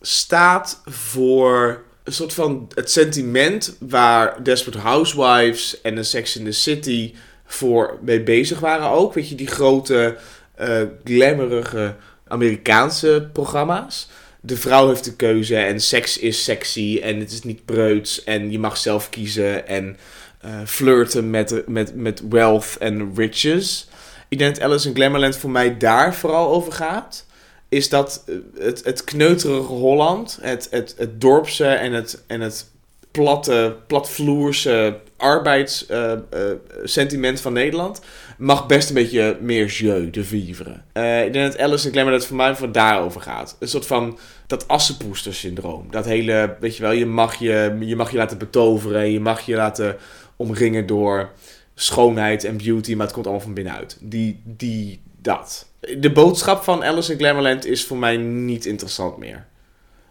staat 0.00 0.80
voor 0.84 1.82
een 2.04 2.12
soort 2.12 2.32
van 2.32 2.68
het 2.74 2.90
sentiment 2.90 3.76
waar 3.78 4.42
Desperate 4.42 4.78
Housewives 4.78 5.80
en 5.80 5.94
The 5.94 6.02
Sex 6.02 6.36
in 6.36 6.44
the 6.44 6.52
City 6.52 7.14
voor 7.46 7.98
mee 8.02 8.22
bezig 8.22 8.60
waren 8.60 8.88
ook. 8.88 9.14
Weet 9.14 9.28
je, 9.28 9.34
die 9.34 9.46
grote, 9.46 10.16
eh 10.54 10.82
glamourige 11.04 11.94
Amerikaanse 12.28 13.28
programma's. 13.32 14.08
De 14.40 14.56
vrouw 14.56 14.88
heeft 14.88 15.04
de 15.04 15.16
keuze 15.16 15.56
en 15.56 15.80
seks 15.80 16.18
is 16.18 16.44
sexy 16.44 17.00
en 17.02 17.18
het 17.18 17.32
is 17.32 17.42
niet 17.42 17.64
preuts 17.64 18.24
en 18.24 18.50
je 18.50 18.58
mag 18.58 18.76
zelf 18.76 19.10
kiezen 19.10 19.68
en 19.68 19.96
flirten 20.64 21.30
met, 21.30 21.62
met, 21.66 21.94
met 21.94 22.22
wealth 22.28 22.76
en 22.78 23.12
riches. 23.14 23.88
Ik 24.28 24.38
denk 24.38 24.54
dat 24.54 24.64
Alice 24.64 24.88
in 24.88 24.94
Glamourland 24.94 25.36
voor 25.36 25.50
mij 25.50 25.76
daar 25.76 26.14
vooral 26.14 26.48
over 26.48 26.72
gaat. 26.72 27.26
Is 27.68 27.88
dat 27.88 28.24
eh, 28.26 28.34
het, 28.58 28.84
het 28.84 29.04
kneuterige 29.04 29.72
Holland, 29.72 30.38
het, 30.40 30.68
het, 30.70 30.94
het 30.98 31.20
dorpse 31.20 31.66
en 31.66 31.92
het, 31.92 32.22
en 32.26 32.40
het 32.40 32.66
platte, 33.10 33.76
platvloerse 33.86 34.98
arbeidssentiment 35.16 37.40
van 37.40 37.52
Nederland 37.52 38.00
mag 38.38 38.66
best 38.66 38.88
een 38.88 38.94
beetje 38.94 39.36
meer 39.40 39.66
jeu 39.66 40.10
de 40.10 40.24
vivre. 40.24 40.80
Eh, 40.92 41.24
ik 41.24 41.32
denk 41.32 41.52
dat 41.52 41.60
Alice 41.60 41.86
in 41.86 41.92
Glamourland 41.92 42.26
voor 42.26 42.36
mij 42.36 42.56
voor 42.56 42.72
daarover 42.72 43.20
gaat. 43.20 43.56
Een 43.58 43.68
soort 43.68 43.86
van 43.86 44.18
dat 44.46 44.68
assenpoester-syndroom. 44.68 45.86
Dat 45.90 46.04
hele, 46.04 46.56
weet 46.60 46.76
je 46.76 46.82
wel, 46.82 46.92
je 46.92 47.06
mag 47.06 47.34
je, 47.34 47.76
je 47.80 47.96
mag 47.96 48.10
je 48.10 48.16
laten 48.16 48.38
betoveren, 48.38 49.10
je 49.10 49.20
mag 49.20 49.40
je 49.40 49.54
laten 49.54 49.96
omringen 50.36 50.86
door 50.86 51.30
schoonheid 51.74 52.44
en 52.44 52.56
beauty, 52.56 52.94
maar 52.94 53.04
het 53.04 53.14
komt 53.14 53.26
allemaal 53.26 53.44
van 53.44 53.54
binnenuit. 53.54 53.98
Die, 54.00 54.40
die, 54.44 55.00
dat. 55.20 55.68
De 55.98 56.12
boodschap 56.12 56.62
van 56.62 56.84
Alice 56.84 57.12
in 57.12 57.18
Glamourland 57.18 57.66
is 57.66 57.84
voor 57.84 57.96
mij 57.96 58.16
niet 58.16 58.66
interessant 58.66 59.16
meer. 59.16 59.46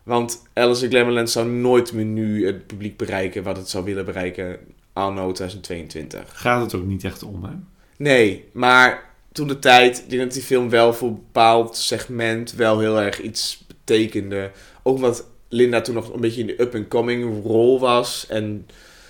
Want 0.04 0.42
Alice 0.54 0.84
in 0.84 0.90
Glamourland 0.90 1.30
zou 1.30 1.48
nooit 1.48 1.94
meer 1.94 2.06
nu 2.06 2.46
het 2.46 2.68
publiek 2.68 2.98
bereiken 2.98 3.44
wat 3.44 3.58
het 3.58 3.70
zou 3.70 3.84
willen 3.84 4.06
bereiken 4.06 4.60
anno 4.94 5.32
2022. 5.32 6.42
Gaat 6.42 6.62
het 6.62 6.82
ook 6.82 6.86
niet 6.86 7.04
echt 7.04 7.24
om, 7.24 7.44
hè? 7.44 7.52
Nee, 7.98 8.46
maar 8.52 9.14
toen 9.32 9.48
de 9.48 9.60
tijd, 9.60 9.98
ik 9.98 10.10
denk 10.10 10.22
dat 10.22 10.34
die 10.34 10.42
film 10.42 10.70
wel 10.70 10.94
voor 10.94 11.08
een 11.08 11.16
bepaald 11.16 11.78
segment 11.78 12.54
wel 12.54 12.80
heel 12.80 13.02
erg 13.02 13.22
iets 13.22 13.66
betekende. 13.68 14.52
Ook 14.84 14.96
omdat 14.96 15.26
Linda 15.50 15.82
toen 15.82 15.96
nog 15.96 16.14
een 16.14 16.22
beetje 16.22 16.42
in 16.42 16.48
de 16.48 16.62
up-and-coming 16.62 17.44
rol 17.44 17.80
was. 17.80 18.26
En, 18.30 18.68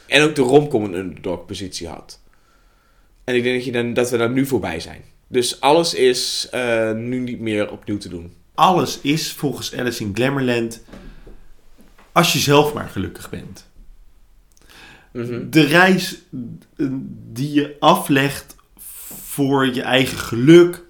en 0.08 0.22
ook 0.22 0.36
de 0.36 0.42
romcom 0.42 0.84
een 0.84 0.94
underdog 0.94 1.46
positie 1.46 1.88
had. 1.88 2.20
En 3.24 3.36
ik 3.36 3.44
denk 3.44 3.56
dat, 3.56 3.66
je 3.66 3.72
dan, 3.72 3.94
dat 3.94 4.10
we 4.10 4.18
daar 4.18 4.30
nu 4.30 4.46
voorbij 4.46 4.80
zijn. 4.80 5.02
Dus 5.28 5.62
alles 5.62 5.94
is 5.94 6.48
eh, 6.52 6.92
nu 6.92 7.20
niet 7.20 7.40
meer 7.40 7.72
opnieuw 7.72 7.98
te 7.98 8.10
doen. 8.10 8.34
Alles 8.54 9.02
is 9.02 9.32
volgens 9.32 9.76
Alice 9.76 10.04
in 10.04 10.16
Glamourland 10.16 10.82
als 12.12 12.34
je 12.34 12.40
zelf 12.40 12.74
maar 12.74 12.90
gelukkig 12.90 13.30
bent. 13.30 13.68
Mhm. 15.12 15.50
De 15.50 15.62
reis 15.62 16.18
eh, 16.78 16.88
die 17.32 17.52
je 17.52 17.76
aflegt 17.80 18.56
voor 19.24 19.74
je 19.74 19.82
eigen 19.82 20.18
geluk 20.18 20.84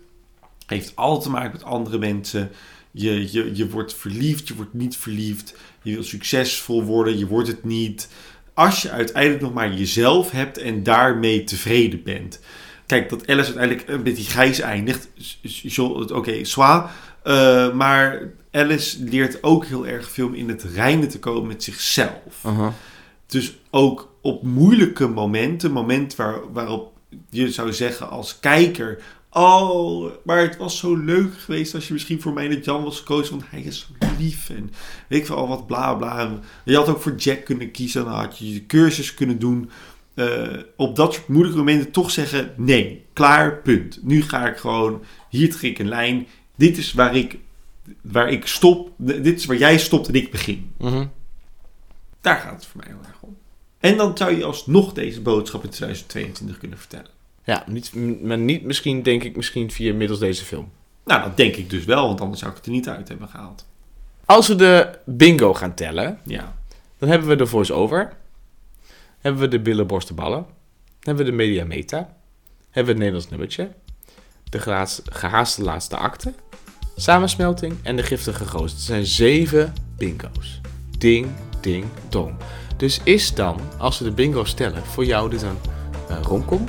heeft 0.65 0.95
altijd 0.95 1.23
te 1.23 1.29
maken 1.29 1.51
met 1.51 1.63
andere 1.63 1.97
mensen. 1.97 2.51
Je, 2.91 3.31
je, 3.31 3.55
je 3.55 3.69
wordt 3.69 3.93
verliefd, 3.93 4.47
je 4.47 4.55
wordt 4.55 4.73
niet 4.73 4.97
verliefd. 4.97 5.55
Je 5.81 5.93
wil 5.93 6.03
succesvol 6.03 6.83
worden, 6.83 7.17
je 7.17 7.27
wordt 7.27 7.47
het 7.47 7.63
niet. 7.63 8.09
Als 8.55 8.81
je 8.81 8.89
uiteindelijk 8.89 9.41
nog 9.41 9.53
maar 9.53 9.73
jezelf 9.73 10.31
hebt 10.31 10.57
en 10.57 10.83
daarmee 10.83 11.43
tevreden 11.43 12.03
bent. 12.03 12.39
Kijk, 12.85 13.09
dat 13.09 13.27
Alice 13.27 13.45
uiteindelijk 13.45 13.89
eh, 13.89 14.03
met 14.03 14.15
die 14.15 14.25
gijs 14.25 14.59
eindigt. 14.59 15.07
Oké, 15.77 16.13
okay, 16.13 16.45
zwaar. 16.45 16.91
Eh, 17.23 17.73
maar 17.73 18.21
Alice 18.51 19.03
leert 19.03 19.43
ook 19.43 19.65
heel 19.65 19.87
erg 19.87 20.09
veel 20.09 20.27
om 20.27 20.33
in 20.33 20.49
het 20.49 20.63
reinen 20.63 21.09
te 21.09 21.19
komen 21.19 21.47
met 21.47 21.63
zichzelf. 21.63 22.45
Dus 23.27 23.57
ook 23.69 24.15
op 24.21 24.43
moeilijke 24.43 25.07
momenten, 25.07 25.71
moment 25.71 26.15
waar, 26.15 26.51
waarop 26.53 26.93
je 27.29 27.51
zou 27.51 27.73
zeggen 27.73 28.09
als 28.09 28.39
kijker... 28.39 28.97
Oh, 29.37 30.11
maar 30.23 30.41
het 30.41 30.57
was 30.57 30.77
zo 30.77 30.95
leuk 30.95 31.33
geweest 31.37 31.75
als 31.75 31.87
je 31.87 31.93
misschien 31.93 32.21
voor 32.21 32.33
mij 32.33 32.59
Jan 32.59 32.83
was 32.83 32.97
gekozen, 32.97 33.31
want 33.37 33.49
hij 33.49 33.61
is 33.61 33.79
zo 33.79 34.07
lief 34.17 34.49
en 34.49 34.71
weet 35.07 35.19
ik 35.19 35.25
veel 35.25 35.35
al 35.35 35.47
wat 35.47 35.67
bla 35.67 35.93
bla. 35.93 36.39
Je 36.65 36.75
had 36.75 36.89
ook 36.89 37.01
voor 37.01 37.15
Jack 37.15 37.45
kunnen 37.45 37.71
kiezen, 37.71 38.05
dan 38.05 38.13
had 38.13 38.37
je 38.37 38.53
je 38.53 38.65
cursus 38.65 39.13
kunnen 39.13 39.39
doen. 39.39 39.69
Eh, 40.13 40.57
op 40.75 40.95
dat 40.95 41.13
soort 41.13 41.27
moeilijke 41.27 41.57
momenten 41.57 41.91
toch 41.91 42.11
zeggen, 42.11 42.53
nee, 42.57 43.05
klaar, 43.13 43.57
punt. 43.57 43.99
Nu 44.03 44.21
ga 44.21 44.47
ik 44.47 44.57
gewoon, 44.57 45.03
hier 45.29 45.51
trek 45.51 45.71
ik 45.71 45.79
een 45.79 45.87
lijn. 45.87 46.27
Dit 46.55 46.77
is 46.77 46.93
waar 46.93 47.15
ik, 47.15 47.37
waar 48.01 48.29
ik 48.29 48.47
stop, 48.47 48.91
dit 48.97 49.39
is 49.39 49.45
waar 49.45 49.57
jij 49.57 49.77
stopt 49.77 50.07
en 50.07 50.13
ik 50.13 50.31
begin. 50.31 50.71
Mhm. 50.77 51.07
Daar 52.21 52.37
gaat 52.37 52.55
het 52.55 52.65
voor 52.65 52.81
mij 52.83 52.89
heel 52.89 53.05
erg 53.07 53.21
om. 53.21 53.37
En 53.79 53.97
dan 53.97 54.17
zou 54.17 54.35
je 54.35 54.43
alsnog 54.43 54.93
deze 54.93 55.21
boodschap 55.21 55.63
in 55.63 55.69
2022 55.69 56.57
kunnen 56.57 56.77
vertellen. 56.77 57.14
Ja, 57.45 57.63
niet, 57.67 57.91
maar 58.23 58.37
niet 58.37 58.63
misschien, 58.63 59.03
denk 59.03 59.23
ik, 59.23 59.35
misschien 59.35 59.71
via 59.71 59.93
middels 59.93 60.19
deze 60.19 60.45
film. 60.45 60.71
Nou, 61.05 61.23
dat 61.23 61.37
denk 61.37 61.55
ik 61.55 61.69
dus 61.69 61.85
wel, 61.85 62.07
want 62.07 62.21
anders 62.21 62.39
zou 62.39 62.51
ik 62.51 62.57
het 62.57 62.65
er 62.65 62.71
niet 62.71 62.89
uit 62.89 63.07
hebben 63.07 63.27
gehaald. 63.27 63.65
Als 64.25 64.47
we 64.47 64.55
de 64.55 64.89
bingo 65.05 65.53
gaan 65.53 65.73
tellen, 65.73 66.19
Ja. 66.23 66.55
dan 66.97 67.09
hebben 67.09 67.27
we 67.27 67.35
de 67.35 67.45
voice-over. 67.45 68.13
Hebben 69.19 69.41
we 69.41 69.47
de 69.47 69.59
billen, 69.59 69.87
borsten, 69.87 70.15
ballen. 70.15 70.45
Hebben 70.99 71.25
we 71.25 71.31
de 71.31 71.37
media 71.37 71.65
meta. 71.65 71.97
Hebben 71.97 72.15
we 72.71 72.89
het 72.89 72.97
Nederlands 72.97 73.29
nummertje. 73.29 73.71
De 74.49 74.59
gehaast- 74.59 75.01
gehaaste 75.05 75.63
laatste 75.63 75.97
akte. 75.97 76.33
Samensmelting 76.95 77.73
en 77.83 77.95
de 77.95 78.03
giftige 78.03 78.45
goos. 78.45 78.71
Het 78.71 78.81
zijn 78.81 79.05
zeven 79.05 79.73
bingo's. 79.97 80.61
Ding, 80.97 81.27
ding, 81.61 81.85
dong. 82.09 82.35
Dus 82.77 82.99
is 83.03 83.33
dan, 83.33 83.59
als 83.77 83.99
we 83.99 84.05
de 84.05 84.11
bingo 84.11 84.43
stellen, 84.43 84.83
voor 84.85 85.05
jou 85.05 85.29
dit 85.29 85.41
een 85.41 85.57
uh, 86.09 86.17
romcom 86.21 86.65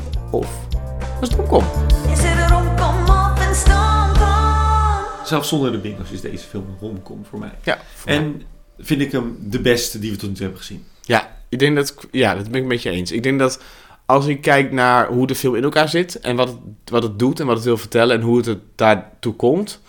of 1.26 1.38
een 1.38 1.44
stomkom? 1.44 1.64
Is 2.12 2.22
het 2.22 2.38
een 2.38 2.48
romcom 2.48 3.02
of 3.02 3.48
een 3.48 3.54
stomcom? 3.54 5.24
Zelfs 5.24 5.48
zonder 5.48 5.72
de 5.72 5.78
bingo's 5.78 6.10
is 6.10 6.20
deze 6.20 6.46
film 6.46 6.64
een 6.64 6.76
romcom 6.80 7.24
voor 7.24 7.38
mij. 7.38 7.52
Ja, 7.62 7.78
voor 7.94 8.10
En 8.10 8.42
vind 8.78 9.00
ik 9.00 9.12
hem 9.12 9.38
de 9.40 9.60
beste 9.60 9.98
die 9.98 10.10
we 10.10 10.16
tot 10.16 10.28
nu 10.28 10.34
toe 10.34 10.44
hebben 10.44 10.60
gezien. 10.60 10.84
Ja, 11.02 11.36
ik 11.48 11.58
denk 11.58 11.76
dat, 11.76 11.94
ja, 12.10 12.34
dat 12.34 12.50
ben 12.50 12.60
ik 12.60 12.66
met 12.66 12.82
je 12.82 12.90
eens. 12.90 13.12
Ik 13.12 13.22
denk 13.22 13.38
dat 13.38 13.62
als 14.06 14.26
ik 14.26 14.40
kijk 14.40 14.72
naar 14.72 15.08
hoe 15.08 15.26
de 15.26 15.34
film 15.34 15.54
in 15.54 15.62
elkaar 15.62 15.88
zit 15.88 16.20
en 16.20 16.36
wat 16.36 16.48
het, 16.48 16.58
wat 16.84 17.02
het 17.02 17.18
doet 17.18 17.40
en 17.40 17.46
wat 17.46 17.56
het 17.56 17.64
wil 17.64 17.76
vertellen 17.76 18.16
en 18.16 18.22
hoe 18.22 18.36
het 18.36 18.46
er 18.46 18.58
daartoe 18.74 19.34
komt, 19.34 19.80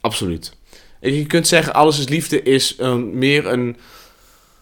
absoluut. 0.00 0.56
En 1.00 1.14
je 1.14 1.26
kunt 1.26 1.46
zeggen, 1.46 1.74
Alles 1.74 1.98
is 1.98 2.08
Liefde 2.08 2.42
is 2.42 2.74
een, 2.78 3.18
meer 3.18 3.46
een, 3.46 3.76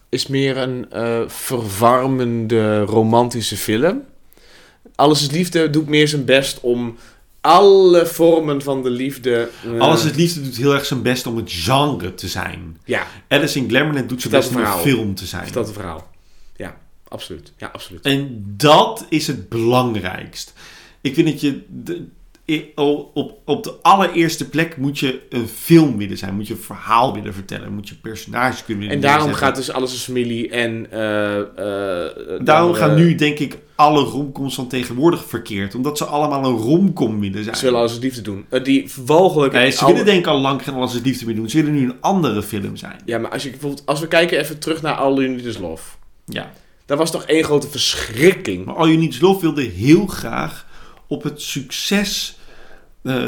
is 0.09 0.27
meer 0.27 0.57
een 0.57 0.91
eh, 0.91 1.21
verwarmende 1.27 2.81
romantische 2.81 3.57
film. 3.57 4.03
Alles 4.95 5.21
is 5.21 5.31
Liefde 5.31 5.69
doet 5.69 5.87
meer 5.87 6.07
zijn 6.07 6.25
best 6.25 6.59
om 6.59 6.97
alle 7.41 8.05
vormen 8.05 8.61
van 8.61 8.83
de 8.83 8.89
liefde... 8.89 9.49
eh, 9.63 9.79
Alles 9.79 10.03
het 10.03 10.15
liefde 10.15 10.41
doet 10.41 10.57
heel 10.57 10.73
erg 10.73 10.85
zijn 10.85 11.01
best 11.01 11.25
om 11.27 11.37
het 11.37 11.51
genre 11.51 12.13
te 12.15 12.27
zijn. 12.27 12.77
Ja. 12.85 13.07
Alice 13.27 13.57
in 13.59 13.69
Glamourland 13.69 14.09
doet 14.09 14.21
zijn 14.21 14.33
best 14.33 14.49
om 14.49 14.57
een 14.57 14.67
film 14.67 15.15
te 15.15 15.25
zijn. 15.25 15.47
Een 15.55 15.65
verhaal. 15.67 16.11
Ja, 16.55 16.77
absoluut. 17.07 17.53
Ja, 17.57 17.69
absoluut. 17.73 18.05
En 18.05 18.43
dat 18.57 19.05
is 19.09 19.27
het 19.27 19.49
belangrijkst. 19.49 20.53
Ik 21.01 21.13
vind 21.13 21.27
dat 21.27 21.41
je 21.41 21.61
de, 21.69 22.05
op, 22.75 23.37
op 23.45 23.63
de 23.63 23.73
allereerste 23.81 24.49
plek 24.49 24.77
moet 24.77 24.99
je 24.99 25.21
een 25.29 25.47
film 25.47 25.97
willen 25.97 26.17
zijn. 26.17 26.35
Moet 26.35 26.47
je 26.47 26.53
een 26.53 26.59
verhaal 26.59 27.13
willen 27.13 27.33
vertellen. 27.33 27.73
Moet 27.73 27.89
je 27.89 27.95
personages 27.95 28.63
kunnen 28.65 28.89
En 28.89 28.99
daarom 29.01 29.25
neerzetten. 29.27 29.47
gaat 29.47 29.55
dus 29.65 29.71
alles 29.71 29.91
als 29.91 30.03
familie 30.03 30.49
en... 30.49 30.87
eh, 30.91 31.39
eh, 31.39 31.45
Daarom 32.43 32.71
dan, 32.71 32.75
gaan 32.75 32.95
nu, 32.95 33.15
denk 33.15 33.39
ik, 33.39 33.57
alle 33.75 34.01
romcoms 34.03 34.55
van 34.55 34.67
tegenwoordig 34.67 35.25
verkeerd. 35.25 35.75
Omdat 35.75 35.97
ze 35.97 36.05
allemaal 36.05 36.45
een 36.45 36.57
romcom 36.57 37.19
willen 37.19 37.43
zijn. 37.43 37.55
Ze 37.55 37.63
willen 37.63 37.79
alles 37.79 37.91
als 37.91 37.99
liefde 38.01 38.21
doen. 38.21 38.45
Eh, 38.49 38.63
die 38.63 38.91
walgelijke... 39.05 39.57
Nee, 39.57 39.69
ze 39.71 39.79
alle- 39.79 39.91
willen 39.91 40.05
denk 40.05 40.19
ik 40.19 40.27
al 40.27 40.39
lang 40.39 40.63
geen 40.63 40.73
alles 40.73 40.95
is 40.95 41.01
liefde 41.03 41.25
meer 41.25 41.35
doen. 41.35 41.49
Ze 41.49 41.57
willen 41.57 41.73
nu 41.79 41.83
een 41.85 41.95
andere 42.01 42.43
film 42.43 42.75
zijn. 42.75 42.95
Ja, 43.05 43.17
maar 43.17 43.31
als, 43.31 43.43
je, 43.43 43.49
bijvoorbeeld, 43.49 43.85
als 43.85 43.99
we 43.99 44.07
kijken 44.07 44.39
even 44.39 44.59
terug 44.59 44.81
naar 44.81 44.93
All 44.93 45.13
You 45.13 45.27
Need 45.27 45.45
Is 45.45 45.57
Love. 45.57 45.83
Ja. 46.25 46.51
Dat 46.85 46.97
was 46.97 47.11
toch 47.11 47.23
één 47.23 47.43
grote 47.43 47.67
verschrikking. 47.67 48.65
Maar 48.65 48.75
All 48.75 48.87
You 48.87 48.97
Need 48.99 49.13
Is 49.13 49.19
Love 49.19 49.41
wilde 49.41 49.61
heel 49.61 50.05
graag 50.07 50.65
op 51.07 51.23
het 51.23 51.41
succes 51.41 52.37
eh, 53.01 53.27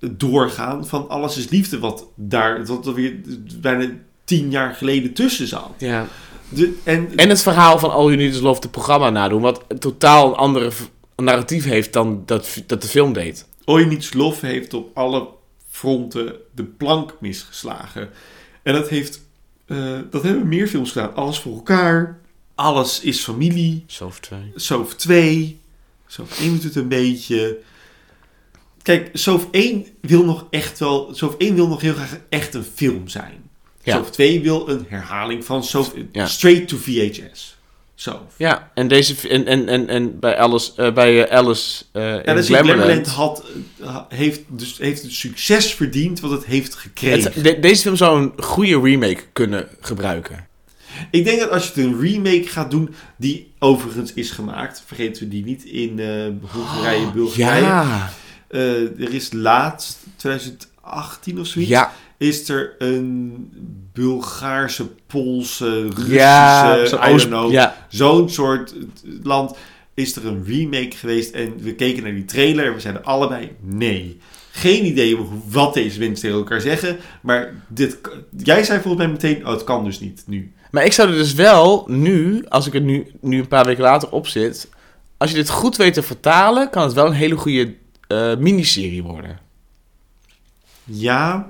doorgaan 0.00 0.86
van 0.86 1.08
Alles 1.08 1.36
is 1.36 1.48
Liefde. 1.48 1.78
Wat 1.78 2.06
daar 2.14 2.66
wat 2.66 2.86
er 2.86 2.94
weer 2.94 3.16
bijna 3.60 3.88
tien 4.24 4.50
jaar 4.50 4.74
geleden 4.74 5.12
tussen 5.12 5.46
zat. 5.46 5.70
Ja. 5.78 6.06
De, 6.48 6.78
en, 6.84 7.16
En 7.16 7.28
het 7.28 7.42
verhaal 7.42 7.78
van 7.78 7.90
All 7.90 8.04
You 8.04 8.16
Need 8.16 8.34
Is 8.34 8.40
Love, 8.40 8.60
de 8.60 8.68
programma 8.68 9.10
nadoen. 9.10 9.40
Wat 9.40 9.64
een 9.68 9.78
totaal 9.78 10.28
een 10.28 10.34
andere 10.34 10.70
narratief 11.16 11.64
heeft 11.64 11.92
dan 11.92 12.22
dat, 12.26 12.62
dat 12.66 12.82
de 12.82 12.88
film 12.88 13.12
deed. 13.12 13.46
All 13.64 13.74
You 13.76 13.86
Need 13.88 13.98
Is 13.98 14.12
Love 14.12 14.46
heeft 14.46 14.74
op 14.74 14.96
alle 14.96 15.28
fronten 15.70 16.32
de 16.54 16.64
plank 16.64 17.16
misgeslagen. 17.20 18.08
En 18.62 18.72
dat 18.74 18.88
heeft... 18.88 19.20
eh, 19.66 19.98
dat 20.10 20.22
hebben 20.22 20.48
meer 20.48 20.68
films 20.68 20.92
gedaan. 20.92 21.14
Alles 21.14 21.38
voor 21.38 21.54
elkaar. 21.54 22.18
Alles 22.54 23.00
is 23.00 23.20
familie. 23.20 23.84
Soft 23.86 24.22
2. 24.22 24.52
Sof 24.54 24.94
2. 24.94 25.60
Sof 26.06 26.40
1 26.40 26.52
moet 26.52 26.62
het 26.62 26.74
een 26.76 26.88
beetje... 26.88 27.58
Kijk, 28.82 29.10
Sof 29.12 29.48
1 29.50 29.86
wil 30.00 30.24
nog 30.24 30.46
echt 30.50 30.78
wel... 30.78 31.08
Sof 31.14 31.34
1 31.36 31.54
wil 31.54 31.68
nog 31.68 31.80
heel 31.80 31.94
graag 31.94 32.16
echt 32.28 32.54
een 32.54 32.66
film 32.74 33.08
zijn. 33.08 33.50
Ja. 33.82 33.96
Sof 33.96 34.10
2 34.10 34.40
wil 34.40 34.68
een 34.68 34.84
herhaling 34.88 35.44
van 35.44 35.64
Sof... 35.64 35.94
Ja. 36.12 36.26
Straight 36.26 36.68
to 36.68 36.76
VHS. 36.76 37.56
Sof. 37.94 38.20
Ja, 38.36 38.70
en, 38.74 38.88
deze, 38.88 39.28
en, 39.28 39.46
en, 39.46 39.68
en, 39.68 39.88
en 39.88 40.18
bij 40.18 40.36
Alice, 40.38 40.72
eh, 40.76 40.92
bij 40.92 41.26
eh, 41.28 41.36
Alice 41.36 41.84
Ja, 41.92 42.22
in. 42.24 42.44
Glamorland 42.44 43.06
had, 43.06 43.44
heeft, 44.08 44.40
dus, 44.48 44.78
heeft 44.78 45.02
het 45.02 45.12
succes 45.12 45.74
verdiend 45.74 46.20
wat 46.20 46.30
het 46.30 46.44
heeft 46.44 46.74
gekregen. 46.74 47.32
Het- 47.32 47.44
de- 47.44 47.58
deze 47.60 47.82
film 47.82 47.96
zou 47.96 48.20
een 48.22 48.32
goede 48.42 48.80
remake 48.80 49.22
kunnen 49.32 49.68
gebruiken. 49.80 50.46
Ik 51.10 51.24
denk 51.24 51.40
dat 51.40 51.50
als 51.50 51.62
je 51.62 51.68
het 51.80 51.84
een 51.90 52.00
remake 52.00 52.46
gaat 52.46 52.70
doen, 52.70 52.94
die 53.18 53.52
overigens 53.58 54.12
is 54.12 54.30
gemaakt, 54.30 54.82
vergeten 54.86 55.22
we 55.22 55.28
die 55.28 55.44
niet, 55.44 55.64
in 55.64 55.98
eh 55.98 56.50
Hongarije, 56.52 57.10
Bulgarije. 57.10 57.64
Ja. 57.64 58.10
Eh, 58.48 59.00
er 59.00 59.14
is 59.14 59.32
laatst, 59.32 59.98
2018 60.16 61.40
of 61.40 61.46
zoiets, 61.46 61.70
Ja. 61.70 61.92
is 62.18 62.48
er 62.48 62.74
een 62.78 63.34
Bulgaarse, 63.92 64.86
Poolse, 65.06 65.82
Russische, 65.88 66.12
Ja, 66.14 66.86
zo'n 66.86 66.98
I 66.98 67.02
don't 67.02 67.14
Oost- 67.14 67.26
know, 67.26 67.50
ja. 67.52 67.86
zo'n 67.88 68.28
soort 68.30 68.72
eh, 68.74 68.78
land, 69.22 69.56
is 69.94 70.16
er 70.16 70.26
een 70.26 70.44
remake 70.46 70.96
geweest 70.96 71.34
en 71.34 71.52
we 71.58 71.74
keken 71.74 72.02
naar 72.02 72.14
die 72.14 72.24
trailer 72.24 72.66
en 72.66 72.74
we 72.74 72.80
zeiden 72.80 73.04
allebei 73.04 73.50
nee. 73.60 74.18
Geen 74.58 74.84
idee 74.86 75.18
wat 75.48 75.74
deze 75.74 75.98
mensen 75.98 76.20
tegen 76.20 76.36
elkaar 76.36 76.60
zeggen, 76.60 76.96
maar 77.20 77.54
dit, 77.68 77.98
jij 78.36 78.64
zei 78.64 78.80
volgens 78.80 79.02
mij 79.04 79.12
meteen, 79.12 79.46
oh 79.46 79.52
het 79.52 79.64
kan 79.64 79.84
dus 79.84 80.00
niet 80.00 80.22
nu. 80.26 80.52
Maar 80.70 80.84
ik 80.84 80.92
zou 80.92 81.08
er 81.08 81.14
dus 81.14 81.34
wel 81.34 81.84
nu, 81.88 82.44
als 82.48 82.66
ik 82.66 82.74
er 82.74 82.80
nu, 82.80 83.06
nu 83.20 83.38
een 83.38 83.48
paar 83.48 83.64
weken 83.64 83.82
later 83.82 84.10
op 84.10 84.26
zit... 84.26 84.68
Als 85.18 85.30
je 85.30 85.36
dit 85.36 85.50
goed 85.50 85.76
weet 85.76 85.94
te 85.94 86.02
vertalen, 86.02 86.70
kan 86.70 86.82
het 86.82 86.92
wel 86.92 87.06
een 87.06 87.12
hele 87.12 87.36
goede 87.36 87.74
eh, 88.08 88.36
miniserie 88.36 89.02
worden. 89.02 89.38
Ja. 90.84 91.46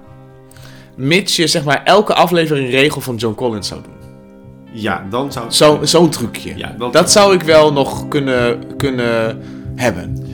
Mits 0.97 1.37
je 1.37 1.47
zeg 1.47 1.65
maar 1.65 1.83
elke 1.85 2.15
aflevering 2.15 2.67
een 2.67 2.73
regel 2.73 3.01
van 3.01 3.17
John 3.17 3.35
Collins 3.35 3.69
zou 3.69 3.83
doen. 3.83 3.95
Ja, 4.73 5.07
dan 5.11 5.33
zou 5.33 5.45
het... 5.45 5.55
Zo, 5.55 5.79
zo'n 5.83 6.11
trucje. 6.11 6.57
Ja, 6.57 6.75
dat- 6.79 6.93
dat 6.93 7.11
zou 7.11 7.35
ik 7.35 7.43
wel 7.43 7.73
nog 7.73 8.09
kunnen, 8.09 8.77
kunnen 8.77 9.43
hebben. 9.75 10.25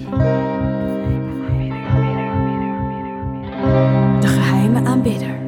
Aanbidder. 5.02 5.40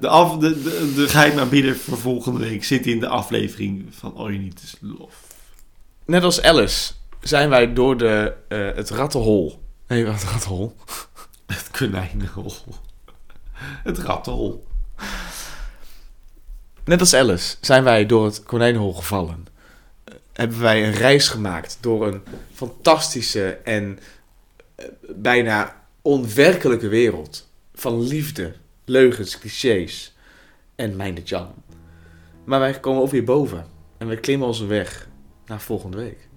De, 0.00 0.08
af, 0.08 0.38
de, 0.38 0.62
de, 0.62 0.92
de 0.94 1.08
geheime 1.08 1.40
aanbidder 1.40 1.76
voor 1.76 1.98
volgende 1.98 2.38
week 2.38 2.64
zit 2.64 2.86
in 2.86 3.00
de 3.00 3.08
aflevering 3.08 3.86
van 3.90 4.16
All 4.16 4.26
You 4.26 4.38
Need 4.38 4.62
Is 4.62 4.76
Love. 4.80 5.16
Net 6.04 6.22
als 6.22 6.42
Alice 6.42 6.92
zijn 7.20 7.48
wij 7.48 7.72
door 7.72 7.96
de, 7.96 8.34
eh, 8.48 8.74
het 8.74 8.90
rattenhol... 8.90 9.62
Nee, 9.86 10.06
wat 10.06 10.22
rattenhol? 10.22 10.76
Het 11.46 11.70
konijnenhol. 11.70 12.52
Het 13.58 13.98
rattenhol. 13.98 14.66
Net 16.84 17.00
als 17.00 17.14
Alice 17.14 17.56
zijn 17.60 17.84
wij 17.84 18.06
door 18.06 18.24
het 18.24 18.42
konijnenhol 18.42 18.92
gevallen. 18.92 19.46
Hebben 20.32 20.60
wij 20.60 20.86
een 20.86 20.92
reis 20.92 21.28
gemaakt 21.28 21.78
door 21.80 22.06
een 22.06 22.22
fantastische 22.52 23.50
en 23.64 23.98
eh, 24.74 24.86
bijna 25.16 25.82
onwerkelijke 26.02 26.88
wereld. 26.88 27.49
Van 27.80 28.06
liefde, 28.06 28.54
leugens, 28.84 29.38
clichés 29.38 30.16
en 30.74 30.96
mijn 30.96 31.14
de 31.14 31.22
Jan. 31.22 31.48
Maar 32.44 32.60
wij 32.60 32.80
komen 32.80 33.02
ook 33.02 33.10
weer 33.10 33.24
boven. 33.24 33.66
En 33.98 34.08
we 34.08 34.16
klimmen 34.16 34.46
onze 34.46 34.66
weg 34.66 35.08
naar 35.46 35.60
volgende 35.60 35.96
week. 35.96 36.28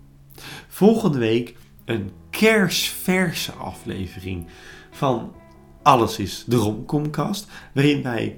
Volgende 0.67 1.17
week 1.17 1.55
een 1.85 2.11
kersverse 2.29 3.51
aflevering 3.51 4.47
van 4.91 5.35
Alles 5.81 6.19
is 6.19 6.43
de 6.47 6.55
Romcomcast. 6.55 7.47
Waarin 7.73 8.03
wij 8.03 8.37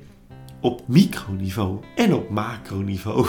op 0.62 0.88
microniveau 0.88 1.80
en 1.96 2.14
op 2.14 2.30
macroniveau 2.30 3.28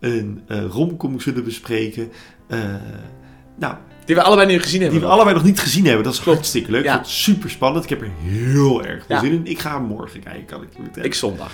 een 0.00 0.42
eh 0.46 0.64
romcom 0.64 1.20
zullen 1.20 1.44
bespreken. 1.44 2.12
Eh, 2.48 2.74
nou, 3.58 3.76
Die 4.04 4.14
we 4.14 4.22
allebei 4.22 4.46
nu 4.46 4.58
gezien 4.60 4.80
hebben. 4.80 4.98
Die 4.98 5.08
we 5.08 5.14
allebei 5.14 5.36
nog 5.36 5.44
niet 5.44 5.60
gezien 5.60 5.84
hebben. 5.86 6.04
Dat 6.04 6.12
is 6.12 6.18
hartstikke 6.18 6.70
leuk. 6.70 6.84
Ja. 6.84 7.00
Super 7.04 7.50
spannend. 7.50 7.84
Ik 7.84 7.90
heb 7.90 8.00
er 8.00 8.10
heel 8.22 8.84
erg 8.84 9.04
veel 9.06 9.16
Ja. 9.16 9.22
zin 9.22 9.32
in. 9.32 9.46
Ik 9.46 9.58
ga 9.58 9.72
hem 9.74 9.82
morgen 9.86 10.20
kijken, 10.20 10.44
kan 10.44 10.62
ik 10.62 10.68
vertellen. 10.82 11.04
Ik 11.04 11.14
zondag. 11.14 11.52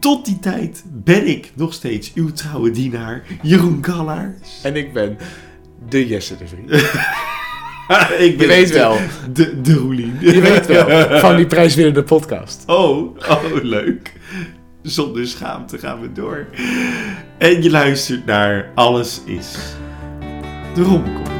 Tot 0.00 0.24
die 0.24 0.38
tijd 0.38 0.84
ben 0.86 1.26
ik 1.26 1.52
nog 1.54 1.72
steeds 1.72 2.12
uw 2.14 2.32
trouwe 2.32 2.70
dienaar, 2.70 3.22
Jeroen 3.42 3.80
Kallaars. 3.80 4.60
En 4.62 4.76
ik 4.76 4.92
ben 4.92 5.18
de 5.88 6.06
Jesse 6.06 6.36
de 6.36 6.44
Vries. 6.46 6.82
ik 8.28 8.36
ben 8.38 8.46
Je 8.46 8.46
weet 8.46 8.70
wel. 8.70 8.96
De, 9.32 9.60
de 9.60 9.74
Roelien. 9.74 10.16
Je 10.20 10.40
weet 10.40 10.66
wel. 10.66 11.18
Van 11.20 11.36
die 11.36 11.46
prijswinnende 11.46 12.02
podcast. 12.02 12.62
Oh, 12.66 13.16
oh, 13.28 13.44
leuk. 13.62 14.12
Zonder 14.82 15.26
schaamte 15.26 15.78
gaan 15.78 16.00
we 16.00 16.12
door. 16.12 16.46
En 17.38 17.62
je 17.62 17.70
luistert 17.70 18.26
naar 18.26 18.70
Alles 18.74 19.20
is 19.24 19.54
de 20.78 21.37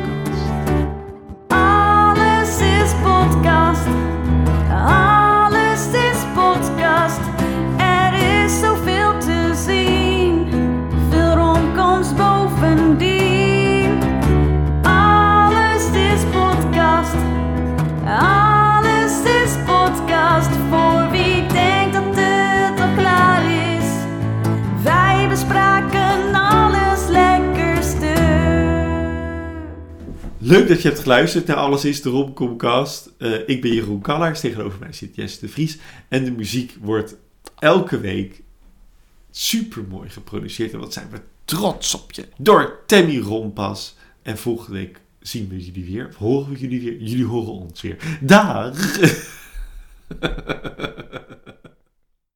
Leuk 30.48 30.68
dat 30.68 30.82
je 30.82 30.88
hebt 30.88 31.00
geluisterd 31.00 31.46
naar 31.46 31.56
Alles 31.56 31.84
is 31.84 32.02
de 32.02 32.08
Romcomcast. 32.08 33.10
Eh 33.18 33.48
ik 33.48 33.60
ben 33.60 33.74
Jeroen 33.74 34.00
Kallaars, 34.00 34.40
tegenover 34.40 34.78
mij 34.78 34.92
zit 34.92 35.14
Jesse 35.14 35.40
de 35.40 35.48
Vries. 35.48 35.78
En 36.08 36.24
de 36.24 36.30
muziek 36.30 36.76
wordt 36.80 37.16
elke 37.58 38.00
week 38.00 38.42
super 39.30 39.84
mooi 39.88 40.08
geproduceerd. 40.08 40.72
En 40.72 40.78
wat 40.78 40.92
zijn 40.92 41.10
we 41.10 41.20
trots 41.44 41.94
op 41.94 42.12
je. 42.12 42.28
Door 42.38 42.82
Tammy 42.86 43.18
Rompas. 43.18 43.96
En 44.22 44.38
volgende 44.38 44.78
week 44.78 45.00
zien 45.20 45.48
we 45.48 45.64
jullie 45.64 45.84
weer. 45.84 46.06
Of 46.08 46.16
horen 46.16 46.52
we 46.52 46.58
jullie 46.58 46.80
weer. 46.80 47.00
Jullie 47.00 47.26
horen 47.26 47.52
ons 47.52 47.80
weer. 47.80 48.18
Dag! 48.20 48.98